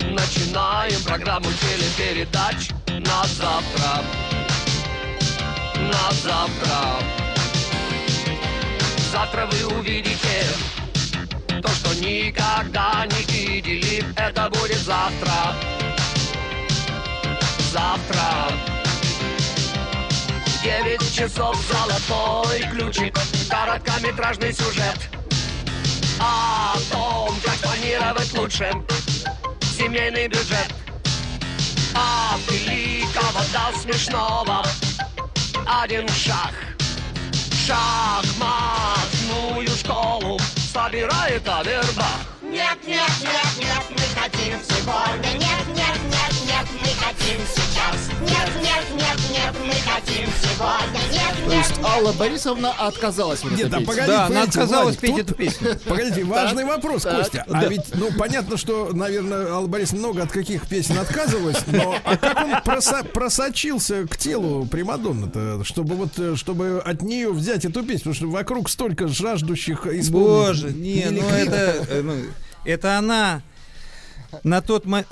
Начинаем 0.00 1.02
программу 1.02 1.48
телепередач 1.52 2.70
на 2.86 3.24
завтра. 3.24 4.02
На 5.76 6.10
завтра. 6.12 6.78
Завтра 9.12 9.46
вы 9.52 9.76
увидите 9.80 10.46
то, 11.60 11.68
что 11.68 11.94
никогда 11.96 13.04
не 13.04 13.34
видели. 13.34 14.02
Это 14.16 14.48
будет 14.48 14.78
завтра. 14.78 15.54
Завтра. 17.70 18.48
Девять 20.62 21.14
часов 21.14 21.54
золотой 21.66 22.60
ключик, 22.70 23.14
короткометражный 23.50 24.54
сюжет– 24.54 24.98
о 26.20 26.76
том, 26.90 27.34
как 27.44 27.56
планировать 27.58 28.32
лучше 28.36 28.72
семейный 29.60 30.26
бюджет. 30.28 30.74
От 31.94 32.40
великого 32.50 33.40
до 33.52 33.78
смешного 33.78 34.64
один 35.66 36.08
шаг. 36.08 36.54
Шахматную 37.66 39.68
школу 39.68 40.40
собирает 40.72 41.46
Авербах. 41.48 42.27
Нет, 42.88 43.00
нет, 43.20 43.30
нет, 43.58 43.68
нет, 43.68 43.84
мы 43.90 44.22
хотим 44.22 44.58
сегодня. 44.66 45.32
Нет, 45.38 45.76
нет, 45.76 45.98
нет, 46.08 46.32
нет, 46.46 46.66
мы 46.80 46.88
хотим 47.04 47.40
сейчас. 47.54 48.08
Нет, 48.22 48.48
нет, 48.62 48.84
нет, 48.94 49.30
нет, 49.30 49.54
мы 49.62 49.74
хотим 49.74 50.28
сегодня. 50.40 51.00
Нет, 51.12 51.44
То 51.44 51.52
есть 51.52 51.84
Алла 51.84 52.12
Борисовна 52.14 52.70
отказалась 52.70 53.40
в 53.44 53.54
Нет, 53.54 53.68
да, 53.68 53.80
погодите, 53.80 54.06
да, 54.06 54.24
она 54.24 54.42
отказалась 54.44 54.96
петь 54.96 55.10
тут, 55.10 55.20
эту 55.20 55.34
песню. 55.34 55.78
Погодите, 55.86 56.24
важный 56.24 56.64
вопрос, 56.64 57.02
Костя. 57.02 57.44
А 57.50 57.66
ведь, 57.66 57.94
ну, 57.94 58.08
понятно, 58.18 58.56
что, 58.56 58.88
наверное, 58.94 59.48
Алла 59.48 59.66
Борисовна 59.66 60.06
много 60.06 60.22
от 60.22 60.32
каких 60.32 60.66
песен 60.66 60.98
отказывалась, 60.98 61.58
но 61.66 61.94
а 62.02 62.16
как 62.16 62.42
он 62.42 62.62
проса 62.64 63.04
просочился 63.04 64.06
к 64.06 64.16
телу 64.16 64.64
Примадонны-то, 64.64 65.62
чтобы 65.62 65.94
вот, 65.94 66.38
чтобы 66.38 66.80
от 66.82 67.02
нее 67.02 67.30
взять 67.32 67.66
эту 67.66 67.82
песню, 67.82 67.98
потому 67.98 68.14
что 68.14 68.28
вокруг 68.28 68.70
столько 68.70 69.08
жаждущих 69.08 69.86
исполнителей. 69.86 70.10
Боже, 70.10 70.72
не, 70.72 71.06
ну 71.10 71.28
это... 71.28 71.86
Э, 71.90 72.00
ну, 72.00 72.14
это 72.64 72.98
она 72.98 73.42
на 74.42 74.60
тот 74.60 74.84
момент... 74.84 75.08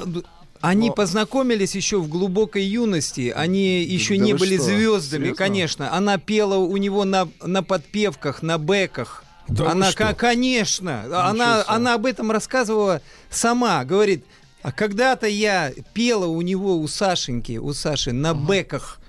Они 0.60 0.88
Но... 0.88 0.94
познакомились 0.94 1.74
еще 1.74 2.00
в 2.00 2.08
глубокой 2.08 2.64
юности, 2.64 3.32
они 3.34 3.82
еще 3.84 4.16
да 4.16 4.24
не 4.24 4.32
были 4.34 4.56
что? 4.56 4.64
звездами, 4.64 5.24
Серьезно? 5.24 5.36
конечно. 5.36 5.94
Она 5.94 6.18
пела 6.18 6.56
у 6.56 6.76
него 6.76 7.04
на, 7.04 7.28
на 7.42 7.62
подпевках, 7.62 8.42
на 8.42 8.58
бэках. 8.58 9.22
Да 9.48 9.70
она, 9.70 9.90
что? 9.90 10.14
конечно, 10.14 11.04
она, 11.28 11.62
она 11.68 11.94
об 11.94 12.06
этом 12.06 12.32
рассказывала 12.32 13.00
сама. 13.30 13.84
Говорит, 13.84 14.24
а 14.62 14.72
когда-то 14.72 15.28
я 15.28 15.72
пела 15.94 16.26
у 16.26 16.40
него, 16.42 16.76
у 16.76 16.88
Сашеньки, 16.88 17.58
у 17.58 17.72
Саши, 17.72 18.12
на 18.12 18.30
ага. 18.30 18.40
бэках. 18.40 19.00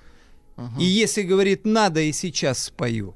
Ага. 0.55 0.79
И 0.79 0.83
если, 0.83 1.23
говорит, 1.23 1.65
надо, 1.65 2.01
и 2.01 2.11
сейчас 2.11 2.65
спою. 2.65 3.15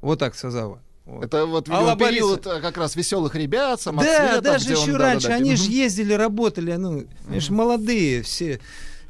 Вот 0.00 0.20
так 0.20 0.34
сказала. 0.34 0.80
Вот. 1.04 1.24
Это 1.24 1.44
вот 1.44 1.68
видимо, 1.68 1.96
период 1.96 2.44
Бориса... 2.44 2.60
как 2.62 2.78
раз 2.78 2.96
веселых 2.96 3.34
ребят, 3.34 3.80
самоцветов. 3.80 4.42
Да, 4.42 4.52
даже 4.52 4.72
еще 4.72 4.94
он, 4.94 5.00
раньше. 5.00 5.28
Да, 5.28 5.34
да, 5.34 5.38
да. 5.38 5.44
Они 5.44 5.56
же 5.56 5.70
ездили, 5.70 6.14
работали, 6.14 6.72
ну, 6.76 7.04
они 7.28 7.40
же 7.40 7.52
молодые, 7.52 8.22
все, 8.22 8.58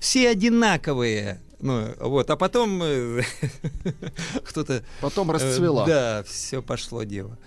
все 0.00 0.28
одинаковые. 0.28 1.40
Ну, 1.60 1.94
вот, 2.00 2.28
а 2.30 2.36
потом 2.36 2.82
э, 2.82 3.22
кто-то... 4.44 4.82
Потом 5.00 5.30
расцвела. 5.30 5.84
Э, 5.84 5.86
да, 5.86 6.24
все 6.24 6.62
пошло 6.62 7.04
дело. 7.04 7.38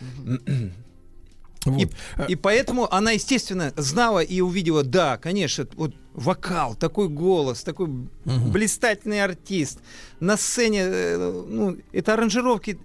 Вот. 1.66 1.82
И, 1.82 1.90
и 2.30 2.36
поэтому 2.36 2.92
она, 2.92 3.12
естественно, 3.12 3.74
знала 3.76 4.20
и 4.20 4.40
увидела, 4.42 4.84
да, 4.84 5.18
конечно, 5.18 5.68
вот 5.76 5.94
вокал, 6.14 6.76
такой 6.76 7.10
голос, 7.10 7.64
такой 7.64 7.88
угу. 7.88 8.08
блистательный 8.26 9.24
артист. 9.24 9.80
На 10.20 10.38
сцене, 10.38 10.82
э, 10.84 11.44
ну, 11.48 11.78
это 11.92 12.14
аранжировки 12.14 12.80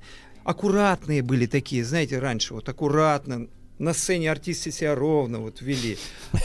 аккуратные 0.44 1.22
были 1.22 1.46
такие, 1.46 1.84
знаете, 1.84 2.18
раньше, 2.18 2.54
вот 2.54 2.68
аккуратно, 2.68 3.48
на 3.82 3.94
сцене 3.94 4.30
артисты 4.30 4.70
себя 4.70 4.94
ровно 4.94 5.40
вот 5.40 5.60
вели. 5.60 5.98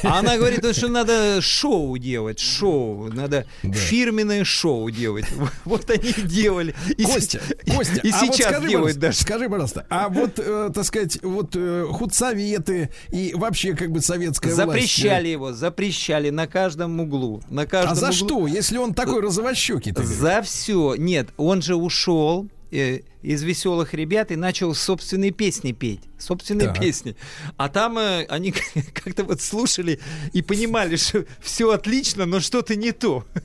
А 0.03 0.19
она 0.19 0.37
говорит, 0.37 0.65
что 0.75 0.87
надо 0.87 1.39
шоу 1.39 1.95
делать, 1.97 2.39
шоу, 2.39 3.13
надо 3.13 3.45
да. 3.61 3.73
фирменное 3.73 4.43
шоу 4.43 4.89
делать. 4.89 5.25
Вот 5.65 5.89
они 5.89 6.09
и 6.09 6.21
делали. 6.21 6.73
И 6.97 7.03
Костя, 7.03 7.41
Костя, 7.75 7.99
и 8.01 8.09
а 8.09 8.19
сейчас 8.19 8.27
вот 8.27 8.35
скажи, 8.35 8.69
делают 8.69 8.97
даже. 8.97 9.17
Скажи, 9.17 9.49
пожалуйста, 9.49 9.85
а 9.89 10.09
вот, 10.09 10.39
э, 10.39 10.71
так 10.73 10.83
сказать, 10.85 11.21
вот 11.21 11.51
э, 11.55 11.85
худсоветы 11.91 12.89
и 13.09 13.33
вообще 13.35 13.75
как 13.75 13.91
бы 13.91 14.01
советская 14.01 14.53
Запрещали 14.53 15.09
власть, 15.09 15.31
его, 15.31 15.53
запрещали 15.53 16.29
на 16.29 16.47
каждом 16.47 16.99
углу. 16.99 17.41
На 17.49 17.65
каждом 17.65 17.91
а 17.91 17.95
за 17.95 18.07
углу. 18.07 18.15
что, 18.15 18.47
если 18.47 18.77
он 18.77 18.93
такой 18.93 19.21
розовощекий? 19.21 19.93
За 19.95 20.41
все. 20.41 20.95
Нет, 20.95 21.29
он 21.37 21.61
же 21.61 21.75
ушел, 21.75 22.47
э, 22.71 23.01
из 23.21 23.43
веселых 23.43 23.93
ребят 23.93 24.31
и 24.31 24.35
начал 24.35 24.73
собственные 24.73 25.31
песни 25.31 25.71
петь. 25.71 26.01
Собственные 26.17 26.69
так. 26.69 26.79
песни. 26.79 27.15
А 27.57 27.69
там 27.69 27.97
э, 27.97 28.25
они 28.29 28.51
как-то 28.93 29.23
вот 29.23 29.41
слушали 29.41 29.99
и 30.33 30.41
понимали, 30.41 30.95
что 30.95 31.25
все 31.41 31.71
отлично, 31.71 32.25
но 32.25 32.39
что-то 32.39 32.75
не 32.75 32.91
то. 32.91 33.25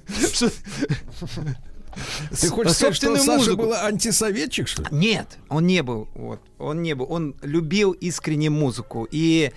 Ты 2.40 2.48
хочешь 2.48 2.72
сказать, 2.72 2.96
что 2.96 3.16
Саша 3.16 3.38
музыку. 3.38 3.62
был 3.62 3.74
антисоветчик, 3.74 4.66
что 4.66 4.82
ли? 4.82 4.88
Нет, 4.92 5.38
он 5.48 5.66
не 5.66 5.82
был. 5.82 6.08
Вот, 6.14 6.40
он 6.58 6.82
не 6.82 6.94
был. 6.94 7.06
Он 7.10 7.34
любил 7.42 7.92
искренне 7.92 8.50
музыку. 8.50 9.06
И 9.10 9.52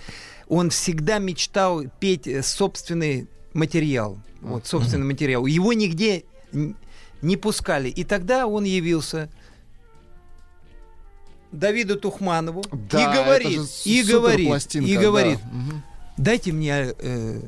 он 0.48 0.70
всегда 0.70 1.18
мечтал 1.18 1.84
петь 1.98 2.26
э, 2.26 2.42
собственный 2.42 3.28
материал. 3.54 4.18
Вот, 4.40 4.66
собственный 4.66 5.06
материал. 5.06 5.46
Его 5.46 5.72
нигде 5.72 6.24
не 7.22 7.36
пускали. 7.36 7.88
И 7.88 8.04
тогда 8.04 8.46
он 8.46 8.64
явился 8.64 9.30
Давиду 11.56 11.96
Тухманову 11.96 12.64
да, 12.72 13.00
и 13.00 13.16
говорит, 13.16 13.60
и 13.84 14.02
говорит, 14.02 14.74
и 14.74 14.96
говорит, 14.96 15.38
да. 15.42 15.82
дайте 16.16 16.52
мне 16.52 16.94
э, 16.98 17.40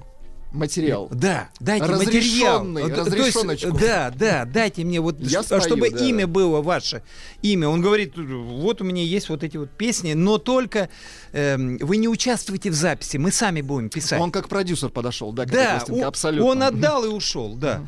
материал. 0.52 1.08
Да, 1.10 1.50
дайте 1.60 1.86
материал. 1.86 2.60
Разрешенный 2.60 3.56
То 3.56 3.68
есть, 3.68 3.80
да, 3.80 4.10
да, 4.14 4.44
дайте 4.44 4.84
мне 4.84 5.00
вот, 5.00 5.16
Я 5.20 5.42
спою, 5.42 5.60
чтобы 5.60 5.90
да. 5.90 6.04
имя 6.04 6.26
было 6.26 6.62
ваше, 6.62 7.02
имя. 7.42 7.68
Он 7.68 7.80
говорит, 7.80 8.14
вот 8.16 8.80
у 8.80 8.84
меня 8.84 9.02
есть 9.02 9.28
вот 9.28 9.44
эти 9.44 9.56
вот 9.56 9.70
песни, 9.70 10.14
но 10.14 10.38
только 10.38 10.88
э, 11.32 11.56
вы 11.56 11.96
не 11.96 12.08
участвуете 12.08 12.70
в 12.70 12.74
записи, 12.74 13.16
мы 13.16 13.30
сами 13.30 13.60
будем 13.60 13.88
писать. 13.90 14.20
Он 14.20 14.30
как 14.30 14.48
продюсер 14.48 14.88
подошел, 14.88 15.32
да, 15.32 15.44
к 15.44 15.50
да, 15.50 15.78
этой 15.78 15.94
он, 15.94 16.04
абсолютно. 16.04 16.50
Он 16.50 16.62
отдал 16.62 17.04
и 17.04 17.08
ушел, 17.08 17.54
да. 17.54 17.82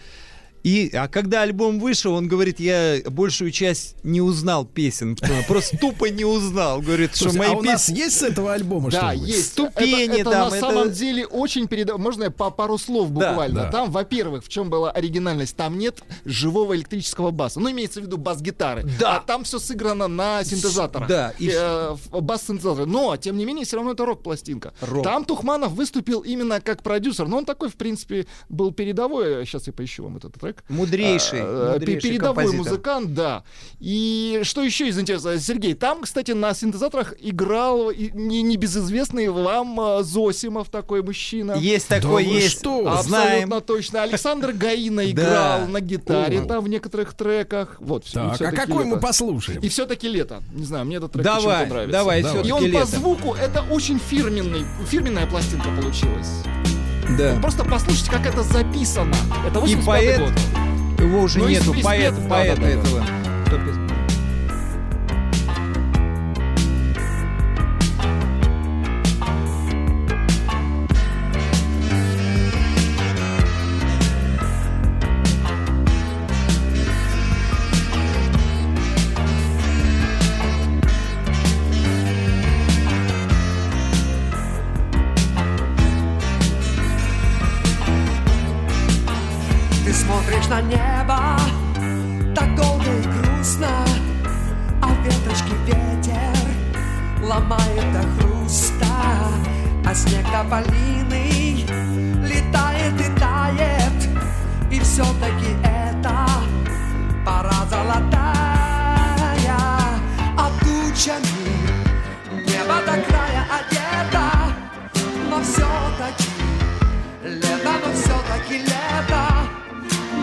И, 0.63 0.91
а 0.95 1.09
когда 1.09 1.43
альбом 1.43 1.81
вышел, 1.81 2.15
он 2.15 2.29
говорит, 2.29 2.61
я 2.61 2.99
большую 3.07 3.51
часть 3.51 3.97
не 4.05 4.21
узнал 4.21 4.65
песен, 4.65 5.17
просто 5.49 5.79
тупо 5.79 6.07
не 6.11 6.25
узнал. 6.25 6.81
Говорит, 6.81 7.17
что 7.17 7.33
мои 7.37 7.49
а 7.49 7.53
у 7.53 7.63
нас 7.63 7.87
песни... 7.87 7.99
есть 8.01 8.19
с 8.19 8.23
этого 8.23 8.53
альбома 8.53 8.91
Да, 8.91 9.13
есть. 9.13 9.53
Ступени 9.53 10.21
это, 10.21 10.31
там, 10.31 10.51
на 10.51 10.61
самом 10.61 10.93
деле 10.93 11.27
очень 11.27 11.67
передав... 11.69 11.99
Можно 11.99 12.25
я 12.25 12.31
по 12.31 12.51
пару 12.51 12.79
слов 12.79 13.11
буквально? 13.11 13.63
да. 13.63 13.71
Там, 13.71 13.91
во-первых, 13.91 14.45
в 14.45 14.49
чем 14.49 14.69
была 14.71 14.91
оригинальность? 14.91 15.57
Там 15.57 15.79
нет 15.79 16.03
живого 16.25 16.75
электрического 16.77 17.31
баса. 17.31 17.61
Ну, 17.61 17.71
имеется 17.71 18.01
в 18.01 18.05
виду 18.05 18.19
бас-гитары. 18.19 18.85
Да. 18.99 19.17
А 19.17 19.21
там 19.21 19.45
все 19.45 19.59
сыграно 19.59 20.09
на 20.09 20.45
синтезаторах. 20.45 21.09
Да, 21.09 21.35
и 21.39 21.51
Э, 21.53 21.97
в- 22.11 22.21
бас-синтезаторы. 22.21 22.87
Но, 22.87 23.17
тем 23.17 23.37
не 23.37 23.45
менее, 23.45 23.65
все 23.65 23.77
равно 23.77 23.93
это 23.93 24.05
рок-пластинка. 24.05 24.73
Рок. 24.81 25.05
Там 25.05 25.25
Тухманов 25.25 25.73
выступил 25.73 26.21
именно 26.21 26.61
как 26.61 26.83
продюсер. 26.83 27.29
Но 27.29 27.39
он 27.39 27.45
такой, 27.45 27.69
в 27.69 27.75
принципе, 27.77 28.27
был 28.49 28.73
передовой. 28.73 29.45
Сейчас 29.47 29.67
я 29.67 29.73
поищу 29.73 30.05
вам 30.05 30.17
этот 30.17 30.35
трек. 30.35 30.50
Мудрейший, 30.69 31.41
А, 31.43 31.73
мудрейший 31.75 32.11
передовой 32.11 32.45
композитор. 32.45 32.59
музыкант, 32.73 33.15
да. 33.15 33.43
И 33.81 34.41
что 34.45 34.63
еще 34.63 34.89
из 34.89 34.99
интересного, 34.99 35.39
Сергей, 35.39 35.75
там, 35.75 36.03
кстати, 36.03 36.33
на 36.33 36.53
синтезаторах 36.55 37.15
играл 37.21 37.91
не 37.93 38.43
небезызвестный 38.43 39.29
вам 39.29 39.81
а, 39.81 40.03
Зосимов 40.03 40.69
такой 40.71 41.03
мужчина. 41.03 41.53
Есть 41.53 41.89
такой, 41.89 42.25
вы 42.25 42.31
есть. 42.35 42.59
что? 42.59 42.81
Абсолютно 42.89 43.03
Знаем. 43.03 43.61
точно. 43.67 44.03
Александр 44.03 44.53
Гаина 44.53 45.03
Да. 45.05 45.11
играл 45.11 45.67
на 45.69 45.81
гитаре 45.81 46.41
там 46.43 46.63
в 46.65 46.69
некоторых 46.69 47.15
треках. 47.15 47.77
Вот. 47.81 48.05
Так, 48.13 48.41
а 48.41 48.53
какой 48.53 48.85
мы 48.85 48.99
послушаем? 49.01 49.61
И 49.61 49.69
все-таки 49.69 50.09
лето. 50.09 50.43
Не 50.53 50.65
знаю, 50.65 50.85
мне 50.87 50.97
этот 50.97 51.13
трек 51.13 51.25
Давай, 51.25 51.67
нравится. 51.67 51.93
давай, 51.93 52.23
Давай. 52.23 52.47
И 52.47 52.51
он 52.53 52.71
по 52.73 52.85
звуку, 52.85 53.35
это 53.35 53.63
очень 53.71 53.99
фирменный, 53.99 54.65
фирменная 54.89 55.27
пластинка 55.27 55.69
получилась. 55.81 56.29
Да. 57.17 57.37
Просто 57.41 57.65
послушайте, 57.65 58.11
как 58.11 58.27
это 58.27 58.43
записано. 58.43 59.15
Это 59.47 59.61
85 59.61 59.87
поэт, 59.87 60.21
год. 60.21 61.01
Его 61.01 61.21
уже 61.23 61.39
Ну, 61.39 61.49
нету, 61.49 61.75
поэт, 61.83 62.15
поэта 62.29 62.63
этого. 62.63 63.05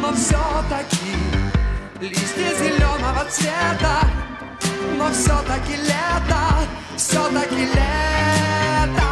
Но 0.07 0.13
все-таки 0.13 1.13
листья 1.99 2.53
зеленого 2.57 3.25
цвета, 3.29 3.99
но 4.97 5.09
все-таки 5.11 5.75
лето, 5.75 6.41
все-таки 6.95 7.65
лето, 7.65 9.09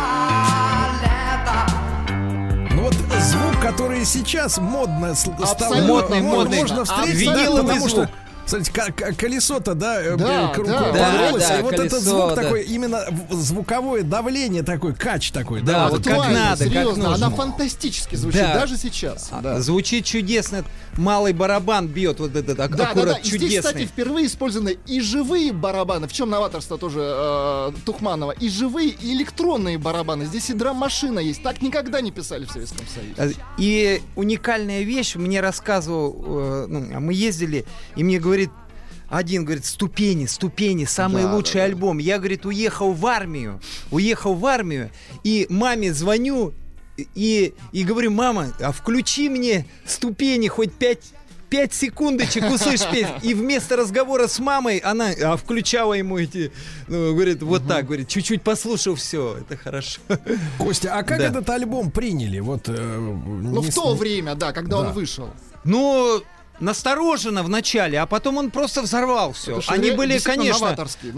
лето. 1.01 2.71
Ну 2.71 2.83
вот 2.83 2.93
звук, 2.93 3.59
который 3.61 4.05
сейчас 4.05 4.57
модно 4.57 5.13
стал 5.15 5.73
Модный, 5.83 6.21
мо- 6.21 6.35
модный. 6.35 6.59
можно 6.61 6.85
встретить, 6.85 7.25
да, 7.25 7.33
Виниловый 7.35 7.61
потому 7.63 7.89
звук. 7.89 7.89
что 8.05 8.09
Смотрите, 8.45 8.71
колесо-то, 9.17 9.73
да, 9.73 10.01
э, 10.01 10.15
Да, 10.17 10.51
э, 10.53 10.55
кру- 10.57 10.67
да. 10.67 10.83
повернулось, 10.91 11.47
Да, 11.47 11.59
и 11.59 11.63
вот 11.63 11.75
да, 11.75 11.83
этот 11.85 11.91
колесо, 11.99 12.09
звук 12.09 12.29
да. 12.29 12.35
такой, 12.35 12.63
именно 12.63 13.05
звуковое 13.31 14.03
давление 14.03 14.61
такой, 14.63 14.93
кач 14.93 15.31
такой, 15.31 15.61
Да, 15.61 15.71
да, 15.73 15.83
вот 15.89 15.97
вот 16.05 16.07
как 16.07 16.29
надо, 16.31 16.63
как 16.63 16.73
серьезно, 16.73 17.09
нужно. 17.09 17.27
она 17.27 17.35
фантастически 17.35 18.15
звучит, 18.15 18.41
Да. 18.41 18.53
даже 18.53 18.77
сейчас. 18.77 19.29
А, 19.31 19.41
Да. 19.41 19.59
Звучит 19.61 20.05
чудесно. 20.05 20.63
Малый 20.97 21.33
барабан 21.33 21.87
бьет 21.87 22.19
вот 22.19 22.35
этот 22.35 22.59
ак- 22.59 22.71
Да, 22.71 22.77
да, 22.85 22.89
аккурат 22.91 23.13
да. 23.15 23.17
И 23.19 23.23
здесь, 23.23 23.31
чудесный. 23.41 23.57
кстати, 23.71 23.85
впервые 23.87 24.27
использованы 24.27 24.77
и 24.85 25.01
живые 25.01 25.51
барабаны. 25.51 26.07
В 26.07 26.13
чем 26.13 26.29
новаторство 26.29 26.77
тоже 26.77 26.99
э, 27.03 27.71
Тухманова? 27.85 28.31
И 28.31 28.47
живые, 28.49 28.89
и 28.89 29.13
электронные 29.13 29.77
барабаны. 29.77 30.25
Здесь 30.25 30.49
и 30.51 30.53
драм-машина 30.53 31.19
есть. 31.19 31.41
Так 31.41 31.61
никогда 31.61 31.99
не 32.01 32.11
писали 32.11 32.45
в 32.45 32.51
Советском 32.51 32.85
Союзе. 32.93 33.35
Э, 33.37 33.41
И 33.57 34.01
уникальная 34.15 34.83
вещь, 34.83 35.15
мне 35.15 35.41
рассказывал, 35.41 36.15
э, 36.27 36.65
ну, 36.69 36.87
а 36.95 36.99
мы 36.99 37.13
ездили, 37.13 37.65
и 37.95 38.03
мне 38.03 38.19
говорит, 38.19 38.34
один 39.09 39.45
говорит, 39.45 39.65
ступени, 39.65 40.25
ступени, 40.25 40.85
самый 40.85 41.23
Да, 41.23 41.33
лучший 41.33 41.53
да, 41.55 41.59
да. 41.59 41.65
альбом. 41.65 41.97
Я, 41.99 42.17
говорит, 42.17 42.45
уехал 42.45 42.93
в 42.93 43.05
армию, 43.05 43.61
уехал 43.91 44.33
в 44.35 44.45
армию, 44.45 44.89
и 45.23 45.45
маме 45.49 45.93
звоню, 45.93 46.53
и, 46.97 47.53
и 47.73 47.83
говорю, 47.83 48.11
мама, 48.11 48.53
а 48.59 48.71
включи 48.71 49.29
мне 49.29 49.65
ступени 49.85 50.47
хоть 50.47 50.73
пять 50.73 50.99
пять 51.47 51.73
секундочек 51.75 52.43
услышь 52.51 52.81
песню. 52.91 53.19
И 53.21 53.33
вместо 53.35 53.75
разговора 53.77 54.27
с 54.27 54.39
мамой 54.39 54.79
она 54.79 55.11
а, 55.11 55.37
включала 55.37 55.93
ему 55.93 56.17
эти, 56.17 56.51
ну, 56.87 57.13
говорит, 57.13 57.43
вот 57.43 57.67
так, 57.67 57.85
говорит, 57.85 58.07
чуть-чуть 58.07 58.41
послушал, 58.41 58.95
все, 58.95 59.37
это 59.41 59.55
хорошо. 59.55 60.01
Костя, 60.57 60.95
а 60.97 61.03
как 61.03 61.19
Да. 61.19 61.25
этот 61.27 61.49
альбом 61.51 61.91
приняли? 61.91 62.39
Вот, 62.39 62.67
э, 62.67 62.71
Ну, 62.97 63.61
не 63.61 63.67
в 63.67 63.71
с- 63.71 63.75
то 63.75 63.93
время, 63.93 64.33
да, 64.35 64.53
когда 64.53 64.81
Да. 64.81 64.87
он 64.89 64.93
вышел. 64.93 65.29
Ну, 65.63 66.21
настороженно 66.59 67.43
в 67.43 67.49
начале, 67.49 67.99
а 67.99 68.05
потом 68.05 68.37
он 68.37 68.51
просто 68.51 68.81
взорвал 68.81 69.33
все. 69.33 69.55
Они 69.67 69.89
были, 69.97 70.13
конечно, 70.35 70.67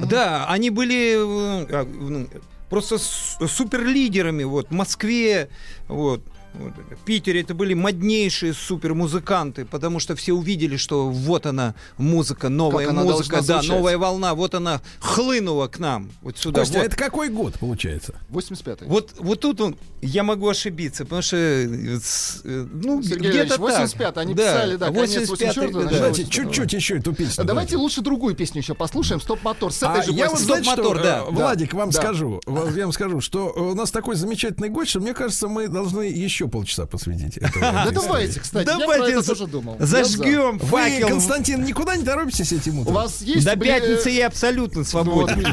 да, 0.08 0.46
они 0.50 0.70
были 0.70 1.14
э, 1.16 1.68
а, 1.72 1.86
ну, 1.86 2.28
просто 2.70 2.98
с- 2.98 3.38
суперлидерами. 3.48 4.44
Вот 4.44 4.68
в 4.70 4.74
Москве, 4.74 5.50
вот. 5.88 6.22
Вот, 6.60 6.74
В 7.00 7.04
Питере 7.06 7.42
это 7.42 7.54
были 7.54 7.74
моднейшие 7.74 8.54
супермузыканты, 8.54 9.66
потому 9.66 10.00
что 10.00 10.16
все 10.16 10.34
увидели, 10.34 10.78
что 10.78 11.10
вот 11.10 11.46
она 11.46 11.76
музыка, 11.98 12.50
новая 12.50 12.90
она 12.90 13.04
музыка, 13.04 13.38
да, 13.38 13.60
звучать. 13.62 13.70
новая 13.70 13.98
волна, 13.98 14.34
вот 14.36 14.56
она 14.56 14.82
хлынула 15.00 15.68
к 15.68 15.80
нам, 15.80 16.10
вот 16.22 16.38
сюда. 16.38 16.62
Костя, 16.62 16.80
а 16.80 16.82
вот. 16.84 16.88
это 16.88 16.96
какой 16.96 17.30
год 17.30 17.60
получается? 17.60 18.16
85-й. 18.32 18.88
Вот, 18.88 19.14
вот 19.20 19.40
тут 19.42 19.62
он, 19.62 19.76
я 20.02 20.24
могу 20.24 20.48
ошибиться, 20.48 21.04
потому 21.04 21.22
что, 21.22 21.38
э, 21.38 22.00
э, 22.44 22.68
ну, 22.74 23.00
где-то 23.00 23.26
Ильич, 23.26 23.58
85, 23.58 24.14
так. 24.14 24.18
они 24.24 24.34
писали, 24.36 24.76
да, 24.76 24.88
конец 24.88 25.30
85-й 25.30 25.48
84-го, 25.48 25.72
год, 25.72 25.84
начало 25.84 25.84
да. 25.84 25.98
Давайте 25.98 26.22
82-го. 26.24 26.30
чуть-чуть 26.32 26.74
еще 26.74 26.98
эту 26.98 27.14
песню. 27.14 27.44
А 27.44 27.48
Давайте 27.48 27.78
лучше 27.78 28.02
другую 28.02 28.36
песню 28.36 28.62
еще 28.62 28.74
послушаем. 28.76 29.22
Стоп-мотор. 29.22 29.72
С 29.72 29.78
этой 29.84 30.02
А 30.02 30.04
же 30.04 30.12
я 30.12 30.30
вот, 30.30 30.40
знаете, 30.40 30.64
что, 30.64 30.74
Стоп-мотор, 30.74 31.04
да. 31.04 31.20
э, 31.28 31.32
Владик, 31.32 31.74
вам 31.74 31.90
Да. 31.92 32.02
скажу, 32.02 32.42
я 32.76 32.84
вам 32.84 32.92
скажу, 32.94 33.22
что 33.22 33.48
у 33.48 33.74
нас 33.76 33.92
такой 33.92 34.16
замечательный 34.16 34.70
гость, 34.70 34.92
что 34.92 35.00
мне 35.00 35.14
кажется, 35.14 35.48
мы 35.48 35.68
должны 35.68 36.04
еще 36.04 36.47
полчаса 36.50 36.86
посвятить. 36.86 37.38
этому- 37.38 37.60
Да 37.62 37.92
давайте, 37.92 38.40
кстати, 38.40 38.68
я 38.68 38.78
Давайте 38.78 39.22
за- 39.22 39.28
тоже 39.28 39.48
думал. 39.48 39.78
Я 39.80 39.86
за. 39.86 40.04
Зажгем 40.04 40.58
Вы. 40.60 41.00
Константин, 41.08 41.64
никуда 41.64 41.96
не 41.96 42.04
торопитесь 42.04 42.52
этим 42.52 42.80
У 42.80 42.82
утром? 42.82 42.96
вас 42.96 43.22
есть... 43.22 43.46
До 43.46 43.56
пятницы 43.56 44.10
я 44.10 44.28
абсолютно 44.28 44.84
свободен. 44.84 45.46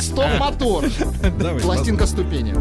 Стоп-мотор. 0.00 0.84
Пластинка 1.62 2.06
ступени. 2.06 2.54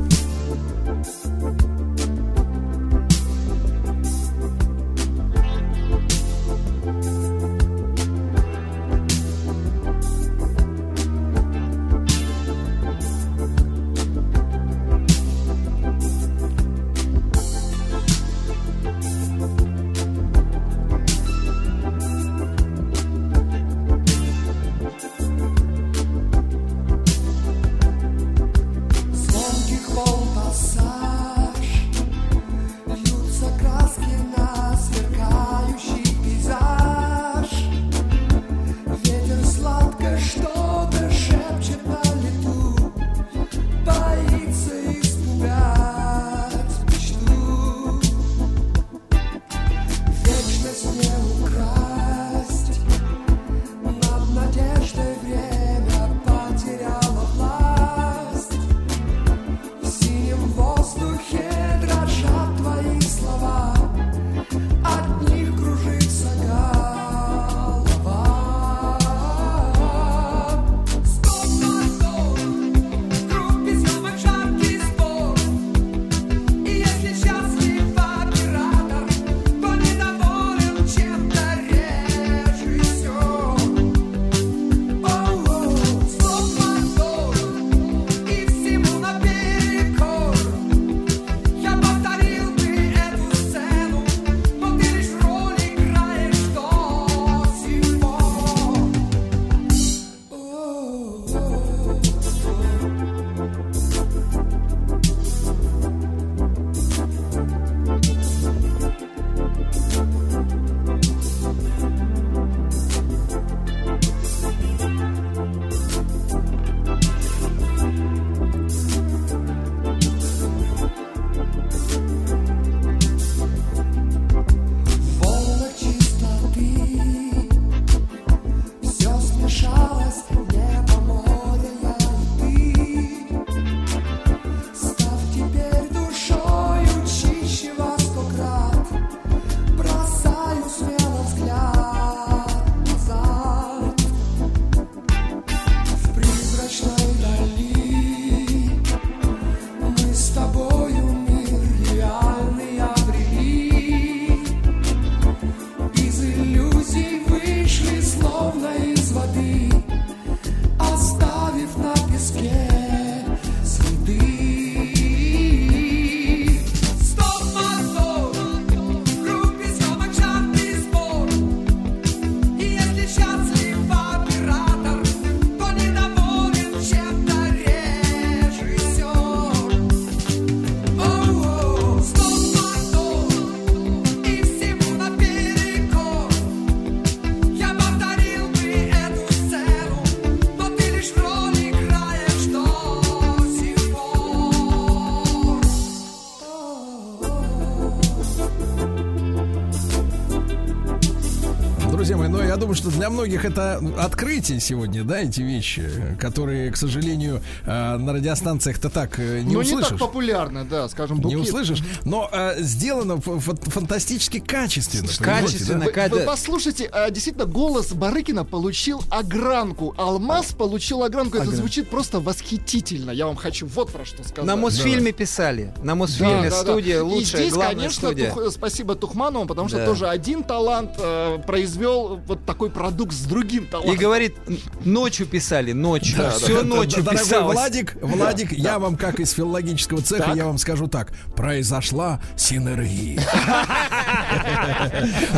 Это 203.50 203.82
открытие 204.00 204.60
сегодня, 204.60 205.04
да, 205.04 205.20
эти 205.20 205.42
вещи, 205.42 205.90
которые, 206.20 206.72
к 206.72 206.78
сожалению, 206.78 207.42
э, 207.66 207.98
на 207.98 208.14
радиостанциях-то 208.14 208.90
так 208.90 209.20
э, 209.20 209.42
не 209.42 209.54
Ну, 209.56 209.60
услышишь. 209.62 209.92
не 209.92 209.98
так 209.98 210.00
популярно, 210.00 210.66
да, 210.66 210.88
скажем, 210.90 211.18
Не 211.18 211.24
букет. 211.24 211.40
услышишь, 211.42 211.84
но 212.06 212.30
э, 212.32 212.56
сделано 212.62 213.20
фантастически 213.20 214.40
качественно. 214.40 215.08
Качественно, 215.20 215.80
да? 215.82 215.86
Вы, 215.86 215.92
когда- 215.92 216.16
вы 216.18 216.24
послушайте, 216.24 216.90
а, 216.92 217.10
действительно, 217.10 217.46
голос 217.46 217.92
Барыкина 217.94 218.46
получил 218.46 219.02
огранку. 219.10 219.94
Алмаз 219.98 220.48
получил 220.54 221.04
огранку. 221.04 221.38
Это 221.38 221.52
звучит 221.56 221.90
просто 221.90 222.20
восхитительно. 222.20 223.12
Я 223.12 223.26
вам 223.28 223.36
хочу 223.36 223.66
вот 223.68 223.92
про 223.92 224.06
что 224.06 224.24
сказать. 224.24 224.46
На 224.46 224.56
Мосфильме 224.56 225.12
писали. 225.12 225.74
На 225.80 225.94
Да, 225.94 225.96
Мосфильме 225.96 226.50
да, 226.50 226.50
да. 226.50 226.62
студия 226.62 226.98
И 226.98 227.02
лучшая, 227.02 227.42
здесь, 227.44 227.54
конечно, 227.54 228.10
студия. 228.10 228.32
Тух- 228.34 228.52
спасибо 228.52 228.96
Тухманову, 228.96 229.46
потому 229.46 229.68
что 229.70 229.78
Да. 229.78 229.86
тоже 229.86 230.08
один 230.08 230.44
талант 230.44 230.92
э, 230.98 231.40
произвел 231.46 232.20
вот 232.28 232.46
такой 232.46 232.70
продукт 232.70 233.14
с 233.14 233.22
другим 233.22 233.39
И 233.44 233.60
талантом. 233.60 233.96
говорит, 233.98 234.36
н- 234.48 234.58
ночью 234.86 235.26
писали, 235.26 235.72
ночью. 235.72 236.18
Да, 236.18 236.32
Все 236.32 236.62
да, 236.62 236.64
ночью 236.64 237.04
дорогой 237.04 237.24
писалось. 237.24 237.56
Владик, 237.56 237.98
Владик, 238.02 238.52
я 238.52 238.80
вам 238.80 238.96
как 238.96 239.20
из 239.20 239.32
филологического 239.32 240.02
цеха, 240.02 240.24
Так. 240.26 240.36
я 240.36 240.46
вам 240.46 240.58
скажу 240.58 240.88
так: 240.88 241.12
произошла 241.36 242.22
синергия. 242.36 243.20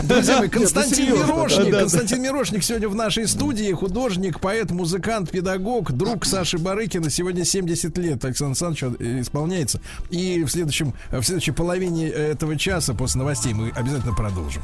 Друзья 0.03 0.39
мои, 0.39 0.49
Константин 0.49 0.95
серьезно, 0.95 1.33
Мирошник, 1.33 1.77
Константин 1.79 2.21
Мирошник 2.21 2.63
сегодня 2.63 2.89
в 2.89 2.95
нашей 2.95 3.27
студии, 3.27 3.71
художник, 3.73 4.39
поэт, 4.39 4.71
музыкант, 4.71 5.31
педагог, 5.31 5.91
друг 5.91 6.25
Саши 6.25 6.57
Барыкина. 6.57 7.09
Сегодня 7.09 7.45
70 7.45 7.97
лет 7.97 8.23
Александр 8.25 8.51
Александрович 8.51 8.95
э, 8.99 9.21
исполняется. 9.21 9.81
И 10.09 10.43
в 10.43 10.49
следующем, 10.49 10.93
в 11.11 11.23
следующей 11.23 11.51
половине 11.51 12.09
этого 12.09 12.57
часа 12.57 12.93
после 12.93 13.19
новостей 13.19 13.53
мы 13.53 13.71
обязательно 13.75 14.13
продолжим. 14.13 14.61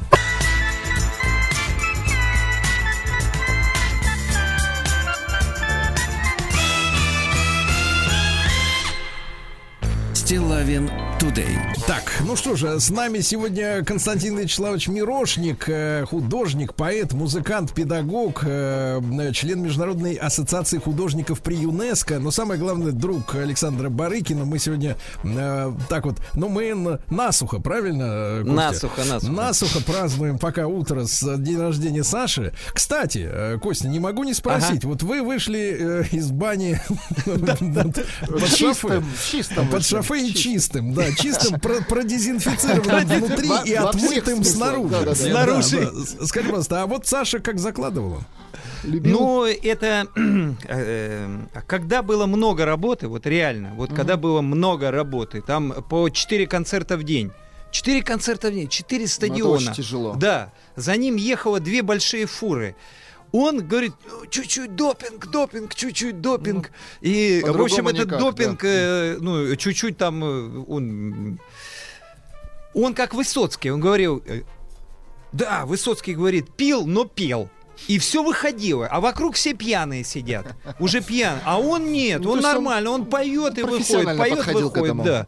Стилавин 10.28 10.92
Тудей. 11.22 11.58
Так, 11.88 12.22
ну 12.26 12.36
что 12.36 12.58
же, 12.58 12.82
с 12.82 12.90
нами 12.90 13.22
сегодня 13.22 13.82
Константин 13.86 14.38
Вячеславович 14.38 14.90
Мирошник, 14.90 15.70
э, 15.70 16.04
художник, 16.06 16.74
поэт, 16.74 17.14
музыкант, 17.14 17.72
педагог, 17.72 18.44
э, 18.46 19.00
член 19.34 19.64
Международной 19.64 20.16
ассоциации 20.16 20.80
художников 20.80 21.40
при 21.40 21.56
ЮНЕСКо, 21.56 22.20
но 22.20 22.32
самое 22.32 22.60
главное, 22.60 22.92
друг 22.92 23.36
Александра 23.36 23.88
Барыкина. 23.88 24.44
Мы 24.44 24.60
сегодня 24.60 24.98
э, 25.24 25.74
так 25.88 26.06
вот, 26.06 26.18
ну 26.34 26.50
мы 26.50 27.00
насухо, 27.10 27.62
правильно, 27.62 28.40
Костя? 28.44 28.54
Насухо, 28.54 29.06
насухо. 29.06 29.32
Насухо 29.32 29.80
празднуем 29.80 30.40
пока 30.40 30.68
утро 30.68 31.06
с 31.06 31.38
день 31.38 31.58
рождения 31.58 32.04
Саши. 32.04 32.52
Кстати, 32.74 33.58
Костя, 33.62 33.88
не 33.88 34.02
могу 34.02 34.26
не 34.26 34.34
спросить, 34.34 34.84
вот 34.84 35.04
вы 35.04 35.24
вышли 35.24 36.06
из 36.12 36.32
бани 36.32 36.82
под 37.26 38.04
чистым. 38.54 39.70
Под 39.70 39.86
шофе 39.86 40.17
и 40.18 40.34
чистым, 40.34 40.94
да, 40.94 41.12
чистым, 41.14 41.60
про- 41.60 41.82
продезинфицированным 41.82 43.24
внутри 43.24 43.50
и 43.66 43.74
отмытым 43.74 44.44
снаружи. 44.44 45.16
Снаружи. 45.16 45.92
Скажи, 46.26 46.48
пожалуйста, 46.48 46.84
а 46.84 46.88
вот 46.88 47.08
Саша 47.08 47.40
как 47.40 47.60
закладывала? 47.60 48.24
Ну, 48.84 49.46
это... 49.46 50.08
э, 50.68 51.40
когда 51.66 52.02
было 52.02 52.26
много 52.26 52.66
работы, 52.66 53.08
вот 53.08 53.26
реально, 53.26 53.74
вот 53.76 53.94
когда 53.94 54.18
было 54.18 54.42
много 54.42 54.92
работы, 54.92 55.42
там 55.42 55.84
по 55.90 56.10
4 56.10 56.48
концерта 56.48 56.98
в 56.98 57.04
день. 57.04 57.32
4 57.72 58.02
концерта 58.02 58.50
в 58.50 58.54
день, 58.54 58.68
4 58.68 59.08
стадиона. 59.08 59.52
очень 59.52 59.74
тяжело. 59.74 60.16
Да. 60.16 60.52
За 60.76 60.96
ним 60.96 61.16
ехало 61.16 61.60
две 61.60 61.82
большие 61.82 62.26
фуры. 62.26 62.76
Он 63.32 63.68
говорит, 63.68 63.94
«Ну, 64.10 64.26
чуть-чуть 64.28 64.76
допинг, 64.76 65.28
допинг, 65.28 65.76
чуть-чуть 65.76 66.22
допинг. 66.22 66.72
И, 67.02 67.44
в 67.46 67.62
общем, 67.62 67.88
этот 67.88 68.08
никак, 68.08 68.20
допинг, 68.20 68.64
э, 68.64 69.18
ну, 69.20 69.56
чуть-чуть 69.56 69.98
там, 69.98 70.24
э, 70.24 70.64
он... 70.68 71.40
Он 72.74 72.94
как 72.94 73.14
Высоцкий, 73.14 73.72
он 73.72 73.80
говорил, 73.80 74.24
э, 74.26 74.44
да, 75.34 75.66
Высоцкий 75.66 76.14
говорит, 76.14 76.56
пил, 76.56 76.86
но 76.86 77.06
пел. 77.06 77.50
И 77.88 78.00
все 78.00 78.24
выходило, 78.24 78.88
а 78.88 79.00
вокруг 79.00 79.36
все 79.36 79.54
пьяные 79.54 80.04
сидят, 80.04 80.56
уже 80.80 81.02
пьян, 81.02 81.40
а 81.46 81.60
он 81.60 81.92
нет, 81.92 82.22
Ну, 82.22 82.32
он 82.32 82.38
есть 82.38 82.48
он 82.48 82.54
нормально, 82.54 82.90
он 82.90 83.06
поет 83.06 83.58
и 83.60 83.62
выходит, 83.62 84.18
поет, 84.18 84.46
выходит, 84.48 85.04
да. 85.04 85.28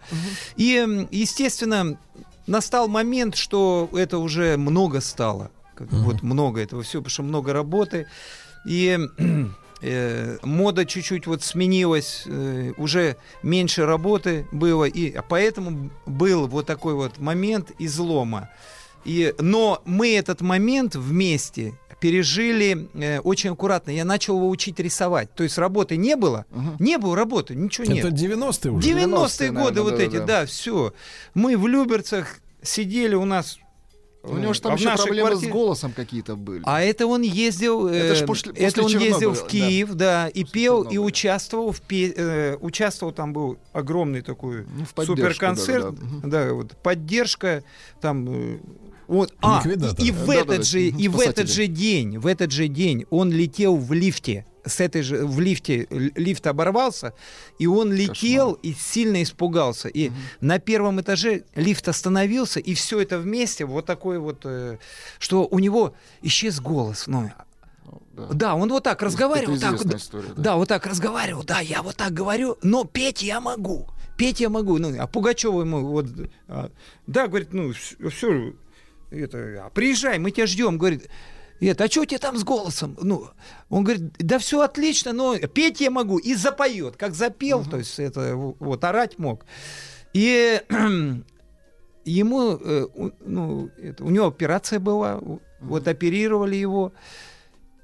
И, 0.57 1.07
естественно, 1.11 1.97
настал 2.47 2.87
момент, 2.87 3.35
что 3.35 3.87
это 3.93 4.17
уже 4.17 4.57
много 4.57 4.99
стало, 4.99 5.51
как- 5.85 5.99
вот 5.99 6.23
много 6.23 6.61
этого 6.61 6.83
всего, 6.83 7.01
потому 7.01 7.11
что 7.11 7.23
много 7.23 7.53
работы, 7.53 8.07
и 8.67 8.99
э, 9.81 10.37
мода 10.43 10.85
чуть-чуть 10.85 11.27
вот 11.27 11.43
сменилась, 11.43 12.23
э, 12.25 12.73
уже 12.77 13.17
меньше 13.43 13.85
работы 13.85 14.47
было, 14.51 14.85
и 14.85 15.15
поэтому 15.27 15.89
был 16.05 16.47
вот 16.47 16.65
такой 16.65 16.93
вот 16.93 17.19
момент 17.19 17.71
излома. 17.79 18.49
И, 19.05 19.33
но 19.39 19.81
мы 19.85 20.15
этот 20.15 20.41
момент 20.41 20.95
вместе 20.95 21.73
пережили 21.99 22.89
э, 22.93 23.19
очень 23.19 23.51
аккуратно. 23.51 23.91
Я 23.91 24.05
начал 24.05 24.37
его 24.37 24.49
учить 24.49 24.79
рисовать. 24.79 25.33
То 25.33 25.43
есть 25.43 25.57
работы 25.57 25.97
не 25.97 26.15
было, 26.15 26.45
не 26.79 26.97
было 26.97 27.15
работы, 27.15 27.55
ничего 27.55 27.85
нет. 27.85 28.05
Это 28.05 28.15
90-е 28.15 28.71
уже. 28.71 28.89
90-е 28.89 29.05
90-е, 29.07 29.51
годы 29.51 29.53
наверное, 29.53 29.83
вот 29.83 29.95
да, 29.95 30.03
эти, 30.03 30.17
да. 30.17 30.25
да, 30.25 30.45
все. 30.45 30.93
Мы 31.33 31.57
в 31.57 31.67
Люберцах 31.67 32.39
сидели 32.61 33.15
у 33.15 33.25
нас. 33.25 33.59
У 34.29 34.37
него 34.37 34.53
же 34.53 34.61
там 34.61 34.73
а 34.73 34.75
в 34.75 34.79
еще 34.79 34.95
проблемы 34.95 35.29
квартире- 35.29 35.49
с 35.51 35.53
голосом 35.53 35.91
какие-то 35.95 36.35
были. 36.35 36.61
А 36.65 36.81
это 36.81 37.07
он 37.07 37.21
ездил, 37.21 37.87
э, 37.87 37.95
Это 37.95 38.15
ж 38.15 38.25
после- 38.25 38.53
это 38.53 38.81
после 38.81 38.97
он 38.99 39.03
ездил 39.03 39.31
в 39.33 39.35
Чернобыля, 39.35 39.61
да. 39.61 39.67
Киев, 39.69 39.93
да, 39.93 40.27
и 40.27 40.43
пел, 40.43 40.81
и 40.81 40.83
Чернобыля. 40.85 40.99
участвовал 41.01 41.71
в 41.71 41.81
пе- 41.81 42.13
э, 42.15 42.57
участвовал 42.61 43.13
там 43.13 43.33
был 43.33 43.57
огромный 43.73 44.21
такой 44.21 44.65
Ну, 44.77 44.85
в 44.85 45.05
суперконцерт, 45.05 45.83
да-да-да. 45.95 46.05
Мгм. 46.05 46.29
да, 46.29 46.53
вот 46.53 46.77
поддержка 46.83 47.63
там. 48.01 48.27
э, 48.29 48.59
вот, 49.07 49.33
а, 49.41 49.57
Ликвидатор. 49.63 50.05
и 50.05 50.11
в 50.11 50.25
Да-да-да, 50.27 50.53
этот 50.55 50.67
же, 50.67 50.81
и 50.87 51.07
в 51.07 51.11
спасатели. 51.13 51.31
этот 51.31 51.49
же 51.49 51.67
день, 51.67 52.17
в 52.19 52.27
этот 52.27 52.51
же 52.51 52.67
день 52.67 53.05
он 53.09 53.31
летел 53.31 53.75
в 53.75 53.91
лифте, 53.93 54.45
с 54.65 54.79
этой 54.79 55.01
же 55.01 55.25
в 55.25 55.39
лифте 55.39 55.87
лифт 55.89 56.47
оборвался, 56.47 57.13
и 57.57 57.67
он 57.67 57.91
летел 57.93 58.53
и 58.53 58.73
сильно 58.73 59.21
испугался. 59.23 59.87
И 59.87 60.11
на 60.41 60.59
первом 60.59 60.99
этаже 61.01 61.43
лифт 61.55 61.87
остановился, 61.87 62.59
и 62.59 62.73
все 62.73 62.99
это 62.99 63.19
вместе 63.19 63.65
вот 63.65 63.85
такой 63.85 64.19
вот, 64.19 64.41
э, 64.45 64.77
что 65.19 65.47
у 65.49 65.59
него 65.59 65.93
исчез 66.21 66.59
голос. 66.59 67.07
Ну, 67.07 67.31
Да. 68.13 68.27
да, 68.33 68.55
он 68.55 68.69
вот 68.69 68.83
так 68.83 69.01
разговаривал, 69.01 69.55
Это 69.55 69.71
так, 69.77 69.95
история, 69.95 70.27
да. 70.35 70.41
да, 70.41 70.55
вот 70.55 70.67
так 70.67 70.85
разговаривал, 70.85 71.43
да, 71.43 71.59
я 71.59 71.81
вот 71.81 71.95
так 71.95 72.13
говорю, 72.13 72.57
но 72.61 72.83
петь 72.83 73.21
я 73.21 73.39
могу, 73.39 73.87
петь 74.17 74.39
я 74.41 74.49
могу. 74.49 74.77
Ну, 74.77 74.93
а 75.01 75.07
Пугачева 75.07 75.61
ему 75.61 75.85
вот, 75.85 76.05
а, 76.47 76.69
да, 77.07 77.27
говорит, 77.27 77.53
ну, 77.53 77.71
все, 77.73 78.53
это, 79.09 79.65
а 79.65 79.69
приезжай, 79.69 80.19
мы 80.19 80.31
тебя 80.31 80.45
ждем, 80.47 80.77
говорит, 80.77 81.09
это, 81.67 81.83
а 81.83 81.89
что 81.89 82.01
у 82.01 82.05
тебя 82.05 82.19
там 82.19 82.37
с 82.37 82.43
голосом? 82.43 82.97
Ну, 83.01 83.27
он 83.69 83.83
говорит, 83.83 84.13
да 84.17 84.39
все 84.39 84.61
отлично, 84.61 85.13
но 85.13 85.37
петь 85.37 85.81
я 85.81 85.91
могу, 85.91 86.17
и 86.17 86.33
запоет, 86.33 86.95
как 86.95 87.13
запел, 87.13 87.65
то 87.65 87.77
есть 87.77 87.99
это 87.99 88.35
вот 88.35 88.83
орать 88.83 89.19
мог. 89.19 89.45
И 90.13 90.61
ему, 92.05 92.57
э, 92.61 92.87
ну, 93.25 93.69
это, 93.77 94.03
у 94.03 94.09
него 94.09 94.27
операция 94.27 94.79
была, 94.79 95.19
вот 95.59 95.87
оперировали 95.87 96.55
его, 96.55 96.93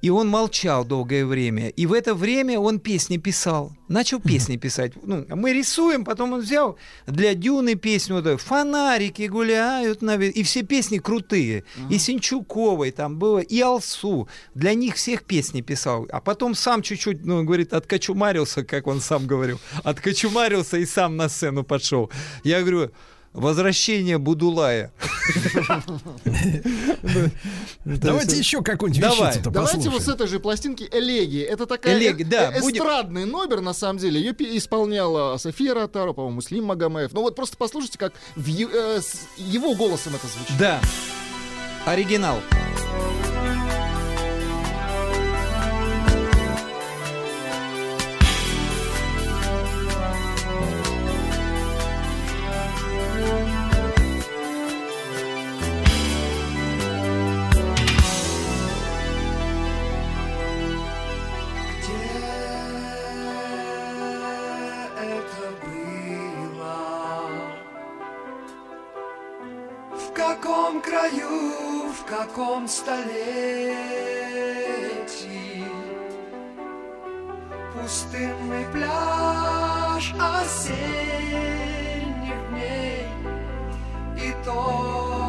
и 0.06 0.10
он 0.12 0.28
молчал 0.28 0.86
долгое 0.86 1.26
время. 1.26 1.70
И 1.70 1.88
в 1.88 1.94
это 1.94 2.14
время 2.14 2.60
он 2.60 2.80
песни 2.80 3.18
писал. 3.18 3.76
Начал 3.88 4.20
песни 4.20 4.56
писать. 4.56 4.92
Ну, 5.02 5.26
мы 5.30 5.52
рисуем, 5.52 6.06
потом 6.06 6.34
он 6.34 6.42
взял 6.42 6.78
для 7.08 7.34
Дюны 7.34 7.74
песню, 7.74 8.22
вот, 8.22 8.40
«Фонарики 8.40 9.24
гуляют 9.24 10.04
на...» 10.04 10.16
ве-». 10.18 10.30
И 10.30 10.44
все 10.44 10.62
песни 10.62 11.00
крутые. 11.00 11.64
И 11.90 11.98
Синчуковой 11.98 12.92
там 12.92 13.18
было, 13.18 13.40
и 13.40 13.60
Алсу. 13.62 14.30
Для 14.54 14.76
них 14.76 14.94
всех 14.94 15.24
песни 15.24 15.62
писал. 15.62 16.06
А 16.12 16.22
потом 16.22 16.54
сам 16.54 16.84
чуть-чуть, 16.84 17.26
ну, 17.26 17.44
говорит, 17.44 17.74
откочумарился, 17.74 18.64
как 18.64 18.86
он 18.86 19.02
сам 19.02 19.26
говорил. 19.26 19.60
Откочумарился 19.84 20.78
и 20.78 20.86
сам 20.86 21.18
на 21.18 21.30
сцену 21.30 21.64
пошел. 21.64 22.12
Я 22.44 22.62
говорю, 22.62 22.92
Возвращение 23.36 24.18
Будулая. 24.18 24.94
Давайте 27.86 28.38
еще 28.38 28.62
какую-нибудь 28.62 29.04
вещицу-то 29.06 29.50
Давайте 29.52 29.90
вот 29.90 30.02
с 30.02 30.08
этой 30.08 30.28
же 30.28 30.40
пластинки 30.40 30.88
«Элегии». 30.90 31.42
Это 31.42 31.66
такая 31.66 32.00
э- 32.00 32.16
э- 32.18 32.60
эстрадный 32.60 33.26
номер, 33.26 33.60
на 33.60 33.74
самом 33.74 34.00
деле. 34.00 34.22
Ее 34.22 34.34
исполняла 34.58 35.36
София 35.38 35.74
Ротару, 35.74 36.14
по-моему, 36.14 36.36
Муслим 36.36 36.64
Магомаев. 36.66 37.12
Ну 37.12 37.22
вот 37.22 37.36
просто 37.36 37.58
послушайте, 37.58 37.98
как 37.98 38.14
э, 38.38 39.02
с 39.02 39.28
его 39.38 39.76
голосом 39.76 40.16
это 40.16 40.28
звучит. 40.28 40.58
Да. 40.58 40.80
Оригинал. 41.86 42.40
каком 42.52 43.65
краю, 70.96 71.92
в 71.92 72.06
каком 72.06 72.68
столетии? 72.68 73.06
Пустынный 77.74 78.66
пляж 78.72 80.14
осенних 80.18 80.90
дней 82.50 83.08
И 84.18 84.34
только 84.46 85.25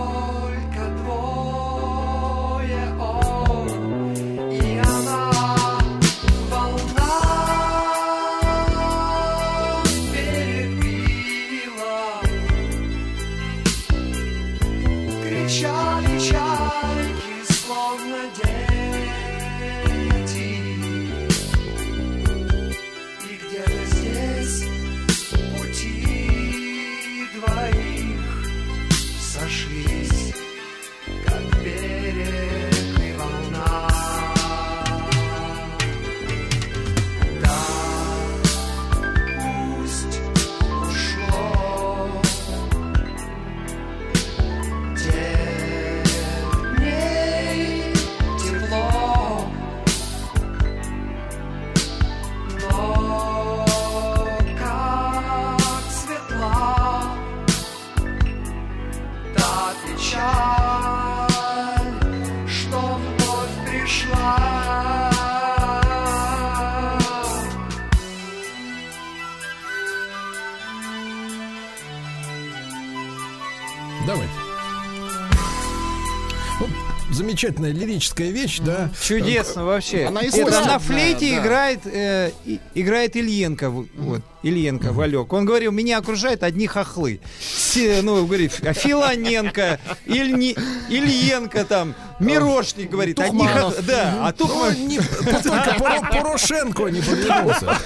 замечательная 77.36 77.72
лирическая 77.72 78.30
вещь, 78.30 78.60
да. 78.60 78.90
Чудесно 79.02 79.64
вообще. 79.64 80.06
Она 80.06 80.20
Это 80.20 80.30
искусственная, 80.30 80.72
на 80.74 80.78
флейте 80.78 81.30
да. 81.32 81.42
играет, 81.42 81.80
э, 81.84 82.30
и- 82.46 82.60
играет 82.74 83.14
Ильенко. 83.16 83.68
Вот, 83.70 84.22
Ильенко, 84.50 84.92
Валек. 84.92 85.32
Он 85.32 85.44
говорил, 85.44 85.72
меня 85.72 85.98
окружают 85.98 86.42
одни 86.44 86.66
хохлы. 86.68 87.20
Все, 87.40 88.00
ну, 88.02 88.24
говорит, 88.26 88.52
Филоненко, 88.52 89.80
Ильни, 90.06 90.54
Ильенко 90.88 91.64
там, 91.64 91.94
Мирошник, 92.20 92.90
говорит, 92.90 93.18
одни 93.18 93.40
Тухманов. 93.40 93.74
хохлы. 93.74 93.82
Да, 93.88 94.14
а 94.20 94.26
Ну, 94.38 94.46
Тухман... 94.46 94.86
не- 94.86 94.98
только 94.98 95.74
Поро- 95.78 96.10
Порошенко 96.12 96.84
не 96.88 97.00
повернулся. 97.00 97.76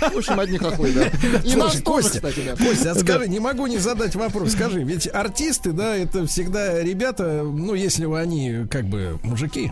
В 0.00 0.16
общем, 0.16 0.40
одни 0.40 0.56
хохлы, 0.58 0.92
да. 0.92 1.06
И 1.44 1.54
нас 1.56 1.72
Слушай, 1.72 1.82
тоже, 1.82 1.82
Костя, 1.82 2.14
кстати, 2.14 2.40
да. 2.46 2.56
Костя, 2.64 2.90
а 2.92 2.94
скажи, 2.94 3.28
не 3.28 3.38
могу 3.40 3.66
не 3.66 3.78
задать 3.78 4.14
вопрос. 4.14 4.52
Скажи, 4.52 4.82
ведь 4.82 5.06
артисты, 5.12 5.72
да, 5.72 5.94
это 5.94 6.26
всегда 6.26 6.82
ребята, 6.82 7.42
ну, 7.44 7.74
если 7.74 8.06
они 8.14 8.66
как 8.70 8.86
бы 8.86 9.18
мужики, 9.22 9.70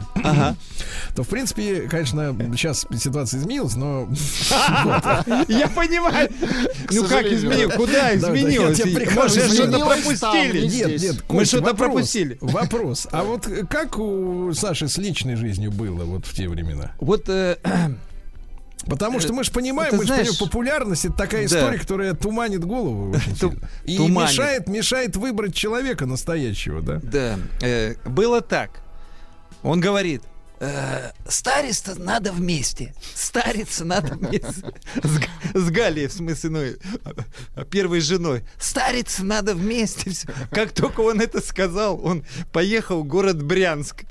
то, 1.16 1.22
в 1.22 1.28
принципе, 1.28 1.88
конечно, 1.90 2.36
сейчас 2.52 2.86
ситуация 3.00 3.40
изменилась, 3.40 3.74
но... 3.74 4.06
Я 5.48 5.68
понимаю. 5.68 5.93
Ну 6.90 7.04
как 7.08 7.26
изменил? 7.26 7.68
да. 7.70 7.76
Куда 7.76 8.14
изменилось? 8.16 8.80
Мы 8.84 9.28
же 9.28 9.48
что-то 9.54 9.78
пропустили. 9.80 10.66
не 10.66 10.76
Нет, 10.76 11.00
нет, 11.02 11.24
Мы 11.28 11.44
что-то 11.44 11.74
пропустили. 11.74 12.38
Вопрос. 12.40 13.06
А 13.10 13.22
вот 13.24 13.48
как 13.70 13.98
у 13.98 14.52
Саши 14.54 14.88
с 14.88 14.98
личной 14.98 15.36
жизнью 15.36 15.70
было 15.70 16.04
вот 16.04 16.26
в 16.26 16.34
те 16.34 16.48
времена? 16.48 16.92
Вот 17.00 17.28
э, 17.28 17.56
Потому 18.86 19.18
что 19.20 19.32
мы 19.32 19.44
же 19.44 19.50
понимаем, 19.50 19.90
Ты 19.92 19.96
мы 19.96 20.02
же 20.02 20.08
знаешь- 20.08 20.28
понимаем, 20.28 20.46
популярность 20.50 21.04
это 21.06 21.14
такая 21.14 21.48
Да. 21.48 21.56
история, 21.58 21.78
которая 21.78 22.14
туманит 22.14 22.64
голову 22.64 23.16
Ту-. 23.40 23.54
И 23.84 23.96
туманит. 23.96 24.30
мешает, 24.30 24.68
мешает 24.68 25.16
выбрать 25.16 25.54
человека 25.54 26.04
настоящего, 26.06 26.82
да? 26.82 27.00
Да, 27.02 27.38
э, 27.62 27.94
было 28.06 28.40
так. 28.42 28.82
Он 29.62 29.80
говорит, 29.80 30.22
э, 30.64 31.12
стариться 31.28 31.94
надо 31.98 32.32
вместе. 32.32 32.94
Стариться 33.14 33.84
надо 33.84 34.14
вместе. 34.14 34.72
С, 35.02 35.20
с 35.54 35.70
Галией, 35.70 36.08
в 36.08 36.12
смысле, 36.12 36.50
ну, 36.50 36.60
э, 36.60 37.64
первой 37.70 38.00
женой. 38.00 38.44
Стариться 38.58 39.24
надо 39.24 39.54
вместе. 39.54 40.12
Как 40.50 40.72
только 40.72 41.00
он 41.00 41.20
это 41.20 41.40
сказал, 41.40 42.04
он 42.04 42.24
поехал 42.52 43.02
в 43.02 43.06
город 43.06 43.42
Брянск 43.42 44.04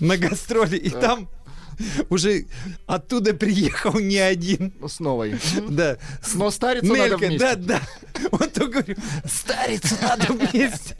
на 0.00 0.16
гастроли. 0.16 0.76
И 0.76 0.90
там 0.90 1.28
уже 2.10 2.46
оттуда 2.86 3.34
приехал 3.34 3.98
не 3.98 4.18
один. 4.18 4.72
С 4.86 5.00
новой. 5.00 5.36
Да, 5.68 5.98
Но 6.34 6.50
стариться 6.50 6.92
надо 6.92 7.16
вместе. 7.16 7.38
да, 7.38 7.56
да. 7.56 7.80
Он 8.30 8.48
только 8.50 8.82
говорит, 8.82 8.98
стариться 9.24 9.96
надо 10.00 10.32
вместе. 10.32 10.96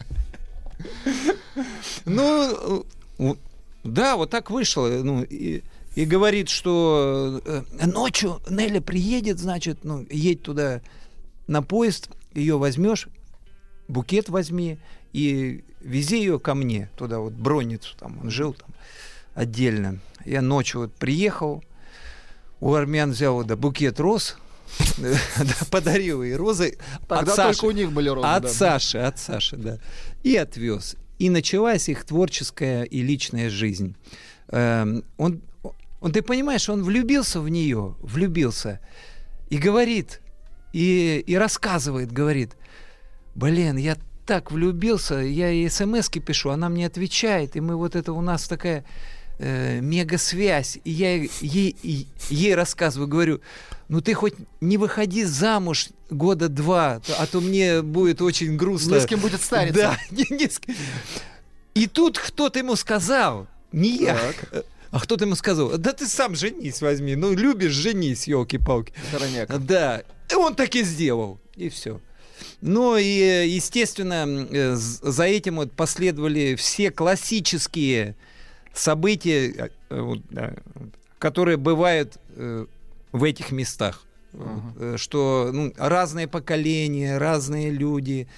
Ну, 2.04 2.84
да, 3.84 4.16
вот 4.16 4.30
так 4.30 4.50
вышло. 4.50 4.88
Ну, 4.88 5.22
и, 5.22 5.62
и 5.94 6.04
говорит, 6.04 6.48
что 6.48 7.40
э, 7.44 7.62
ночью 7.86 8.40
Неля 8.48 8.80
приедет, 8.80 9.38
значит, 9.38 9.84
ну, 9.84 10.06
едь 10.10 10.42
туда 10.42 10.80
на 11.46 11.62
поезд, 11.62 12.10
ее 12.34 12.58
возьмешь, 12.58 13.08
букет 13.88 14.28
возьми 14.28 14.78
и 15.12 15.64
вези 15.80 16.18
ее 16.18 16.38
ко 16.38 16.54
мне 16.54 16.90
туда, 16.96 17.18
вот 17.18 17.32
Бронницу, 17.32 17.96
там 17.98 18.18
он 18.22 18.30
жил 18.30 18.54
там 18.54 18.70
отдельно. 19.34 19.98
Я 20.24 20.40
ночью 20.40 20.82
вот 20.82 20.94
приехал, 20.94 21.62
у 22.60 22.74
армян 22.74 23.10
взял 23.10 23.42
да, 23.44 23.56
букет 23.56 23.98
роз, 23.98 24.36
да, 24.98 25.16
подарил 25.70 26.22
ей 26.22 26.34
розы 26.34 26.78
Тогда 27.08 27.36
только 27.36 27.64
у 27.66 27.70
них 27.72 27.92
были 27.92 28.08
розы. 28.08 28.26
От. 28.26 28.50
Саши, 28.50 28.98
от 28.98 29.18
Саши, 29.18 29.56
да. 29.56 29.78
И 30.22 30.36
отвез. 30.36 30.96
И 31.22 31.30
началась 31.30 31.88
их 31.88 32.04
творческая 32.04 32.82
и 32.82 33.00
личная 33.00 33.48
жизнь. 33.48 33.94
Эм, 34.48 35.04
Он, 35.18 35.40
он, 36.00 36.10
ты 36.10 36.20
понимаешь, 36.20 36.68
он 36.68 36.82
влюбился 36.82 37.40
в 37.40 37.48
нее, 37.48 37.94
влюбился, 38.00 38.80
и 39.48 39.56
говорит, 39.56 40.20
и, 40.72 41.22
и 41.24 41.36
рассказывает, 41.36 42.10
говорит, 42.10 42.56
блин, 43.36 43.76
я 43.76 43.96
так 44.26 44.50
влюбился, 44.50 45.14
я 45.18 45.48
ей 45.50 45.70
смс 45.70 46.08
пишу, 46.08 46.50
она 46.50 46.68
мне 46.68 46.86
отвечает, 46.86 47.54
и 47.54 47.60
мы 47.60 47.76
вот 47.76 47.94
это 47.94 48.12
у 48.12 48.20
нас 48.20 48.48
такая 48.48 48.84
э, 49.38 49.80
мега-связь, 49.80 50.78
и 50.84 50.90
я 50.90 51.14
ей, 51.16 51.76
ей, 51.82 52.08
ей 52.30 52.54
рассказываю, 52.54 53.08
говорю, 53.08 53.40
ну 53.88 54.00
ты 54.00 54.14
хоть 54.14 54.34
не 54.60 54.78
выходи 54.78 55.24
замуж 55.24 55.88
года 56.10 56.48
два, 56.48 57.00
а 57.18 57.26
то 57.26 57.40
мне 57.40 57.82
будет 57.82 58.22
очень 58.22 58.56
грустно. 58.56 58.94
Не 58.94 59.00
с 59.00 59.06
кем 59.06 59.20
будет 59.20 59.42
стариться. 59.42 59.80
Да, 59.80 59.98
не, 60.10 60.26
не 60.30 60.48
с 60.48 60.58
кем. 60.58 60.74
И 61.74 61.86
тут 61.86 62.18
кто-то 62.18 62.58
ему 62.58 62.76
сказал, 62.76 63.46
не 63.72 63.96
я, 63.96 64.18
а 64.90 65.00
кто-то 65.00 65.24
ему 65.24 65.34
сказал, 65.34 65.78
да 65.78 65.92
ты 65.92 66.06
сам 66.06 66.34
женись 66.34 66.82
возьми, 66.82 67.16
ну 67.16 67.34
любишь, 67.34 67.72
женись, 67.72 68.28
елки-палки. 68.28 68.92
Да, 69.58 70.02
и 70.30 70.34
он 70.34 70.54
так 70.54 70.74
и 70.74 70.82
сделал, 70.82 71.38
и 71.56 71.68
все. 71.68 72.00
Ну 72.60 72.96
и, 72.96 73.48
естественно, 73.48 74.26
э, 74.50 74.74
за 74.76 75.24
этим 75.24 75.56
вот 75.56 75.72
последовали 75.72 76.54
все 76.54 76.90
классические 76.90 78.16
события, 78.74 79.70
э, 79.90 80.14
да, 80.30 80.54
которые 81.18 81.56
бывают 81.56 82.16
э, 82.36 82.66
в 83.12 83.24
этих 83.24 83.52
местах. 83.52 84.02
Э, 84.34 84.94
Что 84.96 85.50
ну, 85.52 85.72
разные 85.76 86.26
поколения, 86.28 87.18
разные 87.18 87.70
люди, 87.70 88.28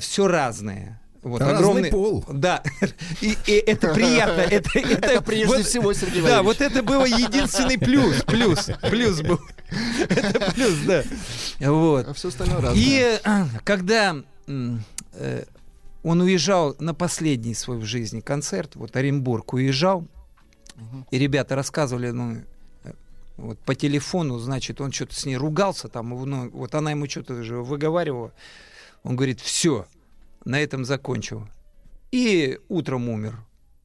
все 0.00 0.26
разное. 0.26 1.00
Вот, 1.22 1.42
Разный 1.42 1.58
огромный- 1.58 1.90
пол. 1.90 2.24
Да, 2.32 2.62
и, 3.20 3.36
и 3.46 3.52
это 3.52 3.92
приятно. 3.92 4.40
Это, 4.40 4.70
это, 4.78 5.06
Это 5.06 5.22
прежде 5.22 5.46
вот- 5.56 5.66
всего, 5.66 5.92
Сергей 5.92 6.22
Да, 6.22 6.42
вот 6.42 6.62
это 6.62 6.82
было 6.82 7.04
единственный 7.04 7.76
плюс, 7.78 8.22
плюс, 8.22 8.70
плюс 8.88 9.20
был. 9.20 9.38
Это 10.08 10.50
плюс, 10.52 10.74
да. 10.86 11.04
Вот. 11.60 12.08
А 12.08 12.14
все 12.14 12.28
остальное 12.28 12.60
разное. 12.62 12.74
И 12.82 13.18
э, 13.22 13.44
когда 13.64 14.16
э, 14.48 15.44
он 16.02 16.20
уезжал 16.20 16.76
на 16.78 16.94
последний 16.94 17.54
свой 17.54 17.78
в 17.78 17.84
жизни 17.84 18.20
концерт, 18.20 18.76
вот 18.76 18.96
Оренбург 18.96 19.52
уезжал, 19.52 20.06
и 21.10 21.18
ребята 21.18 21.54
рассказывали, 21.54 22.10
ну, 22.10 22.38
э, 22.84 22.92
вот 23.36 23.58
по 23.60 23.74
телефону, 23.74 24.38
значит, 24.38 24.80
он 24.80 24.92
что-то 24.92 25.14
с 25.14 25.26
ней 25.26 25.36
ругался 25.36 25.88
там, 25.88 26.08
ну, 26.08 26.50
вот 26.50 26.74
она 26.74 26.92
ему 26.92 27.08
что-то 27.08 27.42
же 27.42 27.58
выговаривала. 27.58 28.32
Он 29.02 29.16
говорит, 29.16 29.40
все, 29.40 29.86
на 30.44 30.60
этом 30.60 30.84
закончил. 30.84 31.46
И 32.12 32.58
утром 32.68 33.08
умер. 33.08 33.44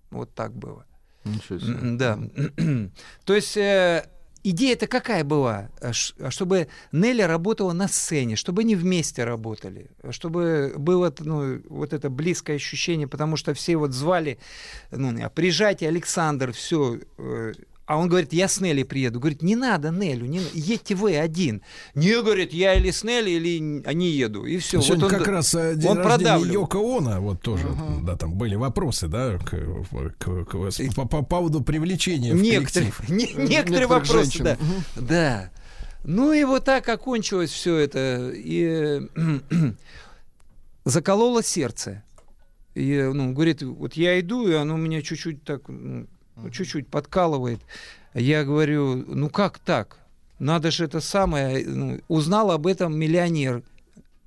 Вот 0.09 0.33
так 0.33 0.53
было. 0.53 0.85
Ничего 1.25 1.59
себе. 1.59 1.97
Да. 1.97 2.19
То 3.25 3.35
есть 3.35 3.57
э, 3.57 4.07
идея-то 4.49 4.87
какая 4.87 5.23
была? 5.23 5.69
А 5.81 5.91
а 6.19 6.31
Чтобы 6.31 6.67
Нелли 6.91 7.23
работала 7.23 7.73
на 7.73 7.87
сцене, 7.87 8.35
чтобы 8.35 8.61
они 8.61 8.75
вместе 8.75 9.23
работали, 9.23 9.89
чтобы 10.11 10.73
было 10.77 11.13
ну, 11.19 11.61
вот 11.69 11.93
это 11.93 12.09
близкое 12.09 12.55
ощущение, 12.55 13.07
потому 13.07 13.37
что 13.37 13.53
все 13.53 13.75
вот 13.75 13.91
звали, 13.91 14.37
ну, 14.91 15.11
приезжайте, 15.33 15.87
Александр, 15.87 16.51
все. 16.51 16.99
А 17.87 17.97
он 17.97 18.09
говорит, 18.09 18.33
я 18.33 18.47
с 18.47 18.59
Нелли 18.61 18.81
приеду. 18.81 19.19
Говорит, 19.19 19.43
не 19.43 19.55
надо 19.55 19.91
Нелю, 19.91 20.25
не, 20.25 20.41
едьте 20.53 20.95
вы 20.95 21.17
один. 21.17 21.61
Не, 21.93 22.19
говорит, 22.23 22.51
я 22.51 22.73
или 22.73 22.89
с 22.89 23.03
Нелли, 23.03 23.29
или 23.29 23.59
не 23.59 24.09
еду. 24.09 24.45
И 24.45 24.57
все. 24.57 24.81
Сегодня 24.81 25.07
как 25.07 25.27
раз 25.27 25.53
э, 25.53 25.75
день 25.75 25.91
он 25.91 26.01
продавливал. 26.01 26.51
Йоко 26.63 26.77
Оно, 26.79 27.21
вот 27.21 27.41
тоже, 27.41 27.67
да, 28.01 28.15
там 28.15 28.33
были 28.33 28.55
вопросы, 28.55 29.07
да, 29.07 29.37
к, 29.37 29.49
к- 30.17 30.45
к- 30.45 30.95
по, 30.95 31.05
по 31.07 31.21
поводу 31.21 31.61
привлечения 31.61 32.33
в 32.33 32.41
Некоторые, 32.41 32.91
не- 33.07 33.15
некоторые 33.25 33.47
Некоторых 33.49 33.89
вопросы, 33.89 34.15
женщин. 34.23 34.43
да. 34.45 34.57
Да. 34.95 35.51
Ну 36.03 36.33
и 36.33 36.43
вот 36.43 36.65
так 36.65 36.89
окончилось 36.89 37.51
все 37.51 37.77
это. 37.77 38.31
И 38.33 39.01
закололо 40.85 41.43
сердце. 41.43 42.03
И, 42.73 43.09
ну, 43.13 43.31
говорит, 43.33 43.61
вот 43.63 43.93
я 43.93 44.19
иду, 44.19 44.47
и 44.47 44.53
оно 44.53 44.75
меня 44.75 45.01
чуть-чуть 45.01 45.43
так, 45.43 45.61
ну, 45.69 46.07
чуть-чуть 46.51 46.87
подкалывает. 46.87 47.59
Я 48.13 48.43
говорю, 48.43 49.03
ну 49.07 49.29
как 49.29 49.59
так? 49.59 49.97
Надо 50.39 50.71
же 50.71 50.85
это 50.85 50.99
самое. 50.99 51.65
Ну, 51.65 51.99
узнал 52.07 52.51
об 52.51 52.67
этом 52.67 52.97
миллионер 52.97 53.63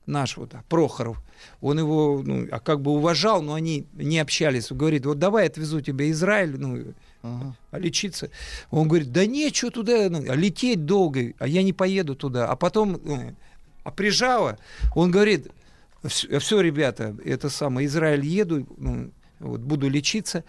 наш 0.06 0.36
вот, 0.36 0.54
а, 0.54 0.62
Прохоров. 0.68 1.20
Он 1.60 1.78
его, 1.78 2.22
ну, 2.24 2.48
а 2.50 2.60
как 2.60 2.80
бы 2.80 2.92
уважал, 2.92 3.42
но 3.42 3.54
они 3.54 3.86
не 3.92 4.18
общались. 4.18 4.72
Он 4.72 4.78
говорит, 4.78 5.06
вот 5.06 5.18
давай 5.18 5.46
отвезу 5.46 5.80
тебя 5.80 6.10
Израиль, 6.10 6.56
ну, 6.58 6.84
Ага. 7.22 7.54
а 7.70 7.78
лечиться. 7.78 8.30
Он 8.70 8.88
говорит, 8.88 9.12
да 9.12 9.26
нечего 9.26 9.70
туда, 9.70 10.08
ну, 10.08 10.24
а 10.28 10.34
лететь 10.34 10.84
долго, 10.86 11.34
а 11.38 11.46
я 11.46 11.62
не 11.62 11.72
поеду 11.72 12.14
туда. 12.14 12.48
А 12.48 12.56
потом, 12.56 12.96
э, 12.96 13.34
а 13.84 13.90
прижало, 13.90 14.58
он 14.94 15.10
говорит, 15.10 15.48
все, 16.04 16.60
ребята, 16.60 17.16
это 17.24 17.50
самое, 17.50 17.86
Израиль 17.86 18.24
еду, 18.24 18.66
ну, 18.76 19.10
вот, 19.40 19.60
буду 19.60 19.88
лечиться. 19.88 20.44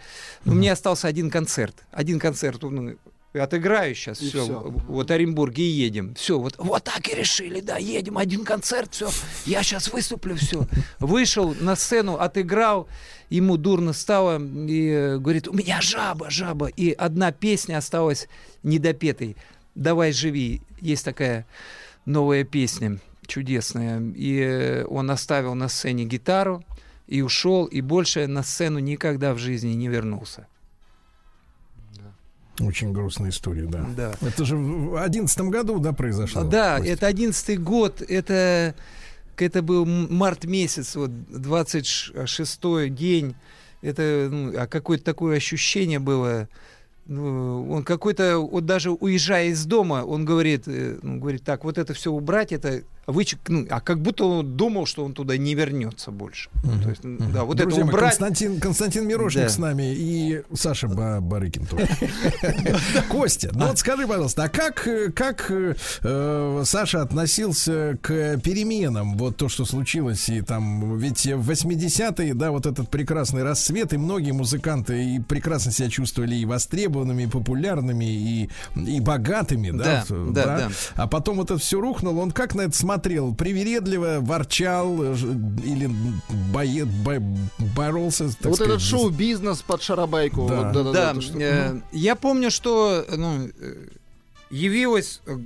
У 0.46 0.54
меня 0.54 0.74
остался 0.74 1.08
один 1.08 1.30
концерт. 1.30 1.76
Один 1.92 2.20
концерт, 2.20 2.62
ну, 2.62 2.96
отыграю 3.34 3.94
сейчас, 3.94 4.22
И 4.22 4.30
все, 4.30 4.46
вот 4.88 5.12
Оренбурге 5.12 5.64
и 5.64 5.68
едем. 5.68 6.16
Все, 6.16 6.40
вот, 6.40 6.56
вот 6.58 6.84
так 6.84 7.08
и 7.08 7.16
решили, 7.16 7.60
да, 7.60 7.78
едем, 7.78 8.18
один 8.18 8.44
концерт, 8.44 8.94
все, 8.94 9.10
я 9.46 9.62
сейчас 9.62 9.94
выступлю, 9.94 10.36
все. 10.36 10.68
Вышел 11.00 11.56
на 11.60 11.76
сцену, 11.76 12.16
отыграл, 12.16 12.88
ему 13.30 13.58
дурно 13.58 13.94
стало, 13.94 14.40
и 14.40 14.90
э, 14.90 15.18
говорит, 15.20 15.48
у 15.48 15.54
меня 15.54 15.80
жаба, 15.82 16.30
жаба. 16.30 16.68
И 16.68 16.92
одна 16.92 17.32
песня 17.32 17.78
осталась 17.78 18.28
недопетой. 18.64 19.36
«Давай 19.76 20.12
живи». 20.12 20.62
Есть 20.82 21.06
такая 21.06 21.46
новая 22.06 22.44
песня, 22.44 23.00
чудесная. 23.28 24.02
И 24.16 24.40
э, 24.40 24.86
он 24.86 25.12
оставил 25.12 25.56
на 25.56 25.70
сцене 25.70 26.06
гитару 26.06 26.64
и 27.10 27.22
ушел, 27.22 27.66
и 27.66 27.82
больше 27.82 28.28
на 28.28 28.44
сцену 28.44 28.78
никогда 28.78 29.34
в 29.34 29.40
жизни 29.40 29.74
не 29.74 29.88
вернулся. 29.88 30.48
Очень 32.60 32.92
грустная 32.94 33.32
история, 33.32 33.66
да. 33.66 33.86
Да. 33.96 34.14
Это 34.22 34.46
же 34.46 34.56
в 34.56 35.02
одиннадцатом 35.02 35.50
году, 35.50 35.80
да, 35.80 35.92
произошло? 35.92 36.44
Да, 36.44 36.78
Костя? 36.78 36.94
это 36.94 37.08
одиннадцатый 37.08 37.58
год, 37.58 38.02
это, 38.02 38.76
это 39.38 39.62
был 39.64 39.86
март 39.86 40.46
месяц, 40.46 40.96
вот 40.96 41.10
26 41.30 42.94
день. 42.94 43.36
Это 43.82 44.28
ну, 44.30 44.54
а 44.60 44.68
какое-то 44.68 45.06
такое 45.06 45.38
ощущение 45.38 46.00
было. 46.00 46.48
Ну, 47.06 47.72
он 47.72 47.84
какой-то, 47.84 48.38
вот 48.38 48.66
даже 48.66 48.92
уезжая 48.92 49.48
из 49.48 49.66
дома, 49.66 50.04
он 50.06 50.26
говорит, 50.26 50.68
э, 50.68 51.00
ну, 51.02 51.20
говорит, 51.20 51.44
так, 51.44 51.64
вот 51.64 51.80
это 51.80 51.96
все 51.96 52.12
убрать, 52.12 52.52
это 52.52 52.84
вычек, 53.12 53.40
ну, 53.48 53.66
а 53.70 53.80
как 53.82 54.02
будто 54.02 54.26
он 54.26 54.56
думал, 54.58 54.86
что 54.86 55.04
он 55.06 55.14
туда 55.14 55.38
не 55.38 55.56
вернется 55.56 56.12
больше. 56.12 56.50
Ну, 56.64 56.82
то 56.82 56.90
есть, 56.90 57.04
м, 57.06 57.18
да, 57.34 57.44
вот 57.44 57.58
Друзья 57.58 57.82
это 57.84 57.90
убрать. 57.90 58.10
Константин, 58.18 58.60
Константин 58.60 59.08
Мирошник 59.08 59.44
Да. 59.44 59.50
с 59.50 59.58
нами 59.58 59.94
и 59.96 60.42
Саша 60.54 60.88
Ба- 60.88 61.20
Барыкин 61.22 61.66
тоже. 61.66 61.88
Костя, 63.10 63.50
ну 63.54 63.68
вот 63.68 63.80
скажи, 63.80 64.08
пожалуйста, 64.08 64.44
а 64.44 64.50
как, 64.50 64.88
э, 64.88 65.12
как 65.12 65.50
э, 65.52 65.76
э, 66.04 66.62
Саша 66.66 67.02
относился 67.02 67.98
к 68.02 68.38
переменам? 68.40 69.18
Вот 69.18 69.38
то, 69.38 69.50
что 69.50 69.66
случилось, 69.66 70.30
и 70.30 70.42
там, 70.42 70.98
ведь 70.98 71.26
в 71.26 71.50
80-е, 71.50 72.34
да, 72.34 72.52
вот 72.52 72.66
этот 72.66 72.90
прекрасный 72.90 73.44
расцвет, 73.44 73.94
и 73.94 73.98
многие 73.98 74.32
музыканты 74.32 75.16
и 75.16 75.20
прекрасно 75.20 75.72
себя 75.72 75.90
чувствовали 75.90 76.36
и 76.36 76.46
востребованными, 76.46 77.24
и 77.24 77.28
популярными, 77.28 78.06
и, 78.06 78.50
и 78.76 79.00
богатыми, 79.00 79.72
да, 79.72 80.06
Да, 80.10 80.16
да, 80.32 80.44
да. 80.58 80.70
А 80.96 81.08
потом 81.08 81.38
вот 81.38 81.50
это 81.52 81.60
все 81.60 81.80
рухнуло, 81.80 82.20
он 82.22 82.32
как 82.32 82.56
на 82.56 82.62
это 82.62 82.76
смотрел? 82.78 82.99
Привередливо, 83.34 84.20
ворчал 84.22 85.02
или 85.04 85.90
бое- 86.54 86.86
бо- 86.86 87.66
боролся, 87.76 88.26
Вот 88.26 88.34
сказать, 88.34 88.62
этот 88.62 88.82
шоу-бизнес 88.82 89.62
под 89.62 89.82
шарабайку. 89.82 90.48
Да. 90.48 90.56
вот, 90.64 90.74
да-да-да, 90.74 90.92
Да, 90.94 91.12
это 91.12 91.22
что- 91.22 91.40
э, 91.40 91.82
я 91.92 92.16
помню, 92.16 92.52
что 92.52 93.06
ну, 93.16 93.48
э, 93.60 93.88
явилась 94.52 95.22
э, 95.26 95.38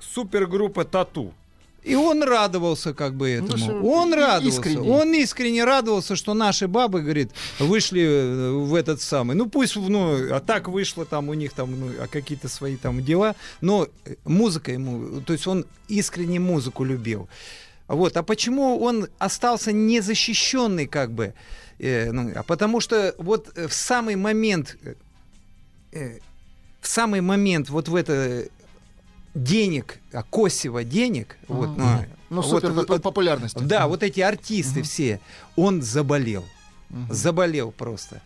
супергруппа 0.00 0.84
Тату. 0.84 1.32
И 1.88 1.94
он 1.94 2.22
радовался 2.22 2.92
как 2.92 3.14
бы 3.14 3.30
этому. 3.30 3.56
что, 3.56 3.80
он 3.82 4.12
радовался. 4.12 4.48
искренне. 4.48 4.90
Он 4.90 5.14
искренне 5.14 5.64
радовался, 5.64 6.16
что 6.16 6.34
наши 6.34 6.68
бабы, 6.68 7.00
говорит, 7.00 7.30
вышли 7.58 8.02
э, 8.02 8.50
в 8.50 8.74
этот 8.74 9.00
самый. 9.00 9.34
Ну 9.34 9.48
пусть, 9.48 9.76
ну, 9.76 10.34
а 10.34 10.40
так 10.40 10.68
вышло 10.68 11.06
там 11.06 11.30
у 11.30 11.34
них 11.34 11.52
там, 11.54 11.80
ну, 11.80 11.90
а 11.98 12.06
какие-то 12.06 12.48
свои 12.48 12.76
там 12.76 13.02
дела. 13.02 13.36
Но 13.62 13.88
э, 14.04 14.16
музыка 14.24 14.72
ему, 14.72 15.22
то 15.22 15.32
есть 15.32 15.46
он 15.46 15.64
искренне 15.88 16.38
музыку 16.38 16.84
любил. 16.84 17.28
Вот. 17.86 18.16
А 18.18 18.22
почему 18.22 18.78
он 18.80 19.08
остался 19.18 19.72
незащищенный, 19.72 20.86
как 20.86 21.12
бы? 21.12 21.32
Э, 21.78 22.12
ну, 22.12 22.32
а 22.34 22.42
потому 22.42 22.80
что 22.80 23.14
вот 23.18 23.50
э, 23.56 23.66
в 23.66 23.72
самый 23.72 24.16
момент, 24.16 24.76
э, 25.92 26.18
в 26.80 26.86
самый 26.86 27.22
момент 27.22 27.70
вот 27.70 27.88
в 27.88 27.94
это 27.94 28.48
денег, 29.42 29.98
а 30.12 30.22
Косева 30.22 30.84
денег, 30.84 31.36
вот, 31.48 31.76
ну, 31.76 31.84
Ну, 32.30 32.36
вот- 32.42 32.46
супер 32.50 32.72
вот- 32.72 32.86
поп- 32.86 33.02
популярность. 33.02 33.56
да, 33.56 33.86
вот 33.88 34.02
эти 34.02 34.20
артисты 34.20 34.82
все, 34.82 35.20
он 35.56 35.82
заболел, 35.82 36.44
заболел 37.10 37.70
просто. 37.72 38.20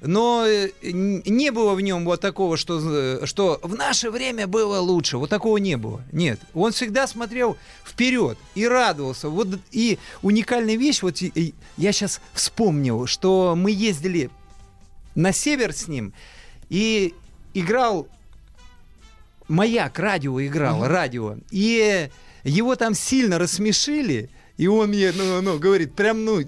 Но 0.00 0.44
э, 0.46 0.70
не 0.82 1.50
было 1.50 1.74
в 1.74 1.80
нем 1.80 2.04
вот 2.04 2.20
такого, 2.20 2.56
что, 2.56 2.78
э, 2.80 3.26
что 3.26 3.58
в 3.64 3.74
наше 3.74 4.12
время 4.12 4.46
было 4.46 4.78
лучше. 4.78 5.18
Вот 5.18 5.28
такого 5.28 5.56
не 5.56 5.76
было. 5.76 6.02
Нет. 6.12 6.38
Он 6.54 6.70
всегда 6.70 7.08
смотрел 7.08 7.56
вперед 7.84 8.38
и 8.54 8.68
радовался. 8.68 9.28
Вот 9.28 9.48
и 9.72 9.98
уникальная 10.22 10.76
вещь, 10.76 11.02
вот 11.02 11.16
я 11.76 11.92
сейчас 11.92 12.20
вспомнил, 12.32 13.06
что 13.06 13.54
мы 13.56 13.72
ездили 13.72 14.30
на 15.16 15.32
север 15.32 15.72
с 15.72 15.88
ним 15.88 16.12
и 16.68 17.12
играл 17.54 18.06
маяк, 19.48 19.98
радио 19.98 20.40
играл, 20.44 20.86
радио. 20.86 21.36
И 21.50 22.08
его 22.44 22.76
там 22.76 22.94
сильно 22.94 23.38
рассмешили, 23.38 24.30
и 24.56 24.66
он 24.66 24.88
мне, 24.90 25.12
ну, 25.12 25.40
ну, 25.40 25.58
говорит, 25.58 25.94
прям, 25.94 26.24
ну, 26.24 26.40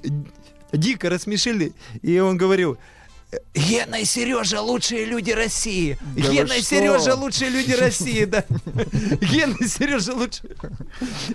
дико 0.73 1.09
рассмешили, 1.09 1.73
и 2.03 2.19
он 2.19 2.37
говорил, 2.37 2.79
Гена 3.55 3.97
и 3.97 4.05
Сережа 4.05 4.61
лучшие 4.61 5.05
люди 5.05 5.31
России. 5.31 5.97
Да 6.17 6.23
Гена 6.23 6.53
и? 6.55 6.63
Сережа 6.63 7.15
лучшие 7.15 7.51
люди 7.51 7.73
России, 7.73 8.25
да. 8.25 8.45
Гена 9.21 9.57
и 9.61 9.69
Сережа 9.69 10.15
лучшие. 10.15 10.57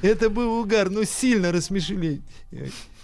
Это 0.02 0.30
был 0.30 0.60
угар, 0.60 0.90
ну 0.90 1.06
сильно 1.06 1.54
рассмешили. 1.54 2.22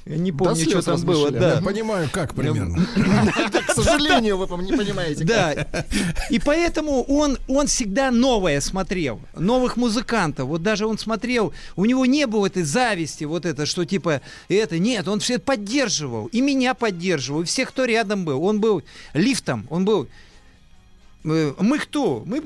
Я 0.06 0.18
не 0.18 0.32
помню, 0.32 0.56
что 0.56 0.82
там 0.82 1.02
было, 1.02 1.32
да. 1.32 1.56
Я 1.56 1.62
понимаю, 1.62 2.10
как 2.12 2.34
примерно. 2.34 2.86
К 3.74 3.84
сожалению, 3.84 4.38
вы 4.38 4.64
не 4.64 4.72
понимаете. 4.72 5.24
Да. 5.24 5.68
И 6.30 6.40
поэтому 6.40 7.04
он, 7.04 7.38
он 7.48 7.68
всегда 7.68 8.12
новое 8.12 8.62
смотрел, 8.62 9.20
новых 9.36 9.78
музыкантов. 9.78 10.48
Вот 10.48 10.64
даже 10.64 10.86
он 10.86 10.98
смотрел, 10.98 11.54
у 11.76 11.86
него 11.86 12.06
не 12.06 12.28
было 12.28 12.48
этой 12.48 12.64
зависти, 12.64 13.24
вот 13.24 13.46
это, 13.46 13.66
что 13.66 13.86
типа 13.86 14.22
это. 14.50 14.80
Нет, 14.80 15.08
он 15.08 15.20
все 15.20 15.40
поддерживал. 15.40 16.28
И 16.28 16.42
меня 16.42 16.74
поддерживал, 16.74 17.42
и 17.42 17.46
всех, 17.46 17.70
кто 17.70 17.86
рядом 17.86 18.26
был. 18.26 18.44
Он 18.44 18.60
был 18.60 18.84
лифтом, 19.14 19.68
он 19.70 19.86
был... 19.86 20.08
э, 21.24 21.54
Мы 21.60 21.80
кто? 21.80 22.24
Мы 22.26 22.44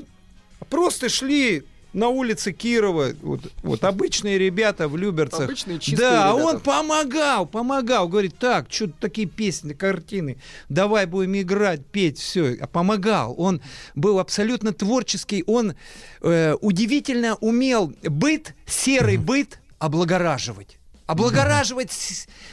просто 0.70 1.08
шли 1.08 1.64
на 1.96 2.08
улице 2.08 2.52
Кирова, 2.52 3.14
вот, 3.22 3.40
вот 3.62 3.82
обычные 3.82 4.36
ребята 4.38 4.86
в 4.86 4.98
Люберцах. 4.98 5.44
Обычные 5.44 5.78
чистые 5.78 6.10
Да, 6.10 6.30
а 6.30 6.32
ребята. 6.34 6.48
он 6.48 6.60
помогал, 6.60 7.46
помогал. 7.46 8.06
Говорит, 8.06 8.38
так, 8.38 8.66
что 8.70 8.88
такие 8.88 9.26
песни, 9.26 9.72
картины, 9.72 10.36
давай 10.68 11.06
будем 11.06 11.34
играть, 11.40 11.86
петь, 11.86 12.18
все. 12.18 12.56
Помогал. 12.70 13.34
Он 13.38 13.62
был 13.94 14.18
абсолютно 14.18 14.74
творческий. 14.74 15.42
Он 15.46 15.74
э, 16.20 16.54
удивительно 16.60 17.36
умел 17.36 17.94
быт, 18.02 18.54
серый 18.66 19.16
быт 19.16 19.58
облагораживать. 19.78 20.76
облагораживать 21.06 21.92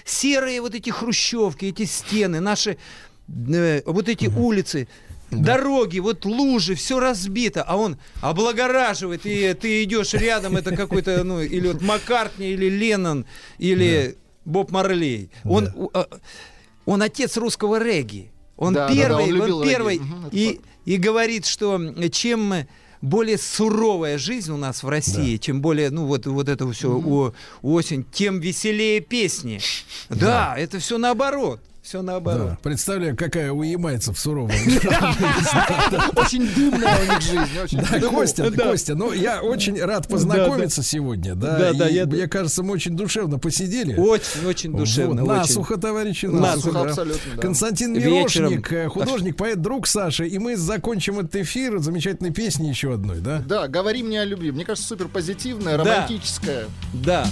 серые 0.06 0.61
вот 0.61 0.74
эти 0.74 0.90
хрущевки, 0.90 1.65
эти 1.65 1.84
стены, 1.84 2.40
наши 2.40 2.78
э, 3.28 3.82
вот 3.86 4.07
эти 4.07 4.28
улицы. 4.28 4.88
Дороги, 5.42 6.00
вот 6.00 6.26
лужи, 6.26 6.76
все 6.76 7.00
разбито, 7.00 7.64
а 7.64 7.78
он 7.78 7.98
облагораживает, 8.22 9.26
и 9.26 9.54
ты 9.54 9.84
идешь 9.84 10.14
рядом, 10.14 10.58
это 10.58 10.76
какой-то, 10.76 11.24
ну, 11.24 11.42
или 11.42 11.68
вот 11.68 11.82
Маккартни, 11.82 12.52
или 12.52 12.70
Леннон, 12.70 13.26
или 13.58 14.18
Боб 14.46 14.72
Марлей. 14.72 15.30
Он, 15.44 15.70
да. 15.94 16.08
он 16.86 17.02
отец 17.02 17.38
русского 17.38 17.82
регги. 17.82 18.32
Он 18.58 18.74
да, 18.74 18.88
первый, 18.88 19.32
да, 19.32 19.38
да, 19.38 19.44
он, 19.44 19.52
он 19.52 19.68
первый, 19.68 19.98
угу, 19.98 20.30
и, 20.32 20.62
и 20.86 20.98
говорит, 20.98 21.46
что 21.46 21.82
чем 22.12 22.54
более 23.04 23.38
суровая 23.38 24.18
жизнь 24.18 24.52
у 24.52 24.58
нас 24.58 24.82
в 24.82 24.88
России, 24.88 25.36
да. 25.36 25.44
чем 25.44 25.62
более, 25.62 25.90
ну 25.90 26.06
вот, 26.06 26.26
вот 26.26 26.48
это 26.48 26.72
все 26.72 26.90
угу. 26.90 27.34
осень, 27.62 28.06
тем 28.12 28.40
веселее 28.40 29.02
песни. 29.02 29.60
Да, 30.10 30.16
да 30.16 30.56
это 30.58 30.80
все 30.80 30.98
наоборот. 30.98 31.60
Все 31.84 32.02
наоборот. 32.02 32.52
Да. 32.52 32.58
Представляю, 32.64 33.18
какая 33.18 33.52
у 33.52 33.62
ямайцев 33.62 34.18
суровая. 34.18 34.58
Очень 36.16 36.48
дымная 36.56 36.98
у 36.98 37.12
них 37.12 37.22
жизнь. 37.22 37.78
Да, 37.92 38.00
Костя, 38.08 38.50
Костя, 38.52 38.96
ну 38.96 39.12
я 39.12 39.42
очень 39.42 39.82
рад 39.84 40.08
познакомиться 40.08 40.82
сегодня, 40.82 41.36
да. 41.36 41.74
Да, 41.74 41.74
да. 41.74 42.06
Мне 42.06 42.28
кажется, 42.28 42.64
мы 42.64 42.74
очень 42.74 42.96
душевно 42.96 43.38
посидели. 43.38 43.96
Очень, 43.96 44.46
очень 44.48 44.74
душевно. 44.74 45.26
Насухо, 45.26 45.78
товарищи, 45.78 46.28
насухо. 46.28 46.84
абсолютно. 46.84 47.42
Константин 47.42 47.94
Мирошник, 47.94 48.72
э, 48.72 48.88
художник, 48.88 49.36
поэт, 49.36 49.62
друг 49.62 49.86
Саши. 49.86 50.28
И 50.28 50.40
мы 50.40 50.56
закончим 50.56 51.20
этот 51.20 51.36
эфир 51.36 51.80
замечательной 51.80 52.32
песней 52.32 52.70
еще 52.70 52.94
одной, 52.94 53.20
да? 53.20 53.44
Да, 53.46 53.68
говори 53.68 54.04
мне 54.04 54.22
о 54.22 54.26
любви. 54.26 54.52
Мне 54.52 54.64
кажется, 54.64 54.88
супер 54.88 55.10
позитивная, 55.10 55.76
романтическая. 55.78 56.66
Да. 56.94 57.28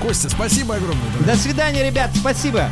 Костя, 0.00 0.30
спасибо 0.30 0.76
огромное. 0.76 1.04
До 1.26 1.36
свидания, 1.36 1.86
ребят, 1.86 2.10
спасибо. 2.16 2.70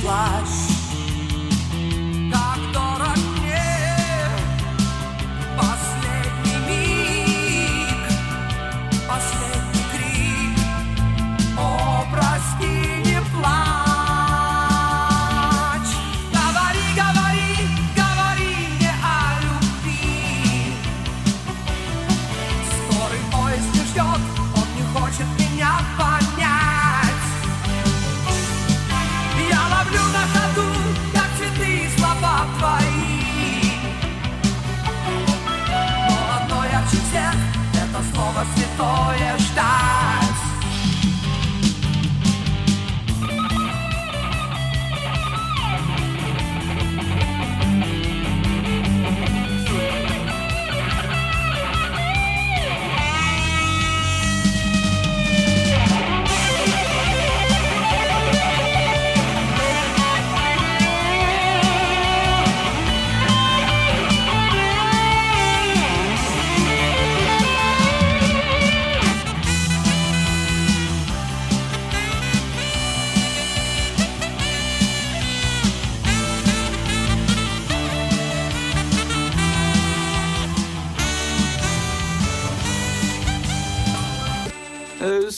flash. 0.00 0.69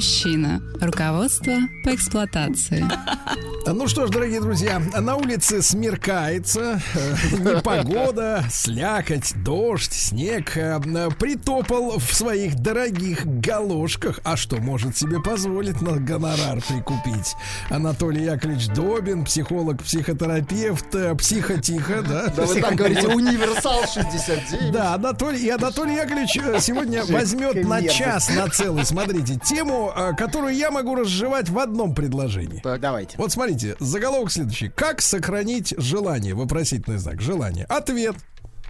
Мужчина. 0.00 0.62
Руководство 0.80 1.52
по 1.84 1.94
эксплуатации. 1.94 2.82
Ну 3.66 3.86
что 3.88 4.06
ж, 4.06 4.10
дорогие 4.10 4.40
друзья, 4.40 4.80
на 4.98 5.16
улице 5.16 5.62
смеркается, 5.62 6.80
э, 6.94 7.14
непогода, 7.38 8.42
слякоть, 8.50 9.34
дождь, 9.44 9.92
снег. 9.92 10.56
Э, 10.56 10.80
притопал 11.18 11.98
в 11.98 12.14
своих 12.14 12.56
дорогих 12.56 13.26
галошках. 13.26 14.20
А 14.24 14.36
что 14.36 14.56
может 14.56 14.96
себе 14.96 15.20
позволить 15.20 15.82
на 15.82 15.98
гонорар 15.98 16.60
прикупить? 16.66 17.36
Анатолий 17.68 18.24
Яковлевич 18.24 18.68
Добин, 18.68 19.24
психолог, 19.24 19.82
психотерапевт, 19.82 20.94
э, 20.94 21.14
психотихо, 21.14 22.02
да? 22.02 22.28
Да 22.34 22.46
вы 22.46 22.60
так 22.60 22.74
говорите, 22.74 23.08
универсал 23.08 23.82
69. 23.82 24.72
Да, 24.72 24.94
Анатолий, 24.94 25.44
и 25.44 25.50
Анатолий 25.50 25.96
Яковлевич 25.96 26.62
сегодня 26.62 27.04
возьмет 27.04 27.62
на 27.66 27.86
час, 27.86 28.30
на 28.30 28.48
целый, 28.48 28.86
смотрите, 28.86 29.38
тему, 29.44 29.89
которую 30.16 30.54
я 30.54 30.70
могу 30.70 30.94
разжевать 30.94 31.48
в 31.48 31.58
одном 31.58 31.94
предложении. 31.94 32.60
Так, 32.60 32.80
давайте. 32.80 33.16
Вот 33.16 33.32
смотрите 33.32 33.76
заголовок 33.80 34.30
следующий. 34.30 34.68
Как 34.68 35.00
сохранить 35.00 35.74
желание? 35.76 36.34
Вопросительный 36.34 36.98
знак. 36.98 37.20
Желание. 37.20 37.64
Ответ 37.66 38.16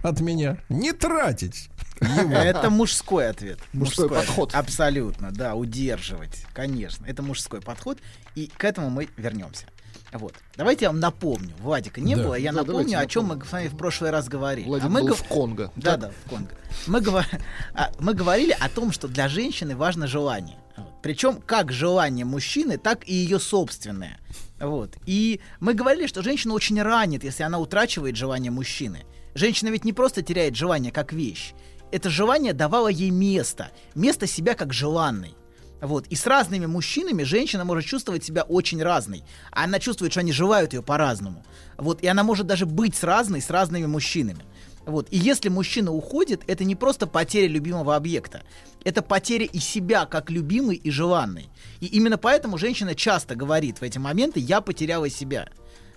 от 0.03 0.19
меня. 0.19 0.57
Не 0.69 0.93
тратить. 0.93 1.69
Его. 2.01 2.33
Это 2.33 2.69
мужской 2.69 3.29
ответ. 3.29 3.59
Мужской, 3.73 4.05
мужской 4.05 4.09
подход. 4.09 4.55
Абсолютно, 4.55 5.31
да, 5.31 5.55
удерживать. 5.55 6.45
Конечно, 6.53 7.05
это 7.05 7.21
мужской 7.21 7.61
подход. 7.61 7.99
И 8.35 8.47
к 8.47 8.63
этому 8.63 8.89
мы 8.89 9.07
вернемся. 9.17 9.65
Вот. 10.11 10.33
Давайте 10.57 10.85
я 10.85 10.89
вам 10.89 10.99
напомню. 10.99 11.53
Владика 11.59 12.01
не 12.01 12.15
да. 12.15 12.23
было, 12.23 12.35
я 12.35 12.51
да, 12.51 12.63
напомню, 12.63 12.99
о 12.99 13.05
чем 13.05 13.25
мы 13.25 13.41
с 13.45 13.51
вами 13.51 13.67
в 13.67 13.77
прошлый 13.77 14.11
раз 14.11 14.27
говорили. 14.27 14.67
Владик 14.67 14.85
а 14.85 14.89
мы 14.89 15.01
был 15.01 15.09
гов... 15.09 15.19
в 15.19 15.23
Конго. 15.23 15.71
Да, 15.75 15.95
да, 15.95 16.11
в 16.25 16.29
Конго. 16.29 16.51
Мы, 16.87 17.01
говор... 17.01 17.25
а, 17.73 17.91
мы 17.99 18.13
говорили 18.13 18.55
о 18.59 18.67
том, 18.67 18.91
что 18.91 19.07
для 19.07 19.29
женщины 19.29 19.75
важно 19.75 20.07
желание. 20.07 20.57
Причем 21.01 21.41
как 21.45 21.71
желание 21.71 22.25
мужчины, 22.25 22.77
так 22.77 23.07
и 23.07 23.13
ее 23.13 23.39
собственное. 23.39 24.19
Вот. 24.59 24.95
И 25.05 25.39
мы 25.59 25.73
говорили, 25.73 26.07
что 26.07 26.21
женщина 26.21 26.53
очень 26.53 26.81
ранит, 26.81 27.23
если 27.23 27.43
она 27.43 27.59
утрачивает 27.59 28.15
желание 28.15 28.51
мужчины. 28.51 29.03
Женщина 29.33 29.69
ведь 29.69 29.85
не 29.85 29.93
просто 29.93 30.21
теряет 30.21 30.55
желание 30.55 30.91
как 30.91 31.13
вещь. 31.13 31.53
Это 31.91 32.09
желание 32.09 32.53
давало 32.53 32.87
ей 32.87 33.09
место. 33.09 33.71
Место 33.95 34.27
себя 34.27 34.53
как 34.53 34.73
желанной. 34.73 35.35
Вот. 35.81 36.05
И 36.07 36.15
с 36.15 36.27
разными 36.27 36.67
мужчинами 36.67 37.23
женщина 37.23 37.65
может 37.65 37.85
чувствовать 37.85 38.23
себя 38.23 38.43
очень 38.43 38.81
разной. 38.83 39.23
Она 39.51 39.79
чувствует, 39.79 40.11
что 40.11 40.19
они 40.19 40.31
желают 40.31 40.73
ее 40.73 40.83
по-разному. 40.83 41.43
Вот. 41.77 42.03
И 42.03 42.07
она 42.07 42.23
может 42.23 42.45
даже 42.45 42.67
быть 42.67 42.95
с 42.95 43.03
разной, 43.03 43.41
с 43.41 43.49
разными 43.49 43.87
мужчинами. 43.87 44.45
Вот. 44.85 45.07
И 45.11 45.17
если 45.17 45.49
мужчина 45.49 45.91
уходит, 45.91 46.43
это 46.47 46.63
не 46.63 46.75
просто 46.75 47.07
потеря 47.07 47.47
любимого 47.47 47.95
объекта. 47.95 48.43
Это 48.83 49.01
потеря 49.01 49.45
и 49.45 49.59
себя 49.59 50.05
как 50.05 50.29
любимой 50.29 50.75
и 50.75 50.89
желанной. 50.89 51.49
И 51.79 51.85
именно 51.85 52.17
поэтому 52.17 52.57
женщина 52.57 52.95
часто 52.95 53.35
говорит 53.35 53.79
в 53.79 53.83
эти 53.83 53.97
моменты 53.97 54.39
«я 54.39 54.61
потеряла 54.61 55.09
себя». 55.09 55.49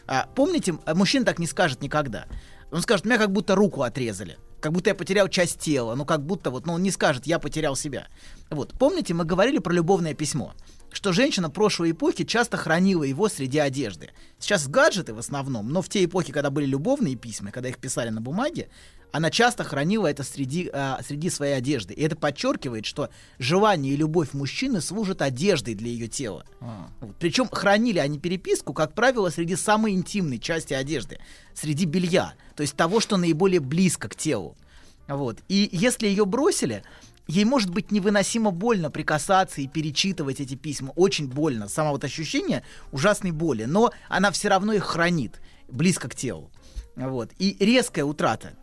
А, 0.07 0.29
помните, 0.35 0.75
мужчина 0.95 1.25
так 1.25 1.39
не 1.39 1.47
скажет 1.47 1.81
никогда. 1.81 2.27
Он 2.71 2.83
скажет, 2.83 3.07
меня 3.07 3.19
как 3.19 3.33
будто 3.33 3.55
руку 3.55 3.83
отрезали 3.83 4.37
как 4.65 4.73
будто 4.73 4.89
я 4.89 4.95
потерял 4.95 5.29
часть 5.29 5.59
тела, 5.59 5.95
ну 5.95 6.07
как 6.07 6.25
будто 6.25 6.51
вот, 6.51 6.65
ну 6.65 6.73
он 6.73 6.83
не 6.83 6.91
скажет, 6.91 7.27
я 7.27 7.39
потерял 7.39 7.77
себя. 7.77 8.07
Вот, 8.49 8.73
помните, 8.79 9.13
мы 9.13 9.27
говорили 9.27 9.59
про 9.59 9.75
любовное 9.75 10.15
письмо, 10.15 10.55
что 10.95 11.13
женщина 11.13 11.51
прошлой 11.51 11.91
эпохи 11.91 12.25
часто 12.25 12.57
хранила 12.57 13.03
его 13.03 13.29
среди 13.29 13.59
одежды. 13.59 14.11
Сейчас 14.39 14.69
гаджеты 14.69 15.13
в 15.13 15.19
основном, 15.19 15.69
но 15.69 15.83
в 15.83 15.89
те 15.89 16.05
эпохи, 16.05 16.33
когда 16.33 16.51
были 16.51 16.67
любовные 16.67 17.17
письма, 17.17 17.51
когда 17.51 17.69
их 17.69 17.79
писали 17.79 18.11
на 18.11 18.21
бумаге, 18.21 18.69
она 19.11 19.31
часто 19.31 19.65
хранила 19.65 20.07
это 20.07 20.23
среди, 20.23 20.71
э, 20.73 20.97
среди 21.07 21.31
своей 21.31 21.55
одежды. 21.55 21.95
И 21.95 22.03
это 22.03 22.17
подчеркивает, 22.17 22.87
что 22.87 23.11
желание 23.39 23.95
и 23.95 23.97
любовь 23.97 24.33
мужчины 24.33 24.81
служат 24.81 25.21
одеждой 25.21 25.75
для 25.75 25.89
ее 25.89 26.09
тела. 26.09 26.45
А. 26.61 26.89
Вот. 27.01 27.17
Причем 27.19 27.49
хранили 27.49 27.99
они 27.99 28.19
переписку, 28.19 28.73
как 28.73 28.93
правило, 28.95 29.31
среди 29.31 29.57
самой 29.57 29.93
интимной 29.93 30.39
части 30.39 30.75
одежды, 30.75 31.19
среди 31.55 31.87
белья, 31.87 32.35
то 32.57 32.63
есть 32.63 32.77
того, 32.77 33.01
что 33.01 33.17
наиболее 33.17 33.61
близко 33.61 34.09
к 34.09 34.17
телу. 34.17 34.57
Вот. 35.07 35.39
И 35.49 35.69
если 35.73 36.07
ее 36.07 36.25
бросили, 36.25 36.83
ей 37.27 37.45
может 37.45 37.71
быть 37.71 37.91
невыносимо 37.91 38.51
больно 38.51 38.91
прикасаться 38.91 39.61
и 39.61 39.69
перечитывать 39.69 40.41
эти 40.41 40.55
письма. 40.55 40.93
Очень 40.97 41.29
больно. 41.29 41.69
Само 41.69 41.91
вот 41.91 42.05
ощущение 42.05 42.65
ужасной 42.93 43.31
боли. 43.31 43.65
Но 43.65 43.93
она 44.09 44.31
все 44.31 44.49
равно 44.49 44.73
их 44.73 44.85
хранит 44.85 45.41
близко 45.69 46.09
к 46.09 46.15
телу. 46.15 46.51
Вот. 46.97 47.31
И 47.39 47.57
резкая 47.59 48.05
утрата 48.05 48.55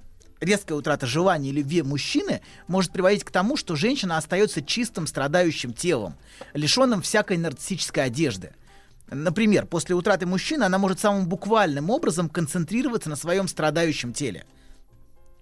резкая 0.42 0.78
утрата 0.78 1.06
желания 1.06 1.50
и 1.50 1.54
любви 1.54 1.84
мужчины 1.84 2.42
может 2.68 2.92
приводить 2.92 3.24
к 3.24 3.32
тому, 3.32 3.56
что 3.56 3.76
женщина 3.76 4.18
остается 4.18 4.62
чистым 4.62 5.08
страдающим 5.08 5.74
телом, 5.74 6.18
лишенным 6.54 7.02
всякой 7.02 7.38
нарциссической 7.38 8.06
одежды. 8.06 8.54
Например, 9.08 9.66
после 9.66 9.96
утраты 9.96 10.26
мужчины 10.26 10.64
она 10.64 10.78
может 10.78 11.00
самым 11.00 11.28
буквальным 11.28 11.90
образом 11.90 12.30
концентрироваться 12.30 13.10
на 13.10 13.16
своем 13.16 13.48
страдающем 13.48 14.14
теле. 14.14 14.46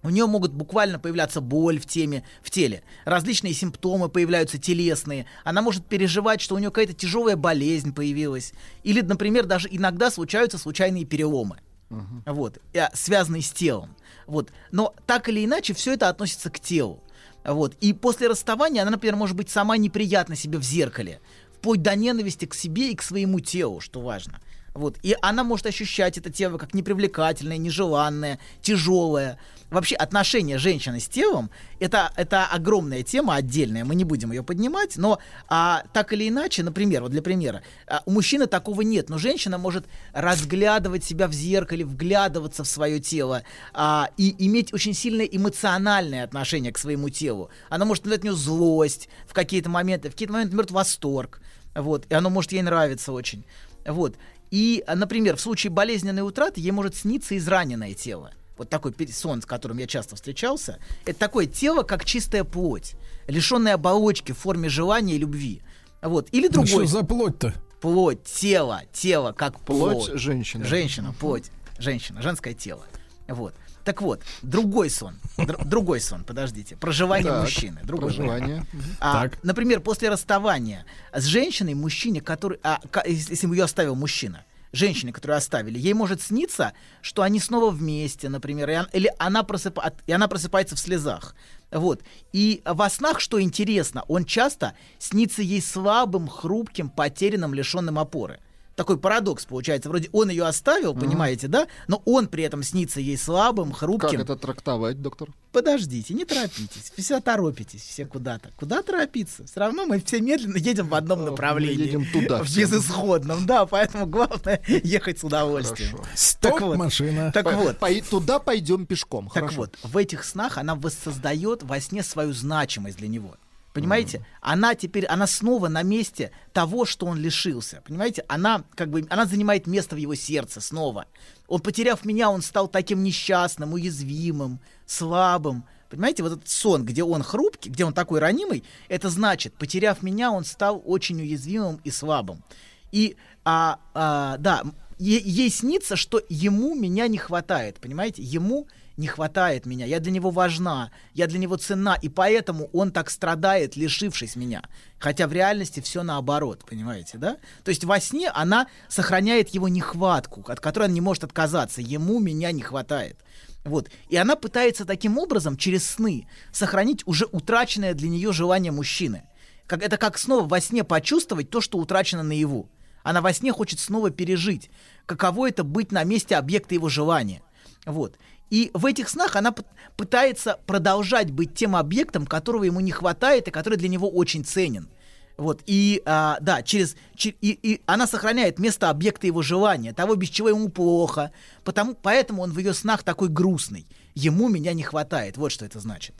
У 0.01 0.09
нее 0.09 0.25
могут 0.27 0.53
буквально 0.53 0.97
появляться 0.97 1.41
боль 1.41 1.79
в, 1.79 1.85
теме, 1.85 2.23
в 2.41 2.49
теле, 2.49 2.83
различные 3.05 3.53
симптомы 3.53 4.07
появляются 4.07 4.57
телесные, 4.57 5.25
она 5.43 5.61
может 5.61 5.85
переживать, 5.85 6.39
что 6.39 6.55
у 6.55 6.57
нее 6.57 6.69
какая-то 6.69 6.93
тяжелая 6.93 7.35
болезнь 7.35 7.93
появилась, 7.93 8.53
или, 8.83 9.01
например, 9.01 9.45
даже 9.45 9.67
иногда 9.69 10.09
случаются 10.09 10.57
случайные 10.57 11.03
переломы, 11.03 11.59
uh-huh. 11.89 12.33
вот, 12.33 12.59
э, 12.73 12.87
связанные 12.93 13.41
с 13.41 13.51
телом. 13.51 13.95
Вот. 14.25 14.51
Но 14.71 14.93
так 15.05 15.27
или 15.27 15.43
иначе, 15.43 15.73
все 15.73 15.93
это 15.93 16.07
относится 16.07 16.49
к 16.49 16.59
телу. 16.59 17.03
Вот. 17.43 17.75
И 17.81 17.93
после 17.93 18.27
расставания 18.27 18.83
она, 18.83 18.91
например, 18.91 19.15
может 19.15 19.35
быть 19.35 19.49
сама 19.49 19.75
неприятна 19.77 20.35
себе 20.35 20.59
в 20.59 20.63
зеркале, 20.63 21.19
вплоть 21.57 21.81
до 21.81 21.95
ненависти 21.95 22.45
к 22.45 22.53
себе 22.53 22.91
и 22.91 22.95
к 22.95 23.01
своему 23.01 23.39
телу, 23.39 23.79
что 23.79 24.01
важно. 24.01 24.39
Вот. 24.73 24.97
И 25.01 25.15
она 25.21 25.43
может 25.43 25.65
ощущать 25.65 26.17
это 26.17 26.29
тело 26.29 26.57
как 26.57 26.73
непривлекательное, 26.73 27.57
нежеланное, 27.57 28.39
тяжелое. 28.61 29.39
Вообще 29.69 29.95
отношения 29.95 30.57
женщины 30.57 30.99
с 30.99 31.07
телом 31.07 31.51
это, 31.79 32.11
это 32.15 32.45
огромная 32.45 33.03
тема 33.03 33.35
отдельная, 33.35 33.85
мы 33.85 33.93
не 33.93 34.03
будем 34.03 34.31
ее 34.31 34.41
поднимать, 34.41 34.97
но 34.97 35.19
а, 35.47 35.83
так 35.93 36.11
или 36.11 36.27
иначе, 36.27 36.63
например, 36.63 37.03
вот 37.03 37.11
для 37.11 37.21
примера, 37.21 37.61
а, 37.87 38.01
у 38.05 38.11
мужчины 38.11 38.47
такого 38.47 38.81
нет, 38.81 39.09
но 39.09 39.19
женщина 39.19 39.59
может 39.59 39.85
разглядывать 40.11 41.03
себя 41.03 41.27
в 41.27 41.33
зеркале, 41.33 41.85
вглядываться 41.85 42.63
в 42.63 42.67
свое 42.67 42.99
тело 42.99 43.43
а, 43.73 44.09
и 44.17 44.35
иметь 44.47 44.73
очень 44.73 44.95
сильное 44.95 45.25
эмоциональное 45.25 46.23
отношение 46.23 46.71
к 46.71 46.79
своему 46.79 47.09
телу. 47.09 47.51
Она 47.69 47.85
может 47.85 48.05
в 48.05 48.23
нее 48.23 48.33
злость 48.33 49.07
в 49.27 49.33
какие-то 49.33 49.69
моменты, 49.69 50.09
в 50.09 50.13
какие-то 50.13 50.33
моменты, 50.33 50.55
например, 50.55 50.73
восторг. 50.73 51.41
Вот, 51.75 52.07
и 52.09 52.13
оно 52.15 52.31
может 52.31 52.51
ей 52.51 52.63
нравиться 52.63 53.11
очень. 53.11 53.45
Вот. 53.85 54.15
И, 54.49 54.83
например, 54.93 55.35
в 55.35 55.41
случае 55.41 55.69
болезненной 55.69 56.27
утраты 56.27 56.59
ей 56.59 56.71
может 56.71 56.95
сниться 56.95 57.37
израненное 57.37 57.93
тело. 57.93 58.31
Вот 58.59 58.69
такой 58.69 58.93
сон, 59.07 59.41
с 59.41 59.45
которым 59.45 59.77
я 59.77 59.87
часто 59.87 60.17
встречался. 60.17 60.79
Это 61.05 61.17
такое 61.17 61.45
тело, 61.45 61.83
как 61.83 62.03
чистая 62.03 62.43
плоть, 62.43 62.95
лишенная 63.27 63.75
оболочки 63.75 64.33
в 64.33 64.37
форме 64.37 64.67
желания 64.67 65.15
и 65.15 65.17
любви. 65.17 65.61
Вот. 66.01 66.27
Или 66.33 66.49
другой. 66.49 66.69
Ну, 66.69 66.87
что 66.87 66.99
за 66.99 67.05
плоть-то? 67.05 67.53
Плоть, 67.79 68.21
тело, 68.25 68.81
тело, 68.91 69.31
как 69.31 69.57
плоть. 69.61 70.07
Плоть 70.07 70.19
женщины. 70.19 70.65
Женщина, 70.65 71.15
плоть, 71.17 71.51
женщина, 71.77 72.21
женское 72.21 72.53
тело. 72.53 72.83
Вот. 73.29 73.55
Так 73.85 74.01
вот, 74.01 74.23
другой 74.41 74.89
сон. 74.89 75.15
Др- 75.37 75.63
другой 75.63 76.01
сон, 76.01 76.25
подождите. 76.25 76.75
Проживание 76.75 77.31
так, 77.31 77.43
мужчины. 77.43 77.79
Другой 77.83 78.09
проживание. 78.13 78.65
А, 78.99 79.21
так. 79.21 79.41
Например, 79.41 79.79
после 79.79 80.09
расставания 80.09 80.85
с 81.13 81.23
женщиной, 81.23 81.75
мужчине, 81.75 82.19
который. 82.19 82.59
А, 82.61 82.81
если 83.05 83.47
ее 83.47 83.63
оставил 83.63 83.95
мужчина, 83.95 84.43
женщине, 84.71 85.13
которую 85.13 85.37
оставили, 85.37 85.77
ей 85.79 85.93
может 85.93 86.21
сниться, 86.21 86.73
что 87.01 87.21
они 87.21 87.39
снова 87.39 87.71
вместе, 87.71 88.29
например, 88.29 88.69
и, 88.69 88.75
он, 88.75 88.87
или 88.93 89.11
она, 89.17 89.43
просыпа, 89.43 89.93
и 90.05 90.11
она 90.11 90.27
просыпается 90.27 90.75
в 90.75 90.79
слезах. 90.79 91.35
Вот. 91.71 92.03
И 92.33 92.61
во 92.65 92.89
снах, 92.89 93.19
что 93.19 93.41
интересно, 93.41 94.03
он 94.07 94.25
часто 94.25 94.73
снится 94.97 95.41
ей 95.41 95.61
слабым, 95.61 96.27
хрупким, 96.27 96.89
потерянным, 96.89 97.53
лишенным 97.53 97.99
опоры 97.99 98.39
такой 98.79 98.97
парадокс 98.97 99.43
получается. 99.43 99.89
Вроде 99.89 100.07
он 100.13 100.29
ее 100.29 100.45
оставил, 100.45 100.93
mm 100.93 100.99
понимаете, 101.01 101.49
да? 101.49 101.67
Но 101.87 102.01
он 102.05 102.27
при 102.27 102.45
этом 102.45 102.63
снится 102.63 103.01
ей 103.01 103.17
слабым, 103.17 103.73
хрупким. 103.73 104.11
Как 104.11 104.19
это 104.21 104.37
трактовать, 104.37 105.01
доктор? 105.01 105.27
Подождите, 105.51 106.13
не 106.13 106.23
торопитесь. 106.23 106.93
Все 106.95 107.19
торопитесь, 107.19 107.81
все 107.81 108.05
куда-то. 108.05 108.51
Куда 108.55 108.81
торопиться? 108.81 109.45
Все 109.45 109.59
равно 109.59 109.85
мы 109.85 109.99
все 109.99 110.21
медленно 110.21 110.55
едем 110.55 110.87
в 110.87 110.95
одном 110.95 111.25
направлении. 111.25 111.75
Мы 111.75 111.83
едем 111.83 112.05
туда. 112.05 112.41
В 112.41 112.55
безысходном, 112.55 113.45
да. 113.45 113.65
Поэтому 113.65 114.05
главное 114.05 114.61
ехать 114.67 115.19
с 115.19 115.25
удовольствием. 115.25 115.97
Хорошо. 115.97 116.09
Стоп, 116.15 116.53
так 116.53 116.61
вот, 116.61 116.77
машина. 116.77 117.31
Так 117.33 117.43
по, 117.43 117.51
вот. 117.51 117.79
По, 117.79 117.89
туда 118.09 118.39
пойдем 118.39 118.85
пешком. 118.85 119.25
Так 119.25 119.43
Хорошо. 119.43 119.57
вот, 119.57 119.77
в 119.83 119.97
этих 119.97 120.23
снах 120.23 120.57
она 120.57 120.75
воссоздает 120.75 121.63
во 121.63 121.81
сне 121.81 122.01
свою 122.01 122.31
значимость 122.31 122.97
для 122.97 123.09
него. 123.09 123.35
Понимаете? 123.79 124.17
Mm. 124.17 124.23
Она 124.41 124.75
теперь, 124.75 125.05
она 125.05 125.27
снова 125.27 125.67
на 125.67 125.83
месте 125.83 126.31
того, 126.53 126.85
что 126.85 127.05
он 127.05 127.17
лишился. 127.17 127.81
Понимаете? 127.85 128.23
Она 128.27 128.63
как 128.75 128.89
бы, 128.89 129.05
она 129.09 129.25
занимает 129.25 129.67
место 129.67 129.95
в 129.95 129.99
его 129.99 130.15
сердце 130.15 130.61
снова. 130.61 131.05
Он, 131.47 131.59
потеряв 131.61 132.05
меня, 132.05 132.29
он 132.29 132.41
стал 132.41 132.67
таким 132.67 133.03
несчастным, 133.03 133.73
уязвимым, 133.73 134.59
слабым. 134.85 135.65
Понимаете, 135.89 136.23
вот 136.23 136.33
этот 136.33 136.47
сон, 136.47 136.85
где 136.85 137.03
он 137.03 137.23
хрупкий, 137.23 137.69
где 137.69 137.83
он 137.83 137.93
такой 137.93 138.19
ранимый, 138.19 138.63
это 138.89 139.09
значит, 139.09 139.53
потеряв 139.55 140.03
меня, 140.03 140.31
он 140.31 140.45
стал 140.45 140.81
очень 140.85 141.19
уязвимым 141.19 141.81
и 141.83 141.89
слабым. 141.89 142.43
И, 142.91 143.17
а, 143.43 143.79
а, 143.93 144.37
да, 144.37 144.63
ей, 144.99 145.21
ей 145.21 145.49
снится, 145.49 145.95
что 145.95 146.21
ему 146.29 146.75
меня 146.75 147.07
не 147.07 147.17
хватает, 147.17 147.79
понимаете? 147.79 148.21
Ему 148.21 148.67
не 148.99 149.07
хватает 149.07 149.65
меня, 149.65 149.85
я 149.85 149.99
для 149.99 150.11
него 150.11 150.29
важна, 150.29 150.91
я 151.13 151.25
для 151.27 151.39
него 151.39 151.55
ценна, 151.55 151.97
и 152.01 152.09
поэтому 152.09 152.69
он 152.73 152.91
так 152.91 153.09
страдает, 153.09 153.77
лишившись 153.77 154.35
меня. 154.35 154.61
Хотя 154.99 155.27
в 155.27 155.33
реальности 155.33 155.79
все 155.79 156.03
наоборот, 156.03 156.65
понимаете, 156.69 157.17
да? 157.17 157.37
То 157.63 157.69
есть 157.69 157.85
во 157.85 157.99
сне 158.01 158.29
она 158.29 158.67
сохраняет 158.89 159.49
его 159.49 159.69
нехватку, 159.69 160.43
от 160.51 160.59
которой 160.59 160.89
он 160.89 160.93
не 160.93 161.01
может 161.01 161.23
отказаться, 161.23 161.81
ему 161.81 162.19
меня 162.19 162.51
не 162.51 162.61
хватает. 162.61 163.17
Вот. 163.63 163.89
И 164.09 164.17
она 164.17 164.35
пытается 164.35 164.83
таким 164.85 165.17
образом 165.17 165.55
через 165.55 165.85
сны 165.89 166.27
сохранить 166.51 167.07
уже 167.07 167.25
утраченное 167.31 167.93
для 167.93 168.09
нее 168.09 168.33
желание 168.33 168.73
мужчины. 168.73 169.23
Как, 169.65 169.81
это 169.81 169.95
как 169.97 170.17
снова 170.17 170.45
во 170.45 170.59
сне 170.59 170.83
почувствовать 170.83 171.49
то, 171.49 171.61
что 171.61 171.77
утрачено 171.77 172.23
наяву. 172.23 172.69
Она 173.03 173.21
во 173.21 173.31
сне 173.31 173.53
хочет 173.53 173.79
снова 173.79 174.11
пережить, 174.11 174.69
каково 175.05 175.47
это 175.47 175.63
быть 175.63 175.93
на 175.93 176.03
месте 176.03 176.35
объекта 176.35 176.73
его 176.73 176.89
желания. 176.89 177.41
Вот. 177.85 178.17
И 178.49 178.71
в 178.73 178.85
этих 178.85 179.09
снах 179.09 179.35
она 179.35 179.53
пытается 179.95 180.59
продолжать 180.65 181.31
быть 181.31 181.53
тем 181.53 181.75
объектом, 181.75 182.25
которого 182.25 182.63
ему 182.63 182.79
не 182.79 182.91
хватает 182.91 183.47
и 183.47 183.51
который 183.51 183.77
для 183.77 183.89
него 183.89 184.09
очень 184.09 184.43
ценен. 184.43 184.89
Вот, 185.37 185.61
и, 185.67 186.01
а, 186.05 186.37
да, 186.41 186.63
через, 186.63 186.97
и, 187.15 187.33
и 187.41 187.81
она 187.85 188.07
сохраняет 188.07 188.59
место 188.59 188.89
объекта 188.89 189.25
его 189.25 189.41
желания, 189.41 189.93
того, 189.93 190.15
без 190.15 190.27
чего 190.27 190.49
ему 190.49 190.67
плохо, 190.67 191.31
потому, 191.63 191.95
поэтому 191.95 192.41
он 192.41 192.51
в 192.51 192.57
ее 192.57 192.73
снах 192.73 193.03
такой 193.03 193.29
грустный. 193.29 193.87
Ему 194.15 194.49
меня 194.49 194.73
не 194.73 194.83
хватает, 194.83 195.37
вот 195.37 195.53
что 195.53 195.63
это 195.63 195.79
значит. 195.79 196.13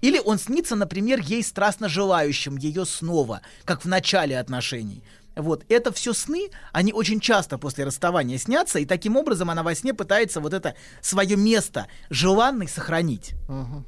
Или 0.00 0.18
он 0.18 0.38
снится, 0.38 0.74
например, 0.74 1.20
ей 1.20 1.42
страстно 1.42 1.88
желающим 1.88 2.56
ее 2.56 2.86
снова, 2.86 3.42
как 3.64 3.84
в 3.84 3.88
начале 3.88 4.38
отношений. 4.38 5.02
Вот, 5.36 5.64
это 5.68 5.92
все 5.92 6.12
сны, 6.12 6.50
они 6.72 6.92
очень 6.92 7.20
часто 7.20 7.58
после 7.58 7.84
расставания 7.84 8.38
снятся, 8.38 8.78
и 8.78 8.84
таким 8.84 9.16
образом 9.16 9.50
она 9.50 9.62
во 9.62 9.74
сне 9.74 9.94
пытается 9.94 10.40
вот 10.40 10.52
это 10.52 10.74
свое 11.00 11.36
место 11.36 11.86
желанный 12.10 12.68
сохранить. 12.68 13.32
Ага. 13.48 13.84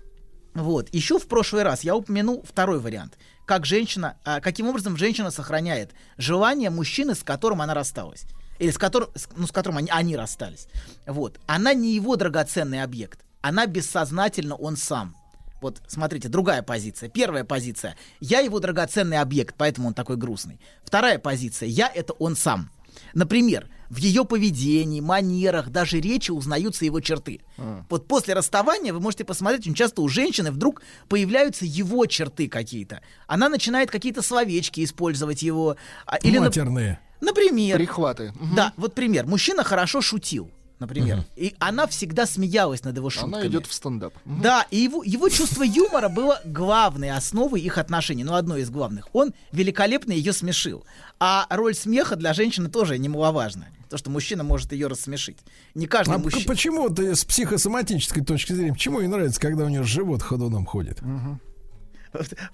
Вот, 0.55 0.89
еще 0.95 1.19
в 1.19 1.27
прошлый 1.27 1.65
раз 1.65 1.83
я 1.83 1.97
упомянул 1.97 2.45
второй 2.49 2.79
вариант. 2.79 3.19
Как 3.45 3.67
женщина, 3.67 4.17
а, 4.25 4.41
каким 4.41 4.69
образом 4.69 4.97
женщина 4.97 5.31
сохраняет 5.31 5.91
желание 6.17 6.71
мужчины, 6.71 7.15
с 7.15 7.23
которым 7.23 7.61
она 7.61 7.75
рассталась. 7.75 8.25
Или 8.59 8.71
с 8.71 8.79
которым, 8.79 9.11
ну, 9.37 9.47
с 9.47 9.53
которым 9.53 9.79
они, 9.79 9.91
они 9.91 10.17
расстались. 10.17 10.69
Вот. 11.07 11.41
Она 11.47 11.75
не 11.75 11.95
его 11.95 12.15
драгоценный 12.17 12.83
объект. 12.83 13.25
Она 13.43 13.67
бессознательно 13.67 14.55
он 14.55 14.77
сам. 14.77 15.17
Вот, 15.65 15.81
смотрите, 15.87 16.29
другая 16.29 16.61
позиция. 16.63 17.09
Первая 17.09 17.43
позиция. 17.43 17.97
Я 18.21 18.41
его 18.41 18.61
драгоценный 18.61 19.17
объект, 19.19 19.55
поэтому 19.57 19.89
он 19.89 19.95
такой 19.95 20.19
грустный. 20.19 20.61
Вторая 20.85 21.19
позиция. 21.19 21.71
Я— 21.71 21.91
это 21.95 22.13
он 22.19 22.37
сам. 22.37 22.69
Например, 23.15 23.67
в 23.89 23.97
ее 23.97 24.27
поведении, 24.27 25.01
манерах, 25.01 25.71
даже 25.71 26.01
речи 26.01 26.31
узнаются 26.31 26.85
его 26.85 27.01
черты. 27.01 27.41
Вот 27.89 28.07
после 28.07 28.35
расставания 28.35 28.93
вы 28.93 29.01
можете 29.01 29.25
посмотреть, 29.25 29.63
очень 29.63 29.73
часто 29.75 30.03
у 30.03 30.09
женщины 30.09 30.51
вдруг 30.53 30.83
появляются 31.09 31.65
его 31.65 32.05
черты 32.05 32.47
какие-то. 32.47 33.01
Она 33.27 33.49
начинает 33.49 33.91
какие-то 33.91 34.21
словечки 34.21 34.85
использовать 34.85 35.41
его. 35.43 35.77
а, 36.05 36.17
Или, 36.19 36.37
Матерные. 36.41 37.01
например, 37.23 37.79
Прихваты. 37.79 38.33
Мгм. 38.39 38.55
да, 38.55 38.75
вот 38.77 38.95
пример. 38.95 39.25
Мужчина 39.27 39.65
хорошо 39.65 40.03
шутил, 40.03 40.51
например. 40.79 41.25
И 41.37 41.55
она 41.59 41.87
всегда 41.87 42.27
смеялась 42.27 42.85
над 42.85 42.97
его 42.97 43.11
шутками. 43.11 43.37
Она 43.37 43.47
идет 43.47 43.67
в 43.67 43.73
стендап. 43.73 44.15
Мгм. 44.25 44.43
Да, 44.43 44.67
и 44.71 44.79
его, 44.79 45.03
его 45.05 45.29
чувство 45.29 45.63
юмора 45.63 46.09
было 46.09 46.41
главной 46.45 47.11
основой 47.11 47.61
их 47.61 47.79
отношений, 47.79 48.25
ну, 48.25 48.35
одной 48.35 48.63
из 48.63 48.71
главных. 48.71 49.09
Он 49.13 49.33
великолепно 49.53 50.13
ее 50.13 50.33
смешил. 50.33 50.85
А 51.21 51.47
роль 51.51 51.75
смеха 51.75 52.17
для 52.17 52.33
женщины 52.35 52.69
тоже 52.69 52.99
немаловажна. 52.99 53.69
То, 53.89 53.99
что 53.99 54.11
мужчина 54.11 54.43
может 54.43 54.73
ее 54.73 54.89
рассмешить. 54.89 55.39
Не 55.75 55.87
каждый 55.87 56.15
А 56.15 56.19
мужчина... 56.19 56.45
почему 56.47 56.91
ты 56.91 57.15
с 57.15 57.25
психосоматической 57.25 58.25
точки 58.25 58.53
зрения, 58.53 58.73
почему 58.73 59.01
ей 59.01 59.07
нравится, 59.07 59.41
когда 59.41 59.65
у 59.65 59.69
нее 59.69 59.85
живот 59.85 60.23
ходуном 60.23 60.67
ходит? 60.67 61.01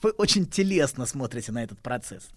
Вы 0.02 0.10
очень 0.12 0.46
телесно 0.46 1.06
смотрите 1.06 1.52
на 1.52 1.62
этот 1.62 1.78
процесс. 1.80 2.28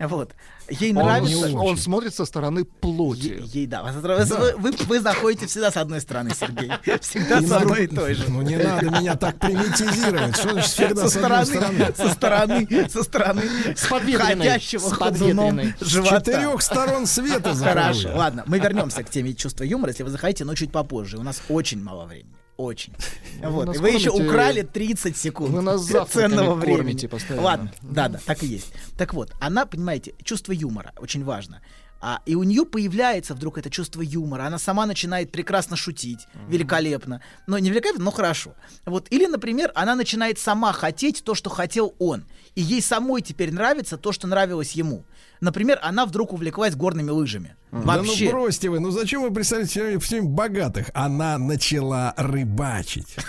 Вот. 0.00 0.32
Ей 0.68 0.90
Он, 0.92 1.04
нравится... 1.04 1.50
он 1.56 1.76
смотрит 1.76 2.12
со 2.14 2.24
стороны 2.24 2.64
плоти. 2.64 3.40
Ей, 3.44 3.66
да. 3.66 3.82
Вы, 3.84 4.54
вы, 4.56 4.72
вы 4.72 5.00
заходите 5.00 5.46
всегда 5.46 5.70
с 5.70 5.76
одной 5.76 6.00
стороны, 6.00 6.32
Сергей. 6.34 6.72
Всегда 7.00 7.38
Не 7.38 7.46
с 7.46 7.50
надо- 7.50 7.62
одной 7.62 7.84
и 7.84 7.86
той 7.86 8.14
же. 8.14 8.28
Ну 8.28 8.42
не 8.42 8.56
надо 8.56 8.86
меня 8.90 9.14
так 9.16 9.38
примитизировать. 9.38 10.36
Что 10.36 10.50
значит 10.50 10.70
всегда 10.72 11.02
со 11.02 11.08
с 11.10 11.16
одной 11.16 11.46
стороны, 11.46 11.94
со 11.96 12.08
стороны, 12.10 12.88
со 12.90 13.02
стороны 13.04 13.42
С 13.76 13.86
подветренной. 13.86 14.46
ходящего 14.46 14.80
С 14.88 14.92
ходуном 14.92 15.56
подветренной. 15.56 15.74
С 15.80 15.86
живота. 15.86 16.18
четырех 16.20 16.62
сторон 16.62 17.06
света 17.06 17.54
Хорошо, 17.54 18.10
ладно, 18.16 18.42
мы 18.46 18.58
вернемся 18.58 19.04
к 19.04 19.10
теме 19.10 19.32
чувства 19.34 19.62
юмора, 19.64 19.90
если 19.90 20.02
вы 20.02 20.10
захотите, 20.10 20.44
но 20.44 20.54
чуть 20.56 20.72
попозже. 20.72 21.18
У 21.18 21.22
нас 21.22 21.40
очень 21.48 21.80
мало 21.82 22.06
времени. 22.06 22.33
Очень. 22.56 22.94
Вот. 23.42 23.76
вы 23.76 23.90
еще 23.90 24.10
украли 24.10 24.62
30 24.62 25.16
секунд 25.16 25.50
Вы 25.50 25.60
нас 25.60 25.84
ценного 26.10 26.58
кормите 26.58 26.76
времени. 26.82 27.06
постоянно. 27.06 27.42
Ладно, 27.44 27.72
да, 27.82 28.08
да, 28.08 28.20
так 28.24 28.42
и 28.42 28.46
есть. 28.46 28.72
Так 28.96 29.12
вот, 29.12 29.32
она, 29.40 29.66
понимаете, 29.66 30.14
чувство 30.22 30.52
юмора 30.52 30.92
очень 30.98 31.24
важно. 31.24 31.60
А, 32.00 32.20
и 32.26 32.34
у 32.34 32.42
нее 32.42 32.64
появляется 32.66 33.34
вдруг 33.34 33.56
это 33.56 33.70
чувство 33.70 34.02
юмора. 34.02 34.44
Она 34.44 34.58
сама 34.58 34.84
начинает 34.84 35.32
прекрасно 35.32 35.74
шутить, 35.74 36.26
великолепно. 36.48 37.22
Но 37.46 37.58
не 37.58 37.70
великолепно, 37.70 38.04
но 38.04 38.10
хорошо. 38.10 38.54
Вот. 38.84 39.06
Или, 39.10 39.26
например, 39.26 39.72
она 39.74 39.94
начинает 39.94 40.38
сама 40.38 40.72
хотеть 40.72 41.24
то, 41.24 41.34
что 41.34 41.48
хотел 41.50 41.94
он. 41.98 42.24
И 42.54 42.62
ей 42.62 42.80
самой 42.80 43.20
теперь 43.20 43.52
нравится 43.52 43.96
то, 43.96 44.12
что 44.12 44.28
нравилось 44.28 44.72
ему. 44.72 45.04
Например, 45.40 45.80
она 45.82 46.06
вдруг 46.06 46.32
увлеклась 46.32 46.76
горными 46.76 47.10
лыжами. 47.10 47.56
Да 47.72 47.78
Вообще. 47.80 48.26
ну 48.26 48.30
бросьте 48.30 48.70
вы, 48.70 48.78
ну 48.78 48.90
зачем 48.92 49.22
вы 49.22 49.32
представляете 49.32 49.98
все 49.98 50.16
время, 50.16 50.28
богатых? 50.30 50.90
Она 50.94 51.36
начала 51.38 52.14
рыбачить. 52.16 53.16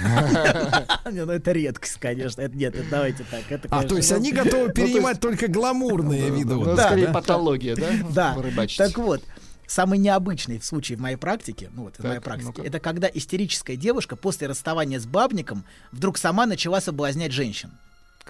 Ну 1.12 1.32
это 1.32 1.52
редкость, 1.52 1.98
конечно. 2.00 2.42
Это 2.42 2.56
нет, 2.56 2.76
давайте 2.90 3.26
так. 3.30 3.44
А, 3.70 3.84
то 3.84 3.96
есть 3.96 4.10
ну, 4.12 4.18
они 4.18 4.32
готовы 4.32 4.72
перенимать 4.72 5.20
только 5.20 5.48
гламурные 5.48 6.30
виды. 6.30 6.56
Ну, 6.56 6.64
вот, 6.64 6.76
Да, 6.76 6.88
скорее 6.88 7.08
да? 7.08 7.14
патология, 7.14 7.76
да? 7.76 7.90
Да. 8.12 8.68
Так 8.78 8.98
вот, 8.98 9.24
самый 9.68 10.00
необычный 10.00 10.62
случай 10.62 10.96
в 10.96 11.00
моей 11.00 11.16
практике, 11.18 11.70
ну 11.74 11.84
вот 11.84 11.96
в 11.96 11.98
Так, 11.98 12.06
моей 12.08 12.20
практике, 12.20 12.48
ну-ка. 12.58 12.68
это 12.68 12.80
когда 12.80 13.08
истерическая 13.14 13.76
девушка 13.76 14.16
после 14.16 14.48
расставания 14.48 15.00
с 15.00 15.06
бабником 15.06 15.64
вдруг 15.92 16.18
сама 16.18 16.46
начала 16.46 16.82
соблазнять 16.82 17.32
женщин. 17.32 17.72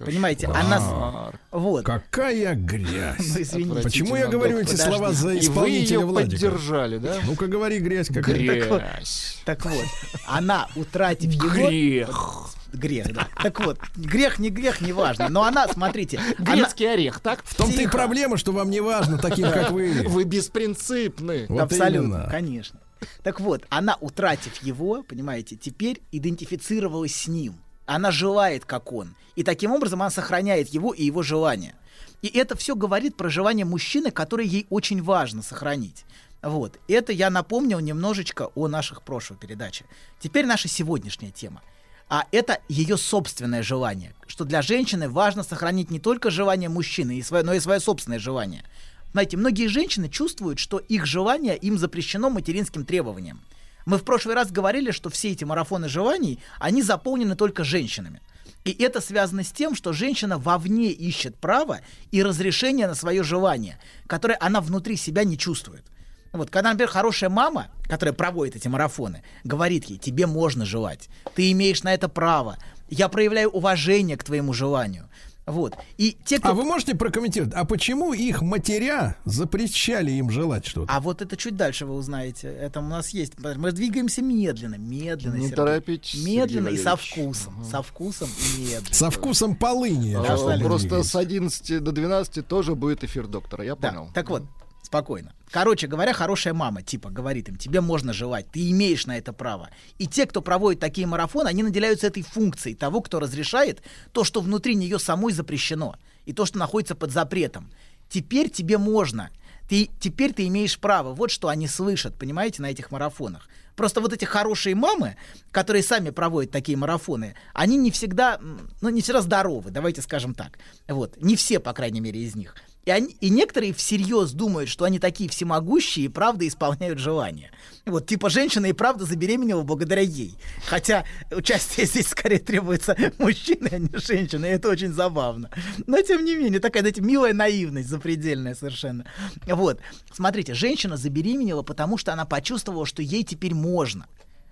Понимаете, 0.03 0.47
она... 0.47 0.79
с- 0.79 1.33
Вот. 1.51 1.85
Какая 1.85 2.53
грязь. 2.55 3.17
Ну, 3.19 3.41
извините. 3.41 3.81
Почему 3.81 4.15
я 4.15 4.27
говорю 4.27 4.59
эти 4.59 4.71
Подожди. 4.71 4.89
слова 4.91 5.11
за 5.13 5.29
И 5.29 5.33
вы 5.35 5.39
исполнителя 5.39 5.99
ее 5.99 6.05
Владика? 6.05 6.31
поддержали, 6.47 6.97
да? 6.97 7.15
Ну-ка 7.25 7.47
говори 7.47 7.79
грязь 7.79 8.07
какая. 8.07 8.35
Грязь. 8.35 9.37
Так 9.45 9.63
вот, 9.65 9.85
она, 10.27 10.67
утратив 10.75 11.31
его... 11.31 11.47
Грех. 11.49 12.49
Грех, 12.73 13.13
да. 13.13 13.29
Так 13.41 13.61
вот, 13.65 13.79
грех, 13.95 14.37
не 14.37 14.49
грех, 14.49 14.81
не 14.81 14.91
важно. 14.91 15.29
Но 15.29 15.43
она, 15.45 15.65
смотрите, 15.69 16.19
она... 16.39 16.55
Грецкий 16.55 16.91
орех, 16.91 17.21
так? 17.21 17.41
В 17.45 17.55
том-то 17.55 17.81
и 17.81 17.87
проблема, 17.87 18.35
что 18.35 18.51
вам 18.51 18.69
не 18.69 18.81
важно 18.81 19.17
таким, 19.17 19.49
как 19.49 19.71
вы. 19.71 20.03
Вы 20.07 20.25
беспринципны. 20.25 21.45
Вот 21.47 21.61
Абсолютно, 21.61 22.15
именно. 22.15 22.29
конечно. 22.29 22.79
Так 23.23 23.39
вот, 23.39 23.63
она, 23.69 23.95
утратив 24.01 24.61
его, 24.61 25.03
понимаете, 25.03 25.55
теперь 25.55 26.01
идентифицировалась 26.11 27.15
с 27.15 27.27
ним. 27.27 27.55
Она 27.85 28.11
желает, 28.11 28.65
как 28.65 28.91
он. 28.91 29.15
И 29.35 29.43
таким 29.43 29.71
образом 29.71 30.01
она 30.01 30.11
сохраняет 30.11 30.69
его 30.69 30.93
и 30.93 31.03
его 31.03 31.23
желания. 31.23 31.75
И 32.21 32.27
это 32.27 32.55
все 32.55 32.75
говорит 32.75 33.17
про 33.17 33.29
желание 33.29 33.65
мужчины, 33.65 34.11
которое 34.11 34.47
ей 34.47 34.65
очень 34.69 35.03
важно 35.03 35.41
сохранить. 35.41 36.05
Вот. 36.41 36.79
Это 36.87 37.11
я 37.11 37.29
напомнил 37.29 37.79
немножечко 37.79 38.49
о 38.55 38.67
наших 38.67 39.01
прошлых 39.01 39.39
передачах. 39.39 39.87
Теперь 40.19 40.45
наша 40.45 40.67
сегодняшняя 40.67 41.31
тема. 41.31 41.61
А 42.07 42.25
это 42.31 42.59
ее 42.69 42.97
собственное 42.97 43.63
желание, 43.63 44.13
что 44.27 44.45
для 44.45 44.61
женщины 44.61 45.09
важно 45.09 45.41
сохранить 45.41 45.89
не 45.89 45.99
только 45.99 46.29
желание 46.29 46.69
мужчины, 46.69 47.23
но 47.31 47.53
и 47.53 47.59
свое 47.59 47.79
собственное 47.79 48.19
желание. 48.19 48.63
Знаете, 49.11 49.37
многие 49.37 49.67
женщины 49.67 50.07
чувствуют, 50.07 50.59
что 50.59 50.77
их 50.77 51.05
желание 51.05 51.57
им 51.57 51.79
запрещено 51.79 52.29
материнским 52.29 52.85
требованием. 52.85 53.41
Мы 53.85 53.97
в 53.97 54.03
прошлый 54.03 54.35
раз 54.35 54.51
говорили, 54.51 54.91
что 54.91 55.09
все 55.09 55.31
эти 55.31 55.43
марафоны 55.45 55.89
желаний, 55.89 56.39
они 56.59 56.83
заполнены 56.83 57.35
только 57.35 57.63
женщинами. 57.63 58.21
И 58.65 58.71
это 58.83 58.99
связано 58.99 59.43
с 59.43 59.51
тем, 59.51 59.75
что 59.75 59.93
женщина 59.93 60.39
вовне 60.39 60.89
ищет 60.89 61.37
право 61.37 61.81
и 62.09 62.23
разрешение 62.23 62.87
на 62.87 62.95
свое 62.95 63.23
желание, 63.23 63.79
которое 64.07 64.37
она 64.41 64.59
внутри 64.59 64.97
себя 64.97 65.23
не 65.23 65.37
чувствует. 65.37 65.85
Вот, 66.33 66.49
когда, 66.49 66.71
например, 66.71 66.89
хорошая 66.89 67.29
мама, 67.29 67.67
которая 67.87 68.13
проводит 68.13 68.55
эти 68.55 68.67
марафоны, 68.67 69.21
говорит 69.43 69.85
ей, 69.85 69.99
тебе 69.99 70.25
можно 70.25 70.65
желать, 70.65 71.09
ты 71.35 71.51
имеешь 71.51 71.83
на 71.83 71.93
это 71.93 72.09
право, 72.09 72.57
я 72.89 73.07
проявляю 73.07 73.49
уважение 73.49 74.17
к 74.17 74.23
твоему 74.23 74.51
желанию. 74.51 75.09
Вот. 75.45 75.75
И 75.97 76.17
те, 76.25 76.39
кто... 76.39 76.49
А 76.49 76.53
вы 76.53 76.63
можете 76.63 76.95
прокомментировать, 76.95 77.53
а 77.53 77.65
почему 77.65 78.13
их 78.13 78.41
матеря 78.41 79.15
запрещали 79.25 80.11
им 80.11 80.31
желать 80.31 80.65
что-то? 80.65 80.91
А 80.91 80.99
вот 80.99 81.21
это 81.21 81.37
чуть 81.37 81.55
дальше 81.55 81.85
вы 81.85 81.93
узнаете. 81.95 82.47
Это 82.47 82.79
у 82.79 82.83
нас 82.83 83.09
есть. 83.09 83.33
Мы 83.37 83.71
двигаемся 83.71 84.21
медленно, 84.23 84.75
медленно. 84.75 85.35
Не 85.35 85.41
Сергей. 85.43 85.55
торопитесь, 85.55 86.25
Медленно 86.25 86.69
Сергей 86.69 86.81
и 86.81 86.83
со 86.83 86.95
вкусом. 86.95 87.63
Со 87.69 87.81
вкусом 87.83 88.29
и 88.57 88.61
медленно. 88.61 88.93
Со 88.93 89.09
вкусом 89.11 89.55
полыни. 89.55 90.13
А, 90.15 90.57
Просто 90.59 91.03
с 91.03 91.15
11 91.15 91.83
до 91.83 91.91
12 91.91 92.47
тоже 92.47 92.73
будет 92.75 93.03
эфир 93.03 93.27
доктора, 93.27 93.63
я 93.63 93.75
Да, 93.75 93.89
понял. 93.89 94.09
так 94.13 94.29
вот, 94.29 94.43
спокойно. 94.85 95.33
Короче 95.51 95.87
говоря, 95.87 96.13
хорошая 96.13 96.53
мама, 96.53 96.81
типа, 96.81 97.09
говорит 97.09 97.49
им, 97.49 97.57
тебе 97.57 97.81
можно 97.81 98.13
желать, 98.13 98.49
ты 98.51 98.69
имеешь 98.71 99.05
на 99.05 99.17
это 99.17 99.33
право. 99.33 99.69
И 99.97 100.07
те, 100.07 100.25
кто 100.25 100.41
проводит 100.41 100.79
такие 100.79 101.07
марафоны, 101.07 101.47
они 101.47 101.63
наделяются 101.63 102.07
этой 102.07 102.23
функцией 102.23 102.75
того, 102.75 103.01
кто 103.01 103.19
разрешает 103.19 103.81
то, 104.11 104.23
что 104.23 104.41
внутри 104.41 104.75
нее 104.75 104.99
самой 104.99 105.33
запрещено, 105.33 105.95
и 106.25 106.33
то, 106.33 106.45
что 106.45 106.57
находится 106.57 106.95
под 106.95 107.11
запретом. 107.11 107.71
Теперь 108.09 108.49
тебе 108.49 108.77
можно. 108.77 109.29
Ты, 109.67 109.89
теперь 109.99 110.33
ты 110.33 110.47
имеешь 110.47 110.79
право. 110.79 111.13
Вот 111.13 111.31
что 111.31 111.47
они 111.47 111.67
слышат, 111.67 112.15
понимаете, 112.15 112.61
на 112.61 112.69
этих 112.69 112.91
марафонах. 112.91 113.47
Просто 113.75 113.99
вот 113.99 114.13
эти 114.13 114.23
хорошие 114.25 114.75
мамы, 114.75 115.17
которые 115.51 115.83
сами 115.83 116.11
проводят 116.11 116.51
такие 116.51 116.77
марафоны, 116.77 117.35
они 117.53 117.75
не 117.75 117.91
всегда, 117.91 118.39
ну, 118.81 118.89
не 118.89 119.01
всегда 119.01 119.21
здоровы, 119.21 119.71
давайте 119.71 120.01
скажем 120.01 120.33
так. 120.33 120.59
Вот. 120.87 121.21
Не 121.21 121.35
все, 121.35 121.59
по 121.59 121.73
крайней 121.73 121.99
мере, 121.99 122.21
из 122.21 122.35
них. 122.35 122.55
И, 122.85 122.91
они, 122.91 123.17
и 123.19 123.29
некоторые 123.29 123.73
всерьез 123.73 124.31
думают, 124.31 124.69
что 124.69 124.85
они 124.85 124.99
такие 124.99 125.27
всемогущие 125.27 126.05
и 126.05 126.09
правда 126.09 126.47
исполняют 126.47 126.99
желания. 126.99 127.51
Вот, 127.85 128.05
типа, 128.05 128.29
женщина 128.29 128.67
и 128.67 128.73
правда 128.73 129.05
забеременела 129.05 129.63
благодаря 129.63 130.01
ей. 130.01 130.35
Хотя 130.67 131.03
участие 131.31 131.85
здесь 131.87 132.09
скорее 132.09 132.37
требуется 132.39 132.95
мужчины, 133.17 133.69
а 133.71 133.79
не 133.79 133.97
женщины, 133.97 134.45
и 134.45 134.49
это 134.49 134.69
очень 134.69 134.93
забавно. 134.93 135.49
Но, 135.87 135.99
тем 136.01 136.23
не 136.23 136.35
менее, 136.35 136.59
такая, 136.59 136.83
знаете, 136.83 137.01
милая 137.01 137.33
наивность 137.33 137.89
запредельная 137.89 138.53
совершенно. 138.53 139.05
Вот, 139.47 139.79
смотрите, 140.13 140.53
женщина 140.53 140.95
забеременела, 140.95 141.63
потому 141.63 141.97
что 141.97 142.13
она 142.13 142.25
почувствовала, 142.25 142.85
что 142.85 143.01
ей 143.01 143.23
теперь 143.23 143.55
можно, 143.55 144.05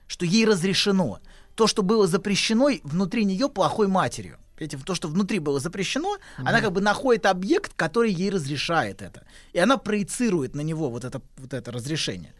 что 0.08 0.26
ей 0.26 0.46
разрешено. 0.46 1.20
То, 1.54 1.68
что 1.68 1.84
было 1.84 2.08
запрещено 2.08 2.70
внутри 2.84 3.26
нее 3.26 3.48
плохой 3.48 3.88
матерью. 3.88 4.40
Понимаете, 4.64 4.86
то, 4.86 4.96
что 4.96 5.10
внутри 5.10 5.40
было 5.40 5.60
запрещено, 5.60 6.18
она 6.38 6.62
как 6.62 6.72
бы 6.72 6.80
находит 6.80 7.26
объект, 7.26 7.74
который 7.76 8.14
ей 8.14 8.30
разрешает 8.30 9.02
это. 9.02 9.26
И 9.52 9.60
она 9.60 9.78
проецирует 9.78 10.56
на 10.56 10.62
него 10.62 10.90
вот 10.90 11.04
это, 11.04 11.22
вот 11.38 11.54
это 11.54 11.72
разрешение. 11.72 12.34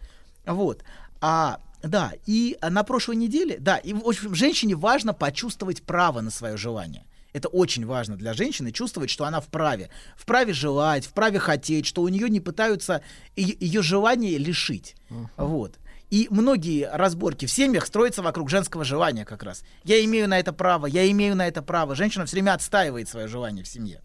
Вот. 0.46 0.84
А, 1.20 1.60
да, 1.82 2.14
и 2.26 2.58
на 2.62 2.84
прошлой 2.84 3.18
неделе, 3.18 3.58
да, 3.60 3.78
и 3.78 3.94
в 3.94 4.08
общем, 4.08 4.36
женщине 4.36 4.76
важно 4.76 5.14
почувствовать 5.14 5.84
право 5.84 6.22
на 6.22 6.32
свое 6.32 6.56
желание. 6.56 7.06
Это 7.34 7.50
очень 7.50 7.86
важно 7.86 8.16
для 8.16 8.34
женщины 8.34 8.72
чувствовать, 8.72 9.10
что 9.10 9.26
она 9.26 9.42
вправе. 9.42 9.90
Вправе 10.16 10.54
желать, 10.54 11.06
вправе 11.06 11.40
хотеть, 11.40 11.86
что 11.86 12.04
у 12.04 12.08
нее 12.08 12.30
не 12.30 12.40
пытаются 12.40 13.02
ее 13.36 13.82
желание 13.82 14.38
лишить. 14.38 14.96
Uh-huh. 15.10 15.28
Вот. 15.38 15.76
И 16.14 16.28
многие 16.30 16.88
разборки 16.94 17.48
в 17.48 17.52
семьях 17.52 17.88
строятся 17.88 18.22
вокруг 18.22 18.48
женского 18.48 18.84
желания 18.84 19.26
как 19.26 19.42
раз. 19.42 19.64
Я 19.84 20.06
имею 20.06 20.30
на 20.30 20.38
это 20.38 20.54
право, 20.54 20.86
я 20.86 21.10
имею 21.10 21.36
на 21.36 21.48
это 21.48 21.64
право. 21.64 21.96
Женщина 21.96 22.28
все 22.28 22.36
время 22.36 22.54
отстаивает 22.54 23.10
свое 23.10 23.28
желание 23.28 23.66
в 23.66 23.68
семье. 23.68 24.00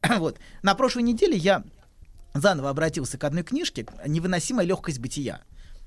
вот. 0.16 0.38
На 0.62 0.74
прошлой 0.74 1.02
неделе 1.02 1.36
я 1.36 1.62
заново 2.32 2.70
обратился 2.70 3.18
к 3.18 3.24
одной 3.24 3.42
книжке 3.42 3.86
«Невыносимая 4.06 4.64
легкость 4.64 5.00
бытия». 5.00 5.42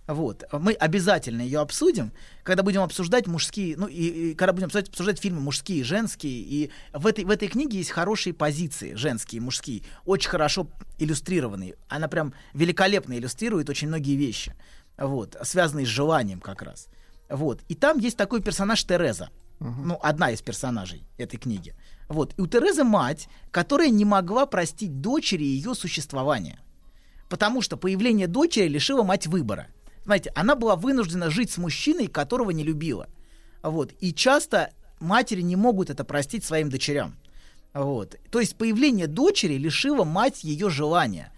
Вот. 0.06 0.44
Мы 0.52 0.74
обязательно 0.74 1.42
ее 1.42 1.60
обсудим, 1.60 2.12
когда 2.44 2.62
будем 2.62 2.82
обсуждать 2.82 3.26
мужские, 3.26 3.76
ну 3.76 3.88
и, 3.88 4.32
и 4.32 4.36
когда 4.36 4.54
будем 4.54 4.68
обсуждать, 4.68 4.90
обсуждать 4.90 5.20
фильмы 5.20 5.40
мужские 5.40 5.80
и 5.80 5.84
женские. 5.84 6.34
И 6.34 6.72
в 6.94 7.08
этой, 7.08 7.24
в 7.24 7.32
этой 7.32 7.48
книге 7.48 7.80
есть 7.80 7.90
хорошие 7.90 8.34
позиции, 8.36 8.94
женские 8.94 9.38
и 9.38 9.42
мужские, 9.42 9.82
очень 10.06 10.30
хорошо 10.30 10.68
иллюстрированные. 11.00 11.78
Она 11.88 12.08
прям 12.10 12.36
великолепно 12.54 13.18
иллюстрирует 13.18 13.70
очень 13.70 13.88
многие 13.88 14.18
вещи, 14.18 14.54
вот, 14.98 15.38
связанные 15.44 15.86
с 15.86 15.90
желанием 15.90 16.40
как 16.40 16.62
раз. 16.62 16.88
Вот. 17.30 17.62
И 17.68 17.76
там 17.76 17.98
есть 18.00 18.18
такой 18.18 18.42
персонаж 18.42 18.84
Тереза. 18.84 19.30
Uh-huh. 19.60 19.74
Ну, 19.86 20.00
одна 20.02 20.32
из 20.32 20.42
персонажей 20.42 21.04
этой 21.18 21.38
книги. 21.38 21.76
Вот. 22.10 22.34
И 22.38 22.42
у 22.42 22.48
Терезы 22.48 22.84
мать, 22.84 23.28
которая 23.52 23.90
не 23.90 24.06
могла 24.06 24.46
простить 24.46 25.02
дочери 25.02 25.44
ее 25.44 25.74
существование. 25.74 26.60
Потому 27.30 27.62
что 27.62 27.78
появление 27.78 28.28
дочери 28.28 28.68
лишило 28.68 29.04
мать 29.04 29.28
выбора 29.28 29.68
знаете, 30.06 30.32
она 30.36 30.56
была 30.56 30.76
вынуждена 30.76 31.30
жить 31.30 31.52
с 31.52 31.58
мужчиной, 31.58 32.08
которого 32.08 32.52
не 32.52 32.64
любила. 32.64 33.08
Вот. 33.62 33.94
И 34.00 34.14
часто 34.14 34.72
матери 35.00 35.42
не 35.42 35.56
могут 35.56 35.90
это 35.90 36.04
простить 36.04 36.44
своим 36.44 36.70
дочерям. 36.70 37.18
Вот. 37.74 38.18
То 38.30 38.40
есть 38.40 38.56
появление 38.58 39.08
дочери 39.08 39.56
лишило 39.56 40.04
мать 40.04 40.44
ее 40.44 40.70
желания. 40.70 41.32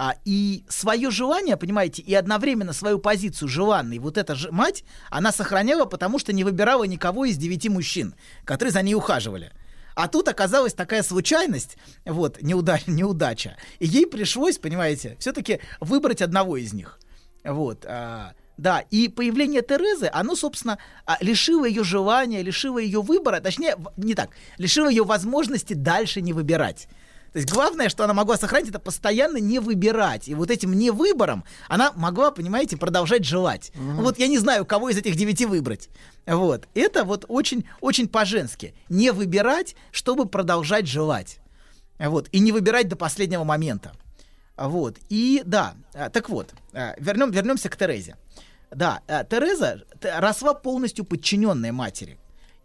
А, 0.00 0.14
и 0.24 0.64
свое 0.68 1.10
желание, 1.10 1.56
понимаете, 1.56 2.02
и 2.02 2.14
одновременно 2.14 2.72
свою 2.72 3.00
позицию 3.00 3.48
желанной, 3.48 3.98
вот 3.98 4.16
эта 4.16 4.36
же 4.36 4.52
мать, 4.52 4.84
она 5.10 5.32
сохраняла, 5.32 5.86
потому 5.86 6.20
что 6.20 6.32
не 6.32 6.44
выбирала 6.44 6.84
никого 6.84 7.24
из 7.24 7.36
девяти 7.36 7.68
мужчин, 7.68 8.14
которые 8.44 8.70
за 8.70 8.82
ней 8.82 8.94
ухаживали. 8.94 9.50
А 9.96 10.06
тут 10.06 10.28
оказалась 10.28 10.72
такая 10.72 11.02
случайность, 11.02 11.76
вот, 12.04 12.40
неуда- 12.40 12.78
неудача. 12.86 13.56
И 13.80 13.88
ей 13.88 14.06
пришлось, 14.06 14.58
понимаете, 14.58 15.16
все-таки 15.18 15.58
выбрать 15.80 16.22
одного 16.22 16.56
из 16.56 16.72
них. 16.72 17.00
Вот. 17.42 17.84
А, 17.84 18.34
да, 18.56 18.84
и 18.92 19.08
появление 19.08 19.62
Терезы, 19.62 20.08
оно, 20.12 20.36
собственно, 20.36 20.78
а, 21.06 21.16
лишило 21.20 21.64
ее 21.64 21.82
желания, 21.82 22.42
лишило 22.42 22.78
ее 22.78 23.02
выбора, 23.02 23.40
точнее, 23.40 23.74
не 23.96 24.14
так, 24.14 24.30
лишило 24.58 24.88
ее 24.88 25.02
возможности 25.02 25.74
дальше 25.74 26.20
не 26.20 26.32
выбирать. 26.32 26.86
То 27.32 27.38
есть 27.38 27.50
главное, 27.50 27.88
что 27.88 28.04
она 28.04 28.14
могла 28.14 28.36
сохранить, 28.36 28.70
это 28.70 28.78
постоянно 28.78 29.38
не 29.38 29.58
выбирать. 29.58 30.28
И 30.28 30.34
вот 30.34 30.50
этим 30.50 30.72
не 30.72 30.90
выбором 30.90 31.44
она 31.68 31.92
могла, 31.94 32.30
понимаете, 32.30 32.76
продолжать 32.76 33.24
желать. 33.24 33.72
Угу. 33.74 34.02
Вот 34.02 34.18
я 34.18 34.28
не 34.28 34.38
знаю, 34.38 34.64
кого 34.64 34.88
из 34.88 34.96
этих 34.96 35.16
девяти 35.16 35.46
выбрать. 35.46 35.88
Вот. 36.26 36.66
Это 36.74 37.04
вот 37.04 37.24
очень, 37.28 37.64
очень 37.80 38.08
по-женски. 38.08 38.74
Не 38.88 39.12
выбирать, 39.12 39.76
чтобы 39.90 40.26
продолжать 40.26 40.86
желать. 40.86 41.38
Вот. 41.98 42.28
И 42.32 42.38
не 42.38 42.52
выбирать 42.52 42.88
до 42.88 42.96
последнего 42.96 43.44
момента. 43.44 43.92
Вот. 44.56 44.96
И 45.08 45.42
да, 45.44 45.74
а, 45.94 46.10
так 46.10 46.28
вот, 46.28 46.52
а, 46.72 46.94
вернем, 46.98 47.30
вернемся 47.30 47.68
к 47.68 47.76
Терезе. 47.76 48.16
Да, 48.70 49.00
а, 49.06 49.24
Тереза 49.24 49.82
росла 50.02 50.54
полностью 50.54 51.04
подчиненная 51.04 51.72
матери 51.72 52.18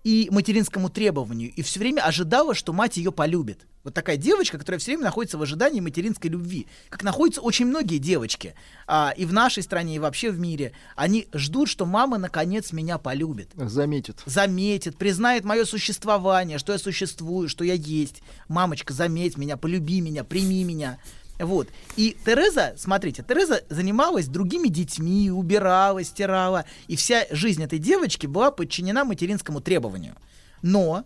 и 0.03 0.27
материнскому 0.31 0.89
требованию, 0.89 1.51
и 1.53 1.61
все 1.61 1.79
время 1.79 2.01
ожидала, 2.01 2.53
что 2.53 2.73
мать 2.73 2.97
ее 2.97 3.11
полюбит. 3.11 3.65
Вот 3.83 3.93
такая 3.93 4.15
девочка, 4.15 4.57
которая 4.57 4.79
все 4.79 4.91
время 4.91 5.03
находится 5.03 5.37
в 5.37 5.41
ожидании 5.41 5.81
материнской 5.81 6.29
любви. 6.29 6.67
Как 6.89 7.03
находятся 7.03 7.41
очень 7.41 7.65
многие 7.65 7.97
девочки. 7.97 8.55
А, 8.87 9.13
и 9.17 9.25
в 9.25 9.33
нашей 9.33 9.61
стране, 9.61 9.97
и 9.97 9.99
вообще 9.99 10.31
в 10.31 10.39
мире. 10.39 10.71
Они 10.95 11.27
ждут, 11.33 11.67
что 11.67 11.85
мама 11.85 12.17
наконец 12.17 12.71
меня 12.71 12.97
полюбит. 12.97 13.49
Заметит. 13.55 14.21
Заметит, 14.25 14.97
признает 14.97 15.43
мое 15.43 15.65
существование, 15.65 16.59
что 16.59 16.71
я 16.71 16.79
существую, 16.79 17.49
что 17.49 17.65
я 17.65 17.73
есть. 17.73 18.23
Мамочка, 18.47 18.93
заметь 18.93 19.37
меня, 19.37 19.57
полюби 19.57 19.99
меня, 19.99 20.23
прими 20.23 20.63
меня. 20.63 20.97
Вот. 21.45 21.67
И 21.95 22.15
Тереза, 22.25 22.73
смотрите, 22.77 23.23
Тереза 23.27 23.63
занималась 23.69 24.27
другими 24.27 24.67
детьми, 24.67 25.29
убирала, 25.29 26.03
стирала. 26.03 26.65
И 26.87 26.95
вся 26.95 27.25
жизнь 27.31 27.63
этой 27.63 27.79
девочки 27.79 28.27
была 28.27 28.51
подчинена 28.51 29.03
материнскому 29.03 29.61
требованию. 29.61 30.15
Но 30.61 31.05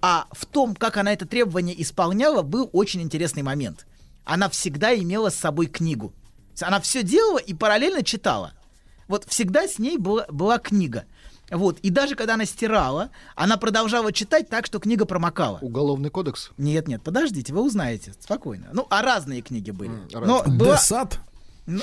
а 0.00 0.26
в 0.32 0.44
том, 0.44 0.74
как 0.74 0.98
она 0.98 1.14
это 1.14 1.26
требование 1.26 1.80
исполняла, 1.80 2.42
был 2.42 2.68
очень 2.72 3.00
интересный 3.00 3.42
момент. 3.42 3.86
Она 4.24 4.50
всегда 4.50 4.94
имела 4.94 5.30
с 5.30 5.34
собой 5.34 5.66
книгу. 5.66 6.12
Она 6.60 6.78
все 6.80 7.02
делала 7.02 7.38
и 7.38 7.54
параллельно 7.54 8.02
читала. 8.02 8.52
Вот 9.08 9.24
всегда 9.24 9.66
с 9.66 9.78
ней 9.78 9.96
была, 9.96 10.26
была 10.28 10.58
книга. 10.58 11.04
Вот. 11.54 11.78
И 11.80 11.90
даже 11.90 12.16
когда 12.16 12.34
она 12.34 12.44
стирала, 12.44 13.10
она 13.36 13.56
продолжала 13.56 14.12
читать 14.12 14.48
так, 14.48 14.66
что 14.66 14.78
книга 14.78 15.04
промокала. 15.04 15.58
Уголовный 15.60 16.10
кодекс? 16.10 16.50
Нет, 16.58 16.88
нет, 16.88 17.02
подождите, 17.02 17.52
вы 17.52 17.62
узнаете. 17.62 18.12
Спокойно. 18.20 18.68
Ну, 18.72 18.86
а 18.90 19.02
разные 19.02 19.40
книги 19.40 19.70
были. 19.70 19.92
Mm, 19.92 20.26
Но 20.26 20.42
была... 20.44 20.76
Десад? 20.76 21.18
Ну, 21.66 21.80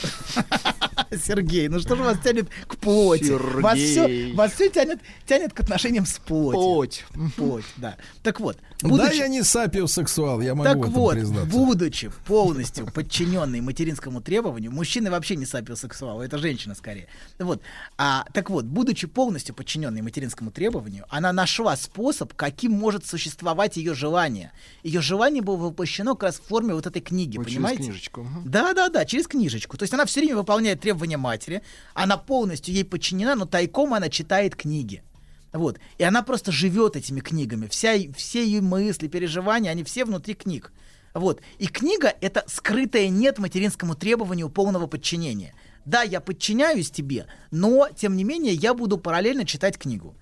Сергей, 1.26 1.68
ну 1.68 1.80
что 1.80 1.96
же 1.96 2.04
вас 2.04 2.20
тянет 2.24 2.48
к 2.68 2.78
плоти? 2.78 3.32
Вас 3.32 3.78
все, 3.78 4.34
вас 4.34 4.54
все 4.54 4.70
тянет, 4.70 5.00
тянет 5.26 5.54
к 5.54 5.60
отношениям 5.60 6.06
с 6.06 6.20
плотью. 6.20 6.62
Плоть. 6.62 7.06
Плоть, 7.36 7.66
да. 7.78 7.98
Так 8.24 8.40
вот. 8.40 8.58
Будучи... 8.82 9.10
Да, 9.10 9.12
я 9.12 9.28
не 9.28 9.44
сапиосексуал, 9.44 10.42
я 10.42 10.56
могу 10.56 10.68
так 10.68 10.92
вот, 10.92 11.14
признаться. 11.14 11.46
будучи 11.46 12.12
полностью 12.26 12.88
подчиненный 12.88 13.62
материнскому 13.62 14.22
требованию, 14.22 14.72
мужчины 14.72 15.12
вообще 15.12 15.36
не 15.36 15.46
сапиосексуалы, 15.46 16.26
это 16.26 16.40
женщина 16.40 16.74
скорее. 16.74 17.08
Вот. 17.38 17.62
А, 17.98 18.26
так 18.34 18.50
вот, 18.50 18.66
будучи 18.66 19.06
полностью 19.06 19.54
подчиненной 19.54 20.02
материнскому 20.02 20.50
требованию, 20.52 21.06
она 21.10 21.32
нашла 21.32 21.76
способ, 21.76 22.34
каким 22.34 22.72
может 22.72 23.06
существовать 23.06 23.78
ее 23.78 23.94
желание. 23.94 24.52
Ее 24.84 25.02
желание 25.02 25.44
было 25.44 25.58
воплощено 25.58 26.14
как 26.14 26.24
раз 26.24 26.40
в 26.40 26.48
форме 26.48 26.74
вот 26.74 26.88
этой 26.88 27.02
книги, 27.02 27.38
вот 27.38 27.48
понимаете? 27.48 27.84
Через 27.84 27.90
книжечку. 27.90 28.28
Да, 28.46 28.74
да, 28.74 28.90
да, 28.90 29.06
через 29.06 29.28
книжечку. 29.28 29.71
То 29.78 29.84
есть 29.84 29.94
она 29.94 30.06
все 30.06 30.22
время 30.22 30.38
выполняет 30.38 30.82
требования 30.82 31.18
матери, 31.18 31.62
она 31.94 32.18
полностью 32.18 32.74
ей 32.74 32.84
подчинена, 32.84 33.36
но 33.36 33.46
тайком 33.46 33.94
она 33.94 34.10
читает 34.10 34.56
книги. 34.56 35.04
Вот. 35.54 35.80
И 35.98 36.04
она 36.04 36.24
просто 36.24 36.52
живет 36.52 36.96
этими 36.96 37.20
книгами. 37.20 37.68
Вся, 37.68 37.96
все 38.16 38.46
ее 38.46 38.62
мысли, 38.62 39.08
переживания, 39.08 39.72
они 39.72 39.84
все 39.84 40.06
внутри 40.06 40.34
книг. 40.34 40.72
Вот. 41.14 41.42
И 41.60 41.68
книга— 41.68 42.14
это 42.22 42.44
скрытое 42.48 43.10
нет 43.10 43.38
материнскому 43.38 43.96
требованию 43.96 44.50
полного 44.50 44.88
подчинения. 44.88 45.54
Да, 45.86 46.04
я 46.04 46.22
подчиняюсь 46.22 46.92
тебе, 46.92 47.26
но, 47.50 47.90
тем 47.96 48.16
не 48.16 48.24
менее, 48.24 48.54
я 48.54 48.74
буду 48.74 48.98
параллельно 48.98 49.46
читать 49.46 49.78
книгу. 49.78 50.16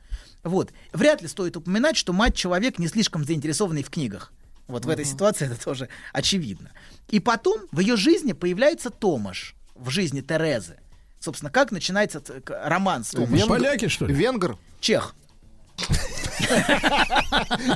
Вот. 0.44 0.72
Вряд 0.94 1.22
ли 1.22 1.28
стоит 1.28 1.58
упоминать, 1.58 1.98
что 1.98 2.14
мать 2.14 2.36
человек 2.36 2.80
не 2.80 2.88
слишком 2.88 3.26
заинтересованный 3.26 3.84
в 3.84 3.90
книгах. 3.90 4.32
Вот 4.70 4.84
uh-huh. 4.84 4.88
в 4.88 4.90
этой 4.92 5.06
ситуации 5.06 5.48
это 5.48 5.62
тоже 5.62 5.90
очевидно. 6.14 6.72
И 7.10 7.20
потом 7.20 7.62
в 7.72 7.80
ее 7.80 7.98
жизни 7.98 8.34
появляется 8.34 8.92
Томаш 8.92 9.56
в 9.76 9.90
жизни 9.90 10.22
Терезы. 10.22 10.78
Собственно, 11.20 11.52
как 11.52 11.72
начинается 11.72 12.22
роман 12.48 13.04
с 13.04 13.10
Томашем? 13.10 13.50
Поляки, 13.50 13.88
что 13.88 14.06
ли? 14.06 14.14
Венгр. 14.14 14.58
Чех. 14.80 15.16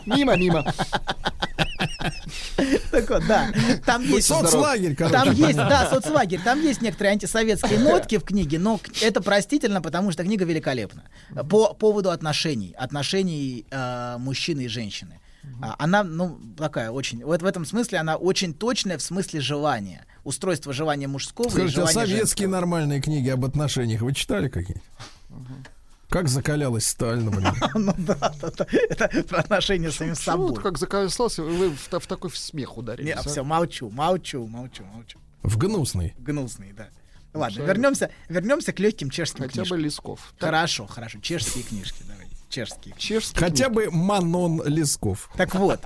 Мимо, 0.05 0.37
мимо. 0.37 0.63
Так 2.91 3.09
вот, 3.09 3.25
да. 3.27 3.51
Там 3.85 4.03
есть 4.03 4.27
соцлагерь, 4.27 4.95
короче. 4.95 5.15
Там 5.15 5.33
есть, 5.33 5.57
да, 5.57 5.89
соцлагерь. 5.89 6.39
Там 6.41 6.61
есть 6.61 6.81
некоторые 6.81 7.13
антисоветские 7.13 7.79
нотки 7.79 8.17
в 8.17 8.23
книге, 8.23 8.59
но 8.59 8.79
это 9.01 9.21
простительно, 9.21 9.81
потому 9.81 10.11
что 10.11 10.23
книга 10.23 10.45
великолепна. 10.45 11.03
По 11.49 11.73
поводу 11.73 12.11
отношений, 12.11 12.75
отношений 12.77 13.65
э, 13.71 14.17
мужчины 14.19 14.61
и 14.61 14.67
женщины. 14.67 15.19
А, 15.61 15.75
она, 15.77 16.03
ну, 16.03 16.39
такая 16.57 16.91
очень, 16.91 17.23
вот 17.23 17.41
в 17.41 17.45
этом 17.45 17.65
смысле 17.65 17.99
она 17.99 18.15
очень 18.17 18.53
точная 18.53 18.97
в 18.97 19.01
смысле 19.01 19.39
желания. 19.41 20.05
Устройство 20.23 20.73
желания 20.73 21.07
мужского 21.07 21.49
Скажите, 21.49 21.67
и 21.67 21.75
желания 21.75 21.91
а 21.91 21.93
советские 21.93 22.47
женского. 22.47 22.47
нормальные 22.47 23.01
книги 23.01 23.29
об 23.29 23.43
отношениях 23.45 24.01
вы 24.01 24.13
читали 24.13 24.47
какие? 24.47 24.81
Как 26.09 26.27
закалялась 26.27 26.85
Сталин, 26.85 27.31
блин. 27.31 27.53
Ну 27.73 27.93
да, 27.97 28.33
это 28.71 29.23
про 29.23 29.39
отношения 29.39 29.91
с 29.91 29.95
самим 29.95 30.15
собой. 30.15 30.55
как 30.55 30.77
закалялся, 30.77 31.41
вы 31.41 31.71
в 31.71 32.07
такой 32.07 32.29
смех 32.31 32.77
ударили. 32.77 33.07
Не, 33.07 33.15
все, 33.23 33.43
молчу, 33.43 33.89
молчу, 33.89 34.45
молчу, 34.45 34.83
молчу. 34.85 35.19
В 35.41 35.57
гнусный. 35.57 36.13
Гнусный, 36.19 36.71
да. 36.73 36.89
Ладно, 37.33 37.63
вернемся, 37.63 38.11
вернемся 38.29 38.73
к 38.73 38.79
легким 38.79 39.09
чешским 39.09 39.45
Хотя 39.45 39.53
книжкам. 39.53 39.77
бы 39.77 39.83
Лесков. 39.83 40.33
Хорошо, 40.39 40.85
хорошо, 40.85 41.19
чешские 41.19 41.63
книжки, 41.63 42.03
давайте. 42.07 42.22
Чешский. 42.53 42.93
Чешский. 42.97 43.39
Хотя 43.39 43.69
бы 43.69 43.89
Манон 43.89 44.61
Лесков. 44.65 45.29
Так 45.35 45.55
вот, 45.55 45.81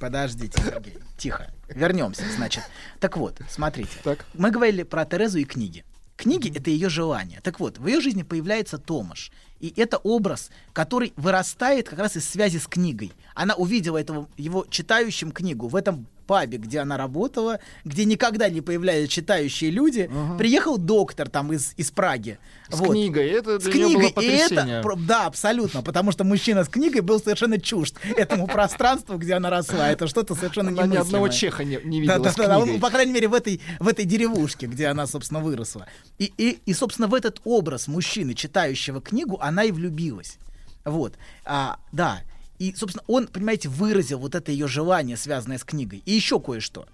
подождите, 0.00 0.62
Сергей, 0.62 0.98
тихо. 1.18 1.50
Вернемся, 1.68 2.22
значит. 2.36 2.62
Так 3.00 3.16
вот, 3.16 3.40
смотрите. 3.50 3.90
Так. 4.04 4.24
Мы 4.34 4.50
говорили 4.50 4.84
про 4.84 5.04
Терезу 5.04 5.38
и 5.38 5.44
книги. 5.44 5.84
Книги— 6.16 6.50
это 6.56 6.70
ее 6.70 6.88
желание. 6.88 7.40
Так 7.42 7.60
вот, 7.60 7.78
в 7.78 7.86
ее 7.86 8.00
жизни 8.00 8.22
появляется 8.22 8.78
Томаш. 8.78 9.32
И 9.58 9.72
это 9.76 9.98
образ, 9.98 10.50
который 10.72 11.12
вырастает 11.16 11.88
как 11.88 11.98
раз 11.98 12.16
из 12.16 12.26
связи 12.26 12.58
с 12.58 12.66
книгой. 12.66 13.12
Она 13.34 13.54
увидела 13.54 13.98
этого, 13.98 14.28
его 14.36 14.64
читающим 14.70 15.32
книгу 15.32 15.66
в 15.68 15.76
этом 15.76 16.06
пабе, 16.26 16.58
где 16.58 16.80
она 16.80 16.96
работала, 16.96 17.60
где 17.84 18.04
никогда 18.04 18.48
не 18.48 18.60
появлялись 18.60 19.08
читающие 19.08 19.70
люди. 19.70 20.10
Ага. 20.12 20.36
Приехал 20.36 20.76
доктор 20.78 21.28
там 21.28 21.52
из, 21.52 21.72
из 21.76 21.90
Праги. 21.90 22.38
С 22.68 22.80
книгой. 22.80 23.28
Это 23.28 23.60
С 23.60 23.62
для 23.62 23.72
было 23.72 23.90
книгой. 23.92 24.10
И 24.10 24.12
потрясение. 24.12 24.74
это, 24.78 24.82
про- 24.82 24.96
да, 24.96 25.26
абсолютно. 25.26 25.82
Потому 25.82 26.10
что 26.12 26.24
мужчина 26.24 26.64
с 26.64 26.68
книгой 26.68 27.00
был 27.00 27.20
совершенно 27.20 27.60
чужд 27.60 27.94
этому 28.16 28.46
пространству, 28.48 29.16
где 29.18 29.34
она 29.34 29.50
росла. 29.50 29.90
Это 29.90 30.06
что-то 30.08 30.34
совершенно 30.34 30.70
Она 30.70 30.82
ни 30.82 30.86
немыслимое. 30.86 31.02
одного 31.06 31.28
чеха 31.28 31.64
не, 31.64 31.78
не 31.84 32.00
видела 32.00 32.18
Да, 32.18 32.32
с 32.32 32.34
да, 32.34 32.48
да, 32.48 32.56
книгой. 32.56 32.74
ну, 32.74 32.80
по 32.80 32.90
крайней 32.90 33.12
мере, 33.12 33.28
в 33.28 33.34
этой, 33.34 33.60
в 33.78 33.86
этой 33.86 34.04
деревушке, 34.04 34.66
где 34.66 34.88
она, 34.88 35.06
собственно, 35.06 35.40
выросла. 35.40 35.86
И, 36.18 36.32
и, 36.36 36.58
и, 36.66 36.74
собственно, 36.74 37.06
в 37.08 37.14
этот 37.14 37.40
образ 37.44 37.86
мужчины, 37.86 38.34
читающего 38.34 39.00
книгу, 39.00 39.38
она 39.40 39.62
и 39.64 39.70
влюбилась. 39.70 40.38
Вот. 40.84 41.14
А, 41.44 41.78
да. 41.92 42.20
И, 42.58 42.74
собственно, 42.74 43.04
он, 43.06 43.26
понимаете, 43.28 43.68
выразил 43.68 44.18
вот 44.18 44.34
это 44.34 44.50
ее 44.52 44.66
желание, 44.66 45.16
связанное 45.16 45.58
с 45.58 45.64
книгой. 45.64 46.02
И 46.06 46.12
еще 46.12 46.40
кое-что. 46.40 46.86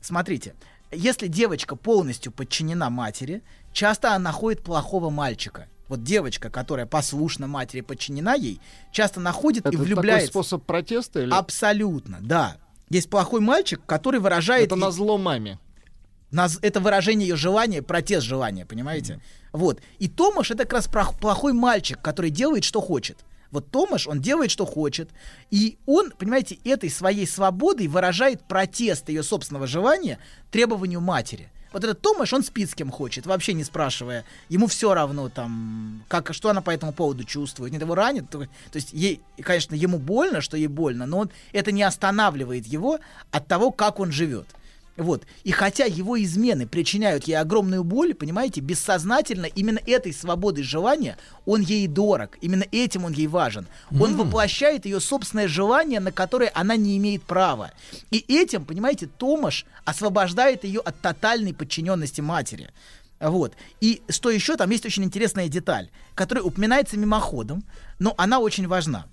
Смотрите, 0.00 0.54
если 0.90 1.26
девочка 1.26 1.76
полностью 1.76 2.32
подчинена 2.32 2.90
матери, 2.90 3.42
часто 3.72 4.08
она 4.10 4.18
находит 4.30 4.62
плохого 4.62 5.10
мальчика. 5.10 5.68
Вот 5.88 6.02
девочка, 6.04 6.50
которая 6.50 6.86
послушна 6.86 7.46
матери, 7.48 7.80
подчинена 7.80 8.34
ей, 8.34 8.60
часто 8.92 9.20
находит 9.20 9.66
Это 9.66 9.74
и 9.74 9.76
влюбляется. 9.76 10.28
способ 10.28 10.64
протеста 10.64 11.20
или 11.22 11.30
Абсолютно, 11.32 12.18
да. 12.20 12.56
Есть 12.88 13.10
плохой 13.10 13.40
мальчик, 13.40 13.80
который 13.86 14.20
выражает... 14.20 14.66
это 14.66 14.76
ей- 14.76 14.80
на 14.80 14.90
зло 14.90 15.18
маме? 15.18 15.58
Наз- 16.32 16.58
это 16.62 16.80
выражение 16.80 17.28
ее 17.28 17.36
желания, 17.36 17.82
протест 17.82 18.24
желания, 18.24 18.64
понимаете? 18.64 19.20
Вот. 19.52 19.80
И 19.98 20.08
Томаш 20.08 20.52
это 20.52 20.64
как 20.64 20.74
раз 20.74 20.88
плохой 20.88 21.52
мальчик, 21.52 22.00
который 22.00 22.30
делает, 22.30 22.62
что 22.64 22.80
хочет. 22.80 23.18
Вот 23.50 23.70
Томаш, 23.70 24.06
он 24.06 24.20
делает, 24.20 24.50
что 24.50 24.66
хочет. 24.66 25.10
И 25.50 25.76
он, 25.86 26.12
понимаете, 26.12 26.58
этой 26.64 26.90
своей 26.90 27.26
свободой 27.26 27.88
выражает 27.88 28.42
протест 28.44 29.08
ее 29.08 29.22
собственного 29.22 29.66
желания 29.66 30.18
требованию 30.50 31.00
матери. 31.00 31.50
Вот 31.72 31.84
этот 31.84 32.00
Томаш, 32.00 32.32
он 32.32 32.42
спит 32.42 32.70
с 32.70 32.74
кем 32.74 32.90
хочет, 32.90 33.26
вообще 33.26 33.52
не 33.52 33.62
спрашивая. 33.62 34.24
Ему 34.48 34.66
все 34.66 34.92
равно 34.92 35.28
там, 35.28 36.04
как, 36.08 36.34
что 36.34 36.50
она 36.50 36.62
по 36.62 36.70
этому 36.70 36.92
поводу 36.92 37.24
чувствует. 37.24 37.72
Нет, 37.72 37.82
его 37.82 37.94
ранит. 37.94 38.28
То, 38.28 38.40
то 38.40 38.48
есть, 38.76 38.92
ей, 38.92 39.20
конечно, 39.40 39.74
ему 39.74 39.98
больно, 39.98 40.40
что 40.40 40.56
ей 40.56 40.66
больно, 40.66 41.06
но 41.06 41.18
он, 41.18 41.30
это 41.52 41.70
не 41.70 41.84
останавливает 41.84 42.66
его 42.66 42.98
от 43.30 43.46
того, 43.46 43.70
как 43.70 44.00
он 44.00 44.10
живет. 44.10 44.46
Вот. 44.96 45.22
И 45.44 45.52
хотя 45.52 45.84
его 45.84 46.20
измены 46.22 46.66
причиняют 46.66 47.24
ей 47.24 47.34
огромную 47.34 47.84
боль, 47.84 48.14
понимаете, 48.14 48.60
бессознательно 48.60 49.46
именно 49.46 49.80
этой 49.86 50.12
свободой 50.12 50.62
желания 50.64 51.16
он 51.46 51.60
ей 51.62 51.86
дорог. 51.86 52.36
Именно 52.40 52.64
этим 52.70 53.04
он 53.04 53.12
ей 53.12 53.26
важен. 53.26 53.66
Он 53.98 54.16
воплощает 54.16 54.84
ее 54.84 55.00
собственное 55.00 55.48
желание, 55.48 56.00
на 56.00 56.12
которое 56.12 56.50
она 56.54 56.76
не 56.76 56.96
имеет 56.98 57.22
права. 57.22 57.72
И 58.10 58.24
этим, 58.28 58.64
понимаете, 58.64 59.06
Томаш 59.06 59.64
освобождает 59.84 60.64
ее 60.64 60.80
от 60.80 61.00
тотальной 61.00 61.54
подчиненности 61.54 62.20
матери. 62.20 62.70
Вот. 63.20 63.54
И 63.80 64.02
что 64.08 64.30
еще, 64.30 64.56
там 64.56 64.70
есть 64.70 64.86
очень 64.86 65.04
интересная 65.04 65.48
деталь, 65.48 65.90
которая 66.14 66.44
упоминается 66.44 66.96
мимоходом, 66.96 67.64
но 67.98 68.14
она 68.18 68.38
очень 68.40 68.66
важна 68.66 69.06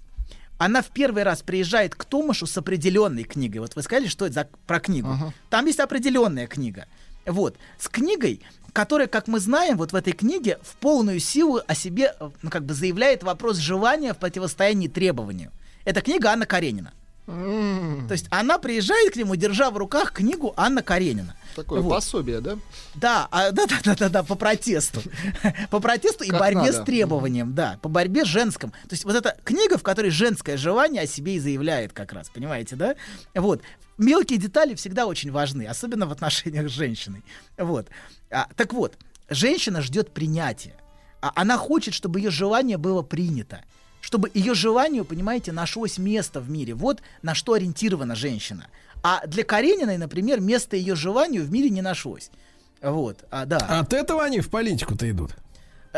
она 0.57 0.81
в 0.81 0.87
первый 0.87 1.23
раз 1.23 1.41
приезжает 1.41 1.95
к 1.95 2.05
Томашу 2.05 2.47
с 2.47 2.57
определенной 2.57 3.23
книгой. 3.23 3.61
Вот 3.61 3.75
вы 3.75 3.83
сказали, 3.83 4.07
что 4.07 4.25
это 4.25 4.33
за, 4.33 4.47
про 4.65 4.79
книгу. 4.79 5.09
Там 5.49 5.65
есть 5.65 5.79
определенная 5.79 6.47
книга. 6.47 6.87
Вот. 7.25 7.57
С 7.77 7.87
книгой, 7.89 8.41
которая, 8.73 9.07
как 9.07 9.27
мы 9.27 9.39
знаем, 9.39 9.77
вот 9.77 9.91
в 9.91 9.95
этой 9.95 10.13
книге 10.13 10.59
в 10.63 10.75
полную 10.77 11.19
силу 11.19 11.61
о 11.67 11.75
себе 11.75 12.15
ну, 12.41 12.49
как 12.49 12.65
бы 12.65 12.73
заявляет 12.73 13.23
вопрос 13.23 13.57
желания 13.57 14.13
в 14.13 14.17
противостоянии 14.17 14.87
требованию. 14.87 15.51
Это 15.85 16.01
книга 16.01 16.31
Анна 16.31 16.45
Каренина. 16.45 16.93
То 17.25 18.13
есть 18.13 18.27
она 18.29 18.57
приезжает 18.57 19.13
к 19.13 19.15
нему, 19.17 19.35
держа 19.35 19.69
в 19.69 19.77
руках 19.77 20.13
книгу 20.13 20.53
Анна 20.55 20.81
Каренина. 20.81 21.35
Такое 21.57 21.81
Вот. 21.81 21.89
пособие, 21.89 22.39
да? 22.39 22.59
Да, 22.93 23.27
а, 23.31 23.51
да, 23.51 23.65
да, 23.65 23.79
да, 23.83 23.95
да, 23.95 24.09
да, 24.09 24.23
по 24.23 24.35
протесту. 24.35 25.01
По 25.71 25.79
протесту 25.79 26.23
и 26.23 26.29
Как 26.29 26.39
борьбе 26.39 26.71
надо. 26.71 26.73
с 26.73 26.85
требованием, 26.85 27.55
да, 27.55 27.79
по 27.81 27.89
борьбе 27.89 28.25
женском. 28.25 28.69
То 28.69 28.91
есть 28.91 29.05
вот 29.05 29.15
эта 29.15 29.35
книга, 29.43 29.79
в 29.79 29.83
которой 29.83 30.11
женское 30.11 30.55
желание 30.55 31.01
о 31.01 31.07
себе 31.07 31.35
и 31.35 31.39
заявляет 31.39 31.93
как 31.93 32.13
раз, 32.13 32.29
понимаете, 32.29 32.75
да? 32.75 32.95
Вот. 33.33 33.61
Мелкие 33.97 34.37
детали 34.37 34.75
всегда 34.75 35.07
очень 35.07 35.31
важны, 35.31 35.65
особенно 35.65 36.05
в 36.05 36.11
отношениях 36.11 36.69
с 36.69 36.71
женщиной. 36.73 37.23
Вот. 37.57 37.87
А, 38.29 38.47
так 38.55 38.73
вот, 38.73 38.95
женщина 39.27 39.81
ждет 39.81 40.11
принятия. 40.11 40.75
А 41.21 41.31
она 41.33 41.57
хочет, 41.57 41.95
чтобы 41.95 42.19
ее 42.19 42.29
желание 42.29 42.77
было 42.77 43.01
принято. 43.01 43.63
Чтобы 43.99 44.29
ее 44.35 44.53
желанию, 44.53 45.05
понимаете, 45.05 45.51
нашлось 45.51 45.97
место 45.97 46.39
в 46.39 46.51
мире. 46.51 46.75
Вот 46.75 47.01
на 47.23 47.33
что 47.33 47.53
ориентирована 47.53 48.15
женщина. 48.15 48.67
А 49.09 49.25
для 49.25 49.45
Карениной, 49.45 49.97
например, 49.97 50.41
место 50.41 50.75
ее 50.75 50.93
желанию 50.93 51.45
в 51.45 51.49
мире 51.49 51.69
не 51.69 51.81
нашлось. 51.81 52.29
Вот, 52.81 53.23
а, 53.31 53.45
да. 53.45 53.57
От 53.57 53.93
этого 53.93 54.21
они 54.21 54.41
в 54.41 54.49
политику-то 54.49 55.09
идут. 55.09 55.31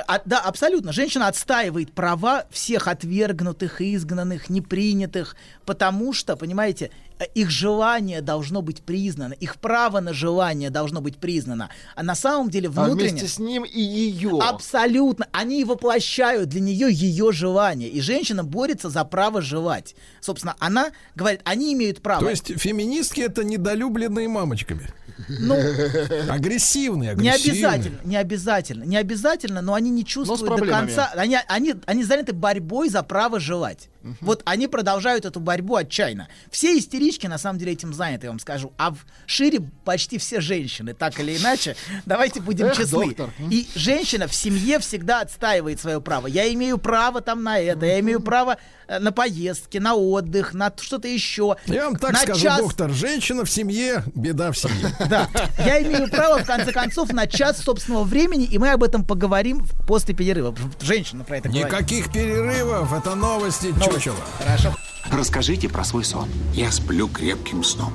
А, 0.07 0.21
да, 0.25 0.39
абсолютно. 0.39 0.91
Женщина 0.91 1.27
отстаивает 1.27 1.91
права 1.93 2.45
всех 2.49 2.87
отвергнутых, 2.87 3.81
изгнанных, 3.81 4.49
непринятых, 4.49 5.35
потому 5.65 6.13
что, 6.13 6.35
понимаете, 6.35 6.91
э, 7.19 7.25
их 7.33 7.49
желание 7.49 8.21
должно 8.21 8.61
быть 8.61 8.81
признано, 8.81 9.33
их 9.33 9.57
право 9.57 9.99
на 9.99 10.13
желание 10.13 10.69
должно 10.69 11.01
быть 11.01 11.17
признано. 11.17 11.69
А 11.95 12.03
на 12.03 12.15
самом 12.15 12.49
деле 12.49 12.69
А 12.69 12.71
внутренне... 12.71 13.11
вместе 13.11 13.27
с 13.27 13.39
ним 13.39 13.63
и 13.63 13.79
ее. 13.79 14.39
Абсолютно. 14.41 15.27
Они 15.31 15.63
воплощают 15.63 16.49
для 16.49 16.61
нее 16.61 16.87
ее 16.91 17.31
желание. 17.31 17.89
И 17.89 18.01
женщина 18.01 18.43
борется 18.43 18.89
за 18.89 19.03
право 19.05 19.41
желать. 19.41 19.95
Собственно, 20.21 20.55
она 20.59 20.91
говорит, 21.15 21.41
они 21.43 21.73
имеют 21.73 22.01
право. 22.01 22.23
То 22.23 22.29
есть 22.29 22.59
феминистки 22.59 23.21
это 23.21 23.43
недолюбленные 23.43 24.27
мамочками. 24.27 24.89
Ну, 25.27 25.55
Агрессивные, 26.29 27.15
Не 27.15 27.29
агрессивные. 27.29 27.65
обязательно, 27.67 27.99
не 28.03 28.15
обязательно, 28.15 28.83
не 28.83 28.97
обязательно, 28.97 29.61
но 29.61 29.73
они 29.73 29.89
не 29.89 30.05
чувствуют 30.05 30.59
до 30.59 30.65
конца. 30.67 31.11
Они, 31.15 31.37
они, 31.47 31.75
они 31.85 32.03
заняты 32.03 32.33
борьбой 32.33 32.89
за 32.89 33.03
право 33.03 33.39
желать. 33.39 33.89
Вот 34.21 34.41
они 34.45 34.67
продолжают 34.67 35.25
эту 35.25 35.39
борьбу 35.39 35.75
отчаянно. 35.75 36.27
Все 36.51 36.77
истерички 36.77 37.27
на 37.27 37.37
самом 37.37 37.59
деле 37.59 37.73
этим 37.73 37.93
заняты, 37.93 38.27
я 38.27 38.31
вам 38.31 38.39
скажу. 38.39 38.73
А 38.77 38.91
в 38.91 38.97
шире 39.25 39.61
почти 39.83 40.17
все 40.17 40.41
женщины, 40.41 40.93
так 40.93 41.19
или 41.19 41.37
иначе. 41.37 41.75
Давайте 42.05 42.41
будем 42.41 42.67
Эх, 42.67 42.77
честны. 42.77 43.07
доктор. 43.07 43.29
И 43.49 43.67
женщина 43.75 44.27
в 44.27 44.33
семье 44.33 44.79
всегда 44.79 45.21
отстаивает 45.21 45.79
свое 45.79 45.99
право. 46.01 46.27
Я 46.27 46.51
имею 46.53 46.77
право 46.77 47.21
там 47.21 47.43
на 47.43 47.59
это, 47.59 47.85
я 47.85 47.99
имею 47.99 48.21
право 48.21 48.57
э, 48.87 48.99
на 48.99 49.11
поездки, 49.11 49.77
на 49.77 49.95
отдых, 49.95 50.53
на 50.53 50.71
что-то 50.79 51.07
еще. 51.07 51.57
Я 51.65 51.85
вам 51.85 51.95
так 51.95 52.13
на 52.13 52.19
скажу, 52.19 52.41
час 52.41 52.59
доктор, 52.59 52.91
женщина 52.91 53.43
в 53.45 53.49
семье, 53.49 54.03
беда 54.15 54.51
в 54.51 54.57
семье. 54.57 54.95
да, 55.09 55.27
я 55.57 55.81
имею 55.83 56.09
право, 56.09 56.39
в 56.39 56.45
конце 56.45 56.71
концов, 56.71 57.11
на 57.11 57.27
час 57.27 57.61
собственного 57.61 58.03
времени, 58.03 58.45
и 58.45 58.57
мы 58.57 58.71
об 58.71 58.83
этом 58.83 59.03
поговорим 59.03 59.65
после 59.87 60.15
перерыва. 60.15 60.55
Женщина 60.81 61.23
про 61.23 61.37
это 61.37 61.49
говорит. 61.49 61.67
Никаких 61.67 62.11
перерывов, 62.11 62.93
это 62.93 63.15
новости 63.15 63.73
чучела. 63.99 64.17
Хорошо. 64.39 64.75
Расскажите 65.11 65.67
про 65.69 65.83
свой 65.83 66.03
сон. 66.05 66.27
Я 66.53 66.71
сплю 66.71 67.07
крепким 67.07 67.63
сном. 67.63 67.93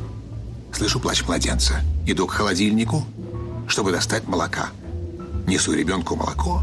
Слышу 0.72 1.00
плач 1.00 1.22
младенца. 1.24 1.80
Иду 2.06 2.26
к 2.26 2.32
холодильнику, 2.32 3.04
чтобы 3.68 3.92
достать 3.92 4.26
молока. 4.26 4.68
Несу 5.46 5.72
ребенку 5.72 6.16
молоко. 6.16 6.62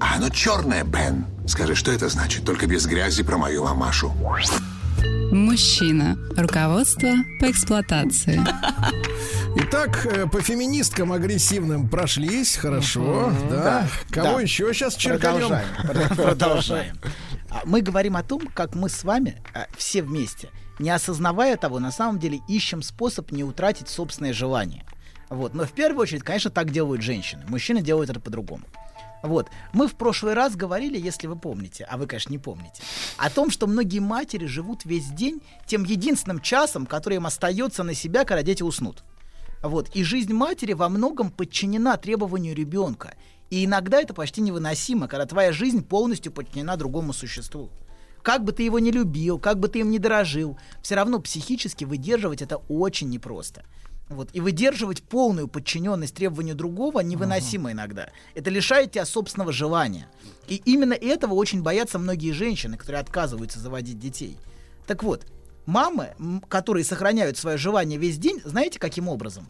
А 0.00 0.16
оно 0.16 0.28
черное, 0.28 0.84
Бен. 0.84 1.26
Скажи, 1.46 1.74
что 1.74 1.90
это 1.92 2.08
значит? 2.08 2.44
Только 2.44 2.66
без 2.66 2.86
грязи 2.86 3.22
про 3.22 3.38
мою 3.38 3.64
мамашу. 3.64 4.12
Мужчина. 5.32 6.16
Руководство 6.36 7.08
по 7.40 7.50
эксплуатации. 7.50 8.40
Итак, 9.56 10.04
э, 10.06 10.26
по 10.26 10.40
феминисткам 10.40 11.12
агрессивным 11.12 11.88
прошлись, 11.88 12.56
хорошо, 12.56 13.32
да. 13.50 13.86
Кого 14.10 14.36
Да. 14.36 14.40
еще 14.40 14.72
сейчас 14.74 14.94
черканем? 14.96 15.48
Продолжаем. 15.48 15.68
Прод- 15.84 16.14
Продолжаем. 16.24 16.96
А 17.50 17.62
Мы 17.64 17.82
говорим 17.82 18.16
о 18.16 18.22
том, 18.22 18.46
как 18.46 18.74
мы 18.74 18.88
с 18.88 19.04
вами 19.04 19.42
а, 19.54 19.66
все 19.76 20.02
вместе, 20.02 20.50
не 20.78 20.90
осознавая 20.90 21.56
того, 21.56 21.80
на 21.80 21.90
самом 21.90 22.18
деле 22.18 22.40
ищем 22.48 22.82
способ 22.82 23.32
не 23.32 23.44
утратить 23.44 23.88
собственное 23.88 24.32
желание. 24.32 24.84
Вот. 25.28 25.54
Но 25.54 25.64
в 25.64 25.72
первую 25.72 26.02
очередь, 26.02 26.22
конечно, 26.22 26.50
так 26.50 26.70
делают 26.70 27.02
женщины. 27.02 27.44
Мужчины 27.48 27.82
делают 27.82 28.10
это 28.10 28.20
по-другому. 28.20 28.64
Вот. 29.22 29.48
Мы 29.72 29.86
в 29.86 29.94
прошлый 29.94 30.34
раз 30.34 30.56
говорили, 30.56 30.98
если 30.98 31.26
вы 31.26 31.36
помните, 31.36 31.86
а 31.90 31.96
вы, 31.96 32.06
конечно, 32.06 32.32
не 32.32 32.38
помните, 32.38 32.82
о 33.18 33.30
том, 33.30 33.50
что 33.50 33.66
многие 33.66 33.98
матери 33.98 34.46
живут 34.46 34.84
весь 34.84 35.08
день 35.10 35.42
тем 35.66 35.84
единственным 35.84 36.40
часом, 36.40 36.86
который 36.86 37.16
им 37.16 37.26
остается 37.26 37.82
на 37.82 37.94
себя, 37.94 38.24
когда 38.24 38.42
дети 38.42 38.62
уснут. 38.62 39.04
Вот. 39.62 39.90
И 39.94 40.04
жизнь 40.04 40.32
матери 40.32 40.72
во 40.72 40.88
многом 40.88 41.30
подчинена 41.30 41.96
требованию 41.96 42.54
ребенка. 42.54 43.14
И 43.50 43.64
иногда 43.64 44.00
это 44.00 44.14
почти 44.14 44.40
невыносимо, 44.40 45.08
когда 45.08 45.26
твоя 45.26 45.52
жизнь 45.52 45.84
полностью 45.84 46.32
подчинена 46.32 46.76
другому 46.76 47.12
существу. 47.12 47.70
Как 48.22 48.44
бы 48.44 48.52
ты 48.52 48.62
его 48.62 48.78
не 48.78 48.92
любил, 48.92 49.38
как 49.38 49.58
бы 49.58 49.68
ты 49.68 49.80
им 49.80 49.90
не 49.90 49.98
дорожил, 49.98 50.58
все 50.82 50.94
равно 50.94 51.20
психически 51.20 51.84
выдерживать 51.84 52.42
это 52.42 52.58
очень 52.68 53.08
непросто. 53.08 53.64
Вот. 54.08 54.28
И 54.32 54.40
выдерживать 54.40 55.02
полную 55.02 55.48
подчиненность 55.48 56.14
требованию 56.14 56.56
другого 56.56 57.00
невыносимо 57.00 57.70
uh-huh. 57.70 57.74
иногда. 57.74 58.08
Это 58.34 58.50
лишает 58.50 58.92
тебя 58.92 59.04
собственного 59.04 59.52
желания. 59.52 60.08
И 60.48 60.56
именно 60.64 60.94
этого 60.94 61.34
очень 61.34 61.62
боятся 61.62 61.98
многие 61.98 62.32
женщины, 62.32 62.76
которые 62.76 63.00
отказываются 63.00 63.60
заводить 63.60 64.00
детей. 64.00 64.36
Так 64.86 65.04
вот, 65.04 65.26
мамы, 65.64 66.14
которые 66.48 66.84
сохраняют 66.84 67.36
свое 67.38 67.56
желание 67.56 67.98
весь 67.98 68.18
день, 68.18 68.40
знаете, 68.44 68.80
каким 68.80 69.08
образом? 69.08 69.46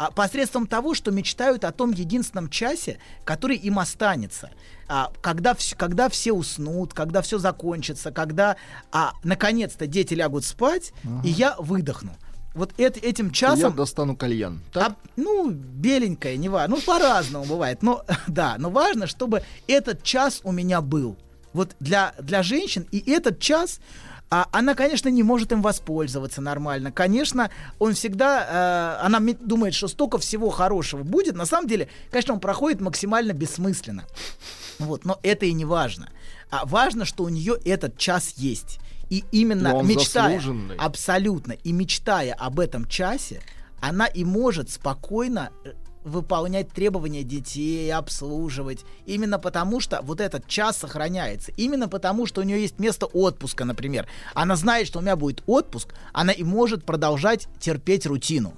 А 0.00 0.10
посредством 0.10 0.66
того, 0.66 0.94
что 0.94 1.10
мечтают 1.10 1.62
о 1.62 1.72
том 1.72 1.90
единственном 1.90 2.48
часе, 2.48 2.98
который 3.24 3.56
им 3.58 3.78
останется. 3.78 4.48
А, 4.88 5.12
когда, 5.20 5.52
вс- 5.52 5.76
когда 5.76 6.08
все 6.08 6.32
уснут, 6.32 6.94
когда 6.94 7.20
все 7.20 7.38
закончится, 7.38 8.10
когда 8.10 8.56
а, 8.92 9.12
наконец-то 9.24 9.86
дети 9.86 10.14
лягут 10.14 10.46
спать, 10.46 10.94
uh-huh. 11.04 11.20
и 11.22 11.28
я 11.28 11.54
выдохну 11.58 12.12
вот 12.54 12.72
это, 12.78 12.98
этим 12.98 13.30
часом... 13.30 13.72
Я 13.72 13.76
достану 13.76 14.16
кальян. 14.16 14.62
А, 14.74 14.96
ну, 15.16 15.50
беленькое, 15.50 16.38
не 16.38 16.48
важно. 16.48 16.76
Ну, 16.76 16.82
по-разному 16.82 17.44
бывает. 17.44 17.82
Но, 17.82 18.02
да, 18.26 18.56
но 18.56 18.70
важно, 18.70 19.06
чтобы 19.06 19.42
этот 19.68 20.02
час 20.02 20.40
у 20.44 20.52
меня 20.52 20.80
был. 20.80 21.18
Вот 21.52 21.76
для, 21.78 22.14
для 22.18 22.42
женщин 22.42 22.86
и 22.90 22.98
этот 23.10 23.38
час... 23.38 23.80
А 24.30 24.48
она, 24.52 24.76
конечно, 24.76 25.08
не 25.08 25.24
может 25.24 25.50
им 25.50 25.60
воспользоваться 25.60 26.40
нормально. 26.40 26.92
Конечно, 26.92 27.50
он 27.80 27.94
всегда, 27.94 28.98
э, 29.00 29.04
она 29.04 29.20
думает, 29.40 29.74
что 29.74 29.88
столько 29.88 30.18
всего 30.18 30.50
хорошего 30.50 31.02
будет. 31.02 31.34
На 31.34 31.46
самом 31.46 31.66
деле, 31.66 31.88
конечно, 32.10 32.34
он 32.34 32.40
проходит 32.40 32.80
максимально 32.80 33.32
бессмысленно. 33.32 34.04
Вот, 34.78 35.04
но 35.04 35.18
это 35.24 35.46
и 35.46 35.52
не 35.52 35.64
важно. 35.64 36.10
А 36.48 36.64
важно, 36.64 37.04
что 37.04 37.24
у 37.24 37.28
нее 37.28 37.58
этот 37.64 37.98
час 37.98 38.34
есть. 38.36 38.78
И 39.08 39.24
именно 39.32 39.82
мечтая, 39.82 40.40
абсолютно, 40.78 41.52
и 41.52 41.72
мечтая 41.72 42.32
об 42.32 42.60
этом 42.60 42.86
часе, 42.86 43.42
она 43.80 44.06
и 44.06 44.24
может 44.24 44.70
спокойно 44.70 45.50
э, 45.64 45.72
выполнять 46.04 46.70
требования 46.70 47.22
детей, 47.22 47.92
обслуживать. 47.92 48.84
Именно 49.06 49.38
потому, 49.38 49.80
что 49.80 50.00
вот 50.02 50.20
этот 50.20 50.46
час 50.46 50.78
сохраняется. 50.78 51.52
Именно 51.56 51.88
потому, 51.88 52.26
что 52.26 52.40
у 52.40 52.44
нее 52.44 52.60
есть 52.60 52.78
место 52.78 53.06
отпуска, 53.06 53.64
например. 53.64 54.08
Она 54.34 54.56
знает, 54.56 54.86
что 54.86 54.98
у 54.98 55.02
меня 55.02 55.16
будет 55.16 55.42
отпуск, 55.46 55.94
она 56.12 56.32
и 56.32 56.42
может 56.42 56.84
продолжать 56.84 57.48
терпеть 57.58 58.06
рутину. 58.06 58.54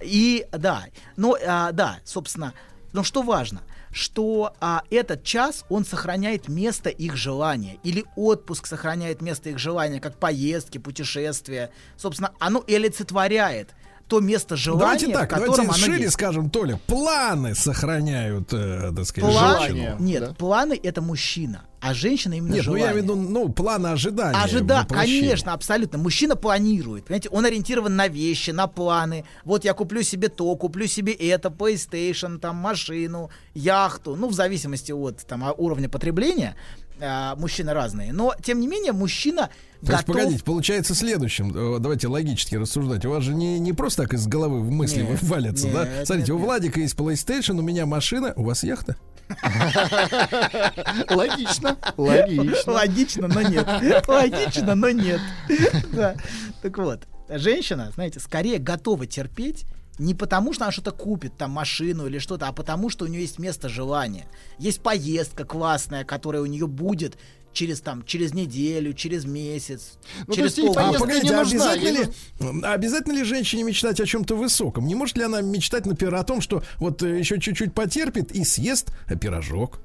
И 0.00 0.46
да, 0.52 0.84
но 1.16 1.36
а, 1.46 1.72
да, 1.72 1.98
собственно, 2.04 2.54
но 2.92 3.02
что 3.02 3.22
важно– 3.22 3.62
что 3.90 4.54
а, 4.60 4.82
этот 4.90 5.24
час, 5.24 5.64
он 5.68 5.84
сохраняет 5.84 6.48
место 6.48 6.90
их 6.90 7.16
желания. 7.16 7.78
Или 7.82 8.04
отпуск 8.16 8.66
сохраняет 8.66 9.22
место 9.22 9.50
их 9.50 9.58
желания, 9.58 10.00
как 10.00 10.18
поездки, 10.18 10.78
путешествия. 10.78 11.70
Собственно, 11.96 12.32
оно 12.38 12.64
олицетворяет 12.66 13.70
то 14.08 14.20
место 14.20 14.56
желания, 14.56 14.80
давайте 14.80 15.12
так, 15.12 15.30
в 15.30 15.34
котором 15.34 15.66
давайте 15.66 15.70
оно 15.70 15.72
шире 15.74 16.02
есть. 16.04 16.14
скажем, 16.14 16.50
Толя, 16.50 16.80
планы 16.86 17.54
сохраняют, 17.54 18.52
э, 18.52 18.92
так 18.96 19.04
сказать, 19.04 19.30
планы, 19.30 19.66
женщину. 19.68 19.96
Нет, 19.98 20.20
да? 20.20 20.34
планы 20.34 20.80
это 20.82 21.02
мужчина, 21.02 21.64
а 21.80 21.94
женщина 21.94 22.34
именно 22.34 22.54
Нет, 22.54 22.64
желание. 22.64 22.86
ну 22.86 22.94
я 22.94 23.00
веду, 23.00 23.14
ну, 23.14 23.48
планы 23.50 23.88
ожидания. 23.88 24.42
Ожида, 24.42 24.86
конечно, 24.88 25.52
абсолютно. 25.52 25.98
Мужчина 25.98 26.36
планирует, 26.36 27.04
понимаете, 27.04 27.28
он 27.28 27.44
ориентирован 27.44 27.94
на 27.94 28.08
вещи, 28.08 28.50
на 28.50 28.66
планы. 28.66 29.24
Вот 29.44 29.64
я 29.64 29.74
куплю 29.74 30.02
себе 30.02 30.28
то, 30.28 30.56
куплю 30.56 30.86
себе 30.86 31.12
это, 31.12 31.50
PlayStation, 31.50 32.38
там, 32.38 32.56
машину, 32.56 33.30
яхту, 33.54 34.16
ну, 34.16 34.28
в 34.28 34.32
зависимости 34.32 34.90
от 34.90 35.18
там, 35.26 35.44
уровня 35.56 35.88
потребления 35.88 36.56
а, 37.00 37.36
мужчины 37.36 37.72
разные. 37.72 38.12
Но, 38.12 38.34
тем 38.42 38.60
не 38.60 38.66
менее, 38.66 38.92
мужчина 38.92 39.50
то 39.80 39.86
готов... 39.86 39.98
есть, 39.98 40.06
погодите, 40.06 40.44
получается 40.44 40.94
следующим. 40.94 41.76
Э, 41.76 41.78
давайте 41.78 42.08
логически 42.08 42.56
рассуждать. 42.56 43.04
У 43.04 43.10
вас 43.10 43.22
же 43.22 43.34
не, 43.34 43.60
не 43.60 43.72
просто 43.72 44.02
так 44.02 44.14
из 44.14 44.26
головы 44.26 44.60
в 44.60 44.70
мысли 44.70 45.02
нет, 45.02 45.22
валятся, 45.22 45.66
нет, 45.66 45.74
да? 45.74 46.04
Смотрите, 46.04 46.32
нет, 46.32 46.40
у 46.40 46.44
Владика 46.44 46.80
есть 46.80 46.96
PlayStation, 46.96 47.58
у 47.58 47.62
меня 47.62 47.86
машина, 47.86 48.32
у 48.34 48.42
вас 48.42 48.64
яхта? 48.64 48.96
Логично. 51.10 51.76
Логично. 51.96 52.72
Логично, 52.72 53.28
но 53.28 53.42
нет. 53.42 53.68
Логично, 54.08 54.74
но 54.74 54.90
нет. 54.90 55.20
Так 56.62 56.78
вот, 56.78 57.06
женщина, 57.28 57.92
знаете, 57.94 58.18
скорее 58.20 58.58
готова 58.58 59.06
терпеть, 59.06 59.64
не 59.98 60.14
потому, 60.14 60.52
что 60.52 60.64
она 60.64 60.72
что-то 60.72 60.92
купит, 60.92 61.36
там, 61.36 61.50
машину 61.50 62.06
или 62.06 62.18
что-то, 62.18 62.48
а 62.48 62.52
потому, 62.52 62.90
что 62.90 63.04
у 63.04 63.08
нее 63.08 63.22
есть 63.22 63.38
место 63.38 63.68
желания. 63.68 64.26
Есть 64.58 64.80
поездка 64.80 65.44
классная, 65.44 66.04
которая 66.04 66.42
у 66.42 66.46
нее 66.46 66.66
будет 66.66 67.18
через 67.52 67.80
там 67.80 68.04
через 68.04 68.34
неделю, 68.34 68.92
через 68.92 69.24
месяц, 69.24 69.98
ну, 70.26 70.34
через 70.34 70.54
полгода. 70.54 70.90
А, 70.90 70.98
погодите, 70.98 71.34
а 71.34 71.40
обязательно, 71.40 71.98
ли, 71.98 72.62
обязательно 72.62 73.12
ли 73.14 73.24
женщине 73.24 73.64
мечтать 73.64 74.00
о 74.00 74.06
чем-то 74.06 74.36
высоком? 74.36 74.86
Не 74.86 74.94
может 74.94 75.16
ли 75.16 75.24
она 75.24 75.40
мечтать, 75.40 75.86
например, 75.86 76.14
о 76.16 76.24
том, 76.24 76.40
что 76.40 76.62
вот 76.76 77.02
э, 77.02 77.18
еще 77.18 77.40
чуть-чуть 77.40 77.74
потерпит 77.74 78.32
и 78.32 78.44
съест 78.44 78.92
пирожок? 79.20 79.80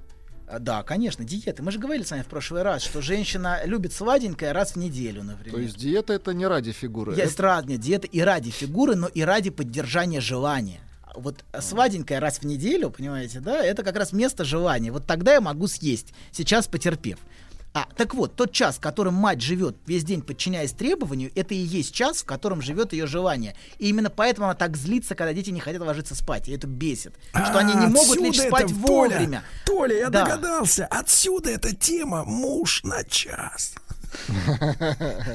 А, 0.53 0.59
да, 0.59 0.83
конечно, 0.83 1.25
диеты. 1.25 1.64
Мы 1.64 1.72
же 1.72 1.80
говорили 1.80 2.03
с 2.03 2.11
вами 2.11 2.22
в 2.22 2.27
прошлый 2.27 2.61
раз, 2.61 2.83
что 2.83 3.01
женщина 3.01 3.61
любит 3.65 3.91
сладенькое 3.91 4.51
раз 4.51 4.73
в 4.73 4.75
неделю, 4.75 5.23
например. 5.23 5.56
То 5.56 5.59
есть 5.59 5.77
диета 5.77 6.14
это 6.14 6.32
не 6.32 6.45
ради 6.45 6.72
фигуры. 6.72 7.15
Есть 7.15 7.33
это... 7.33 7.43
разные 7.43 7.80
диеты 7.80 8.07
и 8.07 8.22
ради 8.22 8.51
фигуры, 8.51 8.95
но 8.95 9.07
и 9.07 9.22
ради 9.22 9.49
поддержания 9.49 10.22
желания. 10.22 10.80
Вот 11.15 11.43
сладенькое 11.59 12.19
раз 12.19 12.40
в 12.40 12.43
неделю, 12.43 12.91
понимаете, 12.91 13.40
да, 13.40 13.64
это 13.64 13.82
как 13.82 13.95
раз 13.95 14.14
место 14.14 14.43
желания. 14.43 14.91
Вот 14.91 15.07
тогда 15.07 15.33
я 15.33 15.41
могу 15.41 15.67
съесть, 15.67 16.14
сейчас 16.32 16.67
потерпев. 16.67 17.17
А, 17.74 17.88
так 17.98 18.14
вот, 18.14 18.35
тот 18.35 18.52
час, 18.52 18.77
которым 18.77 19.16
мать 19.16 19.42
живет 19.42 19.76
весь 19.88 20.03
день, 20.03 20.22
подчиняясь 20.22 20.74
требованию, 20.74 21.32
это 21.34 21.56
и 21.56 21.58
есть 21.58 21.93
час, 21.93 22.22
в 22.22 22.26
котором 22.26 22.61
живет 22.61 22.93
ее 22.93 23.08
желание. 23.08 23.56
И 23.80 23.90
именно 23.90 24.11
поэтому 24.11 24.45
она 24.45 24.53
так 24.53 24.77
злится, 24.77 25.16
когда 25.16 25.34
дети 25.34 25.50
не 25.50 25.60
хотят 25.60 25.82
ложиться 25.82 26.14
спать. 26.14 26.48
И 26.48 26.52
это 26.52 26.68
бесит. 26.68 27.16
А, 27.34 27.45
что 27.45 27.58
они 27.58 27.74
не 27.74 27.88
могут 27.88 28.19
лечь 28.19 28.40
спать 28.40 28.66
это, 28.66 28.74
вовремя. 28.76 29.43
Толя, 29.66 29.80
Толя 29.80 29.98
я 29.98 30.10
да. 30.10 30.26
догадался. 30.26 30.85
Отсюда 30.85 31.50
эта 31.50 31.76
тема 31.76 32.24
муж 32.24 32.84
на 32.84 33.03
час. 33.03 33.74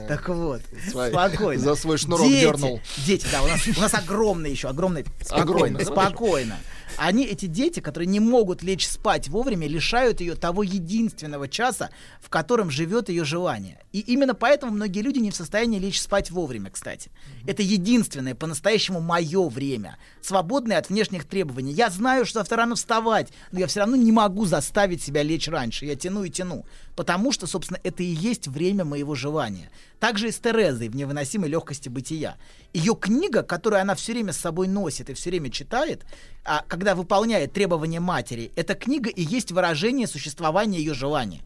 Так 0.06 0.28
вот, 0.28 0.62
спокойно. 0.88 1.60
За 1.60 1.74
свой 1.74 1.98
шнурок 1.98 2.28
дернул. 2.28 2.80
Дети, 3.04 3.26
да, 3.32 3.42
у 3.42 3.48
нас, 3.48 3.66
у 3.66 3.80
нас 3.80 3.94
огромный 3.94 4.52
еще, 4.52 4.68
огромный. 4.68 5.04
Спокойно, 5.22 5.84
спокойно. 5.84 6.56
Они, 6.98 7.24
эти 7.24 7.46
дети, 7.46 7.78
которые 7.78 8.08
не 8.08 8.18
могут 8.18 8.62
лечь 8.62 8.86
спать 8.86 9.28
вовремя, 9.28 9.68
лишают 9.68 10.20
ее 10.20 10.34
того 10.34 10.64
единственного 10.64 11.48
часа, 11.48 11.90
в 12.20 12.28
котором 12.28 12.70
живет 12.70 13.08
ее 13.08 13.24
желание. 13.24 13.80
И 13.92 14.00
именно 14.00 14.34
поэтому 14.34 14.72
многие 14.72 15.00
люди 15.02 15.18
не 15.18 15.30
в 15.30 15.36
состоянии 15.36 15.78
лечь 15.78 16.00
спать 16.00 16.30
вовремя, 16.30 16.70
кстати. 16.70 17.10
Это 17.46 17.62
единственное 17.62 18.34
по-настоящему 18.34 19.00
мое 19.00 19.48
время, 19.48 19.96
свободное 20.20 20.78
от 20.78 20.88
внешних 20.88 21.24
требований. 21.24 21.72
Я 21.72 21.88
знаю, 21.88 22.26
что 22.26 22.40
завтра 22.40 22.58
рано 22.58 22.74
вставать, 22.74 23.28
но 23.52 23.60
я 23.60 23.68
все 23.68 23.80
равно 23.80 23.94
не 23.94 24.10
могу 24.10 24.44
заставить 24.44 25.00
себя 25.00 25.22
лечь 25.22 25.48
раньше. 25.48 25.86
Я 25.86 25.94
тяну 25.94 26.24
и 26.24 26.30
тяну. 26.30 26.64
Потому 26.98 27.30
что, 27.30 27.46
собственно, 27.46 27.78
это 27.84 28.02
и 28.02 28.06
есть 28.06 28.48
время 28.48 28.84
моего 28.84 29.14
желания. 29.14 29.70
Также 30.00 30.30
и 30.30 30.32
с 30.32 30.38
Терезой 30.40 30.88
в 30.88 30.96
невыносимой 30.96 31.48
легкости 31.48 31.88
бытия. 31.88 32.36
Ее 32.72 32.96
книга, 32.96 33.44
которую 33.44 33.80
она 33.80 33.94
все 33.94 34.14
время 34.14 34.32
с 34.32 34.36
собой 34.36 34.66
носит 34.66 35.08
и 35.08 35.14
все 35.14 35.30
время 35.30 35.48
читает, 35.48 36.04
а 36.44 36.64
когда 36.66 36.96
выполняет 36.96 37.52
требования 37.52 38.00
матери, 38.00 38.50
эта 38.56 38.74
книга 38.74 39.10
и 39.10 39.22
есть 39.22 39.52
выражение 39.52 40.08
существования 40.08 40.80
ее 40.80 40.92
желания. 40.92 41.42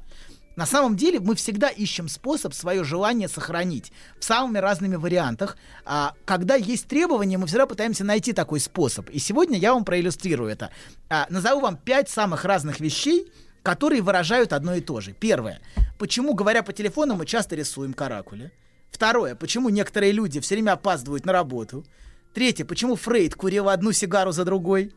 На 0.56 0.64
самом 0.64 0.96
деле 0.96 1.20
мы 1.20 1.34
всегда 1.34 1.68
ищем 1.68 2.08
способ 2.08 2.54
свое 2.54 2.82
желание 2.82 3.28
сохранить 3.28 3.92
в 4.18 4.24
самыми 4.24 4.56
разными 4.56 4.96
вариантах. 4.96 5.58
А, 5.84 6.14
когда 6.24 6.54
есть 6.54 6.86
требования, 6.86 7.36
мы 7.36 7.46
всегда 7.46 7.66
пытаемся 7.66 8.04
найти 8.04 8.32
такой 8.32 8.60
способ. 8.60 9.10
И 9.10 9.18
сегодня 9.18 9.58
я 9.58 9.74
вам 9.74 9.84
проиллюстрирую 9.84 10.50
это. 10.50 10.70
А, 11.10 11.26
назову 11.28 11.60
вам 11.60 11.76
пять 11.76 12.08
самых 12.08 12.46
разных 12.46 12.80
вещей, 12.80 13.30
которые 13.62 14.02
выражают 14.02 14.52
одно 14.52 14.74
и 14.74 14.80
то 14.80 15.00
же. 15.00 15.12
Первое. 15.12 15.60
Почему, 15.98 16.34
говоря 16.34 16.62
по 16.62 16.72
телефону, 16.72 17.14
мы 17.14 17.26
часто 17.26 17.56
рисуем 17.56 17.94
каракули? 17.94 18.50
Второе. 18.90 19.34
Почему 19.34 19.68
некоторые 19.68 20.12
люди 20.12 20.40
все 20.40 20.54
время 20.54 20.72
опаздывают 20.72 21.24
на 21.24 21.32
работу? 21.32 21.84
Третье, 22.34 22.64
почему 22.64 22.96
Фрейд 22.96 23.34
курил 23.34 23.68
одну 23.68 23.92
сигару 23.92 24.32
за 24.32 24.44
другой? 24.44 24.94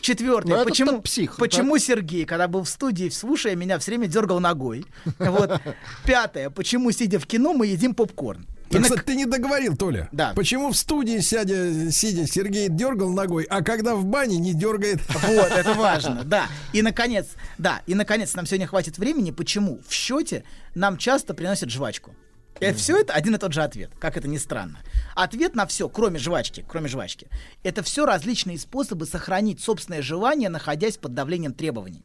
Четвертое, 0.00 0.56
ну, 0.56 0.64
почему, 0.64 1.00
псих, 1.00 1.36
почему 1.36 1.74
да? 1.74 1.78
Сергей, 1.78 2.24
когда 2.24 2.48
был 2.48 2.64
в 2.64 2.68
студии, 2.68 3.08
слушая 3.08 3.54
меня, 3.54 3.78
все 3.78 3.92
время 3.92 4.08
дергал 4.08 4.40
ногой? 4.40 4.84
Вот. 5.18 5.60
Пятое, 6.04 6.50
почему, 6.50 6.90
сидя 6.90 7.20
в 7.20 7.26
кино, 7.26 7.52
мы 7.52 7.68
едим 7.68 7.94
попкорн? 7.94 8.48
Так, 8.72 8.80
на... 8.80 8.88
кстати, 8.88 9.04
ты 9.04 9.16
не 9.16 9.26
договорил, 9.26 9.76
Толя. 9.76 10.08
Да. 10.12 10.32
Почему 10.34 10.70
в 10.70 10.76
студии 10.76 11.18
сядя, 11.18 11.90
сидя 11.90 12.26
Сергей 12.26 12.68
дергал 12.68 13.10
ногой, 13.10 13.44
а 13.44 13.62
когда 13.62 13.94
в 13.94 14.04
бане 14.04 14.38
не 14.38 14.54
дергает? 14.54 15.00
Вот, 15.08 15.50
это 15.50 15.74
важно, 15.76 16.24
да. 16.24 16.46
И, 16.72 16.82
наконец, 16.82 17.28
да, 17.58 17.82
и, 17.86 17.94
наконец, 17.94 18.34
нам 18.34 18.46
сегодня 18.46 18.66
хватит 18.66 18.98
времени, 18.98 19.30
почему 19.30 19.80
в 19.86 19.92
счете 19.92 20.44
нам 20.74 20.96
часто 20.96 21.34
приносят 21.34 21.70
жвачку. 21.70 22.14
И 22.60 22.72
все 22.74 23.00
это 23.00 23.12
один 23.12 23.34
и 23.34 23.38
тот 23.38 23.52
же 23.52 23.62
ответ, 23.62 23.90
как 23.98 24.16
это 24.16 24.28
ни 24.28 24.38
странно. 24.38 24.78
Ответ 25.16 25.56
на 25.56 25.66
все, 25.66 25.88
кроме 25.88 26.18
жвачки, 26.18 26.64
кроме 26.66 26.88
жвачки, 26.88 27.26
это 27.64 27.82
все 27.82 28.06
различные 28.06 28.58
способы 28.58 29.04
сохранить 29.06 29.60
собственное 29.60 30.00
желание, 30.00 30.48
находясь 30.48 30.96
под 30.96 31.12
давлением 31.12 31.54
требований. 31.54 32.04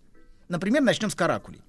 Например, 0.49 0.81
начнем 0.81 1.09
с 1.11 1.15
каракулей. 1.15 1.61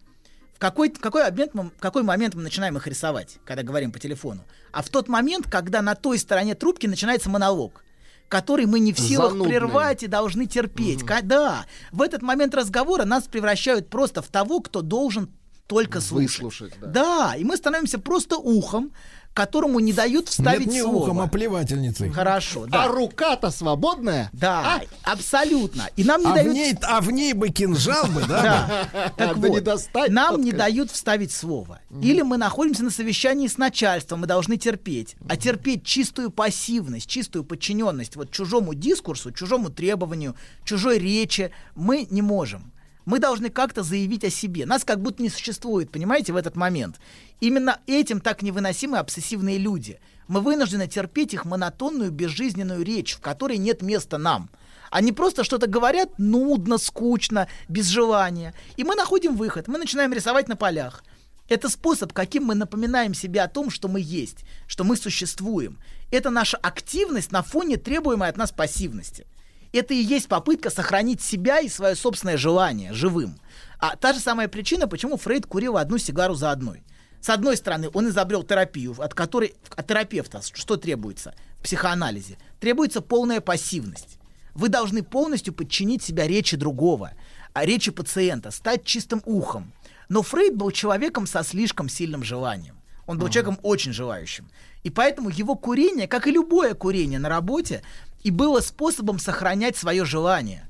В 0.59 0.61
какой, 0.61 0.91
какой, 0.91 1.23
момент 1.23 1.55
мы, 1.55 1.63
в 1.71 1.79
какой 1.79 2.03
момент 2.03 2.35
мы 2.35 2.43
начинаем 2.43 2.77
их 2.77 2.85
рисовать, 2.89 3.39
когда 3.45 3.63
говорим 3.63 3.93
по 3.93 4.01
телефону? 4.01 4.45
А 4.73 4.83
в 4.83 4.89
тот 4.89 5.07
момент, 5.07 5.49
когда 5.49 5.83
на 5.83 5.95
той 5.95 6.19
стороне 6.19 6.57
трубки 6.57 6.87
начинается 6.87 7.31
монолог 7.31 7.85
который 8.29 8.67
мы 8.67 8.79
не 8.79 8.93
в 8.93 8.99
силах 8.99 9.31
Занудный. 9.31 9.49
прервать 9.55 10.03
и 10.03 10.07
должны 10.07 10.45
терпеть. 10.45 11.03
Ка- 11.03 11.23
Да, 11.23 11.65
в 11.93 12.03
этот 12.03 12.21
момент 12.21 12.55
разговора 12.55 13.07
нас 13.07 13.25
превращают 13.25 13.89
просто 13.89 14.21
в 14.21 14.27
того, 14.27 14.61
кто 14.61 14.83
должен 14.83 15.31
только 15.67 16.03
слушать. 16.03 16.43
Выслушать, 16.43 16.75
да. 16.79 16.87
Да, 16.89 17.35
и 17.39 17.45
мы 17.45 17.57
становимся 17.57 17.99
просто 17.99 18.37
ухом, 18.37 18.93
которому 19.35 19.79
не 19.81 19.93
дают 19.93 20.29
вставить 20.29 20.67
Нет, 20.67 20.75
не 20.75 20.83
слово. 20.83 20.97
ухом, 21.05 21.21
а 21.21 21.29
плевательницей. 21.29 22.11
Хорошо, 22.11 22.67
да. 22.67 22.85
А 22.85 22.89
рука-то 22.89 23.51
свободная? 23.51 24.31
Да, 24.33 24.81
абсолютно. 25.05 25.89
И 25.97 26.05
нам 26.05 26.21
не 26.23 26.27
А 26.27 26.31
в, 26.33 26.35
дают... 26.35 26.55
ней, 26.55 26.77
а 26.83 27.01
в 27.01 27.11
ней 27.11 27.33
бы 27.33 27.49
кинжал 27.51 28.07
бы, 28.07 28.23
да? 28.27 28.89
Да. 28.93 29.13
Так 29.17 29.37
вот, 29.37 29.65
нам 30.09 30.41
не 30.43 30.53
дают 30.53 30.91
вставить 30.91 31.33
слово. 31.33 31.81
Или 32.03 32.23
мы 32.23 32.37
находимся 32.37 32.83
на 32.85 32.91
совещании 32.91 33.47
с 33.47 33.59
начальством, 33.59 34.21
мы 34.21 34.27
должны 34.27 34.57
терпеть. 34.57 35.17
А 35.29 35.37
терпеть 35.37 35.85
чистую 35.85 36.31
пассивность, 36.31 37.09
чистую 37.09 37.45
подчиненность 37.45 38.17
вот 38.17 38.31
чужому 38.31 38.75
дискурсу, 38.75 39.31
чужому 39.33 39.71
требованию, 39.71 40.35
чужой 40.65 40.99
речи 40.99 41.53
мы 41.75 42.07
не 42.11 42.23
можем. 42.23 42.73
Мы 43.05 43.21
должны 43.21 43.49
как-то 43.49 43.83
заявить 43.83 44.23
о 44.25 44.31
себе. 44.31 44.67
Нас 44.67 44.85
как 44.85 45.01
будто 45.01 45.23
не 45.23 45.31
существует, 45.31 45.91
понимаете, 45.91 46.35
в 46.35 46.37
этот 46.37 46.57
момент. 46.57 46.97
Именно 47.41 47.81
этим 47.87 48.21
так 48.21 48.43
невыносимы 48.43 48.99
обсессивные 48.99 49.59
люди. 49.59 50.01
Мы 50.27 50.41
вынуждены 50.41 50.89
терпеть 50.89 51.35
их 51.35 51.45
монотонную, 51.45 52.11
безжизненную 52.11 52.85
речь, 52.85 53.15
в 53.15 53.21
которой 53.21 53.59
нет 53.59 53.81
места 53.83 54.19
нам. 54.19 54.51
Они 54.91 55.13
просто 55.13 55.45
что-то 55.45 55.67
говорят 55.67 56.19
нудно, 56.19 56.79
скучно, 56.79 57.49
без 57.69 57.87
желания. 57.87 58.55
И 58.77 58.85
мы 58.85 58.95
находим 58.95 59.37
выход. 59.37 59.69
Мы 59.69 59.79
начинаем 59.79 60.13
рисовать 60.13 60.49
на 60.49 60.57
полях. 60.57 61.05
Это 61.49 61.69
способ, 61.69 62.13
каким 62.13 62.45
мы 62.45 62.55
напоминаем 62.55 63.15
себе 63.15 63.41
о 63.41 63.49
том, 63.49 63.71
что 63.71 63.89
мы 63.89 64.01
есть, 64.01 64.45
что 64.67 64.85
мы 64.85 64.97
существуем. 64.97 65.79
Это 66.11 66.31
наша 66.31 66.57
активность 66.59 67.33
на 67.33 67.43
фоне 67.43 67.77
требуемой 67.77 68.29
от 68.29 68.37
нас 68.37 68.51
пассивности. 68.51 69.27
Это 69.73 69.95
и 69.95 70.03
есть 70.03 70.29
попытка 70.29 70.71
сохранить 70.71 71.23
себя 71.23 71.61
и 71.61 71.69
свое 71.69 71.95
собственное 71.95 72.37
желание 72.37 72.93
живым. 72.93 73.39
А 73.79 73.97
та 73.97 74.13
же 74.13 74.21
самая 74.21 74.49
причина, 74.49 74.89
почему 74.89 75.17
Фрейд 75.17 75.47
курил 75.47 75.77
одну 75.77 75.99
сигару 75.99 76.35
за 76.35 76.51
одной. 76.51 76.83
С 77.21 77.31
одной 77.31 77.57
стороны, 77.57 77.91
он 77.93 78.09
изобрел 78.09 78.43
терапию, 78.43 78.95
от 78.99 79.15
которой 79.15 79.55
от 79.77 79.87
терапевта 79.87 80.41
что 80.43 80.77
требуется 80.77 81.35
в 81.59 81.65
психоанализе? 81.65 82.39
Требуется 82.61 83.01
полная 83.01 83.41
пассивность. 83.41 84.19
Вы 84.55 84.69
должны 84.69 85.03
полностью 85.03 85.53
подчинить 85.53 86.03
себя 86.03 86.27
речи 86.27 86.57
другого, 86.57 87.13
а 87.53 87.65
речи 87.65 87.91
пациента, 87.91 88.51
стать 88.51 88.85
чистым 88.85 89.23
ухом. 89.25 89.73
Но 90.09 90.23
Фрейд 90.23 90.57
был 90.57 90.71
человеком 90.71 91.27
со 91.27 91.43
слишком 91.43 91.89
сильным 91.89 92.25
желанием. 92.25 92.77
Он 93.07 93.19
был 93.19 93.29
человеком 93.29 93.59
очень 93.63 93.93
желающим. 93.93 94.49
И 94.83 94.91
поэтому 94.91 95.31
его 95.31 95.55
курение, 95.55 96.07
как 96.07 96.27
и 96.27 96.31
любое 96.31 96.75
курение 96.75 97.19
на 97.19 97.29
работе, 97.29 97.83
и 98.23 98.31
было 98.31 98.61
способом 98.61 99.19
сохранять 99.19 99.77
свое 99.77 100.05
желание. 100.05 100.67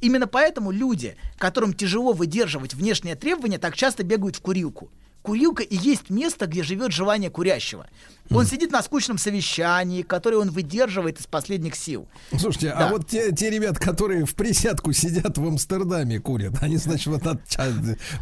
Именно 0.00 0.26
поэтому 0.26 0.70
люди, 0.70 1.16
которым 1.38 1.72
тяжело 1.72 2.12
выдерживать 2.12 2.74
внешние 2.74 3.14
требования, 3.14 3.58
так 3.58 3.74
часто 3.74 4.04
бегают 4.04 4.36
в 4.36 4.40
курилку. 4.40 4.90
Курилка 5.28 5.62
и 5.62 5.76
есть 5.76 6.08
место, 6.08 6.46
где 6.46 6.62
живет 6.62 6.90
желание 6.90 7.28
курящего. 7.28 7.86
Он 8.30 8.46
сидит 8.46 8.72
на 8.72 8.82
скучном 8.82 9.18
совещании, 9.18 10.00
которое 10.00 10.38
он 10.38 10.50
выдерживает 10.50 11.20
из 11.20 11.26
последних 11.26 11.76
сил. 11.76 12.08
Слушайте, 12.34 12.68
Да. 12.68 12.86
а 12.86 12.90
вот 12.90 13.06
те, 13.08 13.30
те 13.32 13.50
ребят, 13.50 13.78
которые 13.78 14.24
в 14.24 14.34
присядку 14.34 14.90
сидят 14.94 15.36
в 15.36 15.46
Амстердаме 15.46 16.18
курят, 16.18 16.54
они, 16.62 16.78
значит, 16.78 17.08
вот 17.08 17.26
от 17.26 17.40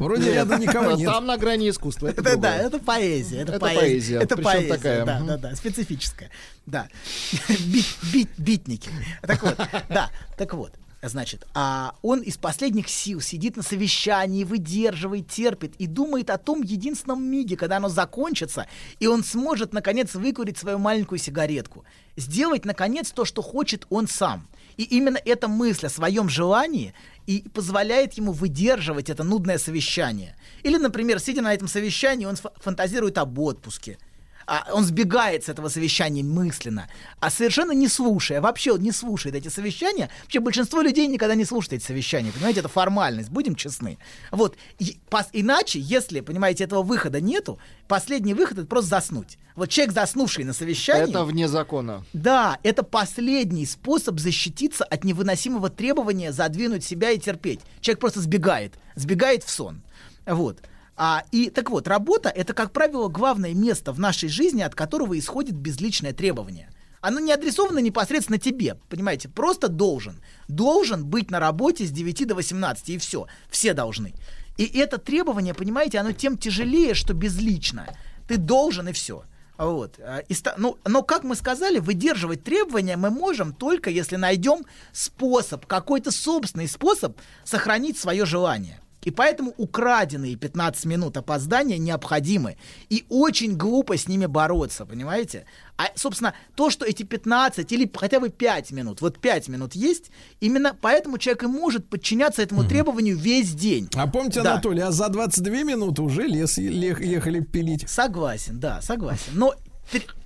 Вроде 0.01 0.35
рядом 0.35 0.61
никого 0.61 0.93
нет. 0.97 1.09
Там 1.09 1.27
на 1.27 1.37
грани 1.37 1.71
искусства. 1.71 2.09
Это, 2.09 2.37
да, 2.37 2.57
это 2.57 2.81
поэзия. 2.81 3.43
Это, 3.43 3.53
Это 3.53 3.61
поэзия. 3.61 4.17
Это 4.17 4.35
причем 4.35 4.51
поэзия, 4.51 4.69
такая, 4.75 5.05
Да, 5.05 5.21
да, 5.21 5.37
да, 5.37 5.55
специфическая. 5.55 6.31
Да. 6.67 6.89
Бит, 7.49 7.87
бит, 8.13 8.31
битники. 8.37 8.91
Так 9.23 9.45
вот, 9.45 9.57
да, 9.89 10.11
так 10.37 10.55
вот. 10.55 10.73
Значит, 11.09 11.47
а 11.55 11.95
он 12.03 12.21
из 12.21 12.37
последних 12.37 12.89
сил 12.89 13.21
сидит 13.21 13.57
на 13.57 13.63
совещании, 13.63 14.45
выдерживает, 14.45 15.29
терпит 15.29 15.75
и 15.79 15.87
думает 15.87 16.31
о 16.31 16.39
том 16.39 16.63
единственном 16.63 17.23
миге, 17.23 17.57
когда 17.57 17.77
оно 17.77 17.89
закончится, 17.89 18.67
и 18.99 19.07
он 19.07 19.23
сможет, 19.23 19.73
наконец, 19.73 20.15
выкурить 20.15 20.59
свою 20.59 20.79
маленькую 20.79 21.19
сигаретку. 21.19 21.85
Сделать, 22.17 22.65
наконец, 22.65 23.11
то, 23.13 23.25
что 23.25 23.43
хочет 23.43 23.87
он 23.91 24.09
сам. 24.09 24.49
И 24.77 24.83
именно 24.83 25.19
эта 25.25 25.49
мысль 25.49 25.87
о 25.87 25.91
своем 25.91 26.29
желании 26.29 26.93
и 27.27 27.49
позволяет 27.55 28.15
ему 28.15 28.33
выдерживать 28.33 29.09
это 29.09 29.25
нудное 29.25 29.59
совещание. 29.59 30.37
Или, 30.63 30.77
например, 30.77 31.19
сидя 31.19 31.43
на 31.43 31.55
этом 31.55 31.67
совещании, 31.67 32.27
он 32.27 32.37
фа- 32.37 32.53
фантазирует 32.57 33.19
об 33.19 33.39
отпуске. 33.39 33.99
А 34.47 34.69
он 34.73 34.85
сбегает 34.85 35.45
с 35.45 35.49
этого 35.49 35.69
совещания 35.69 36.23
мысленно, 36.23 36.89
а 37.19 37.31
совершенно 37.31 37.73
не 37.73 37.89
слушая, 37.89 38.41
вообще 38.41 38.73
он 38.73 38.81
не 38.81 38.93
слушает 38.93 39.35
эти 39.35 39.49
совещания. 39.49 40.09
Вообще 40.23 40.39
большинство 40.39 40.83
людей 40.83 41.09
никогда 41.09 41.35
не 41.35 41.45
слушает 41.45 41.75
эти 41.75 41.85
совещания, 41.85 42.31
понимаете, 42.31 42.61
это 42.61 42.69
формальность, 42.69 43.29
будем 43.31 43.57
честны. 43.57 43.99
Вот, 44.31 44.57
и 44.79 44.99
пос- 45.11 45.31
иначе, 45.33 45.81
если, 45.81 46.21
понимаете, 46.21 46.63
этого 46.63 46.83
выхода 46.83 47.21
нету, 47.21 47.59
последний 47.89 48.35
выход 48.35 48.59
это 48.59 48.67
просто 48.69 48.91
заснуть. 48.91 49.37
Вот 49.57 49.71
человек, 49.71 49.95
заснувший 49.95 50.45
на 50.45 50.53
совещании... 50.53 51.11
Это 51.11 51.25
вне 51.25 51.49
закона. 51.49 52.05
Да, 52.13 52.59
это 52.63 52.83
последний 52.85 53.67
способ 53.67 54.21
защититься 54.21 54.85
от 54.85 55.03
невыносимого 55.03 55.71
требования 55.71 56.31
задвинуть 56.31 56.85
себя 56.85 57.11
и 57.11 57.19
терпеть. 57.19 57.61
Человек 57.81 58.01
просто 58.01 58.21
сбегает, 58.21 58.75
сбегает 58.95 59.43
в 59.43 59.51
сон. 59.51 59.83
Вот. 60.27 60.59
А, 60.97 61.25
и 61.31 61.51
так 61.51 61.71
вот, 61.71 61.89
работа 61.89 62.31
это, 62.31 62.55
как 62.55 62.73
правило, 62.73 63.09
главное 63.09 63.55
место 63.55 63.93
в 63.93 64.01
нашей 64.01 64.29
жизни, 64.29 64.63
от 64.63 64.75
которого 64.75 65.19
исходит 65.19 65.55
безличное 65.55 66.13
требование. 66.13 66.71
Оно 67.03 67.21
не 67.21 67.33
адресовано 67.33 67.79
непосредственно 67.79 68.39
тебе, 68.39 68.79
понимаете, 68.89 69.29
просто 69.29 69.69
должен. 69.69 70.23
Должен 70.49 71.05
быть 71.05 71.31
на 71.31 71.39
работе 71.39 71.85
с 71.85 71.91
9 71.91 72.27
до 72.27 72.35
18, 72.35 72.89
и 72.89 72.99
все. 72.99 73.27
Все 73.51 73.75
должны. 73.75 74.15
И 74.57 74.65
это 74.65 74.99
требование, 74.99 75.55
понимаете, 75.55 75.99
оно 75.99 76.13
тем 76.13 76.39
тяжелее, 76.39 76.95
что 76.95 77.13
безличное. 77.13 77.97
Ты 78.27 78.39
должен, 78.39 78.89
и 78.89 78.93
все. 78.93 79.25
Вот. 79.59 79.99
А, 79.99 80.19
и 80.21 80.35
ну, 80.57 80.79
но, 80.85 81.03
как 81.03 81.25
мы 81.25 81.37
сказали, 81.37 81.79
выдерживать 81.79 82.43
требования 82.43 82.97
мы 82.97 83.11
можем 83.11 83.53
только 83.53 83.91
если 83.91 84.17
найдем 84.17 84.65
способ, 84.93 85.67
какой-то 85.67 86.11
собственный 86.11 86.69
способ 86.69 87.19
сохранить 87.45 87.99
свое 87.99 88.25
желание. 88.25 88.81
И 89.07 89.13
поэтому 89.13 89.55
украденные 89.57 90.35
15 90.35 90.85
минут 90.87 91.17
опоздания 91.17 91.79
необходимы. 91.79 92.57
И 92.91 93.05
очень 93.09 93.57
глупо 93.57 93.97
с 93.97 94.09
ними 94.09 94.27
бороться, 94.27 94.85
понимаете? 94.85 95.45
А, 95.79 95.85
собственно, 95.95 96.35
то, 96.57 96.71
что 96.71 96.85
эти 96.85 97.05
15 97.05 97.71
или 97.71 97.89
хотя 97.95 98.19
бы 98.19 98.31
5 98.31 98.73
минут, 98.73 99.01
вот 99.01 99.21
5 99.21 99.49
минут 99.49 99.77
есть, 99.77 100.11
именно 100.41 100.77
поэтому 100.81 101.19
человек 101.19 101.45
и 101.45 101.47
может 101.47 101.89
подчиняться 101.89 102.43
этому 102.43 102.65
требованию 102.69 103.17
весь 103.17 103.55
день. 103.55 103.89
А 103.95 104.09
помните, 104.09 104.43
Да. 104.43 104.55
Анатолий, 104.55 104.83
а 104.83 104.91
за 104.91 105.09
22 105.09 105.63
минуты 105.63 106.03
уже 106.03 106.23
лес 106.23 106.59
ехали 106.59 107.39
пилить. 107.39 107.89
Согласен, 107.89 108.59
да, 108.59 108.81
согласен. 108.83 109.35
Но 109.35 109.55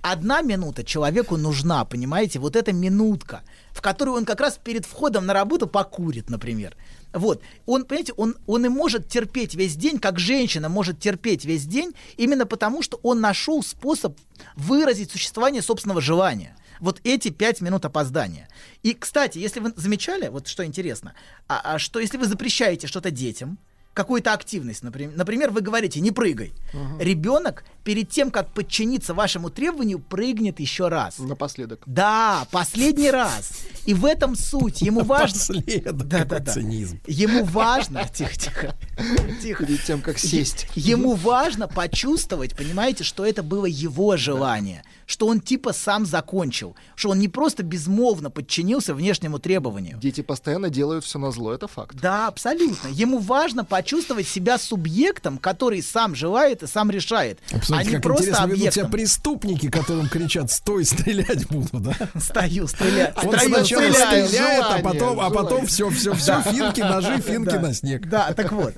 одна 0.01 0.41
минута 0.41 0.83
человеку 0.83 1.37
нужна, 1.37 1.85
понимаете? 1.85 2.39
Вот 2.39 2.55
эта 2.55 2.73
минутка, 2.73 3.41
в 3.73 3.81
которую 3.81 4.17
он 4.17 4.25
как 4.25 4.41
раз 4.41 4.57
перед 4.63 4.87
входом 4.87 5.27
на 5.27 5.33
работу 5.33 5.67
покурит, 5.67 6.31
например. 6.31 6.75
Вот. 7.13 7.41
Он, 7.65 7.85
понимаете, 7.85 8.13
он, 8.13 8.35
он 8.47 8.65
и 8.65 8.69
может 8.69 9.07
терпеть 9.07 9.55
весь 9.55 9.75
день, 9.75 9.99
как 9.99 10.19
женщина 10.19 10.69
может 10.69 10.99
терпеть 10.99 11.45
весь 11.45 11.65
день, 11.65 11.93
именно 12.17 12.45
потому, 12.45 12.81
что 12.81 12.99
он 13.03 13.19
нашел 13.19 13.63
способ 13.63 14.17
выразить 14.55 15.11
существование 15.11 15.61
собственного 15.61 16.01
желания. 16.01 16.55
Вот 16.79 16.99
эти 17.03 17.29
пять 17.29 17.61
минут 17.61 17.85
опоздания. 17.85 18.49
И, 18.81 18.93
кстати, 18.93 19.37
если 19.37 19.59
вы 19.59 19.73
замечали, 19.75 20.29
вот 20.29 20.47
что 20.47 20.65
интересно, 20.65 21.13
а, 21.47 21.75
а 21.75 21.79
что 21.79 21.99
если 21.99 22.17
вы 22.17 22.25
запрещаете 22.25 22.87
что-то 22.87 23.11
детям, 23.11 23.59
какую-то 23.93 24.33
активность, 24.33 24.83
например, 24.83 25.15
например, 25.15 25.51
вы 25.51 25.61
говорите, 25.61 25.99
не 25.99 26.11
прыгай. 26.11 26.53
Ребенок 26.99 27.65
перед 27.83 28.09
тем, 28.09 28.31
как 28.31 28.51
подчиниться 28.51 29.13
вашему 29.13 29.49
требованию, 29.49 29.99
прыгнет 29.99 30.59
еще 30.59 30.87
раз. 30.87 31.17
Напоследок. 31.19 31.81
Да, 31.85 32.47
последний 32.51 33.11
раз. 33.11 33.51
И 33.85 33.93
в 33.93 34.05
этом 34.05 34.35
суть. 34.35 34.81
Ему 34.81 35.01
важно... 35.01 35.39
Напоследок, 35.55 36.07
Да, 36.07 36.25
да, 36.25 36.39
да. 36.39 36.53
цинизм. 36.53 36.99
Ему 37.07 37.43
важно... 37.45 38.07
Тихо, 38.13 38.35
тихо. 38.35 38.75
Тихо. 39.41 39.65
Перед 39.65 39.83
тем, 39.83 40.01
как 40.01 40.17
сесть. 40.19 40.67
Ему 40.75 41.13
важно 41.15 41.67
почувствовать, 41.67 42.55
понимаете, 42.55 43.03
что 43.03 43.25
это 43.25 43.41
было 43.43 43.65
его 43.65 44.17
желание, 44.17 44.83
что 45.05 45.27
он 45.27 45.39
типа 45.39 45.73
сам 45.73 46.05
закончил, 46.05 46.75
что 46.95 47.09
он 47.09 47.19
не 47.19 47.27
просто 47.27 47.63
безмолвно 47.63 48.29
подчинился 48.29 48.93
внешнему 48.93 49.39
требованию. 49.39 49.97
Дети 49.97 50.21
постоянно 50.21 50.69
делают 50.69 51.03
все 51.05 51.19
на 51.19 51.31
зло, 51.31 51.53
это 51.53 51.67
факт. 51.67 51.95
Да, 51.99 52.27
абсолютно. 52.27 52.89
Ему 52.89 53.19
важно 53.19 53.65
почувствовать 53.65 54.27
себя 54.27 54.57
субъектом, 54.57 55.37
который 55.37 55.81
сам 55.81 56.15
желает 56.15 56.63
и 56.63 56.67
сам 56.67 56.91
решает. 56.91 57.39
Посмотрите, 57.49 57.70
а 57.77 57.83
не 57.83 57.91
как 57.91 58.01
просто 58.03 58.23
интересно 58.23 58.45
ведут 58.45 58.57
себя 58.59 58.67
объектом. 58.67 58.91
преступники, 58.91 59.69
которым 59.69 60.07
кричат 60.09 60.51
«стой, 60.51 60.85
стрелять 60.85 61.47
буду», 61.47 61.79
да? 61.79 61.95
Стою, 62.19 62.67
стреляю. 62.67 63.13
Он 63.23 63.33
Стою, 63.35 63.55
сначала 63.55 63.81
стреляю. 63.91 64.27
стреляет, 64.27 64.59
а 64.61 64.63
желание, 64.77 64.83
потом, 64.83 65.19
а 65.19 65.29
потом 65.29 65.47
желание. 65.49 65.67
все, 65.67 65.89
все, 65.89 66.13
все, 66.15 66.41
финки, 66.43 66.81
ножи, 66.81 67.21
финки 67.21 67.49
Да. 67.51 67.59
на 67.59 67.73
снег. 67.73 68.07
Да, 68.09 68.33
так 68.33 68.51
вот. 68.51 68.73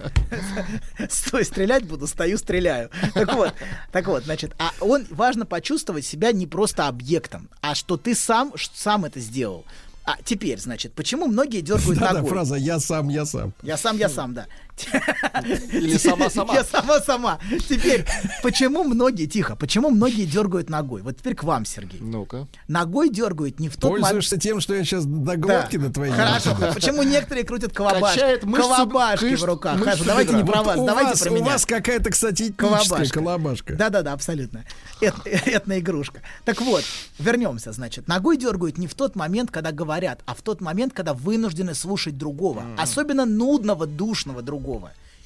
Стой, 1.09 1.45
стрелять 1.45 1.83
буду, 1.85 2.07
стою, 2.07 2.37
стреляю. 2.37 2.89
Так 3.13 3.33
вот, 3.35 3.53
так 3.91 4.07
вот, 4.07 4.23
значит, 4.23 4.53
а 4.59 4.71
он 4.79 5.05
важно 5.09 5.45
почувствовать 5.45 6.05
себя 6.05 6.31
не 6.31 6.47
просто 6.47 6.87
объектом, 6.87 7.49
а 7.61 7.75
что 7.75 7.97
ты 7.97 8.15
сам, 8.15 8.53
сам 8.73 9.05
это 9.05 9.19
сделал. 9.19 9.65
А 10.05 10.17
теперь, 10.25 10.59
значит, 10.59 10.91
почему 10.93 11.27
многие 11.27 11.61
дергают 11.61 11.97
Да-да, 11.97 12.13
ногой? 12.15 12.29
фраза 12.29 12.55
«я 12.55 12.79
сам, 12.81 13.07
я 13.07 13.25
сам». 13.25 13.53
Я 13.61 13.77
сам, 13.77 13.97
я 13.97 14.09
сам, 14.09 14.33
да. 14.33 14.47
Или 15.71 15.97
сама-сама. 15.97 16.53
Я 16.53 16.63
сама-сама. 16.63 17.39
Теперь, 17.69 18.05
почему 18.41 18.83
многие, 18.83 19.25
тихо, 19.25 19.55
почему 19.55 19.89
многие 19.89 20.25
дергают 20.25 20.69
ногой? 20.69 21.01
Вот 21.01 21.17
теперь 21.17 21.35
к 21.35 21.43
вам, 21.43 21.65
Сергей. 21.65 21.99
Ну-ка. 22.01 22.47
Ногой 22.67 23.09
дергают 23.09 23.59
не 23.59 23.69
в 23.69 23.75
тот 23.75 23.91
момент. 23.91 24.03
Пользуешься 24.03 24.37
тем, 24.37 24.59
что 24.59 24.73
я 24.73 24.83
сейчас 24.83 25.05
до 25.05 25.37
глотки 25.37 25.77
на 25.77 25.91
твоей 25.91 26.13
Хорошо. 26.13 26.55
Почему 26.73 27.03
некоторые 27.03 27.45
крутят 27.45 27.73
колобашки, 27.73 28.39
в 29.35 29.43
руках? 29.43 29.79
Хорошо, 29.79 30.03
давайте 30.05 30.33
не 30.33 30.43
про 30.43 30.63
вас, 30.63 30.77
у 30.77 30.85
давайте 30.85 31.11
вас, 31.11 31.21
про 31.21 31.31
у 31.31 31.35
меня. 31.35 31.45
вас 31.45 31.65
какая-то, 31.65 32.09
кстати, 32.11 32.49
этническая 32.49 33.07
Колобашка. 33.07 33.73
Да-да-да, 33.75 34.13
абсолютно. 34.13 34.63
Эт- 35.01 35.13
Этноигрушка. 35.45 36.21
Так 36.45 36.61
вот, 36.61 36.83
вернемся, 37.19 37.71
значит. 37.71 38.07
Ногой 38.07 38.37
дергают 38.37 38.77
не 38.77 38.87
в 38.87 38.95
тот 38.95 39.15
момент, 39.15 39.51
когда 39.51 39.71
говорят, 39.71 40.21
а 40.25 40.33
в 40.33 40.41
тот 40.41 40.61
момент, 40.61 40.93
когда 40.93 41.13
вынуждены 41.13 41.73
слушать 41.75 42.17
другого. 42.17 42.63
Особенно 42.77 43.25
нудного, 43.25 43.85
душного 43.85 44.41
другого. 44.41 44.62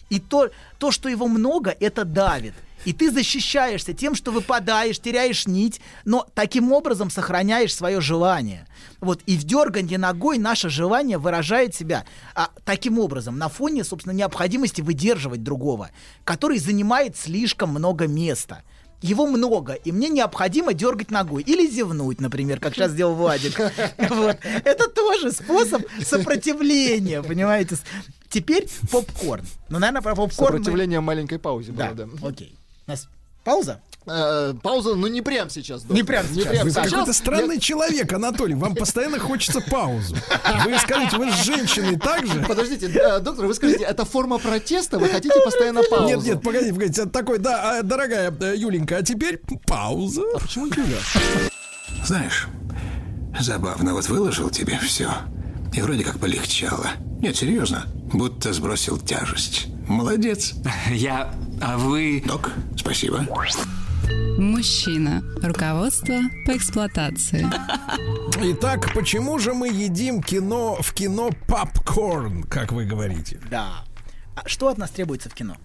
И 0.10 0.20
то, 0.20 0.50
то, 0.80 0.92
что 0.92 1.10
его 1.10 1.28
много, 1.28 1.76
это 1.80 2.06
давит. 2.06 2.54
И 2.86 2.94
ты 2.94 3.12
защищаешься 3.12 3.94
тем, 3.94 4.16
что 4.16 4.32
выпадаешь, 4.32 5.00
теряешь 5.00 5.48
нить, 5.48 5.82
но 6.06 6.26
таким 6.34 6.72
образом 6.72 7.10
сохраняешь 7.10 7.76
свое 7.76 8.00
желание. 8.00 8.66
Вот, 9.02 9.22
и 9.26 9.36
в 9.36 9.44
дерганье 9.44 9.98
ногой 9.98 10.38
наше 10.38 10.70
желание 10.70 11.18
выражает 11.18 11.76
себя 11.76 12.06
а, 12.34 12.50
таким 12.64 13.00
образом, 13.00 13.38
на 13.38 13.50
фоне, 13.50 13.84
собственно, 13.84 14.14
необходимости 14.14 14.82
выдерживать 14.82 15.44
другого, 15.44 15.90
который 16.24 16.60
занимает 16.60 17.18
слишком 17.18 17.72
много 17.72 18.08
места. 18.08 18.64
Его 19.02 19.28
много, 19.28 19.74
и 19.74 19.92
мне 19.92 20.10
необходимо 20.10 20.74
дергать 20.74 21.12
ногой. 21.12 21.44
Или 21.44 21.68
зевнуть, 21.68 22.20
например, 22.20 22.60
как 22.60 22.74
сейчас 22.74 22.92
сделал 22.92 23.14
Владик. 23.14 23.60
Вот. 24.10 24.38
Это 24.64 24.88
тоже 24.90 25.32
способ 25.32 25.84
сопротивления, 26.04 27.22
понимаете? 27.22 27.78
Теперь 28.30 28.68
попкорн. 28.92 29.46
Ну, 29.70 29.80
наверное, 29.80 30.02
про 30.02 30.16
попкорн... 30.16 30.54
мы- 30.54 30.58
Сопротивление 30.60 31.00
маленькой 31.00 31.40
паузе, 31.40 31.72
Да, 31.72 31.86
правда. 31.86 32.10
окей. 32.22 32.56
У 32.88 32.92
нас 32.92 33.08
пауза? 33.44 33.82
Э, 34.10 34.54
Пауза, 34.64 34.96
ну 34.96 35.08
не 35.08 35.22
прям 35.22 35.50
сейчас. 35.50 35.82
доктор. 35.82 35.98
Не 35.98 36.04
прям 36.04 36.26
сейчас. 36.34 36.64
Вы 36.64 36.72
сейчас. 36.72 36.90
какой-то 36.90 37.12
странный 37.12 37.56
Я- 37.56 37.60
человек, 37.62 38.14
Анатолий. 38.14 38.56
Вам 38.56 38.74
постоянно 38.74 39.20
хочется 39.20 39.60
паузу. 39.60 40.16
Вы 40.64 40.78
скажите, 40.80 41.18
вы 41.18 41.30
с 41.30 41.44
женщиной 41.44 41.98
так 42.00 42.26
же? 42.26 42.42
Подождите, 42.48 42.88
э, 42.88 43.20
доктор, 43.20 43.48
вы 43.48 43.54
скажите, 43.54 43.84
это 43.84 44.06
форма 44.06 44.38
протеста? 44.38 44.98
Вы 44.98 45.10
хотите 45.10 45.38
постоянно 45.44 45.82
паузу? 45.84 46.08
Нет, 46.08 46.24
нет, 46.24 46.42
погодите, 46.42 46.74
погодите. 46.74 47.02
Это 47.02 47.10
такой, 47.12 47.38
да, 47.40 47.80
а, 47.80 47.84
дорогая 47.84 48.34
э, 48.40 48.54
Юленька, 48.56 48.96
а 48.98 49.04
теперь 49.04 49.42
пауза. 49.66 50.22
А 50.36 50.40
почему 50.40 50.68
Юля? 50.68 50.98
Знаешь, 52.06 52.48
забавно, 53.40 53.94
вот 53.94 54.08
выложил 54.08 54.50
тебе 54.50 54.80
все. 54.80 55.12
И 55.74 55.82
вроде 55.82 56.04
как 56.04 56.20
полегчало. 56.20 56.92
Нет, 57.22 57.36
серьезно, 57.36 57.86
будто 58.14 58.54
сбросил 58.54 58.98
тяжесть. 58.98 59.68
Молодец. 59.88 60.54
Я... 60.92 61.34
А 61.62 61.78
вы... 61.78 62.24
Док, 62.26 62.52
спасибо. 62.76 63.26
Мужчина. 64.38 65.24
Руководство 65.42 66.20
по 66.46 66.56
эксплуатации. 66.56 67.48
Итак, 68.40 68.94
почему 68.94 69.40
же 69.40 69.54
мы 69.54 69.70
едим 69.70 70.22
кино 70.22 70.78
в 70.80 70.94
кино 70.94 71.32
попкорн, 71.48 72.44
как 72.44 72.72
вы 72.72 72.86
говорите? 72.86 73.40
Да. 73.50 73.84
А 74.36 74.48
что 74.48 74.68
от 74.68 74.78
нас 74.78 74.92
требуется 74.92 75.30
в 75.30 75.34
кино? 75.34 75.58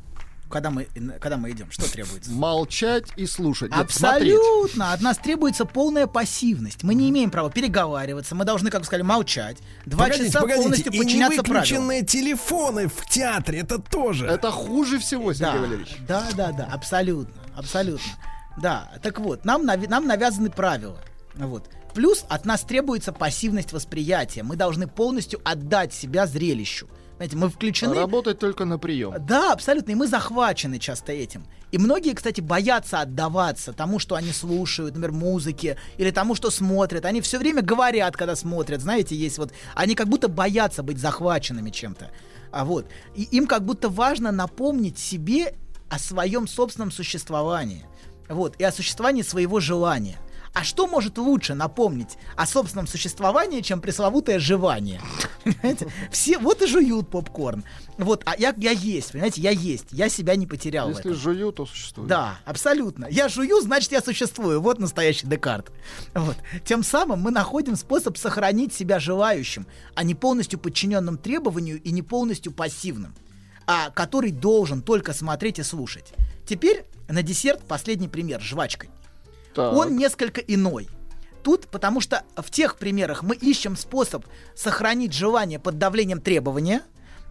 Когда 0.53 0.69
мы, 0.71 0.85
когда 1.19 1.39
мы 1.39 1.51
идем, 1.51 1.71
что 1.71 1.91
требуется? 1.91 2.31
Молчать 2.31 3.05
и 3.17 3.25
слушать. 3.25 3.75
Нет, 3.75 3.91
смотреть. 3.91 4.35
Абсолютно. 4.35 4.93
От 4.93 5.01
нас 5.01 5.17
требуется 5.17 5.65
полная 5.65 6.07
пассивность. 6.07 6.83
Мы 6.83 6.95
не 6.95 7.09
имеем 7.09 7.31
права 7.31 7.51
переговариваться. 7.51 8.35
Мы 8.35 8.45
должны, 8.45 8.69
как 8.71 8.81
вы 8.83 8.85
сказали, 8.87 9.03
молчать. 9.03 9.57
Два 9.87 10.05
Погодите, 10.05 10.27
часа 10.27 10.41
погодите, 10.41 10.63
полностью 10.63 10.93
и 10.93 10.99
подчиняться 10.99 11.43
правилам. 11.43 12.05
телефоны 12.07 12.89
в 12.89 13.07
театре, 13.09 13.61
это 13.61 13.79
тоже. 13.79 14.27
Это 14.27 14.51
хуже 14.51 14.99
всего, 14.99 15.33
Сергей 15.33 15.55
Да, 15.55 15.61
Валерьевич. 15.61 15.97
да, 16.07 16.29
да, 16.37 16.53
да, 16.53 16.65
абсолютно, 16.71 17.35
абсолютно. 17.57 18.13
Да, 18.61 18.91
так 19.03 19.19
вот, 19.21 19.47
нам, 19.47 19.63
нави- 19.67 19.89
нам 19.89 20.07
навязаны 20.07 20.51
правила. 20.51 20.99
Вот. 21.35 21.71
Плюс 21.95 22.27
от 22.29 22.45
нас 22.45 22.61
требуется 22.61 23.13
пассивность 23.13 23.73
восприятия. 23.73 24.43
Мы 24.43 24.57
должны 24.57 24.87
полностью 24.87 25.41
отдать 25.45 25.95
себя 25.95 26.27
зрелищу. 26.27 26.89
Знаете, 27.23 27.37
мы 27.37 27.51
включены... 27.51 27.95
Работать 27.95 28.41
только 28.41 28.65
на 28.65 28.81
прием. 28.81 29.15
Да, 29.21 29.53
абсолютно. 29.53 29.93
И 29.93 29.95
мы 29.95 30.09
захвачены 30.09 30.81
часто 30.81 31.13
этим. 31.13 31.47
И 31.71 31.79
многие, 31.79 32.15
кстати, 32.15 32.41
боятся 32.41 33.01
отдаваться 33.01 33.73
тому, 33.73 34.01
что 34.01 34.17
они 34.17 34.33
слушают, 34.33 34.97
например, 34.97 35.13
музыке, 35.13 35.77
или 35.99 36.11
тому, 36.11 36.35
что 36.35 36.51
смотрят. 36.51 37.05
Они 37.05 37.21
все 37.21 37.39
время 37.39 37.63
говорят, 37.63 38.17
когда 38.17 38.35
смотрят. 38.35 38.81
Знаете, 38.81 39.15
есть 39.15 39.39
вот... 39.39 39.53
Они 39.77 39.95
как 39.95 40.09
будто 40.09 40.27
боятся 40.27 40.83
быть 40.83 40.99
захваченными 40.99 41.71
чем-то. 41.71 42.11
А 42.51 42.65
вот. 42.65 42.87
И 43.15 43.23
им 43.23 43.47
как 43.47 43.65
будто 43.65 43.89
важно 43.89 44.33
напомнить 44.33 44.99
себе 44.99 45.55
о 45.89 46.01
своем 46.01 46.49
собственном 46.49 46.91
существовании. 46.91 47.87
Вот. 48.29 48.57
И 48.59 48.65
о 48.65 48.73
существовании 48.73 49.23
своего 49.23 49.61
желания. 49.61 50.19
А 50.55 50.65
что 50.65 50.87
может 50.87 51.17
лучше 51.17 51.55
напомнить 51.55 52.19
о 52.37 52.47
собственном 52.47 52.87
существовании, 52.87 53.63
чем 53.63 53.81
пресловутое 53.81 54.39
жевание? 54.39 55.01
Понимаете? 55.45 55.89
Все 56.11 56.39
вот 56.39 56.61
и 56.61 56.67
жуют 56.67 57.09
попкорн. 57.09 57.65
Вот, 57.97 58.23
а 58.27 58.37
я, 58.37 58.55
я 58.59 58.71
есть, 58.71 59.13
понимаете, 59.13 59.41
я 59.41 59.51
есть. 59.51 59.87
Я 59.91 60.09
себя 60.09 60.37
не 60.37 60.47
потерял 60.47 60.91
Если 60.91 61.13
жую, 61.13 61.53
то 61.53 61.65
существует. 61.65 62.09
Да, 62.09 62.39
абсолютно. 62.45 63.07
Я 63.07 63.29
жую, 63.29 63.61
значит, 63.63 63.93
я 63.93 64.03
существую. 64.03 64.61
Вот 64.61 64.79
настоящий 64.79 65.27
Декарт. 65.27 65.73
Вот. 66.15 66.37
Тем 66.65 66.83
самым 66.83 67.21
мы 67.21 67.31
находим 67.31 67.77
способ 67.77 68.19
сохранить 68.19 68.75
себя 68.75 69.01
желающим, 69.01 69.67
а 69.95 70.05
не 70.05 70.15
полностью 70.15 70.59
подчиненным 70.59 71.17
требованию 71.17 71.81
и 71.81 71.91
не 71.93 72.03
полностью 72.03 72.53
пассивным, 72.53 73.15
а 73.67 73.91
который 73.91 74.33
должен 74.33 74.83
только 74.83 75.15
смотреть 75.15 75.59
и 75.59 75.63
слушать. 75.63 76.13
Теперь 76.47 76.85
на 77.09 77.23
десерт 77.23 77.63
последний 77.67 78.09
пример 78.09 78.41
с 78.41 78.45
жвачкой. 78.45 78.91
Так. 79.55 79.73
Он 79.75 79.97
несколько 79.97 80.41
иной. 80.41 80.89
Тут, 81.43 81.67
потому 81.69 82.01
что 82.01 82.23
в 82.37 82.51
тех 82.51 82.77
примерах 82.77 83.23
мы 83.23 83.35
ищем 83.35 83.77
способ 83.77 84.25
сохранить 84.55 85.13
желание 85.13 85.59
под 85.59 85.79
давлением 85.79 86.21
требования, 86.21 86.83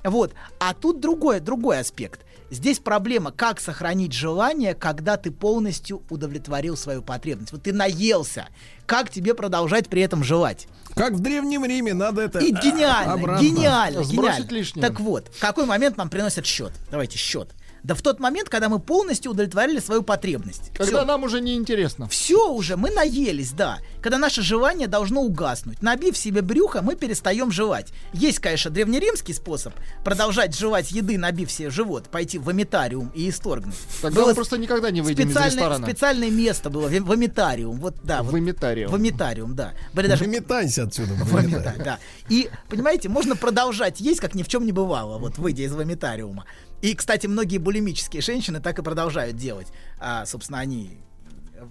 вот, 0.04 0.34
а 0.60 0.74
тут 0.74 1.00
другой, 1.00 1.40
другой 1.40 1.80
аспект. 1.80 2.22
Здесь 2.50 2.80
проблема, 2.80 3.32
как 3.32 3.62
сохранить 3.62 4.12
желание, 4.12 4.74
когда 4.74 5.16
ты 5.16 5.32
полностью 5.32 6.02
удовлетворил 6.10 6.76
свою 6.76 7.02
потребность. 7.02 7.54
Вот 7.54 7.64
ты 7.64 7.72
наелся. 7.72 8.48
Как 8.86 9.10
тебе 9.10 9.34
продолжать 9.34 9.88
при 9.88 10.02
этом 10.02 10.22
желать? 10.24 10.68
Как 10.96 11.14
в 11.14 11.20
ДревнемРиме, 11.22 11.94
надо 11.94 12.24
это 12.24 12.40
И 12.40 12.52
гениально, 12.52 13.14
обратно. 13.14 13.42
гениально, 13.46 14.04
Сбросить 14.04 14.40
гениально. 14.40 14.54
лишнее. 14.54 14.86
Так 14.86 15.00
вот, 15.00 15.30
в 15.34 15.40
какой 15.40 15.66
момент 15.66 15.96
нам 15.96 16.10
приносят 16.10 16.46
счет? 16.46 16.74
Давайте 16.90 17.18
счет. 17.18 17.52
Да 17.84 17.96
в 17.96 18.02
тот 18.02 18.20
момент, 18.20 18.48
когда 18.50 18.70
мы 18.70 18.80
полностью 18.80 19.32
удовлетворили 19.32 19.80
свою 19.80 20.04
потребность. 20.04 20.72
Когда 20.76 21.00
Всё. 21.00 21.06
нам 21.06 21.24
уже 21.24 21.42
не 21.42 21.56
интересно. 21.56 22.08
Все 22.08 22.52
уже, 22.52 22.78
мы 22.78 22.92
наелись, 22.92 23.52
да. 23.52 23.80
Когда 24.02 24.18
наше 24.20 24.42
желание 24.44 24.88
должно 24.88 25.22
угаснуть. 25.22 25.82
Набив 25.82 26.16
себе 26.16 26.42
брюхо, 26.42 26.82
мы 26.84 26.96
перестаем 26.96 27.52
жевать. 27.52 27.92
Есть, 28.14 28.40
конечно, 28.40 28.70
древнеримский 28.70 29.34
способ 29.34 29.74
продолжать 30.04 30.56
жевать 30.56 30.92
еды, 30.92 31.18
набив 31.18 31.52
себе 31.52 31.70
живот, 31.72 32.10
пойти 32.10 32.38
в 32.38 32.44
вомитариум 32.44 33.12
и 33.16 33.30
исторгнуть. 33.30 33.76
Тогда 34.02 34.22
Было 34.22 34.30
мы 34.30 34.36
просто 34.36 34.58
никогда 34.58 34.92
не 34.92 35.02
выйдем 35.02 35.26
из 35.26 35.32
специальное, 35.32 35.56
ресторана. 35.56 35.88
специальное 35.88 36.30
место 36.32 36.70
было, 36.70 36.88
вомитариум. 36.88 37.78
Вот, 37.80 37.96
да, 38.04 38.22
вот, 38.22 38.32
Вымитариум. 38.32 38.92
вомитариум, 38.92 39.56
да. 39.56 39.74
Были 39.94 40.08
даже 40.08 40.24
Выметайся 40.26 40.84
отсюда. 40.84 41.14
Выметай. 41.24 41.78
да. 41.80 42.00
И, 42.30 42.50
понимаете, 42.70 43.10
можно 43.10 43.36
продолжать 43.36 44.00
есть, 44.00 44.20
как 44.20 44.36
ни 44.36 44.44
в 44.44 44.48
чем 44.48 44.66
не 44.66 44.72
бывало, 44.72 45.18
вот 45.18 45.38
выйдя 45.40 45.64
из 45.64 45.74
вомитариума. 45.74 46.46
И, 46.82 46.96
кстати, 46.96 47.28
многие 47.28 47.58
булимические 47.58 48.22
женщины 48.22 48.60
так 48.60 48.80
и 48.80 48.82
продолжают 48.82 49.38
делать. 49.38 49.68
А, 50.00 50.26
собственно, 50.26 50.60
они 50.60 50.98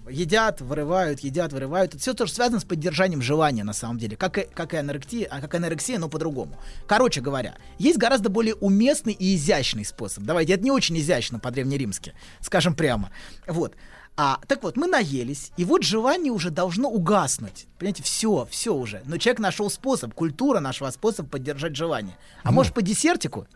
едят, 0.09 0.61
вырывают, 0.61 1.19
едят, 1.21 1.53
вырывают. 1.53 1.93
Это 1.93 2.01
все 2.01 2.13
тоже 2.13 2.33
связано 2.33 2.59
с 2.59 2.63
поддержанием 2.63 3.21
желания, 3.21 3.63
на 3.63 3.73
самом 3.73 3.97
деле. 3.97 4.15
Как 4.15 4.37
и, 4.37 4.47
как 4.53 4.73
и 4.73 4.77
анорексия, 4.77 5.27
а 5.29 5.41
как 5.41 5.55
анорексия, 5.55 5.99
но 5.99 6.09
по-другому. 6.09 6.57
Короче 6.87 7.21
говоря, 7.21 7.55
есть 7.77 7.97
гораздо 7.97 8.29
более 8.29 8.55
уместный 8.55 9.13
и 9.13 9.35
изящный 9.35 9.85
способ. 9.85 10.23
Давайте, 10.23 10.53
это 10.53 10.63
не 10.63 10.71
очень 10.71 10.97
изящно 10.97 11.39
по-древнеримски, 11.39 12.13
скажем 12.39 12.73
прямо. 12.75 13.11
Вот. 13.47 13.75
А, 14.17 14.39
так 14.47 14.61
вот, 14.63 14.75
мы 14.75 14.87
наелись, 14.87 15.51
и 15.57 15.63
вот 15.63 15.83
желание 15.83 16.33
уже 16.33 16.51
должно 16.51 16.89
угаснуть. 16.89 17.67
Понимаете, 17.79 18.03
все, 18.03 18.47
все 18.49 18.73
уже. 18.73 19.01
Но 19.05 19.17
человек 19.17 19.39
нашел 19.39 19.69
способ, 19.69 20.13
культура 20.13 20.59
нашего 20.59 20.89
способ 20.91 21.29
поддержать 21.29 21.75
желание. 21.75 22.17
А 22.43 22.51
может 22.51 22.73
по 22.73 22.81
десертику? 22.81 23.47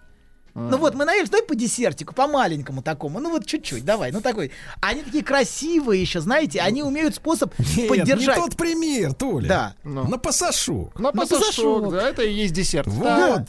Ну 0.56 0.78
вот, 0.78 0.96
мы 0.96 1.04
наелись, 1.04 1.30
давай 1.30 1.46
по 1.46 1.54
десертику, 1.54 2.14
по 2.16 2.28
маленькому 2.28 2.82
такому, 2.82 3.20
ну 3.20 3.30
вот 3.30 3.46
чуть-чуть, 3.46 3.84
давай, 3.84 4.14
ну 4.14 4.22
такой. 4.22 4.52
Они 4.80 5.02
такие 5.02 5.22
красивые 5.22 6.00
еще, 6.02 6.22
знаете, 6.22 6.62
они 6.62 6.82
умеют 6.82 7.16
способ 7.16 7.54
Нет, 7.76 7.90
поддержать. 7.90 8.38
не 8.38 8.42
тот 8.42 8.56
пример, 8.56 9.14
Толя. 9.14 9.48
Да. 9.48 9.76
На 9.84 10.18
пасашок. 10.18 10.98
На 10.98 11.12
пасашок. 11.12 11.92
да, 11.92 12.10
это 12.10 12.24
и 12.24 12.32
есть 12.34 12.54
десерт. 12.54 12.88
Вот. 12.88 13.42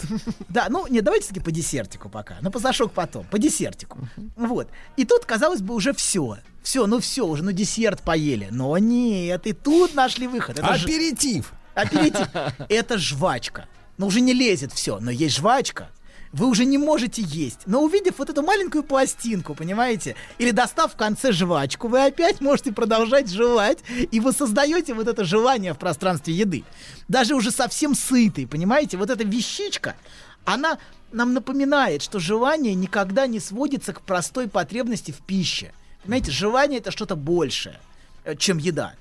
Да, 0.49 0.67
ну, 0.69 0.89
не, 0.89 1.01
давайте 1.01 1.29
таки 1.29 1.39
по 1.39 1.53
десертику 1.53 2.09
пока. 2.09 2.39
На 2.41 2.51
пасашок 2.51 2.91
потом, 2.93 3.25
по 3.31 3.39
десертику. 3.39 4.01
Вот. 4.35 4.69
И 4.97 5.05
тут, 5.05 5.25
казалось 5.27 5.61
бы, 5.61 5.75
уже 5.75 5.93
все. 5.93 6.39
Все, 6.65 6.87
ну 6.89 6.99
все, 6.99 7.25
уже, 7.25 7.45
ну 7.45 7.53
десерт 7.53 8.03
поели. 8.03 8.49
Но 8.51 8.77
нет, 8.79 9.47
и 9.47 9.53
тут 9.53 9.95
нашли 9.95 10.27
выход. 10.27 10.59
Это 10.59 10.75
ж- 10.77 10.83
Аперитив. 10.85 11.53
Аперитив. 11.75 12.27
Это 12.69 12.99
жвачка. 12.99 13.67
Ну, 13.99 14.09
уже 14.09 14.21
не 14.21 14.33
лезет 14.35 14.73
все, 14.73 14.99
но 14.99 15.11
есть 15.13 15.37
жвачка. 15.37 15.89
Вы 16.37 16.49
уже 16.49 16.67
не 16.67 16.77
можете 16.77 17.23
есть. 17.23 17.61
Но 17.65 17.83
увидев 17.83 18.19
вот 18.19 18.29
эту 18.29 18.43
маленькую 18.43 18.85
пластинку, 18.85 19.55
понимаете, 19.55 20.17
или 20.37 20.51
достав 20.51 20.93
в 20.93 20.97
конце 20.97 21.33
жвачку, 21.33 21.89
вы 21.89 22.05
опять 22.05 22.43
можете 22.43 22.73
продолжать 22.73 23.31
жевать, 23.31 23.79
и 24.11 24.21
вы 24.21 24.33
создаете 24.33 24.93
вот 24.93 25.09
это 25.09 25.25
желание 25.25 25.73
в 25.73 25.79
пространстве 25.79 26.35
еды. 26.35 26.65
Даже 27.09 27.35
уже 27.35 27.51
совсем 27.51 27.95
сытый, 27.95 28.47
понимаете, 28.47 28.99
вот 28.99 29.09
эта 29.09 29.25
вещичка, 29.25 29.97
она 30.45 30.77
нам 31.11 31.33
напоминает, 31.33 32.03
что 32.03 32.19
желание 32.19 32.75
никогда 32.75 33.27
не 33.27 33.41
сводится 33.41 33.95
к 33.95 34.03
простой 34.03 34.47
потребности 34.47 35.13
в 35.13 35.23
пище. 35.23 35.73
Понимаете, 36.03 36.33
желание 36.33 36.81
это 36.81 36.91
что-то 36.91 37.17
большее, 37.17 37.81
э, 38.25 38.37
чем 38.37 38.59
еда. 38.59 38.93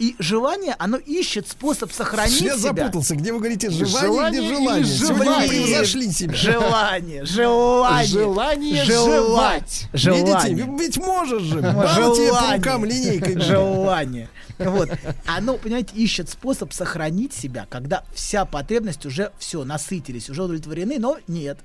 И 0.00 0.16
желание, 0.18 0.74
оно 0.80 0.96
ищет 0.96 1.46
способ 1.48 1.92
сохранить 1.92 2.40
Я 2.40 2.56
себя. 2.58 2.72
запутался, 2.84 3.14
где 3.14 3.32
вы 3.32 3.38
говорите 3.38 3.70
желание, 3.70 4.00
Желание 4.00 4.40
где 4.40 4.48
или 4.48 4.54
желание. 4.56 4.84
Сегодня 4.84 5.14
вы 5.14 5.24
желание? 5.24 5.48
превзошли 5.48 6.12
себя. 6.12 6.34
Желание, 6.34 7.24
желание. 7.24 8.06
Желание 8.08 8.84
Желать. 8.84 9.88
Видите, 9.92 9.98
Желание. 10.26 10.54
ведь- 10.66 10.80
ведь 10.80 10.96
можешь 10.98 11.42
же. 11.42 11.62
По 11.62 11.86
желание. 11.94 12.56
рукам 12.56 12.84
линейкой. 12.84 13.40
Желание. 13.40 14.28
Вот. 14.58 14.88
Оно, 15.26 15.58
понимаете, 15.58 15.94
ищет 15.94 16.28
способ 16.28 16.72
сохранить 16.72 17.32
себя, 17.32 17.66
когда 17.70 18.04
вся 18.14 18.44
потребность 18.44 19.06
уже 19.06 19.30
все, 19.38 19.62
насытились, 19.64 20.28
уже 20.28 20.42
удовлетворены, 20.42 20.98
но 20.98 21.18
нет. 21.28 21.58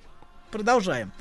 Продолжаем. 0.51 1.11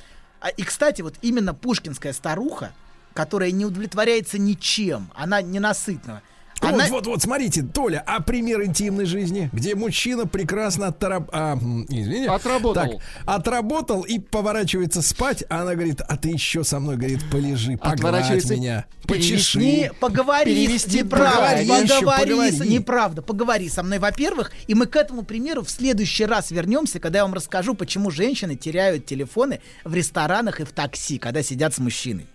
А, 0.40 0.48
И, 0.50 0.62
кстати, 0.62 1.00
вот 1.02 1.14
именно 1.22 1.54
пушкинская 1.54 2.12
старуха, 2.12 2.72
которая 3.14 3.50
не 3.50 3.64
удовлетворяется 3.64 4.38
ничем, 4.38 5.10
она 5.14 5.40
ненасытна. 5.42 6.22
Она... 6.60 6.84
Вот, 6.84 6.90
вот, 6.90 7.06
вот, 7.06 7.22
смотрите, 7.22 7.62
Толя, 7.62 8.02
а 8.06 8.20
пример 8.20 8.64
интимной 8.64 9.04
жизни, 9.04 9.48
где 9.52 9.74
мужчина 9.74 10.26
прекрасно 10.26 10.88
отраб... 10.88 11.28
а, 11.32 11.56
извини, 11.88 12.26
Отработал. 12.26 12.74
Так, 12.74 13.02
отработал 13.26 14.02
и 14.02 14.18
поворачивается 14.18 15.02
спать, 15.02 15.44
а 15.48 15.62
она 15.62 15.74
говорит, 15.74 16.00
а 16.00 16.16
ты 16.16 16.30
еще 16.30 16.64
со 16.64 16.80
мной, 16.80 16.96
говорит, 16.96 17.20
полежи, 17.30 17.76
погладь 17.76 17.94
Отворачивается, 17.98 18.54
меня, 18.56 18.86
почеши. 19.06 19.58
Не, 19.58 19.92
поговори, 20.00 20.54
Перевести 20.54 20.98
неправда, 20.98 21.30
поговори 21.30 21.64
еще, 21.84 22.00
поговори, 22.00 22.30
поговори. 22.30 22.50
с- 22.56 22.60
неправда, 22.64 23.22
поговори 23.22 23.68
со 23.68 23.82
мной, 23.82 23.98
во-первых, 23.98 24.50
и 24.66 24.74
мы 24.74 24.86
к 24.86 24.96
этому 24.96 25.22
примеру 25.22 25.62
в 25.62 25.70
следующий 25.70 26.24
раз 26.24 26.50
вернемся, 26.50 26.98
когда 26.98 27.18
я 27.20 27.24
вам 27.24 27.34
расскажу, 27.34 27.74
почему 27.74 28.10
женщины 28.10 28.56
теряют 28.56 29.06
телефоны 29.06 29.60
в 29.84 29.94
ресторанах 29.94 30.60
и 30.60 30.64
в 30.64 30.72
такси, 30.72 31.18
когда 31.18 31.42
сидят 31.42 31.74
с 31.74 31.78
мужчиной. 31.78 32.26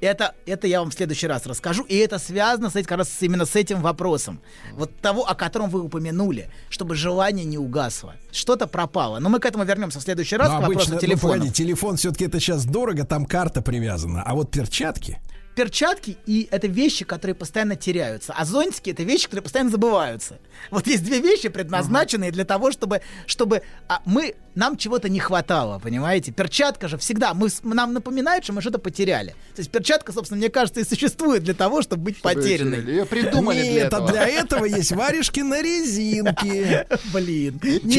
Это, 0.00 0.34
это 0.46 0.66
я 0.66 0.80
вам 0.80 0.90
в 0.90 0.94
следующий 0.94 1.26
раз 1.26 1.46
расскажу, 1.46 1.82
и 1.84 1.96
это 1.96 2.18
связано 2.18 2.70
с, 2.70 2.76
этим- 2.76 2.86
как 2.88 2.98
раз 2.98 3.10
именно 3.20 3.46
с 3.46 3.56
этим 3.56 3.63
вопросом, 3.72 4.40
вот 4.72 4.94
того, 5.00 5.28
о 5.28 5.34
котором 5.34 5.70
вы 5.70 5.82
упомянули, 5.82 6.50
чтобы 6.68 6.94
желание 6.94 7.44
не 7.44 7.58
угасло, 7.58 8.14
что-то 8.32 8.66
пропало. 8.66 9.18
Но 9.18 9.28
мы 9.28 9.40
к 9.40 9.46
этому 9.46 9.64
вернемся 9.64 10.00
в 10.00 10.02
следующий 10.02 10.36
раз 10.36 10.48
Но 10.48 10.58
к 10.58 10.60
вопросу 10.62 10.78
обычно, 10.78 10.94
ну, 10.94 11.00
телефона. 11.00 11.34
погоди, 11.34 11.52
телефон 11.52 11.96
все-таки 11.96 12.24
это 12.24 12.40
сейчас 12.40 12.64
дорого, 12.64 13.04
там 13.04 13.26
карта 13.26 13.62
привязана, 13.62 14.22
а 14.22 14.34
вот 14.34 14.50
перчатки. 14.50 15.18
Перчатки 15.54 16.16
и 16.26 16.48
это 16.50 16.66
вещи, 16.66 17.04
которые 17.04 17.34
постоянно 17.34 17.76
теряются, 17.76 18.34
а 18.36 18.44
зонтики 18.44 18.90
это 18.90 19.02
вещи, 19.02 19.24
которые 19.24 19.42
постоянно 19.42 19.70
забываются. 19.70 20.38
Вот 20.70 20.86
есть 20.86 21.04
две 21.04 21.20
вещи, 21.20 21.48
предназначенные 21.48 22.30
для 22.30 22.44
того, 22.44 22.72
чтобы, 22.72 23.02
чтобы 23.26 23.62
а, 23.88 24.00
мы 24.04 24.34
нам 24.54 24.76
чего-то 24.76 25.08
не 25.08 25.18
хватало, 25.18 25.78
понимаете? 25.78 26.32
Перчатка 26.32 26.88
же 26.88 26.96
всегда 26.98 27.34
мы 27.34 27.48
нам 27.62 27.92
напоминает, 27.92 28.44
что 28.44 28.52
мы 28.52 28.60
что-то 28.60 28.78
потеряли. 28.78 29.30
То 29.54 29.60
есть 29.60 29.70
перчатка, 29.70 30.12
собственно, 30.12 30.38
мне 30.38 30.48
кажется, 30.48 30.80
и 30.80 30.84
существует 30.84 31.42
для 31.42 31.54
того, 31.54 31.82
чтобы 31.82 32.04
быть 32.04 32.22
потерянной. 32.22 32.84
Ее 32.84 33.04
придумали 33.04 33.62
для 33.62 33.72
Нет, 33.72 33.86
этого. 33.86 34.08
а 34.08 34.12
для 34.12 34.26
этого 34.26 34.64
есть 34.64 34.92
варежки 34.92 35.40
на 35.40 35.60
резинке. 35.60 36.86
Блин, 37.12 37.60
не 37.62 37.94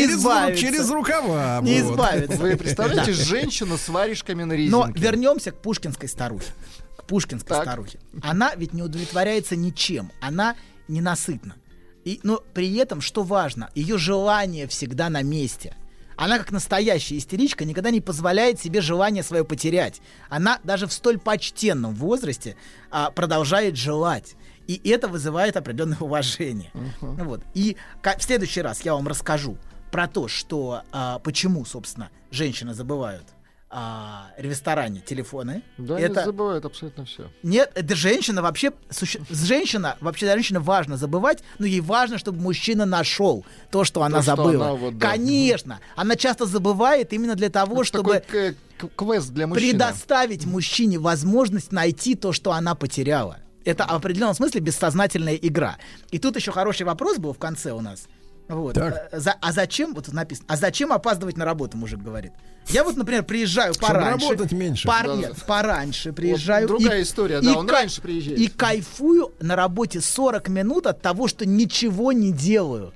Через, 0.56 0.90
рукава. 0.90 1.60
Не 1.62 1.80
избавиться. 1.80 2.38
Вы 2.38 2.56
представляете 2.56 3.12
женщину 3.14 3.78
с 3.78 3.90
варежками 3.90 4.44
на 4.44 4.54
резинке? 4.54 4.78
Но 4.78 4.88
вернемся 4.94 5.52
к 5.52 5.62
пушкинской 5.62 6.08
старухе. 6.08 6.48
Пушкинской 7.08 7.50
Так. 7.50 7.64
старухе. 7.64 8.00
Она 8.22 8.56
ведь 8.56 8.74
не 8.74 8.82
удовлетворяется 8.82 9.56
ничем. 9.56 10.12
Она 10.22 10.56
ненасытна. 10.88 11.56
И, 12.04 12.20
но 12.24 12.42
при 12.54 12.76
этом, 12.76 13.02
что 13.02 13.24
важно, 13.24 13.70
ее 13.76 13.98
желание 13.98 14.68
всегда 14.68 15.10
на 15.10 15.24
месте. 15.24 15.76
Она, 16.18 16.38
как 16.38 16.52
настоящая 16.52 17.18
истеричка, 17.18 17.66
никогда 17.66 17.90
не 17.90 18.00
позволяет 18.00 18.60
себе 18.60 18.80
желание 18.80 19.24
свое 19.24 19.44
потерять. 19.44 20.02
Она 20.30 20.60
даже 20.64 20.88
в 20.88 20.94
столь 20.94 21.20
почтенном 21.20 21.94
возрасте 21.94 22.56
а, 22.90 23.12
продолжает 23.12 23.76
желать. 23.76 24.36
И 24.68 24.82
это 24.90 25.08
вызывает 25.08 25.58
определенное 25.58 25.98
уважение. 26.00 26.72
Вот. 27.02 27.42
И 27.54 27.76
в 28.02 28.22
следующий 28.22 28.62
раз 28.62 28.82
я 28.82 28.94
вам 28.94 29.08
расскажу 29.08 29.58
про 29.92 30.08
то, 30.08 30.28
что 30.28 30.84
а, 30.92 31.20
почему, 31.20 31.66
собственно, 31.66 32.10
женщины 32.32 32.74
забывают 32.74 33.35
а, 33.78 34.28
ресторане 34.38 35.02
телефоны. 35.02 35.62
Да, 35.78 36.00
это 36.00 36.22
не 36.22 36.26
забывают 36.26 36.64
абсолютно 36.64 37.04
все. 37.04 37.30
нет, 37.44 37.70
это 37.76 37.94
женщина 37.94 38.42
вообще, 38.42 38.72
суще- 38.90 39.20
женщина, 39.30 39.98
вообще 40.00 40.28
женщина 40.32 40.62
важно 40.62 40.96
забывать, 40.96 41.44
но 41.60 41.66
ей 41.66 41.82
важно, 41.82 42.18
чтобы 42.18 42.40
мужчина 42.40 42.86
нашел 42.86 43.46
то, 43.72 43.84
что 43.84 44.04
она 44.04 44.22
что 44.22 44.38
забыла. 44.38 44.66
она 44.68 44.74
вот, 44.76 44.98
да. 44.98 45.10
Конечно, 45.12 45.82
она 45.98 46.16
часто 46.16 46.46
забывает 46.46 47.12
именно 47.12 47.36
для 47.36 47.50
того, 47.50 47.84
чтобы 47.84 48.22
Такой 48.26 48.56
квест 48.96 49.32
для 49.32 49.46
мужчины. 49.46 49.72
предоставить 49.72 50.46
мужчине 50.46 50.98
возможность 50.98 51.74
найти 51.74 52.16
то, 52.16 52.32
что 52.32 52.54
она 52.54 52.76
потеряла. 52.76 53.40
Это 53.66 53.86
в 53.86 53.92
определенном 53.92 54.36
смысле 54.36 54.62
бессознательная 54.62 55.36
игра. 55.36 55.78
И 56.12 56.20
тут 56.20 56.38
еще 56.38 56.52
хороший 56.54 56.84
вопрос 56.86 57.18
был 57.18 57.34
в 57.34 57.40
конце 57.40 57.72
у 57.74 57.82
нас. 57.82 58.08
Вот. 58.48 58.76
Так. 58.76 59.10
Э, 59.12 59.20
за- 59.20 59.36
а 59.42 59.52
зачем, 59.52 59.94
вот 59.94 60.06
тут 60.06 60.14
написано, 60.14 60.46
а 60.50 60.56
зачем 60.58 60.92
опаздывать 60.94 61.38
на 61.38 61.46
работу, 61.46 61.78
мужик 61.78 62.00
говорит. 62.00 62.32
Я 62.68 62.84
вот, 62.84 62.96
например, 62.96 63.24
приезжаю 63.24 63.74
Чтобы 63.74 63.94
пораньше. 63.94 64.30
работать 64.30 64.52
меньше. 64.52 64.88
пор- 64.88 65.04
Да. 65.08 65.16
нет, 65.16 65.34
пораньше 65.48 66.14
приезжаю. 66.14 66.68
другая 66.68 67.00
и- 67.00 67.04
история, 67.04 67.40
и 67.40 67.46
да, 67.46 67.58
он 67.58 67.68
ка- 67.68 67.74
раньше 67.74 68.02
приезжает. 68.02 68.40
И 68.40 68.48
кайфую 68.48 69.34
на 69.40 69.56
работе 69.56 70.02
40 70.02 70.48
минут 70.50 70.88
от 70.88 71.02
того, 71.02 71.28
что 71.28 71.46
ничего 71.46 72.12
не 72.12 72.32
делаю. 72.32 72.94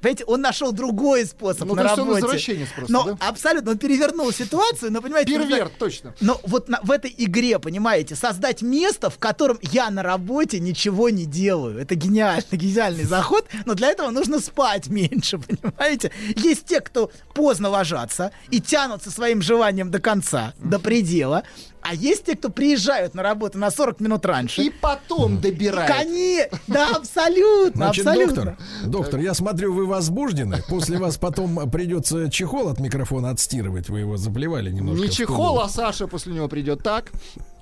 Понимаете, 0.00 0.24
он 0.26 0.40
нашел 0.40 0.72
другой 0.72 1.26
способ 1.26 1.68
Ну, 1.68 1.74
на 1.74 1.82
то 1.88 1.96
работе. 1.96 2.20
извращенец 2.20 2.68
просто, 2.74 2.92
но 2.92 3.04
да? 3.04 3.16
абсолютно, 3.28 3.72
он 3.72 3.78
перевернул 3.78 4.30
ситуацию, 4.32 4.92
но 4.92 5.00
понимаете... 5.02 5.36
нужно- 5.38 5.48
Перверт, 5.56 5.72
точно. 5.78 6.14
но 6.20 6.40
вот 6.44 6.68
на- 6.68 6.80
в 6.82 6.90
этой 6.90 7.12
игре, 7.16 7.58
понимаете, 7.58 8.14
создать 8.14 8.62
место, 8.62 9.10
в 9.10 9.18
котором 9.18 9.58
я 9.62 9.90
на 9.90 10.02
работе 10.02 10.60
ничего 10.60 11.08
не 11.10 11.24
делаю. 11.24 11.78
Это 11.78 11.94
гениальный, 11.94 12.44
гениальный 12.52 13.04
заход, 13.04 13.46
но 13.64 13.74
для 13.74 13.88
этого 13.90 14.10
нужно 14.10 14.38
спать 14.40 14.88
меньше, 14.88 15.38
понимаете? 15.62 16.12
Есть 16.36 16.66
те, 16.66 16.80
кто 16.80 17.10
поздно 17.34 17.68
ложатся 17.68 18.32
и 18.50 18.60
тянутся 18.60 19.10
своим 19.10 19.42
желанием 19.42 19.90
до 19.90 19.98
конца, 20.00 20.52
до 20.58 20.78
предела, 20.78 21.42
а 21.88 21.94
есть 21.94 22.24
те, 22.24 22.34
кто 22.36 22.48
приезжают 22.48 23.14
на 23.14 23.22
работу 23.22 23.58
на 23.58 23.70
40 23.70 24.00
минут 24.00 24.26
раньше. 24.26 24.62
И 24.62 24.70
потом 24.70 25.40
добирает. 25.40 25.90
Коне... 25.90 26.48
Да, 26.66 26.96
абсолютно, 26.96 27.86
Значит, 27.86 28.06
абсолютно. 28.06 28.34
доктор, 28.34 28.58
доктор, 28.86 29.20
я 29.20 29.34
смотрю, 29.34 29.72
вы 29.72 29.86
возбуждены. 29.86 30.62
После 30.68 30.98
вас 30.98 31.16
потом 31.16 31.70
придется 31.70 32.28
чехол 32.30 32.68
от 32.68 32.80
микрофона 32.80 33.30
отстирывать. 33.30 33.88
Вы 33.88 34.00
его 34.00 34.16
заплевали 34.16 34.70
немножко. 34.70 35.04
Не 35.04 35.10
чехол, 35.10 35.60
а 35.60 35.68
Саша 35.68 36.08
после 36.08 36.34
него 36.34 36.48
придет. 36.48 36.82
Так. 36.82 37.12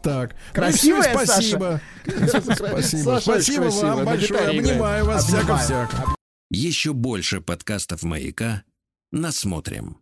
Так. 0.02 0.34
Красивая 0.52 1.12
Ну 1.14 1.20
и 1.20 1.24
всё, 1.24 1.34
спасибо. 1.34 1.80
Спасибо. 2.06 3.02
Саша 3.02 3.20
Спасибо 3.20 3.62
красивая, 3.62 3.94
вам 3.94 4.04
большое. 4.04 4.58
Обнимаю 4.58 5.04
вас. 5.04 5.26
Всяко-всяко. 5.26 6.14
Еще 6.50 6.92
больше 6.92 7.40
подкастов 7.40 8.02
«Маяка» 8.02 8.62
насмотрим. 9.10 9.98